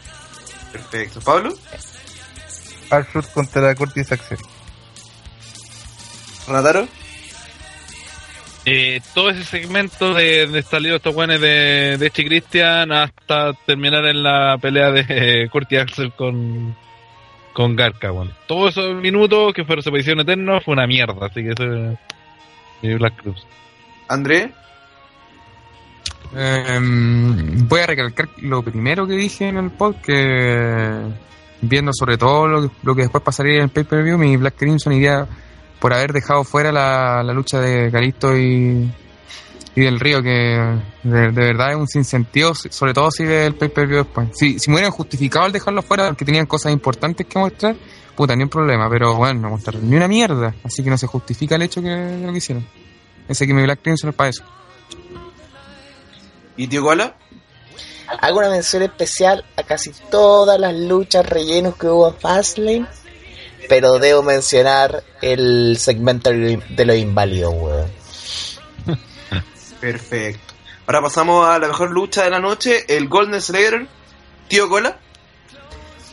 Perfecto. 0.73 1.21
¿Pablo? 1.21 1.57
Arthur 2.91 3.27
contra 3.33 3.75
Curtis 3.77 4.11
Axel. 4.13 4.39
¿Renataro? 6.47 6.87
Eh, 8.67 9.01
todo 9.15 9.31
ese 9.31 9.45
segmento 9.45 10.13
de, 10.13 10.47
de 10.47 10.63
salido 10.63 10.97
estos 10.97 11.15
guanes 11.15 11.41
de, 11.41 11.97
de 11.99 12.11
Christian 12.11 12.93
hasta 12.93 13.55
terminar 13.65 14.05
en 14.05 14.23
la 14.23 14.59
pelea 14.61 14.91
de 14.91 15.05
eh, 15.09 15.81
Axel 15.81 16.13
con, 16.13 16.77
con 17.55 17.75
Garca, 17.75 18.13
weón. 18.13 18.33
Todos 18.47 18.77
esos 18.77 18.95
minutos 18.97 19.55
que 19.55 19.65
fueron 19.65 19.83
separación 19.83 20.21
eterna 20.21 20.61
fue 20.61 20.75
una 20.75 20.87
mierda, 20.87 21.27
así 21.27 21.43
que 21.43 21.51
eso 21.51 21.65
es 21.65 21.99
mi 22.83 22.95
Black 22.95 23.23
Cruz. 23.23 23.47
¿André? 24.09 24.53
Em, 26.37 27.67
voy 27.67 27.81
a 27.81 27.87
recalcar 27.87 28.29
lo 28.43 28.63
primero 28.63 29.07
que 29.07 29.15
dije 29.15 29.49
en 29.49 29.57
el 29.57 29.71
pod, 29.71 29.97
que 29.97 31.01
viendo 31.63 31.93
sobre 31.93 32.19
todo 32.19 32.47
lo 32.47 32.63
que, 32.63 32.75
lo 32.83 32.95
que 32.95 33.03
después 33.03 33.25
pasaría 33.25 33.57
en 33.57 33.63
el 33.63 33.69
pay-per-view, 33.71 34.19
mi 34.19 34.37
Black 34.37 34.55
Crimson 34.59 34.93
iría 34.93 35.27
por 35.81 35.93
haber 35.95 36.13
dejado 36.13 36.45
fuera 36.45 36.71
la, 36.71 37.23
la 37.23 37.33
lucha 37.33 37.61
de 37.61 37.91
Calisto 37.91 38.37
y, 38.37 38.93
y 39.75 39.81
del 39.81 39.99
Río, 39.99 40.23
que 40.23 40.29
de, 41.03 41.21
de 41.21 41.31
verdad 41.31 41.71
es 41.71 41.77
un 41.77 41.89
sinsentido, 41.89 42.55
sobre 42.55 42.93
todo 42.93 43.11
si 43.11 43.25
ve 43.25 43.47
el 43.47 43.55
pay-per-view 43.55 44.05
después. 44.05 44.29
Si, 44.35 44.59
si 44.59 44.71
me 44.71 44.77
hubieran 44.77 44.93
justificado 44.93 45.47
al 45.47 45.53
dejarlo 45.53 45.83
fuera 45.83 46.07
porque 46.07 46.25
tenían 46.25 46.47
cosas 46.47 46.73
importantes 46.73 47.27
que 47.27 47.39
mostrar, 47.39 47.77
puta, 48.15 48.37
ni 48.37 48.43
un 48.43 48.51
problema, 48.51 48.89
pero 48.91 49.15
bueno, 49.15 49.41
no 49.41 49.51
mostraron 49.51 49.89
ni 49.89 49.97
una 49.97 50.09
mierda, 50.09 50.55
así 50.65 50.85
que 50.85 50.91
no 50.91 50.99
se 50.99 51.07
justifica 51.07 51.57
el 51.57 51.63
hecho 51.63 51.81
que, 51.81 51.89
de 51.89 52.27
lo 52.27 52.33
que 52.33 52.39
hicieron. 52.39 52.67
Ese 53.29 53.47
que 53.47 53.55
mi 53.55 53.63
Black 53.63 53.81
Crimson 53.83 54.11
es 54.11 54.17
para 54.17 54.31
eso. 54.31 54.45
¿Y 56.57 56.67
Tío 56.67 56.83
Cola? 56.83 57.17
Hago 58.21 58.39
una 58.41 58.51
mención 58.51 58.83
especial 58.83 59.45
a 59.57 59.63
casi 59.63 59.93
todas 60.11 60.59
las 60.59 60.75
luchas 60.75 61.25
rellenos 61.25 61.77
que 61.77 61.87
hubo 61.87 62.09
en 62.09 62.15
Fastlane. 62.17 62.87
Pero 63.71 64.01
debo 64.01 64.25
mencionar 64.25 65.05
el 65.23 65.77
segmento 65.79 66.31
de 66.31 66.85
los 66.85 66.97
inválidos, 66.97 67.55
weón. 67.55 67.91
Perfecto. 69.81 70.55
Ahora 70.89 71.03
pasamos 71.03 71.47
a 71.47 71.57
la 71.61 71.69
mejor 71.69 71.93
lucha 71.93 72.25
de 72.25 72.31
la 72.31 72.41
noche, 72.41 72.85
el 72.89 73.07
Golden 73.07 73.41
Slayer. 73.41 73.87
Tío 74.49 74.69
Cola. 74.69 74.99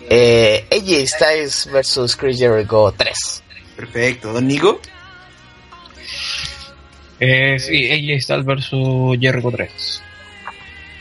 Eh, 0.07 0.67
AJ 0.71 1.07
Styles 1.07 1.69
versus 1.71 2.15
Chris 2.15 2.37
Jericho 2.37 2.93
3. 2.95 3.43
Perfecto. 3.75 4.33
Don 4.33 4.47
Nico. 4.47 4.79
Eh, 7.19 7.57
sí, 7.57 7.91
AJ 7.91 8.21
Styles 8.21 8.45
versus 8.45 9.17
Jericho 9.19 9.49
3. 9.49 10.03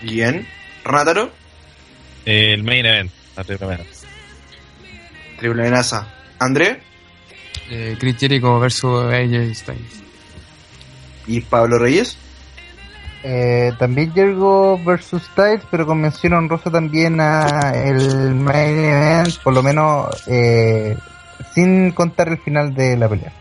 Bien. 0.05 0.49
Renataro. 0.85 1.31
El 2.25 2.63
main 2.63 2.87
event, 2.87 3.13
la 3.37 3.45
primera. 3.45 3.85
Triple 5.39 5.61
amenaza. 5.61 6.16
¿André? 6.39 6.81
Eh, 7.71 7.97
Chris 7.99 8.17
Jericho 8.19 8.59
versus 8.61 9.13
AJ 9.13 9.55
Styles. 9.55 10.03
¿Y 11.27 11.41
Pablo 11.41 11.79
Reyes? 11.79 12.17
Eh, 13.23 13.73
también 13.79 14.13
Jericho 14.13 14.79
versus 14.85 15.23
Styles, 15.25 15.63
pero 15.71 15.87
con 15.87 16.01
mención 16.01 16.35
honrosa 16.35 16.71
también 16.71 17.21
a 17.21 17.73
el 17.75 18.35
main 18.35 18.85
event, 18.85 19.37
por 19.43 19.53
lo 19.53 19.63
menos 19.63 20.07
eh, 20.29 20.97
sin 21.55 21.91
contar 21.91 22.29
el 22.29 22.39
final 22.39 22.75
de 22.75 22.97
la 22.97 23.09
pelea. 23.09 23.33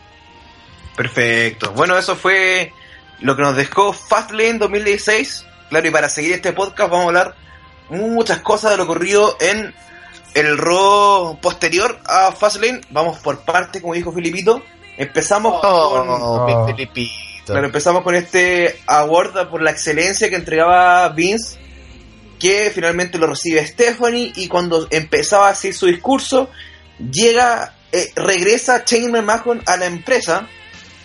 Perfecto. 0.95 1.73
Bueno, 1.73 1.97
eso 1.97 2.15
fue 2.15 2.71
lo 3.19 3.35
que 3.35 3.41
nos 3.41 3.55
dejó 3.55 3.93
Fastlane 3.93 4.57
2016. 4.57 5.45
Claro, 5.69 5.87
y 5.87 5.91
para 5.91 6.09
seguir 6.09 6.33
este 6.33 6.53
podcast 6.53 6.89
vamos 6.89 7.05
a 7.05 7.07
hablar 7.07 7.35
muchas 7.89 8.39
cosas 8.39 8.71
de 8.71 8.77
lo 8.77 8.83
ocurrido 8.83 9.35
en 9.39 9.73
el 10.35 10.57
Raw 10.57 11.39
posterior 11.41 11.97
a 12.05 12.31
Fastlane. 12.31 12.81
Vamos 12.91 13.17
por 13.19 13.39
parte, 13.39 13.81
como 13.81 13.93
dijo 13.93 14.11
Filipito. 14.11 14.61
Empezamos 14.97 15.59
con... 15.61 15.69
Oh, 15.71 16.45
Oh. 16.45 16.45
mi 16.45 16.71
Felipito. 16.73 17.53
Claro, 17.53 17.65
empezamos 17.67 18.03
con 18.03 18.15
este 18.15 18.79
award 18.87 19.49
por 19.49 19.61
la 19.61 19.71
excelencia 19.71 20.29
que 20.29 20.35
entregaba 20.35 21.07
Vince, 21.09 21.59
que 22.39 22.71
finalmente 22.73 23.17
lo 23.17 23.27
recibe 23.27 23.65
Stephanie 23.65 24.33
y 24.35 24.47
cuando 24.47 24.87
empezaba 24.89 25.47
a 25.47 25.51
hacer 25.51 25.73
su 25.73 25.85
discurso, 25.85 26.49
llega, 27.11 27.75
eh, 27.91 28.11
regresa 28.15 28.83
Shane 28.85 29.09
McMahon 29.09 29.61
a 29.67 29.77
la 29.77 29.85
empresa, 29.85 30.47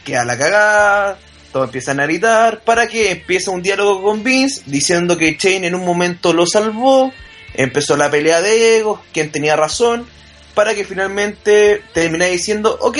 que 0.02 0.16
a 0.16 0.24
la 0.24 0.39
cagada, 0.39 1.19
todos 1.52 1.66
empiezan 1.66 2.01
a 2.01 2.05
gritar, 2.05 2.61
para 2.65 2.86
que 2.86 3.11
empiece 3.11 3.51
un 3.51 3.61
diálogo 3.61 4.02
con 4.02 4.24
Vince, 4.24 4.62
diciendo 4.65 5.19
que 5.19 5.36
Shane 5.39 5.66
en 5.66 5.74
un 5.74 5.85
momento 5.85 6.32
lo 6.32 6.47
salvó, 6.47 7.12
empezó 7.55 7.97
la 7.97 8.10
pelea 8.10 8.40
de 8.40 8.78
egos, 8.78 9.01
quien 9.12 9.31
tenía 9.32 9.56
razón, 9.56 10.06
para 10.55 10.74
que 10.74 10.85
finalmente 10.85 11.82
termine 11.94 12.28
diciendo, 12.31 12.77
ok, 12.81 12.98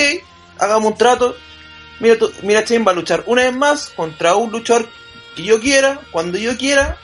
hagamos 0.59 0.91
un 0.91 0.97
trato, 0.97 1.35
mira, 1.99 2.15
mira 2.43 2.61
Shane 2.65 2.83
va 2.85 2.91
a 2.91 2.95
luchar 2.95 3.23
una 3.27 3.43
vez 3.43 3.53
más 3.53 3.87
contra 3.89 4.35
un 4.35 4.51
luchador 4.51 4.87
que 5.35 5.43
yo 5.43 5.59
quiera, 5.59 5.99
cuando 6.11 6.37
yo 6.37 6.57
quiera, 6.57 6.97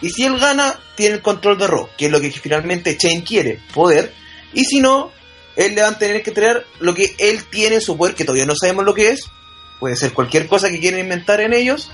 y 0.00 0.10
si 0.10 0.24
él 0.24 0.38
gana, 0.38 0.78
tiene 0.94 1.16
el 1.16 1.22
control 1.22 1.58
de 1.58 1.66
Raw, 1.66 1.88
que 1.96 2.06
es 2.06 2.12
lo 2.12 2.20
que 2.20 2.30
finalmente 2.30 2.96
Shane 2.98 3.22
quiere, 3.24 3.60
poder, 3.74 4.12
y 4.52 4.64
si 4.64 4.80
no, 4.80 5.12
él 5.56 5.74
le 5.74 5.82
van 5.82 5.94
a 5.94 5.98
tener 5.98 6.22
que 6.22 6.30
traer 6.30 6.66
lo 6.80 6.94
que 6.94 7.14
él 7.18 7.44
tiene 7.50 7.76
en 7.76 7.80
su 7.82 7.96
poder, 7.96 8.14
que 8.14 8.24
todavía 8.24 8.46
no 8.46 8.54
sabemos 8.56 8.84
lo 8.84 8.94
que 8.94 9.10
es, 9.10 9.24
puede 9.78 9.96
ser 9.96 10.12
cualquier 10.12 10.46
cosa 10.46 10.70
que 10.70 10.80
quieran 10.80 11.00
inventar 11.00 11.40
en 11.40 11.52
ellos, 11.52 11.90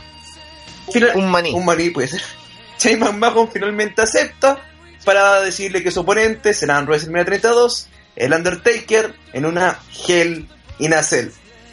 Final- 0.93 1.17
Un 1.17 1.29
maní. 1.31 1.53
un 1.53 1.65
maní 1.65 1.91
puede 1.91 2.07
ser. 2.09 2.23
Shane 2.79 2.99
McMahon 2.99 3.51
finalmente 3.51 4.03
acepta 4.03 4.63
para 5.07 5.41
decirle 5.41 5.83
que 5.83 5.91
su 5.91 6.01
oponente 6.01 6.53
será 6.53 6.79
en 6.79 6.85
WrestleMania 6.85 7.25
32, 7.25 7.89
el 8.17 8.33
Undertaker, 8.35 9.15
en 9.33 9.47
una 9.47 9.79
Hell 10.07 10.47
in 10.81 10.93
a 10.93 11.03
Cell. 11.03 11.29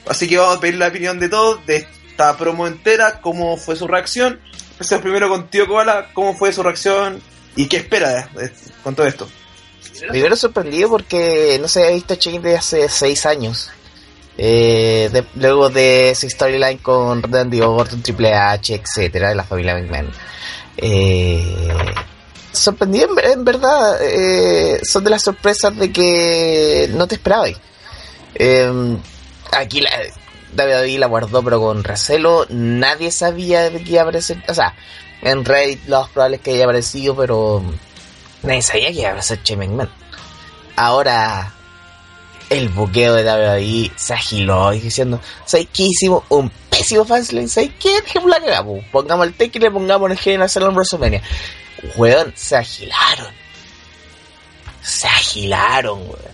Así 0.08 0.30
que 0.30 0.38
vamos 0.38 0.58
a 0.58 0.60
pedir 0.62 0.76
la 0.76 0.88
opinión 0.88 1.20
de 1.20 1.28
todos 1.28 1.66
de 1.66 1.78
esta 2.10 2.38
promo 2.38 2.68
entera, 2.68 3.20
cómo 3.20 3.58
fue 3.58 3.76
su 3.76 3.88
reacción. 3.88 4.40
Empecemos 4.72 5.02
primero 5.02 5.28
con 5.30 5.48
Tío 5.50 5.68
Koala, 5.68 6.10
cómo 6.14 6.34
fue 6.36 6.54
su 6.54 6.64
reacción 6.64 7.22
y 7.56 7.68
qué 7.68 7.78
espera 7.78 8.30
de- 8.34 8.42
de- 8.42 8.54
con 8.84 8.96
todo 8.96 9.06
esto. 9.08 9.28
Primero 10.10 10.36
sorprendido 10.36 10.90
porque 10.90 11.58
no 11.62 11.68
se 11.68 11.82
había 11.84 11.96
visto 11.96 12.16
Chain 12.16 12.42
desde 12.42 12.58
hace 12.58 12.90
seis 12.90 13.26
años. 13.26 13.70
Eh, 14.38 15.10
de- 15.14 15.26
luego 15.36 15.70
de 15.70 16.10
ese 16.12 16.30
storyline 16.30 16.80
con 16.80 17.22
Randy 17.24 17.62
Orton, 17.62 18.02
Triple 18.02 18.34
H, 18.34 18.74
etcétera, 18.76 19.30
de 19.30 19.36
la 19.36 19.44
familia 19.44 19.76
McMahon. 19.76 20.12
Eh, 20.78 21.68
sorprendido 22.54 23.10
en, 23.10 23.16
ver- 23.16 23.26
en 23.32 23.44
verdad. 23.46 23.98
eh, 24.02 24.80
son 24.84 25.04
de 25.04 25.10
las 25.10 25.22
sorpresas 25.24 25.76
de 25.78 25.92
que 25.92 26.90
no 26.94 27.08
te 27.08 27.16
esperabais. 27.16 27.58
Eh, 28.36 28.98
aquí 29.52 29.82
la, 29.82 29.90
David 30.54 31.00
la 31.00 31.08
guardó, 31.08 31.44
pero 31.44 31.60
con 31.60 31.84
recelo. 31.84 32.46
Nadie 32.50 33.12
sabía 33.12 33.70
de 33.70 33.84
que 33.84 33.92
iba 33.92 34.02
a 34.02 34.04
aparecer. 34.04 34.38
O 34.48 34.54
sea, 34.54 34.74
en 35.22 35.44
Reddit 35.46 35.86
lo 35.88 36.02
más 36.02 36.10
probable 36.10 36.38
es 36.38 36.42
que 36.42 36.52
haya 36.54 36.64
aparecido, 36.66 37.16
pero 37.16 37.64
nadie 38.44 38.62
sabía 38.62 38.88
que 38.92 39.00
iba 39.00 39.08
a 39.10 39.12
aparecer 39.12 39.40
Shane 39.44 39.68
McMahon. 39.68 39.90
Ahora, 40.76 41.54
el 42.50 42.70
buqueo 42.70 43.14
de 43.16 43.24
WWE 43.24 43.92
se 43.96 44.14
agiló 44.14 44.74
y 44.74 44.80
diciendo: 44.80 45.20
¿Sabes 45.46 45.68
hicimos? 45.74 46.24
Un 46.30 46.52
pésimo 46.70 47.06
fanslane. 47.06 47.48
¿Sabes 47.48 47.72
qué? 47.80 48.02
Dejemos 48.02 48.30
la 48.30 48.40
cagada, 48.40 48.64
po. 48.64 48.80
Pongamos 48.92 49.28
el 49.28 49.34
take 49.34 49.58
y 49.58 49.62
le 49.62 49.72
pongamos 49.72 50.12
el 50.12 50.34
in 50.34 50.42
a 50.42 50.48
Cell 50.48 50.64
en 50.64 50.74
WrestleMania. 50.76 51.22
Weón, 51.96 52.34
se 52.36 52.56
agilaron. 52.56 53.34
Se 54.82 55.08
agilaron, 55.08 56.02
weón. 56.02 56.34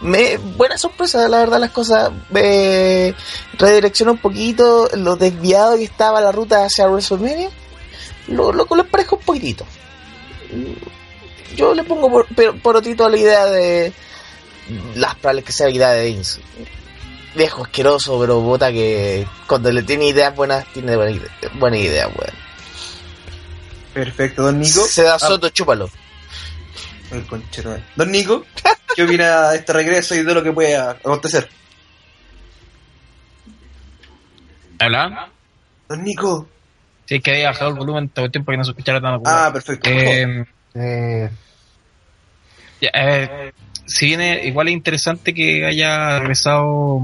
Me, 0.00 0.36
buena 0.36 0.76
sorpresa, 0.76 1.28
la 1.28 1.38
verdad, 1.38 1.60
las 1.60 1.70
cosas. 1.70 2.12
Me 2.30 3.14
redireccionó 3.58 4.12
un 4.12 4.18
poquito 4.18 4.88
lo 4.94 5.16
desviado 5.16 5.76
que 5.76 5.84
estaba 5.84 6.20
la 6.20 6.32
ruta 6.32 6.64
hacia 6.64 6.88
WrestleMania. 6.88 7.50
Lo, 8.28 8.52
lo, 8.52 8.66
lo 8.68 8.86
parejo 8.86 9.16
un 9.16 9.22
poquitito. 9.22 9.64
Yo 11.56 11.74
le 11.74 11.84
pongo 11.84 12.10
por, 12.10 12.26
por, 12.60 12.76
a 12.76 13.08
la 13.08 13.16
idea 13.16 13.46
de 13.46 13.92
las 14.94 15.14
probables 15.16 15.44
que 15.44 15.52
sea 15.52 15.68
la 15.68 15.72
idea 15.72 15.90
de 15.90 16.06
Vince. 16.06 16.40
Viejo 17.34 17.64
asqueroso, 17.64 18.18
pero 18.20 18.40
bota 18.40 18.70
que 18.72 19.26
cuando 19.46 19.72
le 19.72 19.82
tiene 19.82 20.08
ideas 20.08 20.34
buenas, 20.34 20.66
tiene 20.72 20.96
buena 20.96 21.10
idea, 21.12 21.30
buena 21.54 21.76
idea 21.76 22.08
weón. 22.08 22.43
Perfecto, 23.94 24.42
don 24.42 24.58
Nico. 24.58 24.80
Se 24.84 25.02
da 25.04 25.14
Ah, 25.14 25.18
soto, 25.18 25.48
chúpalo. 25.50 25.88
el 27.12 27.24
conchero, 27.26 27.74
eh. 27.76 27.82
Don 27.96 28.10
Nico, 28.10 28.44
¿qué 28.96 29.04
opina 29.04 29.50
de 29.50 29.58
este 29.58 29.72
regreso 29.72 30.14
y 30.16 30.22
de 30.24 30.34
lo 30.34 30.42
que 30.42 30.52
puede 30.52 30.76
acontecer? 30.76 31.48
¿Habla? 34.78 35.28
Don 35.88 36.02
Nico. 36.02 36.48
Sí, 37.06 37.16
es 37.16 37.22
que 37.22 37.32
había 37.32 37.50
bajado 37.50 37.70
el 37.70 37.76
volumen 37.76 38.08
todo 38.08 38.24
el 38.24 38.30
tiempo 38.32 38.50
que 38.50 38.58
no 38.58 38.64
se 38.64 38.70
escuchara 38.70 39.00
tan 39.00 39.20
Ah, 39.24 39.50
perfecto. 39.52 39.88
Eh, 39.90 40.44
Eh, 40.76 41.30
ya, 42.80 42.90
eh, 42.94 43.52
si 43.86 44.06
viene 44.06 44.44
igual 44.44 44.66
es 44.68 44.74
interesante 44.74 45.32
que 45.32 45.64
haya 45.64 46.18
regresado 46.18 47.00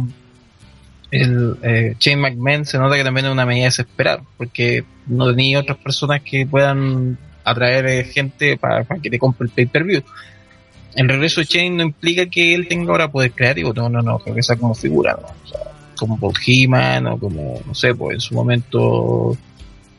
el 1.10 1.56
eh, 1.62 1.94
Shane 1.98 2.20
McMahon, 2.20 2.64
se 2.64 2.78
nota 2.78 2.96
que 2.96 3.04
también 3.04 3.26
es 3.26 3.32
una 3.32 3.46
medida 3.46 3.66
desesperada, 3.66 4.22
porque 4.36 4.84
no 5.06 5.28
tenía 5.30 5.60
otras 5.60 5.78
personas 5.78 6.22
que 6.22 6.46
puedan 6.46 7.18
atraer 7.44 7.86
eh, 7.86 8.04
gente 8.04 8.56
para, 8.56 8.84
para 8.84 9.00
que 9.00 9.10
te 9.10 9.18
compre 9.18 9.46
el 9.46 9.52
pay-per-view. 9.52 10.02
El 10.94 11.08
regreso 11.08 11.42
Shane 11.42 11.70
no 11.70 11.82
implica 11.82 12.26
que 12.26 12.54
él 12.54 12.66
tenga 12.68 12.90
ahora 12.90 13.10
poder 13.10 13.32
creativo, 13.32 13.72
no, 13.72 13.88
no, 13.88 14.02
no, 14.02 14.18
regresa 14.18 14.56
como 14.56 14.74
figura, 14.74 15.16
¿no? 15.20 15.28
O 15.28 15.48
sea, 15.48 15.60
como 15.96 16.18
Paul 16.18 16.34
Heyman 16.44 17.06
o 17.06 17.18
como, 17.18 17.60
no 17.64 17.74
sé, 17.74 17.94
pues 17.94 18.14
en 18.14 18.20
su 18.20 18.34
momento 18.34 19.36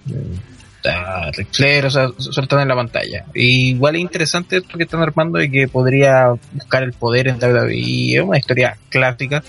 eh, 0.10 1.32
Ric 1.38 1.48
Flair, 1.52 1.86
o 1.86 1.92
sea, 1.92 2.10
sueltan 2.18 2.62
en 2.62 2.68
la 2.68 2.76
pantalla. 2.76 3.26
Y 3.34 3.70
igual 3.70 3.96
es 3.96 4.02
interesante 4.02 4.58
esto 4.58 4.78
que 4.78 4.84
están 4.84 5.02
armando 5.02 5.38
de 5.38 5.50
que 5.50 5.68
podría 5.68 6.34
buscar 6.54 6.84
el 6.84 6.94
poder 6.94 7.28
en 7.28 7.36
WWE. 7.36 8.16
Es 8.16 8.22
una 8.22 8.38
historia 8.38 8.78
clásica, 8.90 9.44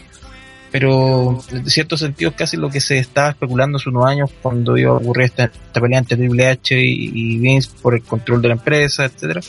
pero 0.72 1.38
en 1.50 1.66
ciertos 1.68 2.00
sentidos 2.00 2.32
casi 2.34 2.56
lo 2.56 2.70
que 2.70 2.80
se 2.80 2.98
estaba 2.98 3.28
especulando 3.28 3.76
hace 3.76 3.90
unos 3.90 4.06
años 4.06 4.30
cuando 4.40 4.78
iba 4.78 4.90
a 4.90 4.94
ocurrir 4.94 5.26
esta, 5.26 5.52
pelea 5.74 5.98
entre 5.98 6.16
Triple 6.16 6.58
y, 6.70 7.38
Vince 7.38 7.70
por 7.82 7.94
el 7.94 8.02
control 8.02 8.40
de 8.40 8.48
la 8.48 8.54
empresa, 8.54 9.04
etcétera. 9.04 9.42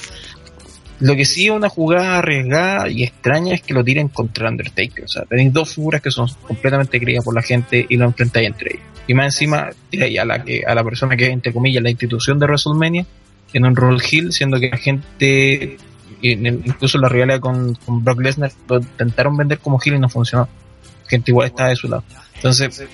Lo 1.00 1.16
que 1.16 1.24
sí 1.24 1.46
es 1.46 1.52
una 1.52 1.70
jugada 1.70 2.18
arriesgada 2.18 2.90
y 2.90 3.04
extraña 3.04 3.56
es 3.56 3.62
que 3.62 3.74
lo 3.74 3.84
tiren 3.86 4.10
contra 4.10 4.50
Undertaker. 4.50 5.06
O 5.06 5.08
sea, 5.08 5.24
tenéis 5.24 5.54
dos 5.54 5.74
figuras 5.74 6.02
que 6.02 6.12
son 6.12 6.28
completamente 6.46 7.00
queridas 7.00 7.24
por 7.24 7.34
la 7.34 7.42
gente 7.42 7.86
y 7.88 7.96
lo 7.96 8.06
enfrentáis 8.06 8.48
entre 8.48 8.72
ellos. 8.74 8.86
Y 9.08 9.14
más 9.14 9.28
encima, 9.28 9.70
tiráis 9.90 10.20
a 10.20 10.26
la, 10.26 10.44
que, 10.44 10.64
a 10.66 10.76
la 10.76 10.84
persona 10.84 11.16
que 11.16 11.26
es, 11.26 11.30
entre 11.32 11.54
comillas, 11.54 11.84
la 11.84 11.90
institución 11.90 12.38
de 12.38 12.46
WrestleMania 12.46 13.06
en 13.54 13.66
un 13.66 13.76
role 13.76 14.04
hill, 14.10 14.34
siendo 14.34 14.60
que 14.60 14.70
la 14.70 14.78
gente, 14.78 15.78
incluso 16.22 16.98
la 16.98 17.08
rivalidad 17.08 17.40
con, 17.40 17.76
con 17.76 18.04
Brock 18.04 18.22
Lesnar, 18.22 18.52
lo 18.68 18.78
intentaron 18.78 19.38
vender 19.38 19.60
como 19.60 19.80
heel 19.84 19.96
y 19.96 20.00
no 20.00 20.10
funcionó. 20.10 20.50
Gente 21.08 21.32
igual 21.32 21.48
estaba 21.48 21.70
de 21.70 21.76
su 21.76 21.88
lado. 21.88 22.04
Entonces, 22.36 22.86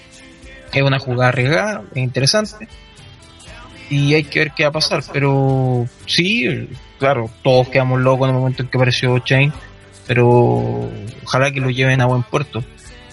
es 0.74 0.84
una 0.84 1.00
jugada 1.00 1.30
arriesgada, 1.30 1.84
es 1.92 1.98
interesante. 1.98 2.68
Y 3.90 4.14
hay 4.14 4.24
que 4.24 4.40
ver 4.40 4.52
qué 4.56 4.64
va 4.64 4.70
a 4.70 4.74
pasar. 4.74 5.04
Pero 5.12 5.88
sí, 6.06 6.70
claro, 7.00 7.30
todos 7.44 7.70
quedamos 7.70 8.00
locos 8.02 8.30
en 8.30 8.36
el 8.36 8.40
momento 8.40 8.64
en 8.64 8.70
que 8.70 8.78
apareció 8.78 9.18
Chain. 9.20 9.52
Pero 10.06 10.90
ojalá 11.24 11.52
que 11.52 11.60
lo 11.60 11.70
lleven 11.70 12.02
a 12.02 12.06
buen 12.06 12.24
puerto. 12.24 12.64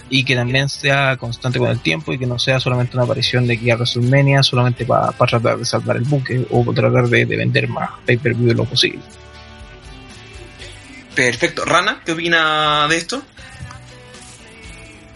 Y 0.09 0.25
que 0.25 0.37
también 0.37 0.69
sea 0.69 1.17
constante 1.17 1.59
con 1.59 1.69
el 1.69 1.81
tiempo 1.81 2.13
y 2.13 2.19
que 2.19 2.27
no 2.27 2.39
sea 2.39 2.61
solamente 2.61 2.97
una 2.97 3.05
aparición 3.05 3.47
de 3.47 3.55
aquí 3.55 3.71
a 3.71 3.75
WrestleMania 3.75 4.43
solamente 4.43 4.85
para 4.87 5.11
tratar 5.11 5.59
de 5.59 5.65
salvar 5.65 5.97
el 5.97 6.05
buque 6.05 6.47
o 6.51 6.63
tratar 6.73 7.09
de, 7.09 7.27
de 7.27 7.37
vender 7.37 7.67
más 7.69 7.91
pay-per-view 8.05 8.55
lo 8.55 8.65
posible. 8.67 9.01
Perfecto. 11.17 11.65
Rana, 11.65 12.03
¿qué 12.05 12.13
opina 12.13 12.87
de 12.89 12.99
esto? 12.99 13.23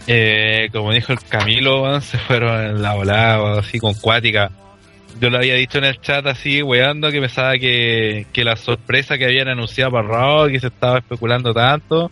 Eh, 0.07 0.69
como 0.71 0.91
dijo 0.91 1.13
el 1.13 1.19
Camilo, 1.19 2.01
se 2.01 2.17
fueron 2.17 2.59
en 2.61 2.81
la 2.81 2.93
volada, 2.93 3.59
así 3.59 3.79
con 3.79 3.93
cuática. 3.93 4.51
Yo 5.19 5.29
lo 5.29 5.37
había 5.37 5.55
dicho 5.55 5.77
en 5.77 5.83
el 5.83 6.01
chat 6.01 6.25
así, 6.25 6.63
weando, 6.63 7.11
que 7.11 7.19
pensaba 7.21 7.53
que, 7.57 8.25
que 8.33 8.43
la 8.43 8.55
sorpresa 8.55 9.17
que 9.17 9.25
habían 9.25 9.49
anunciado 9.49 9.91
para 9.91 10.07
Raw, 10.07 10.47
que 10.49 10.59
se 10.59 10.67
estaba 10.67 10.99
especulando 10.99 11.53
tanto, 11.53 12.09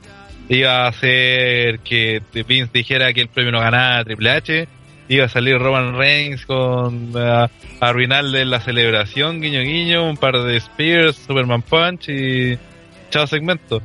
iba 0.50 0.88
a 0.88 0.92
ser 0.94 1.80
que 1.80 2.22
Vince 2.48 2.72
dijera 2.74 3.12
que 3.14 3.22
el 3.22 3.30
premio 3.30 3.52
no 3.52 3.60
ganaba 3.60 4.04
Triple 4.04 4.30
H, 4.30 4.68
iba 5.08 5.26
a 5.26 5.30
salir 5.30 5.58
Roman 5.58 5.98
Reigns 5.98 6.46
con 6.46 7.12
a 7.16 7.50
arruinarle 7.80 8.46
la 8.46 8.60
celebración, 8.60 9.42
guiño 9.42 9.62
guiño, 9.62 10.08
un 10.08 10.18
par 10.18 10.38
de 10.38 10.58
Spears, 10.58 11.16
Superman 11.16 11.64
Punch 11.64 12.10
y 12.10 12.58
chao 13.10 13.26
segmento. 13.26 13.82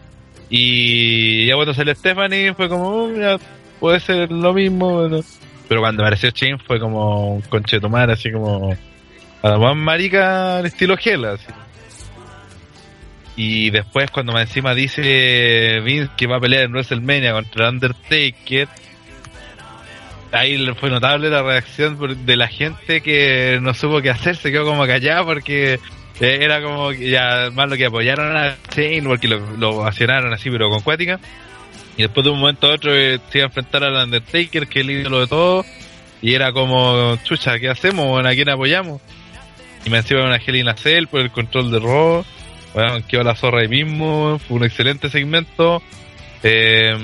Y 0.50 1.46
ya 1.46 1.54
cuando 1.54 1.72
salió 1.72 1.94
Stephanie 1.94 2.52
fue 2.52 2.68
como, 2.68 3.04
"Oh, 3.04 3.08
mira, 3.08 3.38
puede 3.80 4.00
ser 4.00 4.30
lo 4.30 4.52
mismo, 4.54 5.08
pero, 5.68 5.80
cuando 5.80 6.02
apareció 6.02 6.30
Chain 6.30 6.58
fue 6.58 6.78
como 6.78 7.34
un 7.34 7.40
conchetumar, 7.42 8.10
así 8.10 8.30
como 8.30 8.76
a 9.42 9.48
la 9.48 9.58
más 9.58 9.76
marica 9.76 10.58
al 10.58 10.66
estilo 10.66 10.96
Gela. 10.96 11.36
Y 13.36 13.70
después 13.70 14.10
cuando 14.10 14.32
más 14.32 14.42
encima 14.42 14.74
dice 14.74 15.80
Vince 15.80 16.10
que 16.16 16.26
va 16.26 16.36
a 16.36 16.40
pelear 16.40 16.64
en 16.64 16.72
WrestleMania 16.72 17.32
contra 17.32 17.68
Undertaker, 17.68 18.68
ahí 20.32 20.66
fue 20.76 20.90
notable 20.90 21.30
la 21.30 21.42
reacción 21.42 22.24
de 22.24 22.36
la 22.36 22.48
gente 22.48 23.00
que 23.00 23.58
no 23.60 23.74
supo 23.74 24.00
qué 24.00 24.10
hacer, 24.10 24.36
se 24.36 24.52
quedó 24.52 24.64
como 24.64 24.86
callada 24.86 25.24
porque 25.24 25.80
eh, 26.20 26.38
era 26.40 26.62
como 26.62 26.90
que 26.90 27.10
ya 27.10 27.50
más 27.52 27.68
lo 27.68 27.76
que 27.76 27.86
apoyaron 27.86 28.36
a 28.36 28.56
Shane 28.74 29.02
porque 29.02 29.28
lo, 29.28 29.56
lo 29.56 29.84
accionaron 29.84 30.32
así 30.32 30.50
pero 30.50 30.70
con 30.70 30.80
cuática. 30.80 31.18
Y 31.96 32.02
después 32.02 32.24
de 32.24 32.30
un 32.30 32.40
momento 32.40 32.66
a 32.66 32.74
otro 32.74 32.94
eh, 32.94 33.20
se 33.30 33.38
iba 33.38 33.46
a 33.46 33.48
enfrentar 33.48 33.84
al 33.84 34.04
Undertaker, 34.04 34.66
que 34.66 34.80
es 34.80 34.84
el 34.84 34.90
ídolo 34.90 35.20
de 35.20 35.26
todo. 35.26 35.64
Y 36.20 36.34
era 36.34 36.52
como, 36.52 37.16
chucha, 37.22 37.58
¿qué 37.58 37.68
hacemos? 37.68 38.24
¿A 38.24 38.30
quién 38.30 38.48
apoyamos? 38.48 39.00
Y 39.84 39.90
me 39.90 39.98
encima 39.98 40.24
una 40.24 40.36
Hell 40.36 40.56
in 40.56 40.68
a 40.68 40.76
Cell 40.76 41.06
por 41.06 41.20
el 41.20 41.30
control 41.30 41.70
de 41.70 41.78
Raw. 41.78 42.24
Bueno, 42.72 43.06
quedó 43.06 43.22
la 43.22 43.36
zorra 43.36 43.60
ahí 43.60 43.68
mismo. 43.68 44.40
Fue 44.46 44.56
un 44.56 44.64
excelente 44.64 45.10
segmento. 45.10 45.82
Eh, 46.42 46.94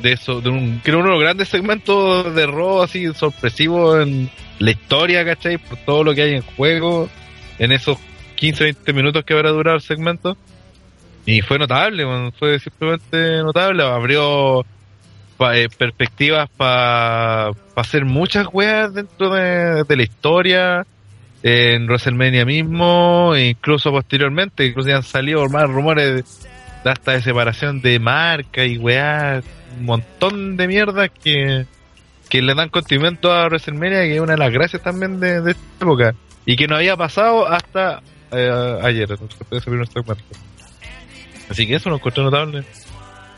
de 0.00 0.12
eso, 0.12 0.40
de 0.40 0.48
un, 0.48 0.80
creo 0.82 1.00
uno 1.00 1.08
de 1.08 1.14
los 1.14 1.22
grandes 1.22 1.48
segmentos 1.48 2.34
de 2.34 2.46
Raw, 2.46 2.82
así 2.82 3.12
sorpresivo 3.12 4.00
en 4.00 4.30
la 4.58 4.70
historia, 4.70 5.24
¿cachai? 5.24 5.58
Por 5.58 5.78
todo 5.78 6.04
lo 6.04 6.14
que 6.14 6.22
hay 6.22 6.34
en 6.34 6.42
juego. 6.42 7.08
En 7.58 7.72
esos 7.72 7.98
15-20 8.38 8.94
minutos 8.94 9.24
que 9.24 9.34
habrá 9.34 9.50
durado 9.50 9.76
el 9.76 9.82
segmento. 9.82 10.36
Y 11.24 11.40
fue 11.42 11.58
notable, 11.58 12.04
fue 12.38 12.58
simplemente 12.58 13.42
notable. 13.42 13.84
Abrió 13.84 14.64
pa- 15.36 15.56
eh, 15.56 15.68
perspectivas 15.68 16.48
para 16.56 17.50
hacer 17.76 18.04
muchas 18.04 18.46
weas 18.52 18.92
dentro 18.92 19.30
de, 19.30 19.84
de 19.84 19.96
la 19.96 20.02
historia. 20.02 20.86
En 21.44 21.86
WrestleMania 21.86 22.44
mismo, 22.44 23.34
incluso 23.36 23.90
posteriormente, 23.90 24.64
incluso 24.64 24.88
ya 24.90 24.96
han 24.98 25.02
salido 25.02 25.48
más 25.48 25.68
rumores 25.68 26.40
de 26.84 26.90
hasta 26.90 27.12
de 27.12 27.20
separación 27.20 27.80
de 27.80 27.98
marca 27.98 28.64
y 28.64 28.78
weas, 28.78 29.44
un 29.76 29.84
montón 29.86 30.56
de 30.56 30.68
mierdas 30.68 31.10
que, 31.10 31.66
que 32.28 32.42
le 32.42 32.54
dan 32.54 32.68
condimento 32.68 33.32
a 33.32 33.46
WrestleMania, 33.46 34.02
que 34.02 34.14
es 34.14 34.20
una 34.20 34.34
de 34.34 34.38
las 34.38 34.52
gracias 34.52 34.82
también 34.82 35.18
de, 35.18 35.40
de 35.40 35.50
esta 35.50 35.62
época, 35.80 36.14
y 36.46 36.54
que 36.54 36.68
no 36.68 36.76
había 36.76 36.96
pasado 36.96 37.48
hasta 37.48 38.00
eh, 38.30 38.78
ayer, 38.84 39.10
entonces 39.10 39.64
Así 41.52 41.66
que 41.66 41.74
eso 41.76 41.90
lo 41.90 41.96
encontré 41.96 42.22
notable. 42.24 42.64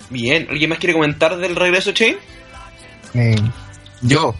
Bien, 0.08 0.46
¿alguien 0.48 0.70
más 0.70 0.78
quiere 0.78 0.92
comentar 0.92 1.36
del 1.36 1.56
regreso 1.56 1.90
Chain? 1.90 2.16
Eh, 3.14 3.34
Yo, 4.02 4.36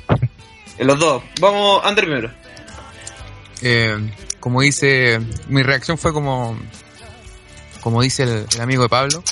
los 0.78 0.98
dos. 0.98 1.24
Vamos, 1.40 1.84
Ander 1.84 2.04
primero. 2.04 2.30
eh, 3.62 3.98
como 4.38 4.60
dice, 4.60 5.20
mi 5.48 5.62
reacción 5.64 5.98
fue 5.98 6.12
como, 6.12 6.56
como 7.80 8.00
dice 8.00 8.22
el, 8.22 8.46
el 8.54 8.60
amigo 8.60 8.84
de 8.84 8.88
Pablo. 8.88 9.24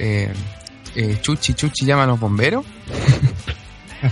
Eh, 0.00 0.32
eh, 0.96 1.18
chuchi, 1.20 1.54
chuchi, 1.54 1.86
llama 1.86 2.02
a 2.02 2.06
los 2.06 2.18
bomberos. 2.18 2.64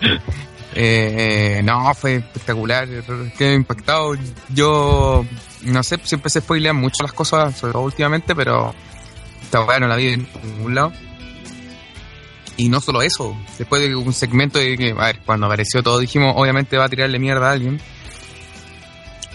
Eh, 0.82 1.60
no, 1.62 1.92
fue 1.94 2.16
espectacular, 2.16 2.88
quedé 3.36 3.52
impactado. 3.52 4.14
Yo, 4.48 5.26
no 5.64 5.82
sé, 5.82 6.00
siempre 6.04 6.30
se 6.30 6.40
spoilean 6.40 6.74
mucho 6.74 7.02
las 7.02 7.12
cosas, 7.12 7.54
sobre 7.54 7.74
todo 7.74 7.82
últimamente, 7.82 8.34
pero 8.34 8.74
esta 9.42 9.62
weá 9.62 9.78
no 9.78 9.88
la 9.88 9.96
vi 9.96 10.14
en 10.14 10.26
ningún 10.42 10.74
lado. 10.74 10.92
Y 12.56 12.70
no 12.70 12.80
solo 12.80 13.02
eso, 13.02 13.36
después 13.58 13.82
de 13.82 13.94
un 13.94 14.14
segmento 14.14 14.58
de 14.58 14.78
que, 14.78 14.92
a 14.92 15.04
ver, 15.04 15.20
cuando 15.26 15.44
apareció 15.44 15.82
todo 15.82 15.98
dijimos, 15.98 16.32
obviamente 16.34 16.78
va 16.78 16.86
a 16.86 16.88
tirarle 16.88 17.18
mierda 17.18 17.50
a 17.50 17.52
alguien. 17.52 17.78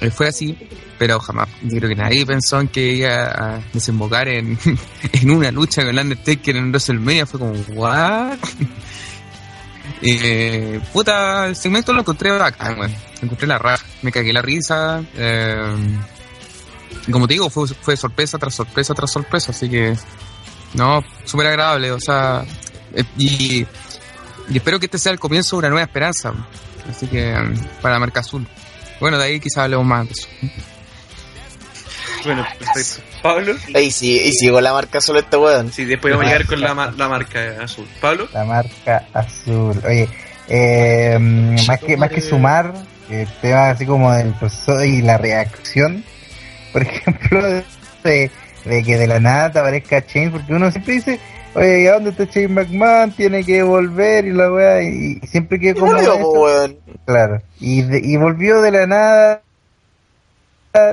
Eh, 0.02 0.10
fue 0.10 0.28
así, 0.30 0.58
pero 0.98 1.20
jamás, 1.20 1.48
yo 1.62 1.78
creo 1.78 1.90
que 1.90 1.96
nadie 1.96 2.26
pensó 2.26 2.60
en 2.60 2.70
que 2.70 2.92
iba 2.94 3.26
a 3.26 3.62
desembocar 3.72 4.28
en, 4.30 4.58
en 5.14 5.30
una 5.30 5.52
lucha 5.52 5.84
con 5.84 5.92
el 5.92 6.00
Undertaker 6.00 6.56
en 6.56 6.70
WrestleMania, 6.70 7.28
fue 7.28 7.40
como, 7.40 7.54
¿what? 7.76 8.40
Eh, 10.02 10.80
puta, 10.94 11.48
el 11.48 11.56
segmento 11.56 11.94
lo 11.94 12.02
encontré 12.02 12.32
bacán, 12.32 12.80
weón. 12.80 12.96
Encontré 13.22 13.48
la 13.48 13.58
raja, 13.58 13.86
me 14.02 14.12
cagué 14.12 14.34
la 14.34 14.42
risa. 14.42 15.04
Eh, 15.16 15.76
y 17.08 17.12
como 17.12 17.28
te 17.28 17.34
digo, 17.36 17.50
fue, 17.50 17.68
fue 17.68 17.96
sorpresa 17.98 18.38
tras 18.38 18.56
sorpresa 18.56 18.94
tras 18.94 19.12
sorpresa, 19.12 19.52
así 19.52 19.70
que, 19.70 19.96
no, 20.74 21.04
súper 21.24 21.48
agradable, 21.48 21.92
o 21.92 22.00
sea, 22.00 22.44
eh, 22.94 23.04
y, 23.18 23.66
y 24.50 24.58
espero 24.58 24.80
que 24.80 24.86
este 24.86 24.98
sea 24.98 25.12
el 25.12 25.20
comienzo 25.20 25.56
de 25.56 25.60
una 25.60 25.70
nueva 25.70 25.86
esperanza. 25.86 26.34
Así 26.90 27.08
que, 27.08 27.36
mm, 27.36 27.82
para 27.82 27.96
la 27.96 28.00
marca 28.00 28.20
azul. 28.20 28.48
Bueno, 29.00 29.18
de 29.18 29.26
ahí 29.26 29.40
quizás 29.40 29.64
hablemos 29.64 29.86
más 29.86 30.06
de 30.06 30.14
eso. 30.14 30.28
Bueno, 32.24 32.46
perfecto. 32.60 33.04
Pablo. 33.26 33.54
Y 33.80 33.92
si, 33.92 34.18
y 34.18 34.32
si 34.32 34.50
con 34.50 34.64
la 34.64 34.74
marca 34.74 35.02
solo 35.02 35.20
este 35.20 35.36
weón. 35.38 35.72
Sí, 35.72 35.86
después 35.86 36.14
vamos 36.14 36.28
a 36.28 36.32
llegar 36.34 36.48
con 36.48 36.62
la, 36.62 36.94
la 36.96 37.08
marca 37.10 37.40
azul. 37.62 37.88
Pablo. 38.00 38.28
La 38.34 38.44
marca 38.46 39.06
azul. 39.14 39.82
Oye, 39.86 40.08
eh, 40.48 41.18
más 41.68 41.80
que 41.80 41.98
más 41.98 42.10
que 42.10 42.22
sumar 42.22 42.74
el 43.10 43.28
tema 43.42 43.70
así 43.72 43.86
como 43.86 44.12
del 44.14 44.34
proceso 44.34 44.84
y 44.84 45.02
la 45.02 45.18
reacción, 45.18 46.04
por 46.74 46.82
ejemplo, 46.88 47.42
de, 48.04 48.32
de 48.66 48.84
que 48.84 48.98
de 48.98 49.08
la 49.08 49.20
nada 49.20 49.52
te 49.52 49.60
aparezca 49.60 50.04
Shane, 50.08 50.32
porque 50.32 50.54
uno 50.54 50.72
siempre 50.72 50.94
dice, 50.96 51.20
oye, 51.56 51.84
¿y 51.84 51.88
a 51.88 51.94
dónde 51.94 52.12
está 52.12 52.26
Shane 52.26 52.48
McMahon? 52.50 53.12
Tiene 53.12 53.44
que 53.44 53.62
volver 53.64 54.26
y 54.26 54.34
la 54.34 54.52
weá, 54.52 54.82
y, 54.84 55.20
y 55.22 55.28
siempre 55.28 55.60
que 55.60 55.74
como... 55.74 55.94
Volvió, 55.94 56.14
eso. 56.14 56.20
po, 56.22 56.44
weón. 56.46 56.78
Claro, 57.06 57.42
y, 57.60 57.82
de- 57.84 58.02
y 58.04 58.18
volvió 58.18 58.62
de 58.62 58.72
la 58.72 58.88
nada, 58.88 59.42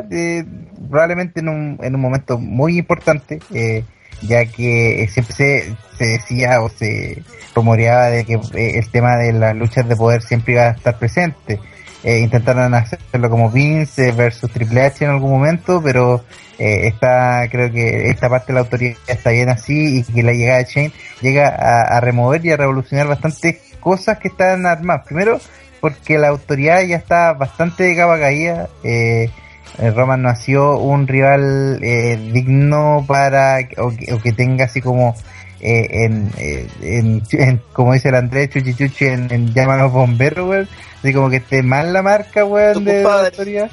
de- 0.02 0.44
probablemente 0.90 1.40
en 1.40 1.48
un, 1.48 1.78
en 1.82 1.94
un 1.94 2.00
momento 2.00 2.38
muy 2.38 2.78
importante, 2.78 3.38
eh, 3.54 3.84
ya 4.22 4.44
que 4.46 5.02
eh, 5.02 5.08
siempre 5.08 5.34
se, 5.34 5.76
se 5.98 6.04
decía 6.04 6.60
o 6.62 6.68
se 6.68 7.22
rumoreaba 7.54 8.08
de 8.08 8.24
que 8.24 8.34
eh, 8.34 8.78
el 8.78 8.88
tema 8.90 9.16
de 9.16 9.32
las 9.32 9.54
luchas 9.56 9.88
de 9.88 9.96
poder 9.96 10.22
siempre 10.22 10.54
iba 10.54 10.64
a 10.64 10.70
estar 10.70 10.98
presente. 10.98 11.58
Eh, 12.04 12.18
intentaron 12.18 12.74
hacerlo 12.74 13.30
como 13.30 13.48
Vince 13.48 14.10
versus 14.10 14.50
Triple 14.50 14.82
H 14.82 15.04
en 15.04 15.10
algún 15.12 15.30
momento, 15.30 15.80
pero 15.80 16.24
eh, 16.58 16.88
está, 16.88 17.46
creo 17.48 17.70
que 17.70 18.08
esta 18.08 18.28
parte 18.28 18.48
de 18.48 18.54
la 18.54 18.60
autoridad 18.60 18.96
está 19.06 19.30
bien 19.30 19.48
así 19.48 19.98
y 19.98 20.02
que 20.02 20.22
la 20.22 20.32
llegada 20.32 20.58
de 20.58 20.64
Shane 20.64 20.92
llega 21.20 21.48
a, 21.48 22.00
remover 22.00 22.44
y 22.44 22.50
a 22.50 22.56
revolucionar 22.56 23.06
bastantes 23.06 23.56
cosas 23.78 24.18
que 24.18 24.28
están 24.28 24.66
armadas. 24.66 25.06
Primero, 25.06 25.40
porque 25.80 26.18
la 26.18 26.28
autoridad 26.28 26.82
ya 26.82 26.96
está 26.96 27.32
bastante 27.34 27.84
de 27.84 27.96
caída. 27.96 28.68
Eh, 28.82 29.24
eh, 29.24 29.30
Roman 29.78 30.22
no 30.22 30.28
ha 30.28 30.36
sido 30.36 30.78
un 30.78 31.06
rival 31.06 31.78
eh, 31.82 32.18
digno 32.32 33.04
para 33.06 33.66
que- 33.68 33.80
o 33.80 33.90
que, 33.96 34.12
o 34.12 34.20
que 34.20 34.32
tenga 34.32 34.66
así 34.66 34.80
como 34.80 35.14
eh, 35.60 36.04
en, 36.04 36.30
eh, 36.38 36.68
en, 36.82 37.22
en- 37.32 37.62
como 37.72 37.92
dice 37.94 38.08
el 38.08 38.16
Andrés 38.16 38.50
Chuchi 38.50 38.74
Chuchi 38.74 39.06
en, 39.06 39.32
en 39.32 39.54
llama 39.54 39.74
a 39.74 39.78
los 39.78 39.92
bomberos 39.92 40.48
weón. 40.48 40.68
así 40.98 41.12
como 41.12 41.30
que 41.30 41.36
esté 41.36 41.62
mal 41.62 41.92
la 41.92 42.02
marca 42.02 42.44
weón 42.44 42.84
de 42.84 43.02
la 43.02 43.26
autoridad 43.28 43.70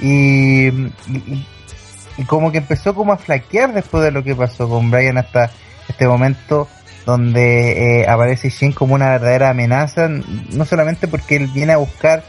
y, 0.00 0.68
y, 0.68 1.46
y 2.18 2.24
como 2.24 2.52
que 2.52 2.58
empezó 2.58 2.94
como 2.94 3.12
a 3.12 3.16
flaquear 3.18 3.72
después 3.74 4.02
de 4.04 4.10
lo 4.12 4.22
que 4.22 4.34
pasó 4.34 4.68
con 4.68 4.90
Brian 4.90 5.18
hasta 5.18 5.50
este 5.88 6.06
momento 6.06 6.68
donde 7.06 8.02
eh, 8.02 8.08
aparece 8.08 8.50
Shin 8.50 8.72
como 8.72 8.94
una 8.94 9.08
verdadera 9.10 9.50
amenaza, 9.50 10.08
no 10.08 10.64
solamente 10.66 11.08
porque 11.08 11.36
él 11.36 11.48
viene 11.52 11.72
a 11.72 11.78
buscar 11.78 12.22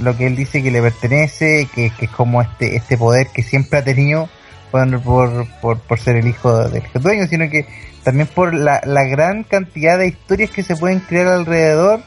lo 0.00 0.16
que 0.16 0.26
él 0.26 0.36
dice 0.36 0.62
que 0.62 0.70
le 0.70 0.82
pertenece, 0.82 1.68
que, 1.74 1.92
es 1.98 2.10
como 2.10 2.42
este 2.42 2.76
este 2.76 2.96
poder 2.96 3.28
que 3.28 3.42
siempre 3.42 3.78
ha 3.78 3.84
tenido 3.84 4.28
por, 4.70 5.48
por, 5.60 5.78
por, 5.80 5.98
ser 5.98 6.16
el 6.16 6.26
hijo 6.28 6.68
del 6.68 6.82
dueño, 6.94 7.26
sino 7.26 7.48
que 7.48 7.66
también 8.02 8.28
por 8.28 8.52
la, 8.52 8.80
la 8.84 9.04
gran 9.04 9.42
cantidad 9.42 9.98
de 9.98 10.08
historias 10.08 10.50
que 10.50 10.62
se 10.62 10.76
pueden 10.76 11.00
crear 11.00 11.28
alrededor 11.28 12.02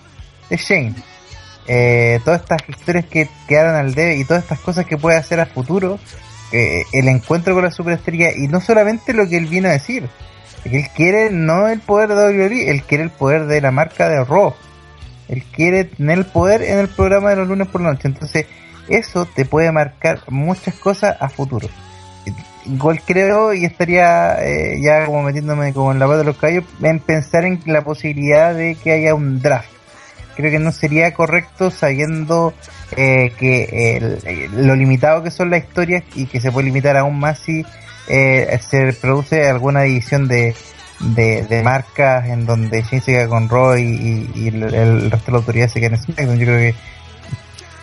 de 0.50 0.58
Shane. 0.58 0.96
Eh, 1.68 2.20
todas 2.26 2.42
estas 2.42 2.68
historias 2.68 3.06
que 3.06 3.30
quedaron 3.48 3.76
al 3.76 3.94
debe 3.94 4.18
y 4.18 4.26
todas 4.26 4.44
estas 4.44 4.60
cosas 4.60 4.86
que 4.86 4.98
puede 4.98 5.18
hacer 5.18 5.40
a 5.40 5.46
futuro, 5.46 6.00
eh, 6.52 6.82
el 6.94 7.08
encuentro 7.08 7.54
con 7.54 7.64
la 7.64 7.72
superestrella 7.72 8.32
y 8.36 8.48
no 8.48 8.60
solamente 8.60 9.14
lo 9.14 9.28
que 9.28 9.38
él 9.38 9.46
viene 9.46 9.70
a 9.70 9.74
decir, 9.74 10.10
que 10.64 10.80
él 10.80 10.88
quiere 10.96 11.30
no 11.30 11.68
el 11.68 11.80
poder 11.80 12.10
de 12.10 12.16
WWE, 12.16 12.70
él 12.72 12.84
quiere 12.84 13.04
el 13.04 13.12
poder 13.12 13.46
de 13.46 13.62
la 13.62 13.72
marca 13.72 14.10
de 14.10 14.24
Raw. 14.24 14.54
Él 15.30 15.44
quiere 15.44 15.86
tener 15.86 16.18
el 16.18 16.26
poder 16.26 16.64
en 16.64 16.80
el 16.80 16.90
programa 16.90 17.30
de 17.30 17.38
los 17.38 17.48
lunes 17.48 17.68
por 17.68 17.82
la 17.82 17.94
noche. 17.94 18.08
Entonces, 18.08 18.46
eso 18.88 19.26
te 19.26 19.46
puede 19.46 19.72
marcar 19.72 20.22
muchas 20.28 20.76
cosas 20.76 21.16
a 21.20 21.30
futuro. 21.30 21.70
Igual 22.66 23.02
creo, 23.06 23.54
y 23.54 23.66
estaría 23.66 24.44
eh, 24.44 24.80
ya 24.82 25.06
como 25.06 25.24
metiéndome 25.24 25.74
como 25.74 25.92
en 25.92 26.00
la 26.00 26.06
pata 26.06 26.20
de 26.20 26.24
los 26.26 26.38
caballos, 26.38 26.66
en 26.82 27.00
pensar 27.00 27.46
en 27.46 27.62
la 27.66 27.84
posibilidad 27.84 28.54
de 28.54 28.76
que 28.76 28.92
haya 28.92 29.16
un 29.16 29.42
draft. 29.42 29.70
Creo 30.36 30.52
que 30.52 30.60
no 30.60 30.72
sería 30.72 31.14
correcto 31.14 31.70
sabiendo 31.70 32.54
eh, 32.96 33.34
que 33.38 33.70
eh, 33.72 34.50
lo 34.54 34.76
limitado 34.76 35.22
que 35.22 35.32
son 35.32 35.50
las 35.50 35.64
historias 35.64 36.04
y 36.16 36.26
que 36.26 36.40
se 36.40 36.52
puede 36.52 36.68
limitar 36.68 36.98
aún 36.98 37.20
más 37.20 37.40
si 37.40 37.66
eh, 38.08 38.60
se 38.68 38.94
produce 38.94 39.48
alguna 39.48 39.82
división 39.84 40.28
de, 40.28 40.56
de, 41.00 41.44
de 41.44 41.64
marcas 41.64 42.26
en 42.28 42.46
donde 42.46 42.82
Shane 42.82 43.02
se 43.02 43.12
queda 43.14 43.28
con 43.28 43.50
Roy 43.50 44.30
y, 44.36 44.48
el, 44.48 45.12
resto 45.12 45.28
de 45.28 45.32
la 45.32 45.38
autoridad 45.38 45.68
se 45.70 45.80
queda 45.80 45.96
en 45.96 46.04
SmackDown. 46.04 46.40
Yo 46.40 46.46
creo 46.46 46.58
que 46.58 46.76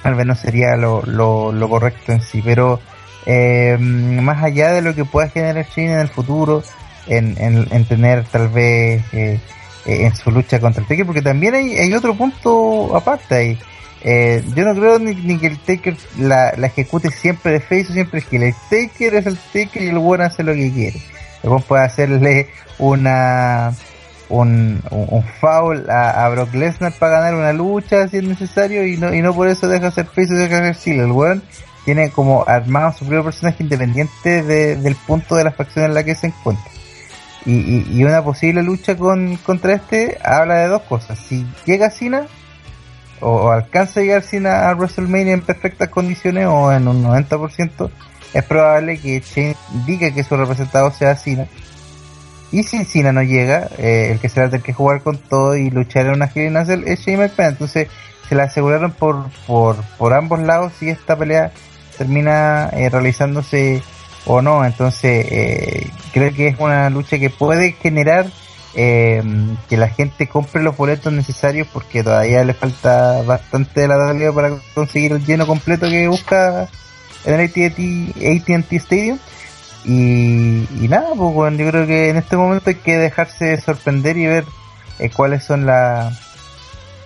tal 0.02 0.14
vez 0.14 0.26
no 0.26 0.34
sería 0.34 0.76
lo, 0.76 1.02
lo, 1.02 1.68
correcto 1.68 2.12
en 2.12 2.20
sí, 2.20 2.42
pero 2.44 2.80
eh, 3.24 3.76
más 3.78 4.42
allá 4.42 4.72
de 4.72 4.82
lo 4.82 4.94
que 4.94 5.04
pueda 5.04 5.28
generar 5.28 5.66
Shane 5.66 5.94
en 5.94 6.00
el 6.00 6.08
futuro, 6.08 6.62
en, 7.06 7.36
en, 7.38 7.66
en 7.70 7.84
tener 7.86 8.24
tal 8.24 8.48
vez 8.48 9.02
eh, 9.12 9.40
eh, 9.86 10.06
en 10.06 10.14
su 10.14 10.30
lucha 10.30 10.60
contra 10.60 10.82
el 10.82 10.88
Taker, 10.88 11.06
porque 11.06 11.22
también 11.22 11.54
hay, 11.54 11.76
hay 11.76 11.94
otro 11.94 12.14
punto 12.14 12.94
aparte 12.96 13.34
ahí. 13.34 13.58
Eh, 14.02 14.44
yo 14.54 14.64
no 14.64 14.74
creo 14.74 14.98
ni, 14.98 15.14
ni 15.14 15.38
que 15.38 15.48
el 15.48 15.58
Taker 15.58 15.96
la, 16.18 16.54
la 16.56 16.66
ejecute 16.68 17.10
siempre 17.10 17.52
de 17.52 17.60
face 17.60 17.86
o 17.90 17.92
siempre 17.92 18.20
es 18.20 18.26
que 18.26 18.36
el 18.36 18.54
Taker 18.70 19.14
es 19.14 19.26
el 19.26 19.36
Taker 19.36 19.82
y 19.82 19.88
el 19.88 19.98
bueno 19.98 20.24
hace 20.24 20.42
lo 20.42 20.54
que 20.54 20.70
quiere. 20.72 21.00
Puede 21.66 21.84
hacerle 21.84 22.48
una 22.78 23.72
un, 24.28 24.82
un, 24.90 25.22
foul 25.40 25.88
a, 25.88 26.28
Brock 26.30 26.52
Lesnar 26.54 26.92
para 26.98 27.20
ganar 27.20 27.34
una 27.36 27.52
lucha 27.52 28.08
si 28.08 28.16
es 28.18 28.24
necesario 28.24 28.84
y 28.84 28.96
no, 28.96 29.14
y 29.14 29.22
no 29.22 29.32
por 29.34 29.46
eso 29.48 29.68
deja 29.68 29.90
ser 29.90 30.06
face 30.06 30.34
o 30.34 30.36
deja 30.36 30.58
ser 30.58 30.74
seal. 30.74 31.00
El 31.00 31.12
weón 31.12 31.42
tiene 31.84 32.10
como 32.10 32.44
armado 32.46 32.92
su 32.92 33.04
propio 33.06 33.22
personaje 33.24 33.62
independiente 33.62 34.42
de- 34.42 34.76
del 34.76 34.96
punto 34.96 35.36
de 35.36 35.44
la 35.44 35.52
facción 35.52 35.84
en 35.84 35.94
la 35.94 36.02
que 36.02 36.14
se 36.16 36.26
encuentra. 36.28 36.70
Y, 37.44 37.52
y, 37.54 37.86
y 38.00 38.04
una 38.04 38.24
posible 38.24 38.62
lucha 38.64 38.96
con, 38.96 39.36
contra 39.36 39.74
este 39.74 40.18
habla 40.24 40.56
de 40.56 40.66
dos 40.66 40.82
cosas. 40.82 41.16
Si 41.20 41.46
llega 41.64 41.90
Cena 41.90 42.26
o, 43.20 43.30
o 43.30 43.50
alcanza 43.52 44.00
a 44.00 44.02
llegar 44.02 44.22
Cena 44.22 44.68
a 44.68 44.74
WrestleMania 44.74 45.34
en 45.34 45.42
perfectas 45.42 45.88
condiciones 45.88 46.46
o 46.48 46.72
en 46.72 46.88
un 46.88 47.04
90%, 47.04 47.88
es 48.32 48.44
probable 48.44 48.98
que 48.98 49.20
Shane 49.20 49.56
diga 49.86 50.10
que 50.12 50.24
su 50.24 50.36
representado 50.36 50.90
sea 50.92 51.16
Cena. 51.16 51.46
Y 52.52 52.62
si 52.62 52.84
Cena 52.84 53.12
no 53.12 53.22
llega, 53.22 53.68
eh, 53.78 54.10
el 54.12 54.20
que 54.20 54.28
se 54.28 54.40
va 54.40 54.46
a 54.46 54.50
tener 54.50 54.64
que 54.64 54.72
jugar 54.72 55.02
con 55.02 55.18
todo 55.18 55.56
y 55.56 55.70
luchar 55.70 56.06
en 56.06 56.12
una 56.12 56.30
Hell 56.32 56.46
in 56.46 56.56
a 56.56 56.64
Cell 56.64 56.84
es 56.86 57.00
Shane 57.00 57.18
McMahon. 57.18 57.52
Entonces 57.52 57.88
se 58.28 58.34
la 58.34 58.44
aseguraron 58.44 58.92
por, 58.92 59.30
por, 59.46 59.76
por 59.98 60.14
ambos 60.14 60.40
lados 60.40 60.72
si 60.78 60.88
esta 60.88 61.16
pelea 61.16 61.52
termina 61.96 62.68
eh, 62.72 62.88
realizándose 62.88 63.82
o 64.26 64.42
no. 64.42 64.64
Entonces 64.64 65.26
eh, 65.30 65.90
creo 66.12 66.32
que 66.34 66.48
es 66.48 66.58
una 66.58 66.90
lucha 66.90 67.18
que 67.18 67.30
puede 67.30 67.72
generar 67.72 68.26
eh, 68.74 69.22
que 69.68 69.76
la 69.78 69.88
gente 69.88 70.28
compre 70.28 70.62
los 70.62 70.76
boletos 70.76 71.12
necesarios 71.12 71.66
porque 71.72 72.02
todavía 72.02 72.44
le 72.44 72.52
falta 72.52 73.22
bastante 73.22 73.80
de 73.80 73.88
la 73.88 73.96
realidad 73.96 74.34
para 74.34 74.50
conseguir 74.74 75.12
el 75.12 75.24
lleno 75.24 75.46
completo 75.46 75.88
que 75.88 76.06
busca 76.08 76.68
en 77.26 77.40
el 77.40 77.46
AT&T 77.46 78.76
Stadium 78.76 79.18
Y, 79.84 80.66
nada, 80.88 81.08
pues 81.16 81.34
bueno, 81.34 81.56
yo 81.58 81.70
creo 81.70 81.86
que 81.86 82.08
en 82.10 82.16
este 82.16 82.36
momento 82.36 82.70
hay 82.70 82.76
que 82.76 82.96
dejarse 82.98 83.60
sorprender 83.60 84.16
y 84.16 84.26
ver 84.26 84.44
eh, 84.98 85.10
cuáles 85.10 85.44
son 85.44 85.66
la, 85.66 86.12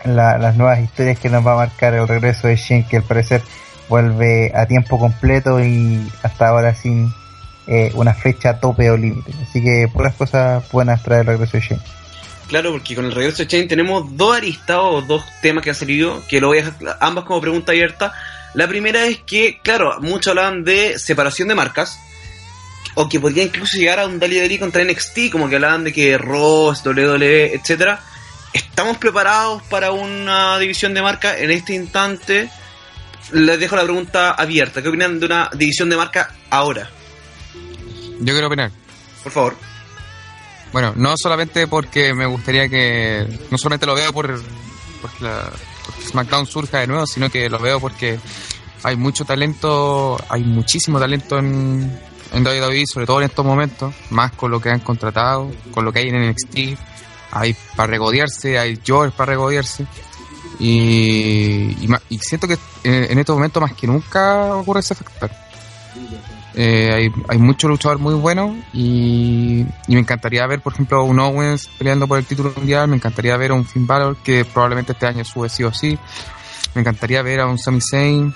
la- 0.05 0.39
las 0.39 0.57
nuevas 0.57 0.81
historias 0.81 1.19
que 1.19 1.29
nos 1.29 1.47
va 1.47 1.53
a 1.55 1.57
marcar 1.67 1.95
el 1.95 2.07
regreso 2.09 2.47
de 2.49 2.57
Shen, 2.57 2.85
que 2.85 2.99
al 2.99 3.03
parecer 3.03 3.43
vuelve 3.89 4.53
a 4.55 4.67
tiempo 4.67 4.99
completo 4.99 5.61
y 5.63 6.01
hasta 6.23 6.49
ahora 6.49 6.75
sin 6.75 7.13
eh, 7.67 7.91
una 7.95 8.15
fecha 8.15 8.59
tope 8.61 8.91
o 8.91 8.97
límite. 8.97 9.33
Así 9.49 9.63
que 9.63 9.89
puras 9.93 10.15
cosas 10.15 10.63
buenas 10.73 11.03
trae 11.03 11.21
el 11.21 11.27
regreso 11.27 11.57
de 11.59 11.63
Shen. 11.63 11.81
Claro, 12.49 12.73
porque 12.73 12.95
con 12.97 13.05
el 13.05 13.13
regreso 13.15 13.39
de 13.43 13.47
Chain 13.49 13.69
tenemos 13.69 14.17
dos 14.17 14.37
aristas 14.37 14.79
o 14.81 15.03
dos 15.03 15.23
temas 15.43 15.63
que 15.63 15.71
han 15.71 15.77
salido, 15.77 16.23
que 16.29 16.41
lo 16.41 16.49
voy 16.49 16.59
a 16.59 16.65
dejar 16.65 16.97
ambas 17.01 17.25
como 17.25 17.41
pregunta 17.41 17.71
abierta. 17.73 18.13
La 18.55 18.67
primera 18.69 19.07
es 19.07 19.19
que, 19.19 19.61
claro, 19.63 20.01
muchos 20.01 20.29
hablaban 20.29 20.65
de 20.65 20.99
separación 20.99 21.49
de 21.49 21.55
marcas, 21.55 21.99
o 22.95 23.09
que 23.09 23.21
podría 23.21 23.45
incluso 23.45 23.77
llegar 23.77 24.01
a 24.01 24.07
un 24.07 24.19
Dali 24.19 24.39
Dali 24.41 24.59
contra 24.59 24.85
NXT, 24.85 25.31
como 25.31 25.49
que 25.49 25.57
hablaban 25.57 25.85
de 25.85 25.93
que 25.93 26.19
Ross, 26.19 26.85
WWE, 26.85 27.55
etcétera. 27.55 28.03
¿Estamos 28.53 28.99
preparados 28.99 29.63
para 29.65 29.93
una 29.93 30.59
división 30.59 30.93
de 30.95 31.03
marca 31.03 31.39
en 31.39 31.51
este 31.51 31.75
instante? 31.75 32.51
Les 33.33 33.61
dejo 33.61 33.77
la 33.77 33.85
pregunta 33.85 34.33
abierta. 34.33 34.83
¿Qué 34.83 34.89
opinan 34.89 35.21
de 35.21 35.27
una 35.27 35.49
división 35.55 35.89
de 35.89 35.97
marca 35.97 36.35
ahora? 36.51 36.91
Yo 38.19 38.33
quiero 38.35 38.49
opinar. 38.49 38.73
Por 39.23 39.33
favor. 39.33 39.57
Bueno, 40.73 40.93
no 40.97 41.15
solamente 41.17 41.67
porque 41.69 42.13
me 42.13 42.27
gustaría 42.27 42.69
que. 42.69 43.27
No 43.51 43.59
solamente 43.59 43.87
lo 43.87 43.95
veo 43.95 44.13
por. 44.13 44.41
Porque, 45.01 45.25
la, 45.25 45.51
SmackDown 46.07 46.47
surja 46.47 46.79
de 46.79 46.87
nuevo, 46.87 47.07
sino 47.07 47.31
que 47.31 47.49
lo 47.49 47.59
veo 47.59 47.81
porque 47.81 48.19
hay 48.83 48.97
mucho 48.97 49.25
talento, 49.25 50.19
hay 50.29 50.43
muchísimo 50.43 50.99
talento 50.99 51.39
en, 51.39 51.99
en 52.33 52.47
WWE, 52.47 52.85
sobre 52.87 53.07
todo 53.07 53.21
en 53.21 53.27
estos 53.27 53.45
momentos, 53.45 53.95
más 54.11 54.33
con 54.33 54.51
lo 54.51 54.61
que 54.61 54.71
han 54.71 54.81
contratado, 54.81 55.51
con 55.71 55.85
lo 55.85 55.93
que 55.93 56.01
hay 56.01 56.09
en 56.09 56.31
NXT. 56.31 56.79
Hay 57.33 57.55
para 57.77 57.89
regodearse, 57.89 58.59
hay 58.59 58.79
George 58.83 59.15
para 59.17 59.31
regodearse. 59.31 59.87
Y, 60.59 61.89
y, 62.09 62.19
siento 62.19 62.49
que 62.49 62.59
en, 62.85 63.13
en 63.13 63.19
estos 63.19 63.37
momentos 63.37 63.63
más 63.63 63.73
que 63.75 63.87
nunca 63.87 64.57
ocurre 64.57 64.81
ese 64.81 64.95
factor. 64.95 65.31
Eh, 66.55 66.91
hay, 66.93 67.13
hay 67.29 67.39
muchos 67.39 67.71
luchadores 67.71 68.03
muy 68.03 68.15
buenos 68.15 68.57
y, 68.73 69.65
y 69.87 69.95
me 69.95 70.01
encantaría 70.01 70.47
ver, 70.47 70.61
por 70.61 70.73
ejemplo, 70.73 71.05
un 71.05 71.19
Owens 71.21 71.69
peleando 71.79 72.07
por 72.09 72.19
el 72.19 72.25
título 72.25 72.53
mundial. 72.57 72.89
Me 72.89 72.97
encantaría 72.97 73.37
ver 73.37 73.53
a 73.53 73.55
un 73.55 73.65
Finn 73.65 73.87
Balor 73.87 74.17
que 74.25 74.45
probablemente 74.45 74.93
este 74.93 75.07
año 75.07 75.25
sube 75.25 75.49
sí 75.49 75.63
o 75.65 75.73
sí. 75.73 75.99
Me 76.75 76.81
encantaría 76.81 77.23
ver 77.23 77.41
a 77.41 77.47
un 77.47 77.59
Sami 77.59 77.81
Zayn. 77.81 78.35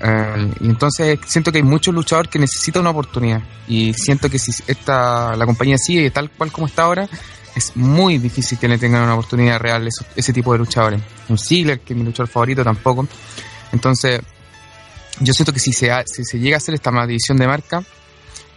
Eh, 0.00 0.52
y 0.60 0.66
entonces 0.66 1.18
siento 1.26 1.50
que 1.50 1.58
hay 1.58 1.64
muchos 1.64 1.94
luchadores 1.94 2.30
que 2.30 2.38
necesitan 2.38 2.82
una 2.82 2.90
oportunidad. 2.90 3.42
Y 3.66 3.92
siento 3.94 4.28
que 4.30 4.38
si 4.38 4.52
esta, 4.66 5.34
la 5.34 5.46
compañía 5.46 5.76
sigue 5.78 6.10
tal 6.10 6.30
cual 6.30 6.52
como 6.52 6.66
está 6.66 6.82
ahora, 6.82 7.08
es 7.56 7.74
muy 7.76 8.18
difícil 8.18 8.58
que 8.58 8.68
le 8.68 8.78
tengan 8.78 9.02
una 9.02 9.14
oportunidad 9.14 9.58
real 9.58 9.86
eso- 9.88 10.04
ese 10.14 10.32
tipo 10.32 10.52
de 10.52 10.58
luchadores. 10.58 11.00
Un 11.28 11.38
Ziggler, 11.38 11.80
que 11.80 11.94
es 11.94 11.98
mi 11.98 12.04
luchador 12.04 12.28
favorito, 12.28 12.62
tampoco. 12.62 13.08
Entonces, 13.72 14.20
yo 15.20 15.32
siento 15.32 15.52
que 15.52 15.60
si 15.60 15.72
se, 15.72 15.90
ha- 15.90 16.04
si 16.06 16.24
se 16.24 16.38
llega 16.38 16.56
a 16.56 16.58
hacer 16.58 16.74
esta 16.74 16.90
división 17.06 17.36
de 17.38 17.46
marca, 17.46 17.82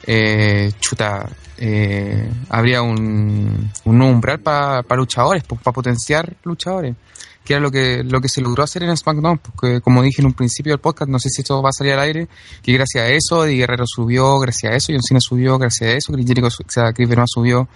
eh, 0.08 0.72
chuta, 0.80 1.30
eh, 1.58 2.30
habría 2.50 2.82
un, 2.82 3.72
un 3.86 4.02
umbral 4.02 4.40
para 4.40 4.84
luchadores, 4.96 5.44
para 5.44 5.72
potenciar 5.74 6.36
luchadores, 6.44 6.96
que 7.44 7.54
era 7.54 7.62
lo 7.62 7.70
que, 7.72 8.04
lo 8.04 8.20
que 8.22 8.30
se 8.30 8.42
logró 8.42 8.64
hacer 8.64 8.84
en 8.84 8.96
SmackDown, 8.98 9.38
porque 9.40 9.82
como 9.82 10.02
dije 10.02 10.22
en 10.22 10.28
un 10.28 10.34
principio 10.34 10.74
del 10.74 10.80
podcast, 10.80 11.10
no 11.10 11.20
sé 11.20 11.30
si 11.30 11.42
esto 11.42 11.62
va 11.62 11.70
a 11.70 11.74
salir 11.74 11.94
al 11.94 12.00
aire, 12.00 12.28
que 12.64 12.74
gracias 12.74 13.04
a 13.04 13.10
eso, 13.10 13.46
Eddie 13.46 13.58
Guerrero 13.58 13.86
subió, 13.86 14.40
gracias 14.40 14.72
a 14.74 14.76
eso, 14.76 14.92
John 14.92 15.02
Cena 15.08 15.20
subió, 15.22 15.58
gracias 15.60 15.90
a 15.90 15.94
eso, 15.94 16.14
Chris 16.14 16.26
Jericho, 16.28 16.48
o 16.48 16.70
sea, 16.72 16.94
Chris 16.94 17.10
subió, 17.28 17.68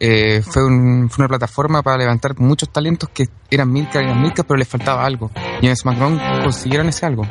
eh, 0.00 0.40
fue, 0.42 0.64
un- 0.64 1.10
fue 1.10 1.22
una 1.24 1.28
plataforma 1.28 1.82
para 1.82 1.98
levantar 1.98 2.38
muchos 2.38 2.70
talentos 2.70 3.10
que 3.12 3.24
eran 3.50 3.70
milcas, 3.72 4.02
eran 4.02 4.20
milcas, 4.22 4.44
pero 4.46 4.56
les 4.56 4.68
faltaba 4.68 5.04
algo. 5.04 5.30
Y 5.60 5.66
en 5.66 5.76
SmackDown 5.76 6.18
consiguieron 6.44 6.88
ese 6.88 7.04
algo. 7.06 7.26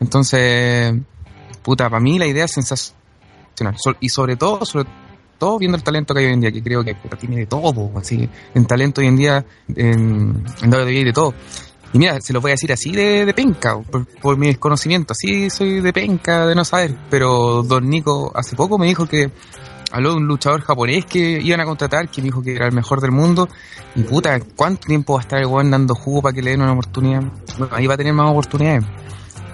Entonces, 0.00 0.94
puta, 1.62 1.88
para 1.88 2.00
mí 2.00 2.18
la 2.18 2.26
idea 2.26 2.46
es 2.46 2.52
sensacional. 2.52 3.76
Y 4.00 4.08
sobre 4.08 4.36
todo, 4.36 4.64
sobre 4.64 4.88
todo 5.38 5.58
viendo 5.58 5.76
el 5.76 5.82
talento 5.82 6.14
que 6.14 6.20
hay 6.20 6.26
hoy 6.26 6.32
en 6.32 6.40
día, 6.40 6.52
que 6.52 6.62
creo 6.62 6.84
que 6.84 6.94
tiene 7.18 7.36
de 7.36 7.46
todo, 7.46 7.90
así, 7.96 8.28
en 8.54 8.66
talento 8.66 9.00
hoy 9.00 9.08
en 9.08 9.16
día, 9.16 9.44
en, 9.74 10.44
WWE 10.62 11.04
de 11.04 11.12
todo. 11.12 11.34
Y 11.92 11.98
mira, 11.98 12.20
se 12.20 12.32
lo 12.32 12.40
voy 12.40 12.52
a 12.52 12.54
decir 12.54 12.72
así 12.72 12.92
de, 12.92 13.32
penca, 13.34 13.78
por, 13.80 14.06
por 14.06 14.36
mi 14.36 14.46
desconocimiento, 14.46 15.12
así 15.12 15.50
soy 15.50 15.80
de 15.80 15.92
penca, 15.92 16.46
de 16.46 16.54
no 16.54 16.64
saber. 16.64 16.96
Pero 17.10 17.62
Don 17.62 17.88
Nico 17.88 18.30
hace 18.34 18.54
poco 18.54 18.78
me 18.78 18.86
dijo 18.86 19.06
que 19.06 19.30
habló 19.90 20.10
de 20.10 20.16
un 20.16 20.26
luchador 20.26 20.62
japonés 20.62 21.04
que 21.04 21.40
iban 21.42 21.60
a 21.60 21.64
contratar, 21.64 22.08
que 22.08 22.20
me 22.20 22.26
dijo 22.26 22.42
que 22.42 22.54
era 22.54 22.66
el 22.66 22.72
mejor 22.72 23.00
del 23.00 23.10
mundo. 23.10 23.48
Y 23.96 24.02
puta, 24.02 24.38
¿cuánto 24.56 24.86
tiempo 24.86 25.14
va 25.14 25.20
a 25.20 25.22
estar 25.22 25.40
el 25.40 25.46
weón 25.46 25.70
dando 25.70 25.94
jugo 25.94 26.22
para 26.22 26.32
que 26.32 26.42
le 26.42 26.52
den 26.52 26.62
una 26.62 26.72
oportunidad? 26.72 27.22
Bueno, 27.58 27.74
ahí 27.74 27.86
va 27.86 27.94
a 27.94 27.96
tener 27.96 28.12
más 28.12 28.30
oportunidades. 28.30 28.84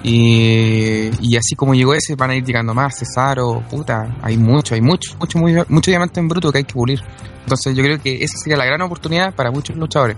Y, 0.08 1.10
y 1.20 1.36
así 1.36 1.56
como 1.56 1.74
llegó 1.74 1.92
ese, 1.92 2.14
van 2.14 2.30
a 2.30 2.36
ir 2.36 2.44
llegando 2.44 2.72
más, 2.72 2.96
Cesaro, 2.96 3.64
puta, 3.68 4.16
hay 4.22 4.36
mucho, 4.36 4.76
hay 4.76 4.80
mucho, 4.80 5.16
mucho, 5.18 5.36
muy, 5.36 5.56
mucho 5.68 5.90
diamante 5.90 6.20
en 6.20 6.28
bruto 6.28 6.52
que 6.52 6.58
hay 6.58 6.64
que 6.64 6.74
pulir. 6.74 7.00
Entonces 7.40 7.76
yo 7.76 7.82
creo 7.82 8.00
que 8.00 8.22
esa 8.22 8.38
sería 8.38 8.56
la 8.56 8.66
gran 8.66 8.80
oportunidad 8.82 9.34
para 9.34 9.50
muchos 9.50 9.74
luchadores. 9.74 10.16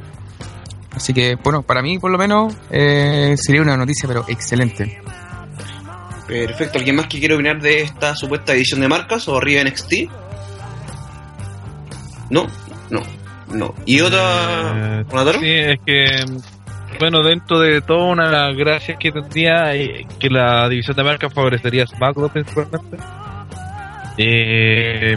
Así 0.95 1.15
que, 1.15 1.37
bueno, 1.37 1.63
para 1.63 1.81
mí 1.81 1.99
por 1.99 2.11
lo 2.11 2.19
menos 2.19 2.55
eh, 2.71 3.35
sería 3.39 3.63
una 3.63 3.79
noticia, 3.79 4.07
pero 4.07 4.27
excelente. 4.29 5.01
Perfecto. 6.27 6.77
¿Alguien 6.77 6.97
más 6.97 7.07
que 7.07 7.19
quiere 7.19 7.35
opinar 7.35 7.59
de 7.59 7.81
esta 7.81 8.15
supuesta 8.15 8.53
edición 8.53 8.81
de 8.81 8.89
marcas 8.89 9.27
o 9.29 9.39
arriba 9.39 9.65
NXT? 9.65 9.95
No, 12.29 12.47
no, 12.91 13.01
no. 13.55 13.75
¿Y 13.87 14.03
otra? 14.03 15.01
Eh. 15.01 15.05
Sí, 15.41 15.47
es 15.47 15.79
que, 15.87 16.58
bueno, 16.99 17.23
dentro 17.23 17.61
de 17.61 17.81
todas 17.81 18.13
una 18.13 18.53
gracias 18.53 18.99
que 18.99 19.13
tendría, 19.13 19.75
eh, 19.75 20.07
que 20.19 20.29
la 20.29 20.69
división 20.69 20.97
de 20.97 21.05
marcas 21.05 21.33
favorecería 21.33 21.85
a 21.85 21.87
SmackDown 21.87 22.31
principalmente. 22.31 22.97
Eh, 24.17 25.17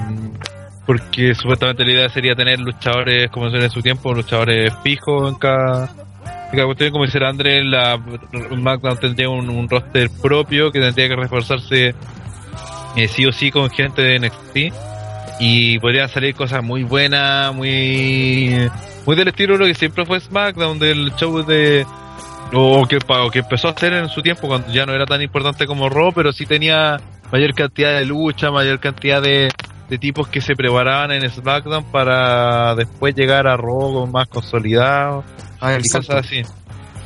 porque 0.86 1.34
supuestamente 1.34 1.84
la 1.84 1.92
idea 1.92 2.10
sería 2.10 2.36
tener 2.36 2.60
luchadores, 2.60 3.30
como 3.32 3.48
en 3.48 3.70
su 3.70 3.82
tiempo, 3.82 4.14
luchadores 4.14 4.74
fijos 4.84 5.32
en 5.32 5.40
cada, 5.40 5.90
cuestión. 6.52 6.92
Como 6.92 7.06
dice 7.06 7.24
Andrés, 7.24 7.66
la 7.66 8.00
SmackDown 8.50 8.98
tendría 8.98 9.30
un, 9.30 9.50
un 9.50 9.70
roster 9.70 10.10
propio 10.22 10.72
que 10.72 10.80
tendría 10.80 11.08
que 11.08 11.16
reforzarse 11.16 11.96
eh, 12.96 13.08
sí 13.08 13.26
o 13.26 13.32
sí 13.32 13.52
con 13.52 13.70
gente 13.70 14.02
de 14.02 14.20
NXT. 14.20 14.76
Y 15.40 15.80
podrían 15.80 16.10
salir 16.10 16.36
cosas 16.36 16.64
muy 16.64 16.84
buenas, 16.84 17.54
muy 17.56 18.70
muy 19.06 19.16
del 19.16 19.30
estilo 19.30 19.54
de 19.54 19.60
lo 19.60 19.66
que 19.66 19.76
siempre 19.76 20.06
fue 20.06 20.20
SmackDown, 20.20 20.80
del 20.80 21.14
show 21.16 21.44
de. 21.44 21.86
O 22.54 22.86
que, 22.86 22.98
o 22.98 23.32
que 23.32 23.40
empezó 23.40 23.70
a 23.70 23.72
hacer 23.72 23.94
en 23.94 24.10
su 24.10 24.22
tiempo 24.22 24.48
cuando 24.48 24.68
ya 24.74 24.86
no 24.86 24.94
era 24.94 25.06
tan 25.06 25.22
importante 25.22 25.66
como 25.66 25.88
Raw, 25.88 26.12
pero 26.14 26.34
sí 26.34 26.46
tenía 26.46 27.00
mayor 27.32 27.54
cantidad 27.54 27.98
de 27.98 28.06
lucha, 28.06 28.52
mayor 28.52 28.80
cantidad 28.80 29.22
de, 29.22 29.50
de 29.90 29.98
tipos 29.98 30.28
que 30.28 30.42
se 30.42 30.56
preparaban 30.56 31.12
en 31.12 31.30
SmackDown 31.30 31.86
para 31.92 32.76
después 32.76 33.16
llegar 33.16 33.48
a 33.48 33.56
Raw 33.56 33.94
con 33.94 34.12
más 34.12 34.28
consolidado 34.28 35.24
A 35.62 35.70
ver, 35.70 35.82
y 35.84 35.90
cosas 35.90 36.26
así. 36.26 36.42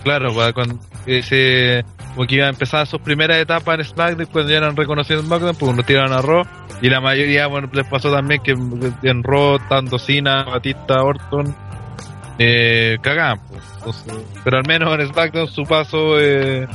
Claro, 0.03 0.33
pues, 0.33 0.53
cuando 0.53 0.79
ese, 1.07 1.83
como 2.13 2.27
que 2.27 2.35
iba 2.35 2.45
a 2.45 2.49
empezar 2.49 2.85
sus 2.87 3.01
primeras 3.01 3.37
etapas 3.37 3.79
en 3.79 3.85
SmackDown, 3.85 4.27
cuando 4.31 4.51
ya 4.51 4.57
eran 4.57 4.75
reconocidos 4.75 5.23
en 5.23 5.27
SmackDown, 5.27 5.55
pues 5.55 5.75
lo 5.75 5.83
tiraron 5.83 6.13
a 6.13 6.21
Raw. 6.21 6.43
Y 6.81 6.89
la 6.89 7.01
mayoría, 7.01 7.47
bueno, 7.47 7.69
les 7.73 7.87
pasó 7.87 8.11
también 8.11 8.41
que 8.43 8.51
en 8.51 9.23
Raw, 9.23 9.57
tanto 9.67 9.97
Cena, 9.97 10.43
Batista, 10.43 11.03
Orton, 11.03 11.55
eh, 12.39 12.97
cagaban. 13.01 13.39
Pues. 13.47 13.63
Entonces, 13.77 14.13
pero 14.43 14.57
al 14.57 14.67
menos 14.67 14.97
en 14.99 15.07
SmackDown 15.07 15.47
su 15.47 15.63
paso 15.63 16.19
eh, 16.19 16.67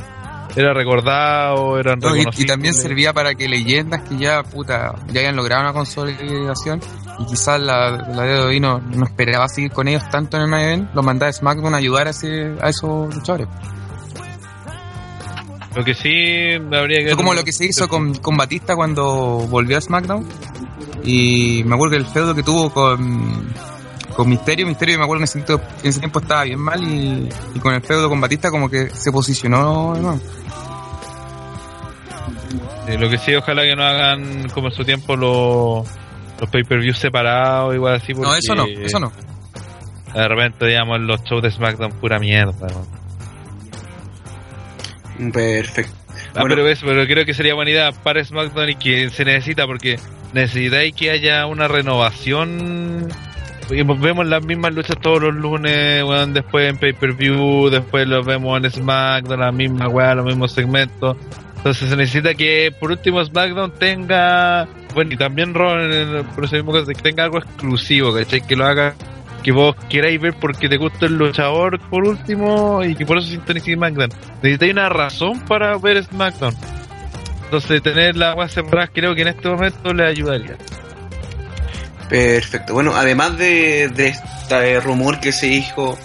era 0.55 0.73
recordado, 0.73 1.79
eran 1.79 1.99
No, 1.99 2.15
y, 2.15 2.45
también 2.45 2.73
servía 2.73 3.13
para 3.13 3.35
que 3.35 3.47
leyendas 3.47 4.01
que 4.07 4.17
ya, 4.17 4.43
puta, 4.43 4.95
ya 5.11 5.21
hayan 5.21 5.35
logrado 5.35 5.61
una 5.63 5.73
consolidación 5.73 6.81
y 7.19 7.25
quizás 7.25 7.59
la, 7.59 7.91
la 7.91 8.23
de 8.23 8.39
hoy 8.41 8.59
no, 8.59 8.79
no 8.79 9.05
esperaba 9.05 9.47
seguir 9.47 9.71
con 9.71 9.87
ellos 9.87 10.03
tanto 10.09 10.37
en 10.37 10.43
el 10.43 10.49
main 10.49 10.65
event, 10.65 10.89
los 10.95 11.05
mandaba 11.05 11.29
a 11.29 11.33
SmackDown 11.33 11.73
a 11.73 11.77
ayudar 11.77 12.07
a, 12.07 12.09
ese- 12.09 12.55
a 12.61 12.69
esos 12.69 13.13
luchadores. 13.13 13.47
Lo 15.75 15.85
que 15.85 15.93
sí 15.93 16.53
habría 16.73 16.99
que... 16.99 17.07
Fue 17.07 17.15
como 17.15 17.33
lo 17.33 17.43
que 17.45 17.53
se 17.53 17.65
hizo 17.65 17.87
con, 17.87 18.13
con 18.15 18.35
Batista 18.35 18.75
cuando 18.75 19.05
volvió 19.49 19.77
a 19.77 19.81
SmackDown. 19.81 20.27
Y 21.05 21.63
me 21.65 21.75
acuerdo 21.75 21.91
que 21.91 21.97
el 21.97 22.05
feudo 22.07 22.35
que 22.35 22.43
tuvo 22.43 22.71
con, 22.73 23.53
con 24.15 24.29
Misterio, 24.29 24.67
Misterio 24.67 24.97
me 24.97 25.03
acuerdo 25.03 25.21
en 25.21 25.23
ese, 25.25 25.41
tiempo, 25.41 25.63
en 25.83 25.89
ese 25.89 25.99
tiempo 25.99 26.19
estaba 26.19 26.43
bien 26.43 26.59
mal 26.59 26.81
y, 26.83 27.29
y 27.55 27.59
con 27.59 27.73
el 27.73 27.81
feudo 27.81 28.09
con 28.09 28.19
Batista 28.21 28.49
como 28.51 28.69
que 28.69 28.89
se 28.89 29.11
posicionó. 29.11 29.95
Eh, 32.87 32.97
lo 32.97 33.09
que 33.09 33.17
sí, 33.17 33.33
ojalá 33.35 33.63
que 33.63 33.75
no 33.75 33.83
hagan 33.83 34.49
como 34.49 34.67
en 34.67 34.73
su 34.73 34.83
tiempo 34.83 35.15
los, 35.15 35.87
los 36.39 36.49
pay-per-views 36.49 36.97
separados, 36.97 37.75
igual 37.75 37.95
así. 37.95 38.13
No, 38.13 38.21
porque 38.23 38.39
eso 38.39 38.55
no, 38.55 38.65
eso 38.65 38.99
no. 38.99 39.11
De 40.13 40.27
repente, 40.27 40.65
digamos, 40.65 40.99
los 40.99 41.23
shows 41.23 41.43
de 41.43 41.51
SmackDown 41.51 41.93
pura 41.93 42.19
mierda. 42.19 42.67
¿no? 42.67 43.01
Perfecto. 45.31 45.93
Ah, 46.33 46.41
Bueno. 46.41 46.55
pero 46.55 46.67
eso, 46.67 46.85
pero 46.85 47.05
creo 47.05 47.25
que 47.25 47.33
sería 47.33 47.53
buena 47.53 47.71
idea 47.71 47.91
para 47.91 48.23
SmackDown 48.23 48.69
y 48.71 48.75
que 48.75 49.09
se 49.09 49.25
necesita 49.25 49.65
porque 49.65 49.99
necesitáis 50.33 50.93
que 50.95 51.11
haya 51.11 51.45
una 51.45 51.67
renovación. 51.67 53.09
Vemos 53.71 54.27
las 54.27 54.43
mismas 54.45 54.73
luchas 54.73 54.97
todos 55.01 55.21
los 55.21 55.33
lunes, 55.33 56.03
weón, 56.03 56.33
después 56.33 56.69
en 56.69 56.77
pay-per-view, 56.77 57.69
después 57.69 58.07
los 58.07 58.25
vemos 58.25 58.61
en 58.63 58.69
SmackDown, 58.69 59.39
las 59.39 59.53
mismas 59.53 59.87
weas, 59.87 60.15
los 60.17 60.25
mismos 60.25 60.51
segmentos. 60.51 61.15
Entonces 61.57 61.89
se 61.89 61.95
necesita 61.95 62.33
que 62.33 62.73
por 62.79 62.91
último 62.91 63.23
SmackDown 63.23 63.71
tenga, 63.79 64.67
bueno, 64.93 65.13
y 65.13 65.17
también 65.17 65.53
el- 65.55 66.25
por 66.35 66.45
eso 66.45 66.55
mismo 66.55 66.73
que 66.73 66.93
tenga 66.95 67.23
algo 67.23 67.37
exclusivo, 67.37 68.13
¿cachai? 68.13 68.41
Que 68.41 68.55
lo 68.55 68.65
haga, 68.65 68.93
que 69.43 69.51
vos 69.51 69.75
queráis 69.89 70.19
ver 70.19 70.33
porque 70.39 70.67
te 70.67 70.77
gusta 70.77 71.05
el 71.05 71.17
luchador 71.17 71.79
por 71.89 72.03
último 72.03 72.83
y 72.83 72.95
que 72.95 73.05
por 73.05 73.19
eso 73.19 73.27
sintonicéis 73.27 73.77
SmackDown. 73.77 74.09
Necesitáis 74.41 74.73
una 74.73 74.89
razón 74.89 75.39
para 75.41 75.77
ver 75.77 76.03
SmackDown. 76.03 76.53
Entonces 77.45 77.81
tener 77.81 78.17
las 78.17 78.35
weas 78.35 78.51
separadas 78.51 78.89
creo 78.93 79.13
que 79.13 79.21
en 79.21 79.27
este 79.29 79.47
momento 79.47 79.93
le 79.93 80.05
ayudaría. 80.07 80.57
Perfecto. 82.11 82.73
Bueno, 82.73 82.93
además 82.93 83.37
de, 83.37 83.87
de 83.87 84.07
este 84.09 84.81
rumor 84.81 85.21
que 85.21 85.31
se 85.31 85.45
dijo 85.45 85.97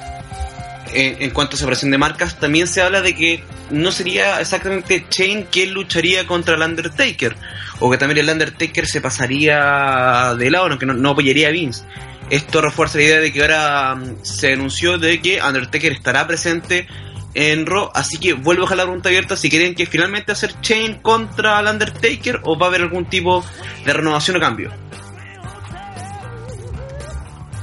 en, 0.94 1.20
en 1.20 1.30
cuanto 1.30 1.56
a 1.56 1.58
separación 1.58 1.90
de 1.90 1.98
marcas, 1.98 2.38
también 2.38 2.68
se 2.68 2.80
habla 2.80 3.02
de 3.02 3.16
que 3.16 3.42
no 3.70 3.90
sería 3.90 4.40
exactamente 4.40 5.04
Shane 5.10 5.46
quien 5.50 5.74
lucharía 5.74 6.24
contra 6.24 6.54
el 6.54 6.62
Undertaker, 6.62 7.34
o 7.80 7.90
que 7.90 7.98
también 7.98 8.18
el 8.18 8.30
Undertaker 8.32 8.86
se 8.86 9.00
pasaría 9.00 10.36
de 10.38 10.48
lado, 10.48 10.68
no, 10.68 10.78
que 10.78 10.86
no, 10.86 11.10
apoyaría 11.10 11.48
a 11.48 11.50
Vince. 11.50 11.82
Esto 12.30 12.60
refuerza 12.60 12.98
la 12.98 13.04
idea 13.04 13.18
de 13.18 13.32
que 13.32 13.40
ahora 13.40 13.96
mm, 13.96 14.22
se 14.22 14.52
anunció 14.52 14.98
de 14.98 15.20
que 15.20 15.42
Undertaker 15.42 15.90
estará 15.90 16.24
presente 16.28 16.86
en 17.34 17.66
Raw, 17.66 17.90
así 17.94 18.18
que 18.18 18.34
vuelvo 18.34 18.62
a 18.62 18.66
dejar 18.66 18.76
la 18.76 18.84
pregunta 18.84 19.08
abierta 19.08 19.36
si 19.36 19.50
creen 19.50 19.74
que 19.74 19.86
finalmente 19.86 20.30
hacer 20.30 20.54
Shane 20.62 21.02
contra 21.02 21.58
el 21.58 21.66
Undertaker 21.66 22.42
o 22.44 22.56
va 22.56 22.66
a 22.66 22.68
haber 22.68 22.82
algún 22.82 23.06
tipo 23.06 23.44
de 23.84 23.92
renovación 23.92 24.36
o 24.36 24.40
cambio. 24.40 24.86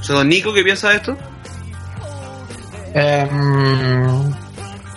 O 0.04 0.06
sea, 0.06 0.16
don 0.16 0.28
Nico, 0.28 0.52
¿qué 0.52 0.62
piensa 0.62 0.90
de 0.90 0.96
esto? 0.96 1.16
Em, 2.92 4.34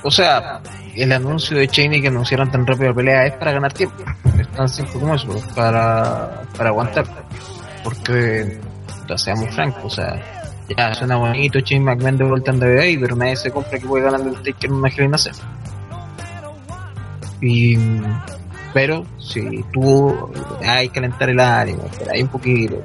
o 0.03 0.11
sea, 0.11 0.59
el 0.97 1.13
anuncio 1.13 1.57
de 1.57 1.69
Cheney 1.69 2.01
que 2.01 2.09
anunciaron 2.09 2.51
tan 2.51 2.67
rápido 2.67 2.89
la 2.89 2.93
pelea 2.93 3.25
es 3.25 3.33
para 3.35 3.53
ganar 3.53 3.71
tiempo. 3.71 4.03
Es 4.37 4.51
tan 4.51 4.67
simple 4.67 4.99
como 4.99 5.15
eso, 5.15 5.29
para, 5.55 6.41
para 6.57 6.71
aguantar. 6.71 7.05
Porque, 7.85 8.59
ya 9.07 9.17
seamos 9.17 9.55
francos, 9.55 9.85
o 9.85 9.89
sea, 9.89 10.21
ya 10.77 10.93
suena 10.93 11.15
bonito 11.15 11.59
Shane 11.59 11.85
McMahon 11.85 12.17
de 12.17 12.25
vuelta 12.25 12.51
en 12.51 12.61
WWE, 12.61 12.97
pero 12.99 13.15
nadie 13.15 13.37
se 13.37 13.49
compra 13.49 13.79
que 13.79 13.87
puede 13.87 14.03
ganar 14.03 14.19
el 14.19 14.35
Taker 14.35 14.69
en 14.69 14.73
una 14.73 14.89
Hell 14.89 15.05
in 15.05 15.15
a 15.15 15.17
Cell. 15.17 15.35
Y, 17.39 17.77
pero 18.73 19.05
si 19.19 19.63
tú 19.71 20.29
hay 20.65 20.89
que 20.89 20.95
calentar 20.95 21.29
el 21.29 21.39
ánimo, 21.39 21.85
esperáis 21.85 22.23
un 22.23 22.29
poquito, 22.29 22.83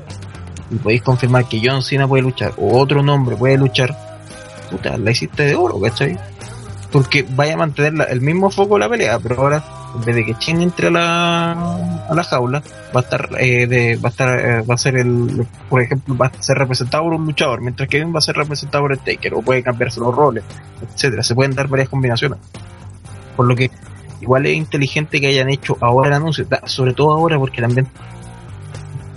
podéis 0.78 1.02
confirmar 1.02 1.48
que 1.48 1.60
John 1.62 1.82
Cena 1.82 2.06
puede 2.08 2.22
luchar, 2.22 2.52
o 2.56 2.78
otro 2.78 3.02
nombre 3.02 3.36
puede 3.36 3.56
luchar, 3.58 3.96
puta, 4.70 4.96
la 4.96 5.10
hiciste 5.10 5.44
de 5.44 5.54
oro, 5.54 5.80
¿cachai? 5.80 6.18
Porque 6.90 7.26
vaya 7.28 7.54
a 7.54 7.56
mantener 7.56 8.06
el 8.10 8.20
mismo 8.20 8.50
foco 8.50 8.74
de 8.74 8.80
la 8.80 8.88
pelea, 8.88 9.18
pero 9.18 9.40
ahora, 9.40 9.64
en 9.94 10.04
vez 10.04 10.14
de 10.14 10.26
que 10.26 10.34
Chen 10.34 10.60
entre 10.60 10.88
a 10.88 10.90
la, 10.90 11.52
a 12.08 12.14
la 12.14 12.24
jaula, 12.24 12.62
va 12.94 13.00
a 13.00 13.02
estar, 13.02 13.30
eh, 13.38 13.66
de, 13.66 13.96
va 13.96 14.08
a 14.08 14.10
estar, 14.10 14.38
eh, 14.38 14.62
va 14.62 14.74
a 14.74 14.78
ser 14.78 14.96
el, 14.96 15.46
por 15.70 15.80
ejemplo, 15.80 16.16
va 16.16 16.26
a 16.26 16.42
ser 16.42 16.58
representado 16.58 17.04
por 17.04 17.14
un 17.14 17.24
luchador, 17.24 17.62
mientras 17.62 17.88
que 17.88 17.98
Kevin 17.98 18.14
va 18.14 18.18
a 18.18 18.22
ser 18.22 18.36
representado 18.36 18.84
por 18.84 18.92
el 18.92 18.98
Taker, 18.98 19.34
o 19.34 19.42
puede 19.42 19.62
cambiarse 19.62 20.00
los 20.00 20.14
roles, 20.14 20.44
etcétera. 20.82 21.22
Se 21.22 21.34
pueden 21.34 21.54
dar 21.54 21.68
varias 21.68 21.88
combinaciones. 21.88 22.38
Por 23.36 23.46
lo 23.46 23.56
que, 23.56 23.70
igual 24.20 24.44
es 24.44 24.54
inteligente 24.54 25.18
que 25.18 25.28
hayan 25.28 25.48
hecho 25.48 25.78
ahora 25.80 26.08
el 26.08 26.14
anuncio, 26.14 26.46
sobre 26.66 26.92
todo 26.92 27.12
ahora 27.12 27.38
porque 27.38 27.62
también 27.62 27.88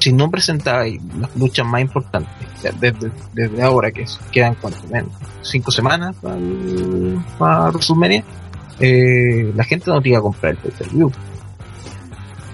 si 0.05 0.13
no 0.13 0.29
presentabais 0.29 1.01
las 1.19 1.35
luchas 1.35 1.65
más 1.65 1.81
importantes 1.81 2.29
desde, 2.79 3.11
desde 3.33 3.61
ahora 3.63 3.91
que 3.91 4.05
quedan 4.31 4.55
cuánto 4.61 4.87
menos 4.87 5.09
cinco 5.41 5.71
semanas 5.71 6.15
para, 6.21 6.35
el- 6.37 7.19
eh, 8.79 9.51
la 9.55 9.63
gente 9.63 9.89
no 9.89 9.99
te 10.01 10.09
iba 10.09 10.19
a 10.19 10.21
comprar 10.21 10.51
el 10.51 10.57
pay-per-view. 10.59 11.11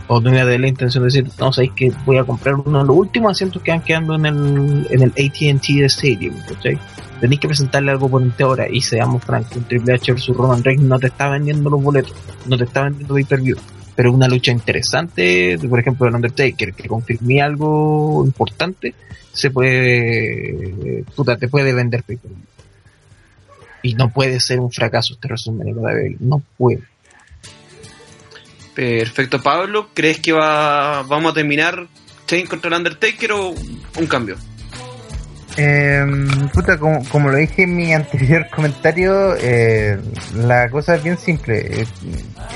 O 0.07 0.19
no 0.21 0.29
iba 0.29 0.41
a 0.41 0.45
tener 0.45 0.59
la 0.61 0.67
intención 0.67 1.03
de 1.03 1.07
decir 1.07 1.27
no 1.39 1.51
sabéis 1.51 1.71
que 1.75 1.91
voy 2.05 2.17
a 2.19 2.23
comprar 2.23 2.55
uno 2.55 2.79
de 2.79 2.85
los 2.85 2.95
últimos 2.95 3.31
asientos 3.31 3.61
que 3.61 3.71
van 3.71 3.81
quedando 3.81 4.15
en 4.15 4.25
el 4.25 4.87
en 4.89 5.01
el 5.03 5.09
AT&T 5.11 5.85
Stadium 5.85 6.35
¿cachai? 6.47 6.77
tenéis 7.19 7.39
que 7.41 7.47
presentarle 7.47 7.91
algo 7.91 8.09
potente 8.09 8.43
ahora 8.43 8.65
y 8.69 8.81
seamos 8.81 9.23
francos 9.23 9.57
un 9.57 9.63
Triple 9.65 9.93
H 9.95 10.13
vs 10.13 10.27
Roman 10.29 10.63
Reigns 10.63 10.83
no 10.83 10.99
te 10.99 11.07
está 11.07 11.29
vendiendo 11.29 11.69
los 11.69 11.81
boletos 11.83 12.13
no 12.45 12.57
te 12.57 12.63
está 12.65 12.83
vendiendo 12.83 13.13
pay-per-view 13.13 13.57
pero 14.01 14.13
una 14.13 14.27
lucha 14.27 14.51
interesante, 14.51 15.59
por 15.69 15.79
ejemplo, 15.79 16.07
el 16.07 16.15
Undertaker, 16.15 16.73
que 16.73 16.87
confirmé 16.87 17.39
algo 17.39 18.23
importante, 18.25 18.95
se 19.31 19.51
puede, 19.51 21.03
puta, 21.15 21.37
te 21.37 21.47
puede 21.47 21.71
vender. 21.71 22.03
Y 23.83 23.93
no 23.93 24.09
puede 24.09 24.39
ser 24.39 24.59
un 24.59 24.71
fracaso 24.71 25.13
este 25.13 25.27
resumen 25.27 25.67
de 25.67 26.15
no 26.19 26.41
puede. 26.57 26.81
Perfecto, 28.73 29.39
Pablo. 29.39 29.89
¿Crees 29.93 30.19
que 30.19 30.31
va, 30.31 31.03
vamos 31.03 31.33
a 31.33 31.35
terminar 31.35 31.87
Shane 32.27 32.47
contra 32.47 32.69
el 32.69 32.77
Undertaker 32.77 33.33
o 33.33 33.49
un 33.49 34.07
cambio? 34.07 34.35
Eh, 35.57 36.05
puta, 36.53 36.77
como, 36.77 37.03
como 37.09 37.29
lo 37.29 37.37
dije 37.37 37.63
en 37.63 37.75
mi 37.75 37.93
anterior 37.93 38.47
comentario, 38.55 39.35
eh, 39.37 39.97
la 40.35 40.69
cosa 40.69 40.95
es 40.95 41.03
bien 41.03 41.17
simple. 41.17 41.81
Eh, 41.81 41.85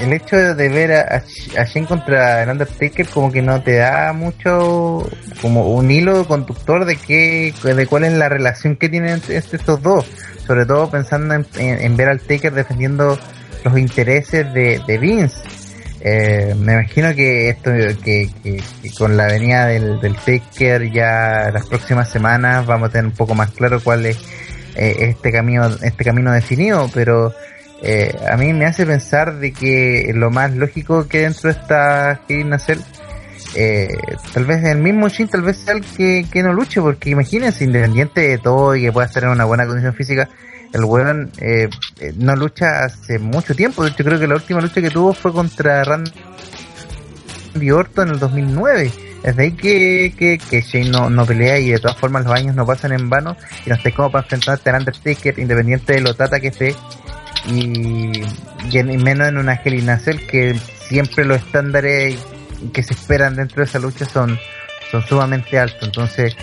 El 0.02 0.14
hecho 0.14 0.36
de 0.56 0.70
ver 0.70 0.92
a, 0.94 1.24
a 1.58 1.86
contra 1.88 2.44
el 2.44 2.50
Undertaker 2.50 3.06
como 3.08 3.32
que 3.32 3.42
no 3.42 3.62
te 3.62 3.76
da 3.78 4.14
mucho, 4.14 5.10
como 5.42 5.74
un 5.76 5.92
hilo 5.92 6.26
conductor 6.28 6.86
de 6.86 6.96
qué, 6.96 7.54
de 7.64 7.88
cuál 7.88 8.06
es 8.06 8.14
la 8.14 8.30
relación 8.30 8.76
que 8.78 8.90
tienen 8.90 9.12
entre 9.16 9.38
estos 9.38 9.82
dos. 9.82 10.06
Sobre 10.48 10.66
todo 10.66 10.90
pensando 10.90 11.34
en, 11.34 11.46
en- 11.58 11.82
en 11.82 11.98
ver 11.98 12.08
al 12.10 12.20
Taker 12.22 12.54
defendiendo 12.54 13.18
los 13.64 13.78
intereses 13.78 14.54
de, 14.54 14.82
de 14.88 14.98
Vince. 14.98 15.38
Eh, 16.02 16.54
me 16.58 16.74
imagino 16.74 17.16
que 17.16 17.50
esto 17.50 17.72
que, 18.04 18.30
con 18.98 19.16
la 19.16 19.28
venida 19.28 19.68
del, 19.68 20.00
del 20.02 20.16
Taker 20.16 20.92
ya 20.92 21.50
las 21.54 21.66
próximas 21.68 22.10
semanas 22.10 22.66
vamos 22.66 22.90
a 22.90 22.92
tener 22.92 23.06
un 23.06 23.14
poco 23.14 23.34
más 23.34 23.52
claro 23.52 23.80
cuál 23.82 24.06
es 24.06 24.18
eh, 24.76 24.96
este 25.00 25.32
camino 25.32 25.68
este 25.82 26.04
camino 26.04 26.32
definido 26.34 26.90
pero 26.94 27.34
eh, 27.82 28.14
a 28.30 28.36
mí 28.36 28.52
me 28.54 28.66
hace 28.66 28.86
pensar 28.86 29.40
de 29.40 29.54
que 29.54 30.12
lo 30.14 30.32
más 30.32 30.54
lógico 30.54 31.08
que 31.08 31.22
dentro 31.22 31.52
de 31.52 31.60
esta 31.60 32.20
Nacel 32.30 32.82
eh, 33.56 33.88
tal 34.34 34.46
vez 34.46 34.64
el 34.66 34.80
mismo 34.80 35.08
Shin 35.08 35.30
tal 35.30 35.44
vez 35.44 35.58
sea 35.58 35.76
el 35.76 35.82
que, 35.82 36.26
que 36.30 36.44
no 36.44 36.52
luche 36.52 36.82
porque 36.82 37.10
imagínense 37.10 37.64
independiente 37.64 38.22
de 38.22 38.38
todo 38.38 38.76
y 38.76 38.82
que 38.82 38.92
pueda 38.92 39.08
estar 39.08 39.24
en 39.24 39.30
una 39.30 39.46
buena 39.46 39.66
condición 39.66 39.94
física 39.94 40.30
el 40.74 40.84
weón 40.84 41.32
eh, 41.40 41.70
eh, 42.00 42.14
no 42.18 42.36
lucha 42.36 42.86
hace 42.86 43.20
mucho 43.20 43.56
tiempo. 43.56 43.84
De 43.84 43.90
hecho, 43.92 44.04
creo 44.04 44.20
que 44.20 44.28
la 44.28 44.36
última 44.36 44.62
lucha 44.62 44.82
que 44.82 44.90
tuvo 44.90 45.14
fue 45.14 45.32
contra 45.34 45.84
Randy 45.84 46.12
Orton 47.72 48.08
en 48.10 48.14
el 48.16 48.20
2009. 48.20 48.92
Desde 49.24 49.42
ahí 49.42 49.52
que, 49.54 50.14
que, 50.18 50.38
que 50.38 50.62
Shane 50.62 50.90
no, 50.92 51.10
no 51.10 51.26
pelea 51.26 51.58
y 51.60 51.70
de 51.72 51.80
todas 51.80 51.98
formas 51.98 52.26
los 52.26 52.34
años 52.34 52.56
no 52.56 52.66
pasan 52.66 52.92
en 52.92 53.10
vano 53.10 53.36
y 53.66 53.70
no 53.70 53.76
esté 53.76 53.92
como 53.92 54.12
para 54.12 54.24
enfrentarte 54.24 54.70
al 54.70 54.80
Undertaker 54.82 55.40
independiente 55.40 55.94
de 55.94 56.02
lo 56.02 56.14
tata 56.14 56.40
que 56.40 56.50
esté 56.50 56.76
y, 57.52 58.22
y 58.72 58.78
en- 58.78 58.92
y 58.92 58.98
menos 58.98 59.28
en 59.30 59.38
una 59.38 59.54
Hell 59.64 59.84
Cell 60.00 60.28
que 60.28 60.56
siempre 60.88 61.26
los 61.26 61.38
estándares 61.38 62.18
que 62.72 62.84
se 62.84 62.94
esperan 62.94 63.36
dentro 63.36 63.58
de 63.58 63.64
esa 63.66 63.80
lucha 63.80 64.06
son, 64.06 64.38
son 64.92 65.02
sumamente 65.04 65.58
altos. 65.58 65.82
Entonces, 65.84 66.36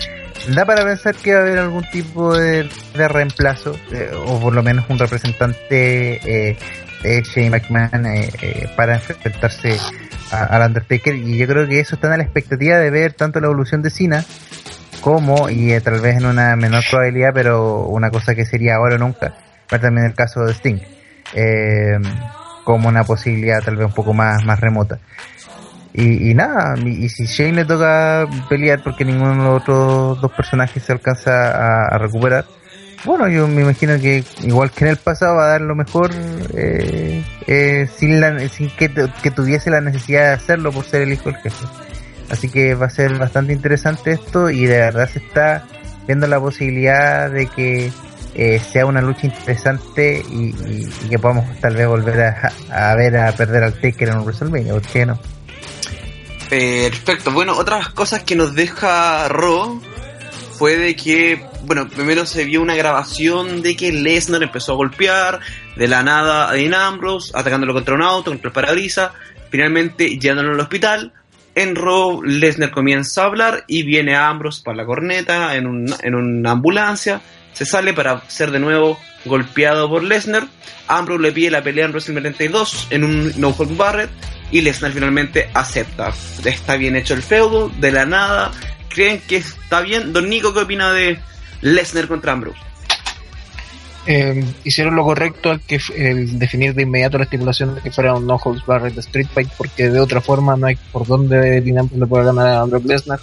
da 0.49 0.65
para 0.65 0.83
pensar 0.83 1.15
que 1.15 1.33
va 1.33 1.39
a 1.39 1.41
haber 1.43 1.59
algún 1.59 1.83
tipo 1.91 2.35
de, 2.35 2.69
de 2.95 3.07
reemplazo, 3.07 3.77
eh, 3.91 4.11
o 4.25 4.39
por 4.39 4.53
lo 4.53 4.63
menos 4.63 4.85
un 4.89 4.99
representante 4.99 6.49
eh, 6.49 6.57
de 7.01 7.21
Shane 7.23 7.49
McMahon 7.49 8.05
eh, 8.05 8.29
eh, 8.41 8.69
para 8.75 8.95
enfrentarse 8.95 9.77
al 10.31 10.61
Undertaker. 10.67 11.15
Y 11.15 11.37
yo 11.37 11.47
creo 11.47 11.67
que 11.67 11.79
eso 11.79 11.95
está 11.95 12.11
en 12.11 12.17
la 12.17 12.23
expectativa 12.23 12.77
de 12.77 12.89
ver 12.89 13.13
tanto 13.13 13.39
la 13.39 13.47
evolución 13.47 13.81
de 13.81 13.89
Cena 13.89 14.25
como, 15.01 15.49
y 15.49 15.73
eh, 15.73 15.81
tal 15.81 15.99
vez 15.99 16.17
en 16.17 16.25
una 16.25 16.55
menor 16.55 16.83
probabilidad, 16.89 17.31
pero 17.33 17.85
una 17.87 18.09
cosa 18.09 18.35
que 18.35 18.45
sería 18.45 18.75
ahora 18.75 18.95
o 18.95 18.99
nunca, 18.99 19.33
ver 19.69 19.81
también 19.81 20.07
el 20.07 20.13
caso 20.13 20.45
de 20.45 20.53
Sting, 20.53 20.79
eh, 21.33 21.99
como 22.63 22.87
una 22.87 23.03
posibilidad 23.03 23.61
tal 23.61 23.75
vez 23.75 23.87
un 23.87 23.93
poco 23.93 24.13
más, 24.13 24.43
más 24.45 24.59
remota. 24.59 24.99
Y, 25.93 26.31
y 26.31 26.33
nada, 26.33 26.75
y, 26.83 27.07
si 27.09 27.25
Shane 27.25 27.53
le 27.53 27.65
toca 27.65 28.25
pelear 28.49 28.81
porque 28.81 29.05
ninguno 29.05 29.31
de 29.31 29.43
los 29.43 29.61
otros 29.61 30.21
dos 30.21 30.31
personajes 30.31 30.81
se 30.83 30.91
alcanza 30.91 31.85
a, 31.87 31.97
recuperar, 31.99 32.45
bueno, 33.05 33.29
yo 33.29 33.47
me 33.47 33.61
imagino 33.61 33.99
que 33.99 34.23
igual 34.41 34.71
que 34.71 34.85
en 34.85 34.91
el 34.91 34.97
pasado 34.97 35.35
va 35.35 35.45
a 35.45 35.49
dar 35.49 35.61
lo 35.61 35.75
mejor 35.75 36.09
eh, 36.55 37.23
eh, 37.45 37.87
sin, 37.95 38.19
la, 38.19 38.39
sin 38.49 38.69
que, 38.71 38.89
que 39.21 39.29
tuviese 39.29 39.69
la 39.69 39.81
necesidad 39.81 40.29
de 40.29 40.33
hacerlo 40.33 40.71
por 40.71 40.83
ser 40.83 41.03
el 41.03 41.13
hijo 41.13 41.25
del 41.25 41.35
jefe. 41.41 41.65
Así 42.31 42.49
que 42.49 42.73
va 42.73 42.87
a 42.87 42.89
ser 42.89 43.15
bastante 43.19 43.53
interesante 43.53 44.11
esto 44.11 44.49
y 44.49 44.65
de 44.65 44.77
verdad 44.77 45.07
se 45.07 45.19
está 45.19 45.65
viendo 46.07 46.25
la 46.25 46.39
posibilidad 46.39 47.29
de 47.29 47.45
que 47.47 47.91
eh, 48.33 48.59
sea 48.59 48.87
una 48.87 49.01
lucha 49.01 49.27
interesante 49.27 50.23
y, 50.27 50.53
que 51.07 51.19
podamos 51.19 51.45
tal 51.59 51.75
vez 51.75 51.87
volver 51.87 52.21
a, 52.21 52.51
a 52.71 52.95
ver 52.95 53.17
a 53.17 53.31
perder 53.33 53.63
al 53.63 53.73
Taker 53.73 54.09
en 54.09 54.17
un 54.17 54.23
WrestleMania, 54.23 54.73
¿por 54.73 54.81
qué 54.81 55.05
no? 55.05 55.19
Perfecto. 56.49 57.31
Bueno, 57.31 57.57
otras 57.57 57.89
cosas 57.89 58.23
que 58.23 58.35
nos 58.35 58.53
deja 58.53 59.27
Raw 59.27 59.81
fue 60.57 60.77
de 60.77 60.95
que, 60.95 61.43
bueno, 61.63 61.87
primero 61.89 62.25
se 62.25 62.45
vio 62.45 62.61
una 62.61 62.75
grabación 62.75 63.61
de 63.61 63.75
que 63.75 63.91
Lesnar 63.91 64.43
empezó 64.43 64.73
a 64.73 64.75
golpear 64.75 65.39
de 65.75 65.87
la 65.87 66.03
nada 66.03 66.49
a 66.49 66.53
Dean 66.53 66.73
Ambrose, 66.73 67.31
atacándolo 67.35 67.73
contra 67.73 67.95
un 67.95 68.03
auto, 68.03 68.31
contra 68.31 68.49
el 68.49 68.53
parabrisas, 68.53 69.11
finalmente 69.49 70.19
llevándolo 70.19 70.53
al 70.53 70.59
hospital. 70.59 71.13
En 71.55 71.75
Raw, 71.75 72.21
Lesnar 72.23 72.71
comienza 72.71 73.23
a 73.23 73.25
hablar 73.25 73.63
y 73.67 73.83
viene 73.83 74.15
Ambrose 74.15 74.61
para 74.63 74.77
la 74.77 74.85
corneta 74.85 75.55
en, 75.55 75.67
un- 75.67 75.95
en 76.01 76.15
una 76.15 76.51
ambulancia. 76.51 77.21
Se 77.53 77.65
sale 77.65 77.93
para 77.93 78.27
ser 78.29 78.49
de 78.51 78.59
nuevo 78.59 78.99
golpeado 79.25 79.87
por 79.89 80.03
Lesnar. 80.03 80.47
Ambrose 80.87 81.21
le 81.21 81.31
pide 81.31 81.51
la 81.51 81.61
pelea 81.63 81.85
en 81.85 81.91
WrestleMania 81.91 82.31
32 82.33 82.87
en 82.89 83.03
un 83.03 83.33
No 83.39 83.49
Hold 83.57 83.77
Barrett 83.77 84.09
y 84.53 84.61
Lesnar 84.61 84.91
finalmente 84.91 85.49
acepta. 85.53 86.13
Está 86.45 86.77
bien 86.77 86.95
hecho 86.95 87.15
el 87.15 87.23
feudo, 87.23 87.69
de 87.79 87.91
la 87.91 88.05
nada. 88.05 88.51
¿Creen 88.87 89.19
que 89.27 89.37
está 89.37 89.81
bien? 89.81 90.13
Don 90.13 90.29
Nico, 90.29 90.53
¿qué 90.53 90.59
opina 90.59 90.93
de 90.93 91.19
Lesnar 91.61 92.07
contra 92.07 92.33
Ambrose? 92.33 92.59
Eh, 94.05 94.45
hicieron 94.63 94.95
lo 94.95 95.03
correcto 95.03 95.49
al 95.49 95.61
que 95.61 95.79
el 95.95 96.37
definir 96.37 96.75
de 96.75 96.83
inmediato 96.83 97.17
la 97.17 97.23
estipulación 97.23 97.73
de 97.73 97.81
que 97.81 97.89
fuera 97.89 98.13
un 98.13 98.27
no 98.27 98.35
holds 98.35 98.65
barred 98.65 98.97
Street 98.99 99.27
Fight 99.33 99.49
porque 99.57 99.89
de 99.89 99.99
otra 99.99 100.19
forma 100.19 100.57
no 100.57 100.67
hay 100.67 100.75
por 100.91 101.07
dónde 101.07 101.61
Dean 101.61 101.89
le 101.95 102.05
pueda 102.05 102.25
ganar 102.25 102.47
a 102.47 102.63
Brock 102.65 102.85
Lesnar 102.85 103.21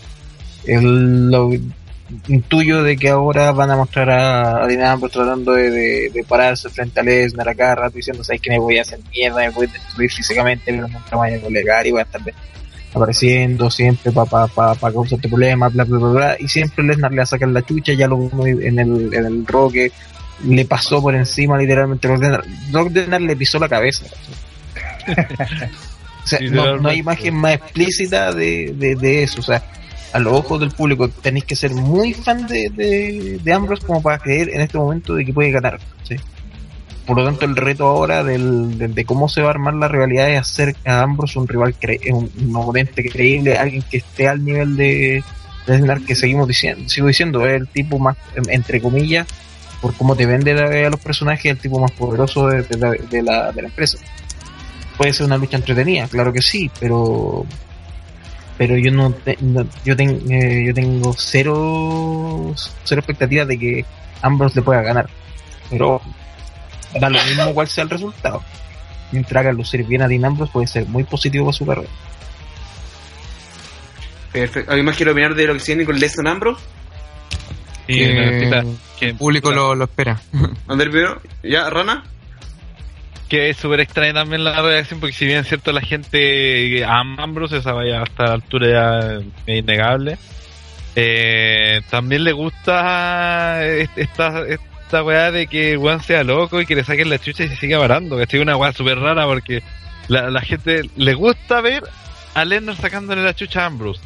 lo 0.66 1.50
intuyo 2.28 2.82
de 2.82 2.96
que 2.96 3.08
ahora 3.08 3.52
van 3.52 3.70
a 3.70 3.76
mostrar 3.76 4.10
a, 4.10 4.64
a 4.64 4.98
tratando 5.10 5.52
de, 5.52 5.70
de- 5.70 6.10
de 6.10 6.24
pararse 6.24 6.68
frente 6.70 7.00
a 7.00 7.02
Lesnar 7.02 7.48
a 7.48 7.54
cada 7.54 7.74
rato 7.74 7.96
diciendo 7.96 8.24
sabes 8.24 8.40
que 8.40 8.50
me 8.50 8.58
voy 8.58 8.78
a 8.78 8.82
hacer 8.82 8.98
mierda 9.10 9.38
me 9.38 9.50
voy 9.50 9.66
a 9.66 9.72
destruir 9.72 10.10
físicamente 10.10 10.62
pero 10.66 10.88
nunca 10.88 11.04
me 11.12 11.16
voy 11.16 11.32
a 11.34 11.40
colegar 11.40 11.86
y 11.86 11.90
voy 11.92 12.00
a 12.00 12.04
estar 12.04 12.20
apareciendo 12.92 13.70
siempre 13.70 14.10
para 14.12 14.28
pa, 14.28 14.46
pa, 14.48 14.74
pa 14.74 14.92
causarte 14.92 15.28
problemas 15.28 15.72
bla 15.72 15.84
bla 15.84 15.98
bla 15.98 16.08
bla 16.08 16.36
y 16.40 16.48
siempre 16.48 16.84
Lesnar 16.84 17.12
le 17.12 17.24
sacar 17.24 17.48
la 17.48 17.62
chucha 17.62 17.92
ya 17.92 18.08
lo 18.08 18.16
vimos 18.18 18.46
en 18.46 18.78
el, 18.78 19.14
en 19.14 19.26
el 19.26 19.46
roque 19.46 19.92
le 20.46 20.64
pasó 20.64 21.02
por 21.02 21.14
encima 21.14 21.58
literalmente 21.58 22.08
Brock 22.08 22.92
Lesnar. 22.92 23.20
Le 23.20 23.36
pisó 23.36 23.58
la 23.58 23.68
cabeza. 23.68 24.06
o 26.24 26.26
sea, 26.26 26.40
no, 26.50 26.76
no 26.78 26.88
hay 26.88 26.98
imagen 26.98 27.34
más 27.34 27.54
explícita 27.54 28.32
de, 28.32 28.72
de, 28.76 28.96
de 28.96 29.22
eso. 29.22 29.40
O 29.40 29.44
sea, 29.44 29.62
a 30.12 30.18
los 30.18 30.32
ojos 30.32 30.60
del 30.60 30.70
público 30.70 31.08
tenéis 31.08 31.44
que 31.44 31.56
ser 31.56 31.72
muy 31.72 32.14
fan 32.14 32.46
de, 32.46 32.70
de, 32.70 33.38
de 33.42 33.52
Ambrose 33.52 33.86
como 33.86 34.02
para 34.02 34.18
creer 34.18 34.50
en 34.50 34.60
este 34.60 34.78
momento 34.78 35.14
de 35.14 35.24
que 35.24 35.32
puede 35.32 35.50
ganar. 35.50 35.78
Por 37.06 37.16
lo 37.16 37.24
tanto, 37.24 37.44
el 37.44 37.56
reto 37.56 37.86
ahora 37.86 38.22
del, 38.22 38.78
de, 38.94 39.04
cómo 39.04 39.28
se 39.28 39.40
va 39.40 39.48
a 39.48 39.50
armar 39.50 39.74
la 39.74 39.88
realidad 39.88 40.30
es 40.30 40.40
hacer 40.40 40.76
a 40.84 41.00
Ambrose 41.02 41.38
un 41.38 41.48
rival, 41.48 41.74
cre 41.74 41.98
un, 42.12 42.30
un 42.40 42.56
oponente 42.56 43.02
creíble, 43.08 43.56
alguien 43.56 43.82
que 43.82 43.96
esté 43.96 44.28
al 44.28 44.44
nivel 44.44 44.76
de, 44.76 45.24
Lesnar 45.66 46.00
que 46.02 46.14
seguimos 46.14 46.48
diciendo, 46.48 46.88
sigo 46.88 47.06
diciendo, 47.08 47.46
es 47.46 47.60
el 47.60 47.68
tipo 47.68 47.98
más, 47.98 48.16
entre 48.48 48.80
comillas, 48.80 49.26
por 49.80 49.94
cómo 49.94 50.14
te 50.16 50.24
vende 50.26 50.54
la- 50.54 50.86
a 50.86 50.90
los 50.90 51.00
personajes, 51.00 51.50
el 51.52 51.58
tipo 51.58 51.78
más 51.80 51.90
poderoso 51.92 52.46
de, 52.46 52.64
la, 53.22 53.52
de 53.52 53.62
la 53.62 53.68
empresa. 53.68 53.98
Puede 54.96 55.12
ser 55.12 55.26
una 55.26 55.36
lucha 55.36 55.56
entretenida, 55.56 56.06
claro 56.08 56.32
que 56.32 56.42
sí, 56.42 56.70
pero 56.78 57.44
pero 58.60 58.76
yo 58.76 58.90
no, 58.92 59.10
te- 59.10 59.38
no- 59.40 59.66
yo, 59.86 59.96
ten- 59.96 60.20
eh, 60.30 60.64
yo 60.66 60.74
tengo 60.74 61.14
cero 61.16 62.54
cero 62.84 63.00
expectativas 63.00 63.48
de 63.48 63.58
que 63.58 63.84
Ambrose 64.20 64.56
le 64.56 64.62
pueda 64.62 64.82
ganar. 64.82 65.08
Pero 65.70 66.02
da 67.00 67.08
lo 67.08 67.24
mismo 67.24 67.54
cuál 67.54 67.68
sea 67.68 67.84
el 67.84 67.88
resultado. 67.90 68.42
Mientras 69.12 69.40
haga 69.40 69.52
lucir 69.54 69.82
bien 69.86 70.02
a 70.02 70.08
Dean 70.08 70.26
Ambrose 70.26 70.52
puede 70.52 70.66
ser 70.66 70.84
muy 70.86 71.04
positivo 71.04 71.46
para 71.46 71.56
su 71.56 71.64
carrera. 71.64 71.88
Perfecto. 74.30 74.70
¿Alguien 74.70 74.84
más 74.84 74.96
quiere 74.96 75.12
opinar 75.12 75.34
de 75.34 75.46
lo 75.46 75.54
que 75.54 75.60
se 75.60 75.72
viene 75.74 75.86
con 75.86 75.98
Lesnar 75.98 76.28
Ambrose? 76.28 76.62
Y 77.88 77.96
Que 77.98 78.12
necesita- 78.14 78.64
que- 78.98 79.08
el 79.08 79.14
público 79.16 79.50
lo, 79.52 79.74
lo 79.74 79.84
espera. 79.84 80.20
Ander 80.68 80.90
primero. 80.90 81.22
¿Ya, 81.42 81.70
Rana? 81.70 82.04
Que 83.30 83.48
es 83.48 83.56
súper 83.56 83.80
extraña 83.80 84.12
también 84.12 84.44
la 84.44 84.60
reacción, 84.60 85.00
porque 85.00 85.14
si 85.14 85.24
bien 85.24 85.38
es 85.38 85.48
cierto 85.48 85.72
la 85.72 85.80
gente 85.80 86.84
ama 86.84 87.22
a 87.22 87.24
Ambrose, 87.24 87.56
esa 87.58 87.72
vaya 87.72 88.02
hasta 88.02 88.24
la 88.26 88.32
altura 88.34 89.20
es 89.46 89.58
innegable, 89.58 90.18
eh, 90.96 91.80
también 91.90 92.24
le 92.24 92.32
gusta 92.32 93.64
est- 93.66 93.96
esta, 93.96 94.42
esta 94.46 95.02
weá 95.04 95.30
de 95.30 95.46
que 95.46 95.76
Juan 95.76 96.02
sea 96.02 96.24
loco 96.24 96.60
y 96.60 96.66
que 96.66 96.74
le 96.74 96.84
saquen 96.84 97.08
la 97.08 97.18
chucha 97.18 97.44
y 97.44 97.48
se 97.48 97.56
siga 97.56 97.78
parando, 97.78 98.16
que 98.16 98.24
es 98.24 98.34
una 98.42 98.56
weá 98.56 98.72
súper 98.72 98.98
rara 98.98 99.24
porque 99.26 99.62
la, 100.08 100.28
la 100.30 100.40
gente 100.40 100.82
le 100.96 101.14
gusta 101.14 101.60
ver 101.60 101.84
a 102.34 102.44
Lennon 102.44 102.76
sacándole 102.76 103.22
la 103.22 103.34
chucha 103.34 103.62
a 103.62 103.66
Ambrose. 103.66 104.00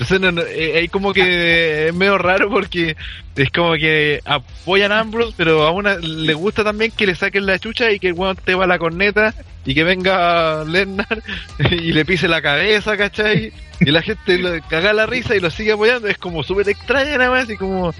Entonces 0.00 0.20
no, 0.20 0.42
eh, 0.42 0.78
ahí 0.78 0.88
como 0.88 1.12
que 1.12 1.88
es 1.88 1.94
medio 1.94 2.18
raro 2.18 2.48
porque 2.48 2.96
es 3.34 3.50
como 3.50 3.72
que 3.74 4.20
apoyan 4.24 4.92
a 4.92 5.00
Ambrose, 5.00 5.34
pero 5.36 5.64
a 5.66 5.72
una 5.72 5.96
le 5.96 6.34
gusta 6.34 6.62
también 6.62 6.92
que 6.92 7.04
le 7.04 7.16
saquen 7.16 7.46
la 7.46 7.58
chucha 7.58 7.90
y 7.90 7.98
que 7.98 8.06
el 8.06 8.12
weón 8.12 8.36
te 8.36 8.54
va 8.54 8.68
la 8.68 8.78
corneta 8.78 9.34
y 9.64 9.74
que 9.74 9.82
venga 9.82 10.64
Lennar 10.64 11.20
y 11.72 11.92
le 11.92 12.04
pise 12.04 12.28
la 12.28 12.40
cabeza, 12.40 12.96
¿cachai? 12.96 13.52
Y 13.80 13.90
la 13.90 14.00
gente 14.02 14.38
lo, 14.38 14.50
caga 14.68 14.92
la 14.92 15.06
risa 15.06 15.34
y 15.34 15.40
lo 15.40 15.50
sigue 15.50 15.72
apoyando. 15.72 16.06
Es 16.06 16.16
como 16.18 16.44
súper 16.44 16.68
extraña 16.68 17.18
nada 17.18 17.30
más 17.30 17.50
y 17.50 17.56
como... 17.56 17.92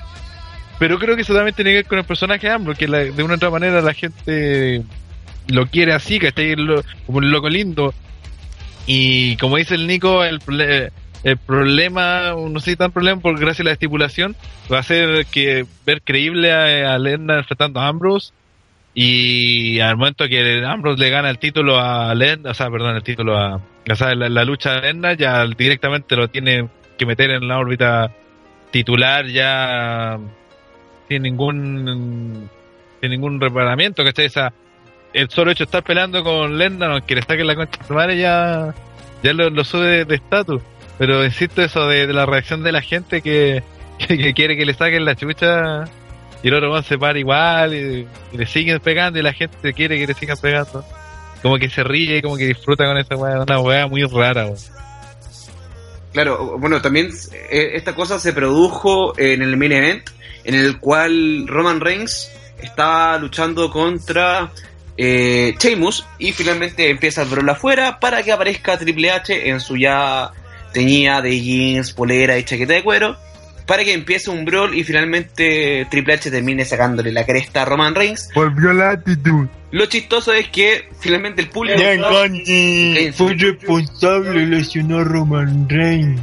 Pero 0.79 1.01
creo 1.01 1.17
que 1.17 1.23
eso 1.23 1.35
también 1.35 1.57
tiene 1.57 1.71
que 1.73 1.77
ver 1.79 1.87
con 1.87 1.99
el 1.99 2.05
personaje 2.05 2.47
de 2.47 2.53
Ambrose, 2.53 2.79
que 2.79 2.87
la- 2.87 2.99
de 2.99 3.23
una 3.25 3.35
u 3.35 3.37
otra 3.37 3.51
manera 3.51 3.81
la 3.81 3.93
gente 3.95 4.83
lo 5.49 5.67
quiere 5.67 5.93
así, 5.95 6.21
¿cachai? 6.21 6.55
Lo- 6.55 6.85
como 7.07 7.19
un 7.19 7.31
loco 7.33 7.49
lindo. 7.49 7.93
Y 8.87 9.37
como 9.39 9.57
dice 9.57 9.75
el 9.75 9.87
Nico, 9.89 10.25
el, 10.25 10.39
el 11.29 11.37
problema, 11.37 12.33
no 12.33 12.59
sé 12.61 12.71
si 12.71 12.77
tan 12.77 12.91
problema 12.91 13.21
por 13.21 13.39
gracias 13.39 13.61
a 13.61 13.65
la 13.65 13.73
estipulación, 13.73 14.35
va 14.73 14.79
a 14.79 14.83
ser 14.83 15.27
que 15.27 15.67
ver 15.85 16.01
creíble 16.03 16.53
a, 16.53 16.95
a 16.95 16.97
enfrentando 16.97 17.81
a 17.81 17.89
Ambrose 17.89 18.33
y 18.95 19.79
al 19.81 19.97
momento 19.97 20.27
que 20.27 20.65
Ambrose 20.65 21.01
le 21.01 21.11
gana 21.11 21.29
el 21.31 21.39
título 21.39 21.79
a 21.79 22.15
Lesnar, 22.15 22.53
o 22.53 22.55
sea, 22.55 22.71
perdón, 22.71 22.97
el 22.97 23.03
título 23.03 23.37
a, 23.37 23.61
la, 23.85 24.45
lucha 24.45 24.73
de 24.73 24.81
Lesnar 24.81 25.17
ya 25.17 25.45
directamente 25.47 26.17
lo 26.17 26.29
tiene 26.29 26.69
que 26.97 27.07
meter 27.07 27.31
en 27.31 27.47
la 27.47 27.59
órbita 27.59 28.11
titular 28.71 29.27
ya 29.27 30.19
sin 31.09 31.23
ningún 31.23 32.49
sin 33.01 33.11
ningún 33.11 33.41
reparamiento, 33.41 34.03
¿cachai? 34.03 34.27
O 34.27 34.31
sea, 34.31 34.53
el 35.13 35.29
solo 35.31 35.51
hecho 35.51 35.65
de 35.65 35.67
estar 35.67 35.85
peleando 35.85 36.25
con 36.25 36.57
Lesnar, 36.57 36.91
aunque 36.91 37.15
le 37.15 37.23
saquen 37.23 37.47
la 37.47 37.55
concha 37.55 37.79
de 37.81 37.87
su 37.87 37.95
madre, 37.95 38.19
ya, 38.19 38.75
ya 39.23 39.33
lo, 39.35 39.51
lo 39.51 39.63
sube 39.63 40.07
de 40.07 40.15
estatus. 40.15 40.63
Pero 40.99 41.25
insisto 41.25 41.63
eso 41.63 41.87
de, 41.87 42.07
la 42.13 42.27
reacción 42.27 42.63
de 42.63 42.73
la 42.73 42.83
gente 42.83 43.23
que, 43.23 43.63
que, 43.99 44.35
quiere 44.35 44.57
que 44.57 44.67
le 44.67 44.75
saquen 44.75 45.05
la 45.05 45.15
chucha 45.15 45.85
y 46.43 46.49
el 46.49 46.55
otro 46.55 46.83
se 46.83 46.99
para 46.99 47.19
igual 47.19 47.75
y, 47.75 48.07
y 48.33 48.37
le 48.37 48.47
siguen 48.47 48.79
pegando 48.81 49.19
y 49.19 49.23
la 49.23 49.33
gente 49.33 49.73
quiere 49.73 49.99
que 49.99 50.07
le 50.07 50.15
sigan 50.15 50.37
pegando. 50.41 50.85
Como 51.43 51.57
que 51.59 51.71
se 51.71 51.85
ríe, 51.85 52.21
como 52.21 52.37
que 52.37 52.47
disfruta 52.47 52.85
con 52.85 52.99
esa 52.99 53.17
weá, 53.17 53.43
una 53.43 53.61
weá 53.61 53.87
muy 53.87 54.03
rara, 54.05 54.47
weón. 54.47 54.59
Claro, 56.13 56.59
bueno, 56.59 56.81
también 56.81 57.11
eh, 57.51 57.71
esta 57.75 57.95
cosa 57.95 58.19
se 58.19 58.33
produjo 58.33 59.17
en 59.19 59.43
el 59.43 59.57
main 59.57 59.73
event, 59.73 60.11
en 60.45 60.55
el 60.55 60.81
cual 60.81 61.47
Roman 61.47 61.81
Reigns 61.81 62.31
estaba 62.61 63.19
luchando 63.19 63.71
contra 63.71 64.51
eh, 64.97 65.55
Sheamus 65.59 66.07
y 66.19 66.33
finalmente 66.33 66.91
empieza 66.91 67.23
el 67.23 67.29
brawl 67.29 67.51
afuera 67.51 68.01
para 68.01 68.23
que 68.23 68.33
aparezca 68.33 68.79
Triple 68.79 69.13
H 69.13 69.49
en 69.49 69.61
su 69.61 69.77
ya 69.77 70.33
teñida 70.73 71.21
de 71.23 71.41
jeans, 71.41 71.93
polera 71.93 72.39
y 72.39 72.45
chaqueta 72.45 72.75
de 72.75 72.83
cuero 72.83 73.17
para 73.69 73.85
que 73.85 73.93
empiece 73.93 74.31
un 74.31 74.47
brawl 74.47 74.75
y 74.75 74.83
finalmente 74.83 75.87
Triple 75.91 76.15
H 76.15 76.31
termine 76.31 76.65
sacándole 76.65 77.13
la 77.13 77.27
cresta 77.27 77.63
a 77.63 77.65
Roman 77.67 77.95
Reigns. 77.95 78.31
Volvió 78.35 78.73
la 78.73 78.93
actitud. 78.93 79.47
Lo 79.73 79.85
chistoso 79.85 80.33
es 80.33 80.49
que 80.49 80.89
finalmente 80.99 81.43
el 81.43 81.51
público... 81.51 81.79
Fue 83.13 83.35
responsable, 83.35 84.47
lesionó 84.47 85.01
a 85.01 85.05
Roman 85.05 85.69
Reigns. 85.69 86.19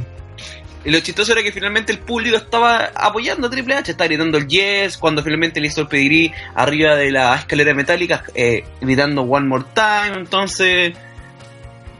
Y 0.84 0.90
lo 0.90 0.98
chistoso 0.98 1.32
era 1.32 1.42
que 1.44 1.52
finalmente 1.52 1.92
el 1.92 2.00
público 2.00 2.36
estaba 2.36 2.90
apoyando 2.92 3.46
a 3.46 3.50
Triple 3.50 3.74
H, 3.74 3.92
estaba 3.92 4.08
gritando 4.08 4.38
el 4.38 4.48
yes, 4.48 4.96
cuando 4.96 5.22
finalmente 5.22 5.60
le 5.60 5.68
hizo 5.68 5.82
el 5.82 5.86
pedigrí 5.86 6.32
arriba 6.56 6.96
de 6.96 7.12
la 7.12 7.36
escalera 7.36 7.74
metálica, 7.74 8.24
eh, 8.34 8.64
gritando 8.80 9.22
one 9.22 9.46
more 9.46 9.64
time, 9.72 10.18
entonces... 10.18 10.94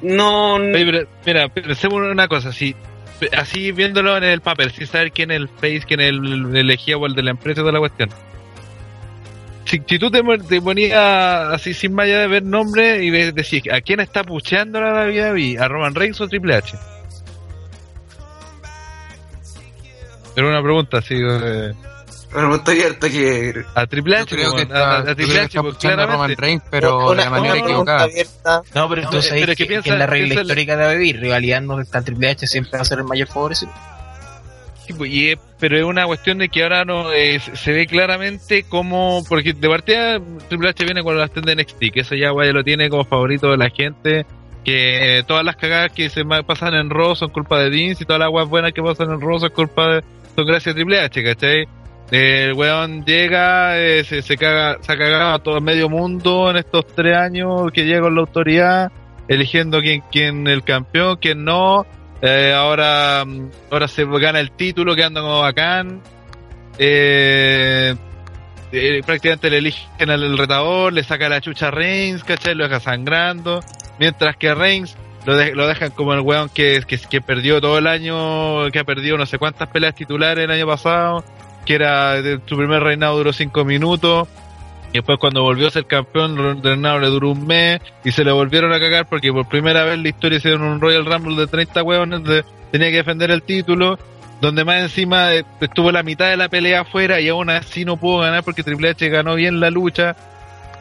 No... 0.06 0.58
Pero, 0.72 1.06
mira, 1.24 1.48
pensemos 1.48 1.98
en 1.98 2.10
una 2.10 2.28
cosa, 2.28 2.52
si 2.52 2.74
así 3.36 3.72
viéndolo 3.72 4.16
en 4.16 4.24
el 4.24 4.40
papel, 4.40 4.70
sin 4.72 4.86
saber 4.86 5.10
quién 5.12 5.30
es 5.30 5.38
el 5.38 5.48
face, 5.48 5.82
quién 5.86 6.00
es 6.00 6.08
el 6.10 6.54
elegido 6.56 7.00
o 7.00 7.06
el 7.06 7.14
de 7.14 7.22
la 7.22 7.30
empresa, 7.30 7.60
toda 7.60 7.72
la 7.72 7.78
cuestión. 7.78 8.10
Si, 9.64 9.82
si 9.84 9.98
tú 9.98 10.10
te, 10.10 10.22
te 10.48 10.60
ponías 10.60 10.94
así 10.94 11.74
sin 11.74 11.92
más 11.92 12.04
allá 12.04 12.20
de 12.20 12.26
ver 12.28 12.44
nombre 12.44 13.02
y 13.04 13.10
decís, 13.10 13.62
¿a 13.72 13.80
quién 13.80 14.00
está 14.00 14.22
pucheando 14.22 14.80
la 14.80 14.92
WWE? 14.92 15.56
¿A 15.58 15.66
Roman 15.66 15.94
Reigns 15.94 16.20
o 16.20 16.28
Triple 16.28 16.54
H? 16.54 16.76
Era 20.36 20.48
una 20.48 20.62
pregunta 20.62 20.98
así. 20.98 21.14
eh, 21.18 21.72
Pregunta 22.36 22.70
abierta 22.72 23.08
que. 23.08 23.64
A 23.74 23.86
Triple 23.86 24.16
Yo 24.16 24.22
H, 24.22 24.36
creo 24.36 24.54
que 24.54 24.62
está, 24.62 24.98
a 24.98 25.14
Triple 25.14 25.40
H, 25.40 25.60
pues, 25.62 25.84
a 25.84 25.88
Roman 25.90 25.96
claramente. 26.06 26.42
Reigns, 26.42 26.62
pero 26.70 26.98
Una- 26.98 27.10
de 27.10 27.16
la 27.24 27.30
manera 27.30 27.56
equivocada. 27.56 28.02
abierta. 28.04 28.62
No, 28.74 28.88
pero 28.88 29.02
entonces 29.02 29.30
pero 29.32 29.44
ahí 29.46 29.50
es 29.52 29.56
que 29.56 29.66
piensa- 29.66 29.82
que 29.84 29.90
en 29.90 29.98
la 29.98 30.06
regla 30.06 30.26
piensa- 30.26 30.42
histórica 30.42 30.76
de 30.76 30.96
vivir, 30.96 31.20
rivalidad 31.20 31.62
no 31.62 31.80
está 31.80 32.02
Triple 32.02 32.28
H, 32.28 32.46
siempre 32.46 32.72
va 32.76 32.82
a 32.82 32.84
ser 32.84 32.98
el 32.98 33.04
mayor 33.04 33.28
favorecido. 33.28 33.72
Pues, 34.96 35.10
y 35.10 35.30
es- 35.30 35.38
pero 35.58 35.76
es 35.78 35.84
una 35.84 36.06
cuestión 36.06 36.38
de 36.38 36.48
que 36.48 36.62
ahora 36.62 36.84
no 36.84 37.12
eh, 37.12 37.40
se- 37.54 37.72
ve 37.72 37.86
claramente 37.86 38.62
como 38.64 39.24
porque 39.28 39.52
de 39.52 39.68
partida 39.68 40.20
Triple 40.48 40.68
H 40.68 40.84
viene 40.84 41.02
con 41.02 41.18
las 41.18 41.32
de 41.34 41.52
NXT 41.56 41.90
que 41.90 42.00
eso 42.00 42.14
ya 42.14 42.30
güey, 42.30 42.52
lo 42.52 42.62
tiene 42.62 42.88
como 42.88 43.04
favorito 43.04 43.50
de 43.50 43.56
la 43.56 43.70
gente 43.70 44.26
que 44.64 45.18
eh, 45.18 45.22
todas 45.24 45.44
las 45.44 45.56
cagadas 45.56 45.90
que 45.92 46.08
se 46.10 46.24
pasan 46.46 46.74
en 46.74 46.90
Raw 46.90 47.16
son 47.16 47.30
culpa 47.30 47.58
de 47.58 47.70
Vince 47.70 48.04
y 48.04 48.06
todas 48.06 48.20
las 48.20 48.28
guas 48.28 48.46
buenas 48.48 48.72
que 48.72 48.82
pasan 48.82 49.10
en 49.10 49.20
Raw 49.20 49.40
son 49.40 49.50
culpa 49.50 49.88
de 49.94 50.04
son 50.36 50.46
gracias 50.46 50.72
a 50.72 50.76
Triple 50.76 51.00
H 51.00 51.24
¿cachai? 51.24 51.66
El 52.10 52.52
weón 52.54 53.04
llega 53.04 53.78
eh, 53.78 54.04
se, 54.04 54.22
se 54.22 54.36
caga 54.36 54.76
se 54.80 54.92
ha 54.92 54.96
cagado 54.96 55.34
a 55.34 55.38
todo 55.40 55.60
medio 55.60 55.88
mundo 55.88 56.50
en 56.50 56.56
estos 56.56 56.86
tres 56.94 57.16
años 57.16 57.70
que 57.72 57.84
llega 57.84 58.02
con 58.02 58.14
la 58.14 58.20
autoridad 58.20 58.92
eligiendo 59.28 59.80
quién 59.80 60.02
quién 60.12 60.46
el 60.46 60.62
campeón 60.62 61.18
quién 61.20 61.44
no 61.44 61.84
eh, 62.22 62.54
ahora, 62.56 63.24
mm, 63.26 63.50
ahora 63.70 63.88
se 63.88 64.04
gana 64.06 64.40
el 64.40 64.50
título, 64.50 64.96
quedando 64.96 65.20
como 65.20 65.40
bacán. 65.40 66.00
Eh, 66.78 67.94
eh, 68.72 69.00
prácticamente 69.04 69.50
le 69.50 69.58
eligen 69.58 70.10
al 70.10 70.22
el 70.22 70.38
retador, 70.38 70.92
le 70.94 71.02
saca 71.04 71.28
la 71.28 71.40
chucha 71.42 71.68
a 71.68 71.70
Reigns, 71.70 72.24
¿cachai? 72.24 72.54
Lo 72.54 72.64
deja 72.64 72.80
sangrando. 72.80 73.60
Mientras 73.98 74.34
que 74.36 74.54
Reigns 74.54 74.96
lo, 75.26 75.36
de- 75.36 75.54
lo 75.54 75.66
dejan 75.66 75.90
como 75.90 76.14
el 76.14 76.20
weón 76.20 76.48
que, 76.48 76.82
que, 76.86 76.98
que 76.98 77.20
perdió 77.20 77.60
todo 77.60 77.76
el 77.78 77.86
año, 77.86 78.70
que 78.70 78.78
ha 78.78 78.84
perdido 78.84 79.18
no 79.18 79.26
sé 79.26 79.38
cuántas 79.38 79.68
peleas 79.68 79.94
titulares 79.94 80.42
el 80.44 80.50
año 80.50 80.66
pasado, 80.66 81.22
que 81.66 81.74
era 81.74 82.14
su 82.46 82.56
primer 82.56 82.82
reinado 82.82 83.18
duró 83.18 83.32
cinco 83.32 83.64
minutos. 83.64 84.28
Y 84.90 84.98
después 84.98 85.18
cuando 85.18 85.42
volvió 85.42 85.66
a 85.66 85.70
ser 85.70 85.84
campeón, 85.84 86.38
el 86.38 86.62
reinado 86.62 87.00
le 87.00 87.08
duró 87.08 87.32
un 87.32 87.46
mes 87.46 87.80
y 88.04 88.12
se 88.12 88.24
le 88.24 88.32
volvieron 88.32 88.72
a 88.72 88.78
cagar 88.78 89.06
porque 89.06 89.32
por 89.32 89.46
primera 89.46 89.84
vez 89.84 89.94
en 89.94 90.04
la 90.04 90.08
historia 90.08 90.38
hicieron 90.38 90.62
un 90.62 90.80
Royal 90.80 91.04
Rumble 91.04 91.36
de 91.36 91.46
30 91.48 91.82
hueones, 91.82 92.24
de, 92.24 92.44
tenía 92.70 92.90
que 92.90 92.98
defender 92.98 93.30
el 93.30 93.42
título, 93.42 93.98
donde 94.40 94.64
más 94.64 94.80
encima 94.80 95.34
eh, 95.34 95.44
estuvo 95.60 95.90
la 95.90 96.02
mitad 96.02 96.30
de 96.30 96.36
la 96.36 96.48
pelea 96.48 96.82
afuera 96.82 97.20
y 97.20 97.28
aún 97.28 97.50
así 97.50 97.84
no 97.84 97.96
pudo 97.96 98.20
ganar 98.20 98.44
porque 98.44 98.62
Triple 98.62 98.90
H 98.90 99.08
ganó 99.08 99.34
bien 99.34 99.60
la 99.60 99.70
lucha. 99.70 100.16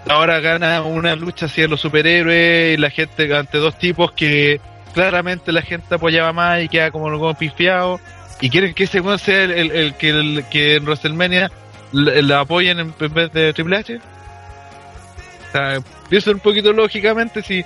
Ahora 0.07 0.39
gana 0.39 0.83
una 0.83 1.15
lucha 1.15 1.47
hacia 1.47 1.67
los 1.67 1.81
superhéroes 1.81 2.77
y 2.77 2.79
la 2.79 2.91
gente 2.91 3.35
ante 3.35 3.57
dos 3.57 3.77
tipos 3.77 4.11
que 4.11 4.61
claramente 4.93 5.51
la 5.51 5.63
gente 5.63 5.95
apoyaba 5.95 6.31
más 6.31 6.63
y 6.63 6.69
queda 6.69 6.91
como 6.91 7.07
algo 7.07 7.33
pifiado 7.33 7.99
y 8.41 8.49
quieren 8.49 8.73
que 8.73 8.83
ese 8.85 8.99
weón 9.01 9.19
sea 9.19 9.43
el, 9.43 9.51
el- 9.71 9.93
que, 9.95 10.43
que 10.51 10.75
en 10.75 10.83
WrestleMania 10.83 11.51
la 11.91 12.39
apoyen 12.41 12.79
en 12.79 12.93
en 12.99 13.13
vez 13.13 13.31
de 13.31 13.53
Triple 13.53 13.77
H. 13.77 13.95
O 13.97 15.51
sea, 15.51 15.79
pienso 16.09 16.31
un 16.31 16.39
poquito 16.39 16.73
lógicamente 16.73 17.41
si, 17.41 17.63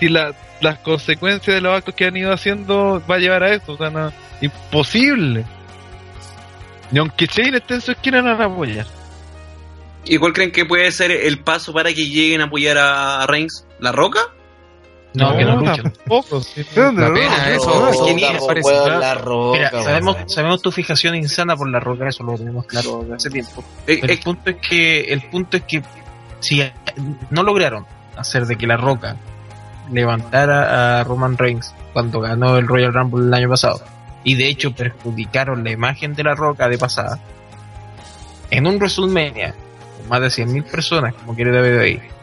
si 0.00 0.08
la- 0.08 0.34
las 0.60 0.78
consecuencias 0.78 1.54
de 1.54 1.60
los 1.60 1.76
actos 1.76 1.94
que 1.94 2.06
han 2.06 2.16
ido 2.16 2.32
haciendo 2.32 3.02
va 3.10 3.16
a 3.16 3.18
llevar 3.18 3.42
a 3.42 3.52
eso. 3.54 3.72
O 3.72 3.76
sea, 3.76 3.90
no, 3.90 4.10
imposible. 4.40 5.44
Ni 6.90 6.98
aunque 6.98 7.26
Shane 7.26 7.58
esté 7.58 7.74
en 7.74 7.80
su 7.82 7.90
esquina, 7.92 8.22
no 8.22 8.30
van 8.36 8.40
a 8.50 8.52
apoyar. 8.52 8.86
¿Y 10.04 10.18
cuál 10.18 10.32
creen 10.32 10.52
que 10.52 10.64
puede 10.64 10.90
ser 10.92 11.10
el 11.10 11.40
paso 11.40 11.72
para 11.72 11.92
que 11.92 12.06
lleguen 12.06 12.40
a 12.40 12.44
apoyar 12.44 12.78
a 12.78 13.26
Reigns? 13.26 13.66
¿La 13.80 13.90
Roca? 13.92 14.20
No, 15.16 15.36
que 15.36 15.44
no 15.44 15.62
tampoco. 15.62 16.40
sí. 16.40 16.64
La 16.74 17.12
pena, 17.12 17.50
eso, 17.50 17.90
roca, 19.14 19.52
Mira, 19.52 19.70
sabemos, 19.70 20.16
sabemos 20.26 20.62
tu 20.62 20.70
fijación 20.70 21.14
insana 21.14 21.56
por 21.56 21.68
la 21.68 21.80
roca, 21.80 22.08
eso 22.08 22.22
lo 22.22 22.36
tenemos 22.36 22.66
claro 22.66 23.00
desde 23.00 23.14
hace 23.14 23.30
tiempo. 23.30 23.64
Eh, 23.86 23.98
Pero 24.00 24.12
eh, 24.12 24.16
el 24.16 24.18
punto 24.20 24.50
es 24.50 24.56
que, 24.56 25.00
el 25.00 25.22
punto 25.22 25.56
es 25.56 25.62
que 25.64 25.82
si 26.40 26.62
no 27.30 27.42
lograron 27.42 27.86
hacer 28.16 28.46
de 28.46 28.56
que 28.56 28.66
la 28.66 28.76
roca 28.76 29.16
levantara 29.90 31.00
a 31.00 31.04
Roman 31.04 31.38
Reigns 31.38 31.74
cuando 31.92 32.20
ganó 32.20 32.56
el 32.58 32.66
Royal 32.66 32.92
Rumble 32.92 33.26
el 33.26 33.34
año 33.34 33.48
pasado, 33.48 33.80
y 34.22 34.34
de 34.34 34.48
hecho 34.48 34.74
perjudicaron 34.74 35.64
la 35.64 35.70
imagen 35.70 36.14
de 36.14 36.24
la 36.24 36.34
roca 36.34 36.68
de 36.68 36.78
pasada, 36.78 37.18
en 38.50 38.66
un 38.66 38.76
WrestleMania 38.76 39.54
con 39.96 40.08
más 40.08 40.20
de 40.20 40.44
100.000 40.44 40.64
personas, 40.64 41.14
como 41.14 41.34
quiere 41.34 41.52
WWE, 41.52 42.15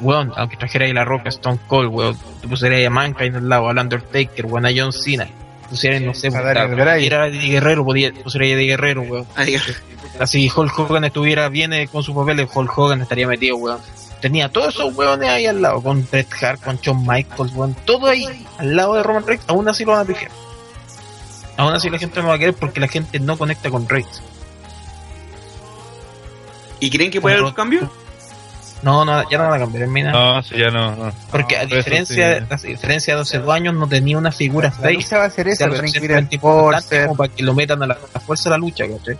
weón, 0.00 0.32
aunque 0.36 0.56
trajera 0.56 0.86
ahí 0.86 0.92
la 0.92 1.04
roca 1.04 1.28
Stone 1.28 1.58
Cold, 1.66 1.88
weón, 1.92 2.16
te 2.40 2.48
pusieras 2.48 2.78
ahí 2.78 2.84
a 2.84 2.90
Mankind 2.90 3.36
al 3.36 3.48
lado, 3.48 3.68
al 3.68 3.78
Undertaker, 3.78 4.46
weón, 4.46 4.66
a 4.66 4.70
John 4.74 4.92
Cena, 4.92 5.28
pusieras, 5.68 6.02
no 6.02 6.14
sé, 6.14 6.28
A 6.28 6.96
era 6.98 7.28
de 7.28 7.38
Guerrero, 7.38 7.84
podía, 7.84 8.12
pusieras 8.12 8.48
ahí 8.48 8.54
de 8.54 8.64
Guerrero, 8.64 9.02
weón. 9.02 9.26
Así 10.20 10.50
Hulk 10.54 10.78
Hogan 10.78 11.04
estuviera 11.04 11.48
bien 11.48 11.72
eh, 11.72 11.88
con 11.88 12.02
su 12.02 12.14
papel, 12.14 12.46
Hulk 12.52 12.78
Hogan 12.78 13.00
estaría 13.02 13.26
metido, 13.26 13.56
weón. 13.56 13.80
Tenía 14.20 14.48
todos 14.48 14.74
esos 14.74 14.94
weones 14.94 15.28
ahí 15.28 15.46
al 15.46 15.60
lado, 15.60 15.82
con 15.82 16.06
Bret 16.10 16.28
Hart, 16.40 16.62
con 16.62 16.76
Shawn 16.76 17.04
Michaels, 17.06 17.52
weón. 17.54 17.74
Todo 17.84 18.06
ahí, 18.06 18.46
al 18.58 18.76
lado 18.76 18.94
de 18.94 19.02
Roman 19.02 19.26
Reigns, 19.26 19.44
aún 19.48 19.68
así 19.68 19.84
lo 19.84 19.92
van 19.92 20.02
a 20.02 20.04
pifiar. 20.04 20.30
Aún 21.56 21.74
así 21.74 21.90
la 21.90 21.98
gente 21.98 22.20
no 22.22 22.28
va 22.28 22.34
a 22.34 22.38
querer 22.38 22.54
porque 22.54 22.80
la 22.80 22.88
gente 22.88 23.18
no 23.18 23.36
conecta 23.36 23.70
con 23.70 23.88
Reigns. 23.88 24.22
¿Y 26.80 26.90
creen 26.90 27.10
que 27.10 27.20
puede 27.20 27.36
haber 27.36 27.46
un 27.46 27.52
cambio? 27.52 27.90
No, 28.82 29.04
no, 29.04 29.28
ya 29.30 29.38
no 29.38 29.44
van 29.44 29.54
a 29.54 29.58
cambiar 29.58 29.84
en 29.84 29.92
mina. 29.92 30.10
No, 30.10 30.42
sí, 30.42 30.56
ya 30.56 30.70
no. 30.70 30.96
no. 30.96 31.12
porque 31.30 31.56
a 31.56 31.62
eso 31.62 31.76
diferencia, 31.76 32.40
sí. 32.40 32.46
a 32.50 32.56
diferencia 32.68 33.14
de 33.14 33.20
hace 33.22 33.38
dos 33.38 33.54
años 33.54 33.74
no 33.74 33.88
tenía 33.88 34.18
una 34.18 34.32
figura 34.32 34.68
La 34.68 34.74
face. 34.74 34.92
lucha 34.94 35.18
va 35.18 35.24
a 35.24 35.30
ser 35.30 35.48
Forcer. 36.40 37.04
como 37.04 37.16
para 37.16 37.32
que 37.32 37.42
lo 37.42 37.54
metan 37.54 37.82
a 37.82 37.86
la, 37.86 37.96
a 38.14 38.20
fuerza 38.20 38.44
de 38.44 38.50
la 38.50 38.58
lucha, 38.58 38.84
¿cachai? 38.88 39.16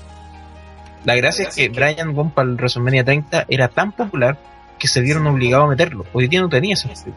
La 1.04 1.14
gracia 1.14 1.48
es 1.48 1.54
que 1.54 1.68
Brian 1.68 2.12
Gunn 2.12 2.30
para 2.30 2.48
el 2.48 2.54
WrestleMania 2.56 3.04
30 3.04 3.46
era 3.48 3.68
tan 3.68 3.92
popular 3.92 4.38
que 4.78 4.88
se 4.88 5.00
vieron 5.00 5.26
obligados 5.26 5.66
a 5.66 5.70
meterlo. 5.70 6.04
Hoy 6.12 6.28
día 6.28 6.40
no 6.40 6.48
tenía 6.48 6.74
esa 6.74 6.88
figura. 6.88 7.16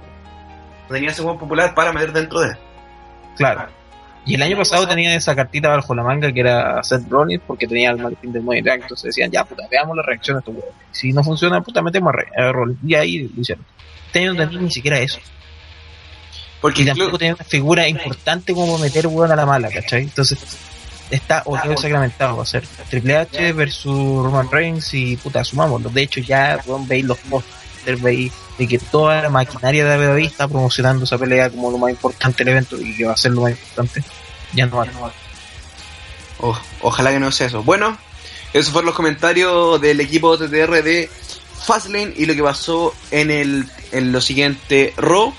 Tenía 0.88 1.10
ese 1.10 1.22
juego 1.24 1.40
popular 1.40 1.74
para 1.74 1.92
meter 1.92 2.14
dentro 2.14 2.42
de. 2.42 2.56
Claro. 3.38 3.68
Y 4.26 4.36
el 4.36 4.42
año 4.42 4.58
pasado 4.58 4.88
tenía 4.88 5.16
esa 5.16 5.36
cartita 5.36 5.70
bajo 5.70 5.94
la 5.94 6.04
manga 6.04 6.32
que 6.32 6.40
era 6.40 6.82
Seth 6.84 7.08
Rollins 7.10 7.44
porque 7.46 7.68
tenía 7.68 7.92
el 7.92 7.98
maletín 7.98 8.34
del 8.34 8.42
Money 8.42 8.64
Bank. 8.64 8.82
Entonces 8.84 9.06
decían, 9.06 9.30
ya 9.30 9.44
puta, 9.46 9.68
veamos 9.70 9.96
la 9.96 10.04
reacción 10.04 10.38
de 10.38 10.40
estos 10.40 10.56
huevos. 10.56 10.74
Si 10.92 11.14
no 11.14 11.24
funciona, 11.24 11.62
puta, 11.62 11.82
metemos 11.84 12.14
a, 12.36 12.52
Rollins. 12.52 12.80
Y 12.86 12.96
ahí 12.96 13.30
lo 13.34 13.42
hicieron. 13.42 13.64
Este 14.08 14.26
no 14.26 14.36
tenía 14.36 14.60
ni 14.60 14.72
siquiera 14.72 15.00
eso. 15.00 15.20
Porque 16.60 16.82
Y 16.82 16.86
tampoco 16.86 17.20
tenía 17.20 17.36
una 17.36 17.44
figura 17.44 17.88
importante 17.88 18.54
como 18.54 18.80
meter 18.80 19.06
hueón 19.06 19.32
a 19.32 19.36
la 19.36 19.46
mala, 19.46 19.70
¿cachai? 19.70 20.04
Entonces, 20.04 20.40
está 21.12 21.44
o 21.46 21.60
quedó 21.62 21.78
sacramentado. 21.78 22.38
Va 22.38 22.44
a 22.44 22.48
ser 22.48 22.66
Triple 22.90 23.18
H 23.18 23.54
versus 23.54 24.24
Roman 24.24 24.50
Reigns 24.50 24.94
y 24.94 25.18
puta, 25.18 25.44
sumámoslo. 25.44 25.90
De 25.90 26.02
hecho, 26.02 26.22
ya 26.22 26.60
weón, 26.66 26.88
veis 26.88 27.06
los 27.06 27.18
pósters, 27.20 27.56
veis 27.94 28.32
de 28.58 28.68
que 28.68 28.80
toda 28.80 29.22
la 29.22 29.30
maquinaria 29.30 29.86
de 29.86 30.08
WWE 30.08 30.26
está 30.26 30.48
promocionando 30.48 31.06
esa 31.06 31.18
pelea 31.18 31.50
como 31.50 31.72
lo 31.72 31.78
más 31.78 31.92
importante 31.92 32.44
del 32.44 32.54
evento 32.54 32.80
y 32.80 32.96
que 32.96 33.06
va 33.06 33.14
a 33.14 33.18
ser 33.18 33.32
lo 33.32 33.42
más 33.42 33.52
importante. 33.52 34.04
Ya 34.54 34.66
no 34.66 34.78
va. 34.78 35.12
Oh, 36.40 36.60
ojalá 36.82 37.12
que 37.12 37.20
no 37.20 37.32
sea 37.32 37.48
eso. 37.48 37.64
Bueno, 37.64 37.98
esos 38.54 38.72
fueron 38.72 38.88
los 38.88 38.96
comentarios 38.96 39.80
del 39.82 40.00
equipo 40.00 40.38
TTR 40.38 40.84
de 40.84 41.10
Fastlane 41.66 42.14
y 42.16 42.26
lo 42.26 42.36
que 42.36 42.44
pasó 42.44 42.94
en 43.12 43.32
el 43.32 43.66
en 43.92 44.12
lo 44.12 44.22
siguiente 44.22 44.94
Raw. 44.98 45.34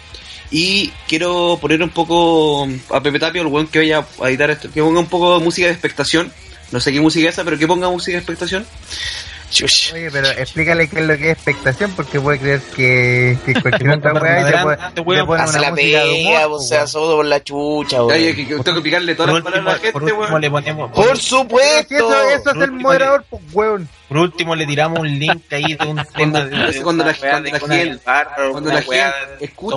Y 0.50 0.92
quiero 1.08 1.58
poner 1.60 1.82
un 1.82 1.90
poco 1.90 2.68
a 2.90 3.02
Pepe 3.02 3.18
Tapio, 3.18 3.42
el 3.42 3.48
buen 3.48 3.66
que 3.66 3.80
vaya 3.80 4.06
a 4.22 4.28
editar 4.28 4.50
esto, 4.50 4.70
que 4.70 4.80
ponga 4.80 5.00
un 5.00 5.06
poco 5.06 5.38
de 5.38 5.44
música 5.44 5.66
de 5.66 5.72
expectación. 5.72 6.32
No 6.72 6.80
sé 6.80 6.92
qué 6.92 7.00
música 7.00 7.28
es 7.28 7.34
esa, 7.34 7.44
pero 7.44 7.58
que 7.58 7.66
ponga 7.66 7.88
música 7.88 8.12
de 8.12 8.18
expectación. 8.18 8.66
Oye, 9.94 10.10
pero 10.10 10.28
explícale 10.30 10.88
qué 10.88 11.00
es 11.00 11.06
lo 11.06 11.16
que 11.16 11.30
es 11.30 11.36
expectación, 11.36 11.92
porque 11.92 12.20
puede 12.20 12.38
creer 12.38 12.60
que, 12.74 13.38
que 13.46 13.54
cualquier 13.62 13.90
otra 13.90 14.12
weá 14.14 14.44
te 14.94 15.02
una 15.54 15.60
la 15.60 15.70
música 15.70 16.02
pega, 16.02 16.46
o 16.48 16.58
sea, 16.60 16.86
por 17.16 17.24
la 17.26 17.42
chucha, 17.42 18.02
weón. 18.04 18.12
Oye, 18.18 18.34
que, 18.34 18.42
que 18.46 18.54
tengo 18.54 18.64
que 18.64 18.70
explicarle 18.70 19.14
todas 19.14 19.34
las 19.34 19.42
palabras 19.42 19.62
a 19.62 19.70
la 19.70 19.74
último, 19.76 19.92
por 19.92 20.02
gente, 20.02 20.12
último 20.12 20.28
weón. 20.30 20.40
le 20.40 20.50
ponemos, 20.50 20.90
Por 20.92 21.04
Pero 21.04 21.16
supuesto. 21.16 21.94
eso, 21.94 22.22
eso 22.22 22.36
es 22.36 22.42
Por 22.42 22.56
el 22.56 22.70
último, 22.70 22.82
moderador, 22.88 23.24
pues, 23.30 23.42
weón. 23.52 23.88
por 24.08 24.16
último 24.18 24.54
le 24.56 24.66
tiramos 24.66 24.98
un 24.98 25.18
link 25.18 25.52
ahí 25.52 25.74
de 25.74 25.86
un 25.86 25.96
tema 25.96 26.04
cuando 26.14 27.04
la- 27.04 27.14
gente- 27.14 27.84
del 27.90 28.00
bárbaro, 28.04 28.52
cuando 28.52 28.70
una 28.70 28.80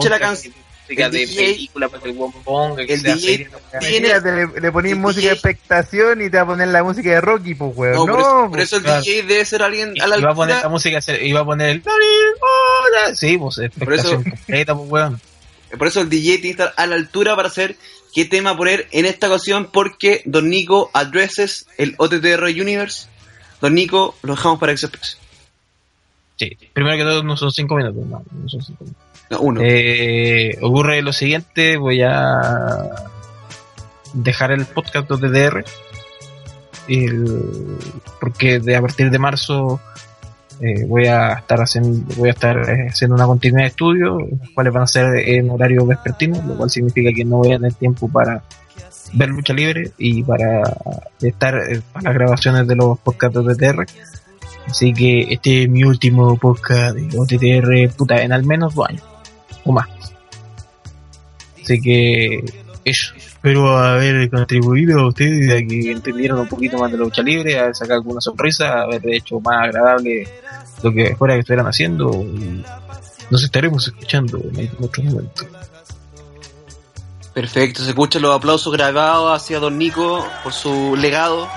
la 0.09 0.19
canción, 0.19 0.53
música 0.89 1.05
el 1.05 1.11
de 1.11 1.19
DJ 1.19 1.45
película 1.53 1.89
para 1.89 2.03
que 2.03 2.09
el 2.09 2.17
weón 2.17 2.31
ponga 2.43 2.85
que 2.85 2.93
el 2.93 3.03
DJ 3.03 3.19
serie, 3.19 3.49
tiene- 3.79 4.21
le, 4.53 4.61
le 4.61 4.71
ponís 4.71 4.95
música 4.97 5.21
DJ 5.21 5.29
de 5.29 5.33
expectación 5.33 6.21
y 6.21 6.29
te 6.29 6.37
va 6.37 6.43
a 6.43 6.45
poner 6.47 6.67
la 6.69 6.83
música 6.83 7.09
de 7.09 7.21
Rocky, 7.21 7.55
pues, 7.55 7.71
weón. 7.75 7.95
No, 7.95 8.05
No, 8.05 8.13
por, 8.13 8.19
eso, 8.19 8.31
por 8.39 8.49
pues. 8.51 8.63
eso 8.63 8.75
el 8.77 8.83
claro. 8.83 9.01
DJ 9.03 9.23
debe 9.23 9.45
ser 9.45 9.63
alguien 9.63 9.93
a 10.01 10.07
la 10.07 10.17
iba 10.17 10.31
a 10.31 10.35
poner 10.35 10.55
altura. 10.55 10.63
la 10.63 10.69
música, 10.69 10.99
iba 11.21 11.39
a 11.41 11.45
poner 11.45 11.69
el 11.69 11.83
sí, 13.15 13.37
pues 13.37 13.57
expectación 13.59 14.23
completa, 14.23 14.75
pues 14.75 14.89
weón. 14.89 15.21
Por 15.77 15.87
eso 15.87 16.01
el 16.01 16.09
DJ 16.09 16.39
tiene 16.39 16.41
que 16.55 16.63
estar 16.63 16.73
a 16.75 16.85
la 16.87 16.95
altura 16.95 17.35
para 17.35 17.49
saber 17.49 17.75
qué 18.13 18.25
tema 18.25 18.57
poner 18.57 18.87
en 18.91 19.05
esta 19.05 19.27
ocasión, 19.27 19.69
porque 19.71 20.23
Don 20.25 20.49
Nico 20.49 20.89
addresses 20.93 21.67
el 21.77 21.93
OTTR 21.97 22.43
Universe. 22.45 23.07
Don 23.61 23.75
Nico, 23.75 24.15
lo 24.23 24.35
dejamos 24.35 24.59
para 24.59 24.71
exprese. 24.71 25.17
Sí, 26.37 26.57
primero 26.73 26.95
que 26.97 27.03
todo 27.03 27.21
no 27.21 27.35
son 27.35 27.51
cinco 27.51 27.75
minutos, 27.75 28.05
no, 28.07 28.23
no 28.31 28.49
son 28.49 28.61
cinco 28.63 28.83
minutos. 28.85 29.03
Eh, 29.63 30.57
ocurre 30.61 31.01
lo 31.01 31.13
siguiente, 31.13 31.77
voy 31.77 32.01
a 32.01 32.89
dejar 34.13 34.51
el 34.51 34.65
podcast 34.65 35.09
de 35.09 35.17
TDR 35.17 35.63
el- 36.87 37.77
porque 38.19 38.59
de 38.59 38.75
a 38.75 38.81
partir 38.81 39.11
de 39.11 39.19
marzo 39.19 39.79
eh, 40.59 40.83
voy 40.87 41.05
a 41.05 41.33
estar 41.33 41.59
haciendo 41.61 42.13
voy 42.15 42.29
a 42.29 42.31
estar 42.31 42.57
eh, 42.57 42.87
haciendo 42.89 43.15
una 43.15 43.25
continuidad 43.27 43.63
de 43.65 43.69
estudio, 43.69 44.17
los 44.19 44.49
cuales 44.53 44.73
van 44.73 44.83
a 44.83 44.87
ser 44.87 45.15
en 45.15 45.49
horario 45.51 45.85
vespertino, 45.85 46.41
lo 46.45 46.57
cual 46.57 46.69
significa 46.69 47.11
que 47.15 47.23
no 47.23 47.37
voy 47.37 47.53
a 47.53 47.57
tener 47.57 47.73
tiempo 47.73 48.09
para 48.09 48.41
ver 49.13 49.29
lucha 49.29 49.53
libre 49.53 49.91
y 49.97 50.23
para 50.23 50.61
estar 51.21 51.53
para 51.93 52.03
las 52.03 52.13
grabaciones 52.13 52.67
de 52.67 52.75
los 52.75 52.99
podcasts 52.99 53.35
de 53.35 53.41
OTTR. 53.53 53.85
Así 54.67 54.93
que 54.93 55.21
este 55.33 55.63
es 55.63 55.69
mi 55.69 55.83
último 55.83 56.35
podcast 56.37 56.95
de 56.95 57.17
OTTR 57.17 57.95
puta, 57.95 58.21
en 58.21 58.33
al 58.33 58.43
menos 58.43 58.75
dos 58.75 58.89
años 58.89 59.03
o 59.63 59.71
más. 59.71 59.87
Así 61.61 61.79
que 61.81 62.43
eso. 62.85 63.13
Espero 63.15 63.77
haber 63.77 64.29
contribuido 64.29 64.99
a 64.99 65.07
ustedes 65.07 65.49
a 65.49 65.65
que 65.65 65.91
entendieran 65.91 66.39
un 66.39 66.47
poquito 66.47 66.77
más 66.77 66.91
de 66.91 66.97
la 66.97 67.05
lucha 67.05 67.21
libre, 67.21 67.57
a 67.57 67.73
sacar 67.73 67.97
alguna 67.97 68.19
sonrisa, 68.19 68.81
haber 68.81 69.01
hecho 69.13 69.39
más 69.39 69.65
agradable 69.65 70.27
lo 70.83 70.91
que 70.91 71.15
fuera 71.15 71.35
que 71.35 71.39
estuvieran 71.39 71.67
haciendo. 71.67 72.11
Y 72.11 72.63
nos 73.29 73.43
estaremos 73.43 73.87
escuchando 73.87 74.39
en 74.39 74.67
algún 74.67 74.85
otro 74.85 75.03
momento. 75.03 75.45
Perfecto, 77.33 77.83
se 77.83 77.89
escuchan 77.91 78.23
los 78.23 78.35
aplausos 78.35 78.73
grabados 78.73 79.41
hacia 79.41 79.59
Don 79.59 79.77
Nico 79.77 80.27
por 80.43 80.51
su 80.51 80.97
legado 80.97 81.47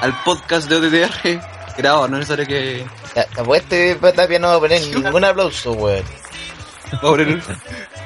al 0.00 0.18
podcast 0.22 0.70
de 0.70 0.76
OTTR. 0.76 1.40
Grabado, 1.76 2.08
no 2.08 2.16
es 2.16 2.20
necesario 2.20 2.46
que. 2.46 2.86
Ya, 3.14 3.26
Pues 3.44 3.62
este 3.62 3.94
Tapia 3.96 4.38
no 4.38 4.48
va 4.48 4.54
a 4.54 4.60
poner 4.60 4.80
ningún 4.80 5.24
aplauso, 5.24 5.72
weón. 5.72 6.04
Va 6.92 6.98
a 6.98 7.00
poner, 7.00 7.38
va 7.38 7.54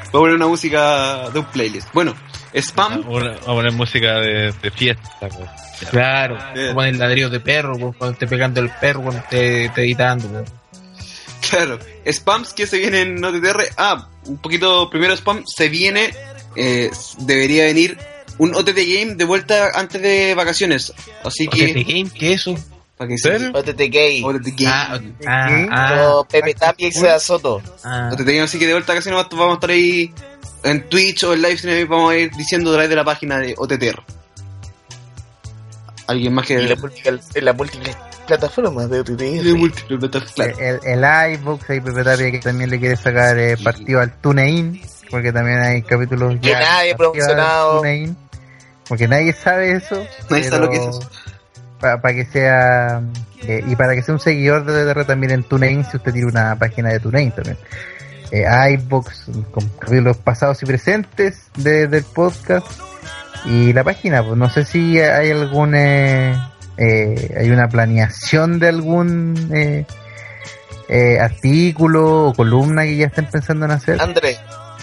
a 0.09 0.11
poner 0.11 0.35
una 0.37 0.47
música 0.47 1.29
de 1.31 1.39
un 1.39 1.45
playlist. 1.47 1.89
Bueno, 1.93 2.15
spam. 2.55 3.03
Vamos 3.03 3.23
a 3.43 3.47
poner 3.47 3.73
música 3.73 4.15
de, 4.21 4.53
de 4.63 4.71
fiesta, 4.71 5.09
weón. 5.21 5.49
Claro, 5.91 6.39
Bien. 6.55 6.69
como 6.69 6.83
el 6.83 6.99
ladrillo 6.99 7.31
de 7.31 7.41
perro, 7.41 7.79
pues, 7.79 7.97
cuando 7.97 8.13
esté 8.13 8.27
pegando 8.27 8.61
el 8.61 8.71
perro, 8.81 9.03
cuando 9.03 9.21
esté, 9.23 9.67
esté 9.67 9.83
editando. 9.83 10.29
pues. 10.29 10.53
Claro, 11.49 11.79
spams 12.07 12.53
que 12.53 12.67
se 12.67 12.79
vienen 12.79 13.17
en 13.19 13.25
OTTR. 13.25 13.63
Ah, 13.77 14.09
un 14.27 14.39
poquito 14.39 14.89
primero 14.91 15.15
spam. 15.17 15.43
Se 15.47 15.69
viene, 15.69 16.15
eh, 16.57 16.91
debería 17.19 17.65
venir 17.65 17.99
un 18.39 18.55
OTT 18.55 18.77
Game 18.77 19.15
de 19.17 19.25
vuelta 19.25 19.71
antes 19.75 20.01
de 20.01 20.35
vacaciones. 20.35 20.93
Así 21.25 21.47
OTT 21.47 21.55
que, 21.57 21.85
Game, 21.85 22.11
¿qué 22.11 22.33
es 22.35 22.41
eso? 22.43 22.57
Para 23.01 23.09
que 23.09 23.17
¿Serio? 23.17 23.51
OTT 23.55 23.81
Gay. 23.91 24.23
OTT 24.23 24.49
Game. 24.59 24.71
Ah, 24.71 25.01
ah, 25.27 25.67
ah, 25.71 25.97
Como 25.97 26.25
Pepe 26.27 26.53
Tapia 26.53 26.89
y 26.89 26.93
Seda 26.93 27.19
Soto. 27.19 27.63
ah. 27.83 28.11
OTT 28.13 28.27
Game, 28.27 28.43
así 28.43 28.59
que 28.59 28.67
de 28.67 28.75
vuelta 28.75 28.93
a 28.93 28.97
vacaciones 28.97 29.25
vamos 29.31 29.53
a 29.53 29.55
estar 29.55 29.71
ahí 29.71 30.13
en 30.65 30.87
Twitch 30.87 31.25
o 31.25 31.33
en 31.33 31.41
livestream. 31.41 31.89
Vamos 31.89 32.13
a 32.13 32.17
ir 32.19 32.31
diciendo 32.33 32.69
a 32.69 32.73
través 32.75 32.91
de 32.91 32.97
la 32.97 33.05
página 33.05 33.39
de 33.39 33.55
OTTR. 33.57 34.03
¿Alguien 36.09 36.35
más 36.35 36.47
que 36.47 36.61
Y 36.61 36.69
la 36.69 36.77
múltiple, 36.77 37.21
en 37.37 37.45
las 37.47 37.57
múltiples 37.57 37.97
plataformas 38.27 38.91
de 38.91 39.01
OTT. 39.01 39.21
El, 39.23 40.81
el 40.85 41.05
hay 41.05 41.39
Pepe 41.39 42.05
Tapia 42.05 42.31
que 42.31 42.39
también 42.39 42.69
le 42.69 42.79
quiere 42.79 42.97
sacar 42.97 43.39
eh, 43.39 43.57
partido 43.65 44.01
al 44.01 44.13
TuneIn, 44.21 44.79
porque 45.11 45.33
también 45.33 45.59
hay 45.61 45.81
capítulos 45.81 46.35
Que 46.43 46.51
ya 46.51 46.61
nadie 46.61 46.95
promocionado. 46.97 47.79
TuneIn, 47.79 48.15
porque 48.87 49.09
nadie 49.09 49.33
sabe 49.33 49.73
eso. 49.73 50.05
Nadie 50.29 50.45
sabe 50.45 50.67
lo 50.67 50.71
que 50.71 50.77
es 50.77 50.83
eso. 50.83 51.11
Para 51.81 52.15
que 52.15 52.27
sea. 52.27 53.01
eh, 53.43 53.65
y 53.67 53.75
para 53.77 53.95
que 53.95 54.03
sea 54.03 54.15
un 54.15 54.21
seguidor 54.21 54.65
de 54.67 54.85
DDR 54.85 55.05
también 55.07 55.33
en 55.33 55.43
TuneIn, 55.45 55.85
si 55.85 55.97
usted 55.97 56.13
tiene 56.13 56.29
una 56.29 56.57
página 56.57 56.91
de 56.91 57.01
TuneIn 57.01 57.33
también. 57.33 57.57
Eh, 58.33 58.45
con 59.51 59.69
capítulos 59.81 60.19
pasados 60.19 60.63
y 60.63 60.67
presentes 60.67 61.49
de- 61.57 61.89
del 61.89 62.05
podcast. 62.05 62.67
Y 63.47 63.73
la 63.73 63.83
página, 63.83 64.23
pues 64.23 64.37
no 64.37 64.49
sé 64.51 64.65
si 64.65 65.01
hay 65.01 65.31
algún. 65.31 65.75
eh, 65.75 66.35
eh, 66.77 67.35
hay 67.39 67.51
una 67.51 67.69
planeación 67.69 68.59
de 68.59 68.69
algún. 68.69 69.51
Eh, 69.55 69.87
eh, 70.89 71.19
artículo 71.21 72.27
o 72.27 72.35
columna 72.35 72.83
que 72.83 72.97
ya 72.97 73.07
estén 73.07 73.27
pensando 73.27 73.65
en 73.65 73.71
hacer. 73.73 74.01
André, 74.03 74.37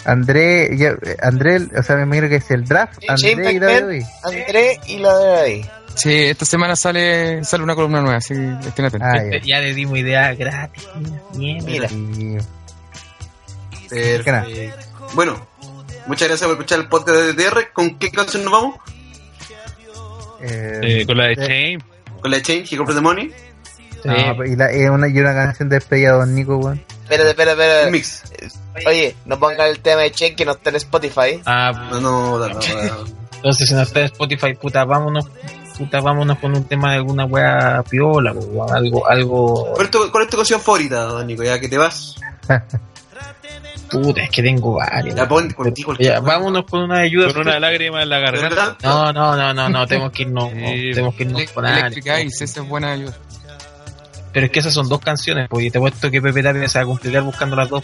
André, 0.06 0.78
ya, 0.78 0.96
André, 1.22 1.58
o 1.78 1.84
sea, 1.84 1.98
me 1.98 2.04
imagino 2.04 2.30
que 2.30 2.38
es 2.38 2.50
el 2.52 2.64
draft. 2.64 3.00
Y. 3.02 3.08
André 4.24 4.80
y 4.88 4.98
la 5.00 5.18
de 5.18 5.36
ahí. 5.42 5.70
Sí, 5.98 6.14
esta 6.14 6.46
semana 6.46 6.76
sale 6.76 7.44
sale 7.44 7.64
una 7.64 7.74
columna 7.76 8.02
nueva, 8.02 8.18
así 8.18 8.34
que 8.36 8.68
estén 8.70 8.86
atentos. 8.86 9.10
Ah, 9.12 9.38
ya 9.44 9.60
le 9.60 9.74
dimos 9.74 9.98
idea 9.98 10.34
gratis. 10.36 10.88
Bien, 11.36 11.64
Mira. 11.66 11.90
Perfecto. 13.90 14.76
Bueno, 15.14 15.48
muchas 16.08 16.28
gracias 16.28 16.42
por 16.48 16.52
escuchar 16.58 16.80
el 16.80 16.88
podcast 16.88 17.18
de 17.18 17.34
TTR. 17.34 17.72
¿Con 17.74 17.98
qué 17.98 18.12
canción 18.12 18.44
nos 18.44 18.54
vamos? 18.54 18.76
eh, 20.42 20.80
Eh, 21.02 21.06
con 21.06 21.18
la 21.18 21.26
de 21.26 21.34
eh, 21.34 21.36
Shane. 21.38 21.78
Con 22.22 22.32
la 22.32 22.38
de 22.38 22.44
Change 22.44 22.74
y 22.74 22.78
Compre 22.78 22.96
the 22.96 23.02
Money. 23.02 23.32
Sí. 24.04 24.10
no, 24.10 24.46
y, 24.46 24.56
la, 24.56 24.76
y 24.76 24.84
una, 24.86 25.08
y 25.08 25.20
una 25.20 25.34
canción 25.34 25.70
de 25.70 25.78
despedida 25.78 26.12
de 26.12 26.18
Don 26.20 26.36
Nico, 26.36 26.58
weón. 26.58 26.84
Espérate, 27.04 27.30
espérate, 27.30 27.56
Un 27.56 27.62
espérate. 27.64 27.92
mix. 27.92 28.24
Oye, 28.86 29.16
no 29.26 29.40
pongan 29.40 29.68
el 29.68 29.80
tema 29.80 30.02
de 30.02 30.12
Chen 30.12 30.36
que 30.36 30.46
no 30.46 30.52
está 30.52 30.70
en 30.70 30.76
Spotify. 30.76 31.42
Ah, 31.46 31.72
No, 31.92 32.00
no, 32.02 32.38
no, 32.38 32.48
no, 32.48 32.54
no. 32.54 32.60
entonces 33.38 33.68
si 33.70 33.74
no 33.74 33.82
está 33.82 34.02
en 34.02 34.06
Spotify, 34.08 34.54
puta, 34.54 34.84
vámonos, 34.86 35.26
puta, 35.78 36.02
vámonos 36.02 36.40
con 36.40 36.56
un 36.56 36.64
tema 36.64 36.92
de 36.92 36.98
alguna 36.98 37.26
wea 37.26 37.84
piola, 37.90 38.32
o 38.32 38.72
algo, 38.72 39.08
algo, 39.08 39.74
¿Cuál 39.74 39.86
es, 39.86 39.92
tu, 39.92 40.12
¿Cuál 40.12 40.24
es 40.24 40.30
tu 40.30 40.38
canción 40.38 40.60
favorita, 40.60 41.04
don 41.04 41.28
Nico? 41.28 41.44
Ya 41.44 41.60
que 41.60 41.70
te 41.70 41.78
vas. 41.78 42.16
puta, 43.92 44.24
es 44.24 44.30
que 44.30 44.42
tengo 44.42 44.74
varias. 44.74 45.16
Ya 45.16 45.28
pon 45.28 45.50
contigo 45.52 45.94
el 45.94 45.98
Ya, 46.00 46.20
vámonos 46.20 46.66
con 46.66 46.82
una 46.84 47.00
ayuda. 47.00 47.32
Con 47.32 47.42
una 47.42 47.60
lágrima 47.60 48.04
en 48.04 48.10
la 48.10 48.20
garganta. 48.20 48.78
No, 48.84 49.14
no, 49.14 49.36
no, 49.36 49.54
no, 49.54 49.70
no, 49.70 49.88
tenemos 49.88 50.12
que 50.12 50.24
irnos, 50.24 50.52
Sí, 50.54 50.92
tenemos 50.92 51.16
que 51.16 51.24
irnos 51.24 51.52
con 51.52 51.66
Electric 51.66 52.08
algo. 52.08 52.20
Eyes, 52.20 52.42
esa 52.42 52.62
es 52.62 52.68
buena 52.68 52.92
ayuda. 52.92 53.18
Pero 54.34 54.46
es 54.46 54.52
que 54.52 54.60
esas 54.60 54.74
son 54.74 54.88
dos 54.90 55.00
canciones, 55.00 55.48
porque 55.50 55.72
te 55.72 55.78
he 55.78 55.82
puesto 55.82 56.12
que 56.12 56.22
Pepe 56.22 56.44
Tapia 56.44 56.68
se 56.68 56.80
va 56.80 56.84
a 56.84 56.88
complicar 56.88 57.24
buscando 57.24 57.56
las 57.56 57.70
dos. 57.70 57.84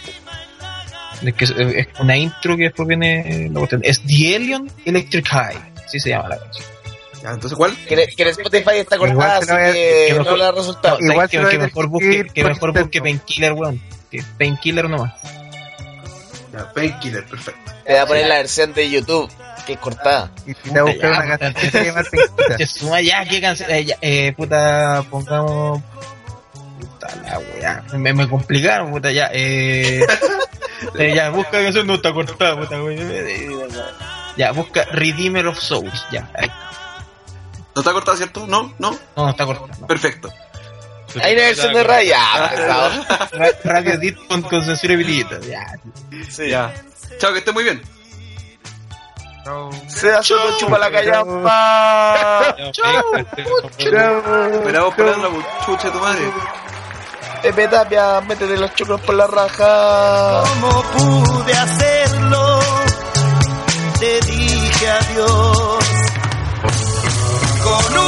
Es 1.23 1.33
que 1.35 1.45
es, 1.45 1.51
es 1.51 1.87
una 1.99 2.17
intro 2.17 2.57
que 2.57 2.63
después 2.63 2.87
viene 2.87 3.49
la 3.49 3.59
cuestión. 3.59 3.81
Es 3.83 4.01
The 4.01 4.35
Alien 4.35 4.69
Electric 4.85 5.27
High, 5.27 5.57
así 5.85 5.99
se 5.99 6.09
llama 6.09 6.29
la 6.29 6.39
canción. 6.39 6.67
Ya, 7.23 7.29
entonces, 7.31 7.57
¿cuál? 7.57 7.73
Que, 7.87 8.07
que 8.15 8.23
en 8.23 8.27
Spotify 8.29 8.77
está 8.79 8.95
Igual 8.97 9.13
cortada, 9.13 9.37
así 9.37 9.51
a- 9.51 9.71
que 9.73 10.05
que 10.09 10.13
no 10.13 10.19
mejor- 10.23 10.37
le 10.37 10.43
da 10.43 10.51
resultado. 10.51 10.97
No, 10.99 11.11
Igual 11.13 11.29
que, 11.29 11.37
que 11.45 11.57
mejor 11.57 11.87
busque, 11.87 12.27
que 12.33 12.43
mejor 12.43 12.73
busque 12.77 13.01
Painkiller, 13.01 13.53
weón. 13.53 13.81
Que 14.11 14.21
Painkiller 14.37 14.89
nomás. 14.89 15.13
Ya, 16.51 16.71
Painkiller, 16.73 17.25
perfecto. 17.25 17.71
Te 17.85 17.93
voy 17.93 18.01
a 18.01 18.05
poner 18.05 18.27
la 18.27 18.35
versión 18.35 18.73
de 18.73 18.89
YouTube, 18.89 19.31
que 19.65 19.73
es 19.73 19.79
cortada. 19.79 20.31
Y 20.45 20.53
te 20.53 20.69
voy 20.69 20.79
a 20.79 20.83
buscar 20.83 21.11
una 21.11 21.37
canción 21.37 21.53
que 21.53 21.71
se 21.71 21.85
llama. 21.85 22.03
Se 22.57 22.67
suma 22.67 23.01
ya, 23.01 23.23
qué 23.25 23.39
canción. 23.41 23.71
Eh, 23.71 23.85
ya, 23.85 23.97
eh, 24.01 24.33
puta, 24.35 25.03
pongamos. 25.09 25.81
Puta 26.79 27.07
la 27.23 27.39
weá. 27.39 27.83
Me, 27.93 28.13
me 28.13 28.27
complicaron, 28.27 28.91
puta, 28.91 29.11
ya. 29.13 29.29
Eh, 29.33 30.05
eh, 30.99 31.13
ya, 31.15 31.29
busca 31.29 31.51
canción, 31.63 31.87
no 31.87 31.93
está 31.95 32.11
cortada, 32.13 32.57
puta, 32.59 32.83
weón. 32.83 33.69
Ya, 34.35 34.51
busca 34.51 34.83
Redeemer 34.91 35.47
of 35.47 35.57
Souls, 35.57 36.05
ya. 36.11 36.29
ahí. 36.35 36.51
¿No 37.75 37.81
está 37.81 37.91
cortada, 37.91 38.17
cierto? 38.17 38.45
¿No? 38.47 38.73
¿No? 38.77 38.91
No, 38.91 38.97
no 39.15 39.29
está 39.29 39.45
cortado 39.45 39.87
Perfecto. 39.87 40.29
Hay 41.21 41.33
una 41.33 41.43
versión 41.43 41.73
de 41.73 41.83
Raya. 41.83 42.19
Radio 43.63 43.93
Edit 43.93 44.17
con, 44.27 44.41
con 44.43 44.63
censura 44.63 44.93
y 44.93 45.25
Ya. 45.47 45.65
Ya. 46.47 46.73
Chao, 47.19 47.31
que 47.33 47.39
esté 47.39 47.51
muy 47.51 47.63
bien. 47.63 47.81
Chao. 49.43 49.69
Sea 49.87 50.23
solo 50.23 50.57
chupa 50.57 50.77
la 50.79 50.91
callampa. 50.91 52.55
Chao. 52.71 53.15
Esperamos 53.77 54.95
por 54.95 55.05
la 55.05 55.65
chucha 55.65 55.91
tu 55.91 55.99
madre. 55.99 56.31
Pepe 57.43 57.67
Tapia, 57.67 58.21
métete 58.21 58.57
los 58.57 58.73
chocos 58.73 59.01
por 59.01 59.15
la 59.15 59.27
raja. 59.27 60.43
¿Cómo 60.47 60.81
pude 60.93 61.53
hacerlo? 61.53 62.59
Te 63.99 64.19
dije 64.21 64.89
adiós 64.89 65.82
con 67.63 67.97
un 67.97 68.02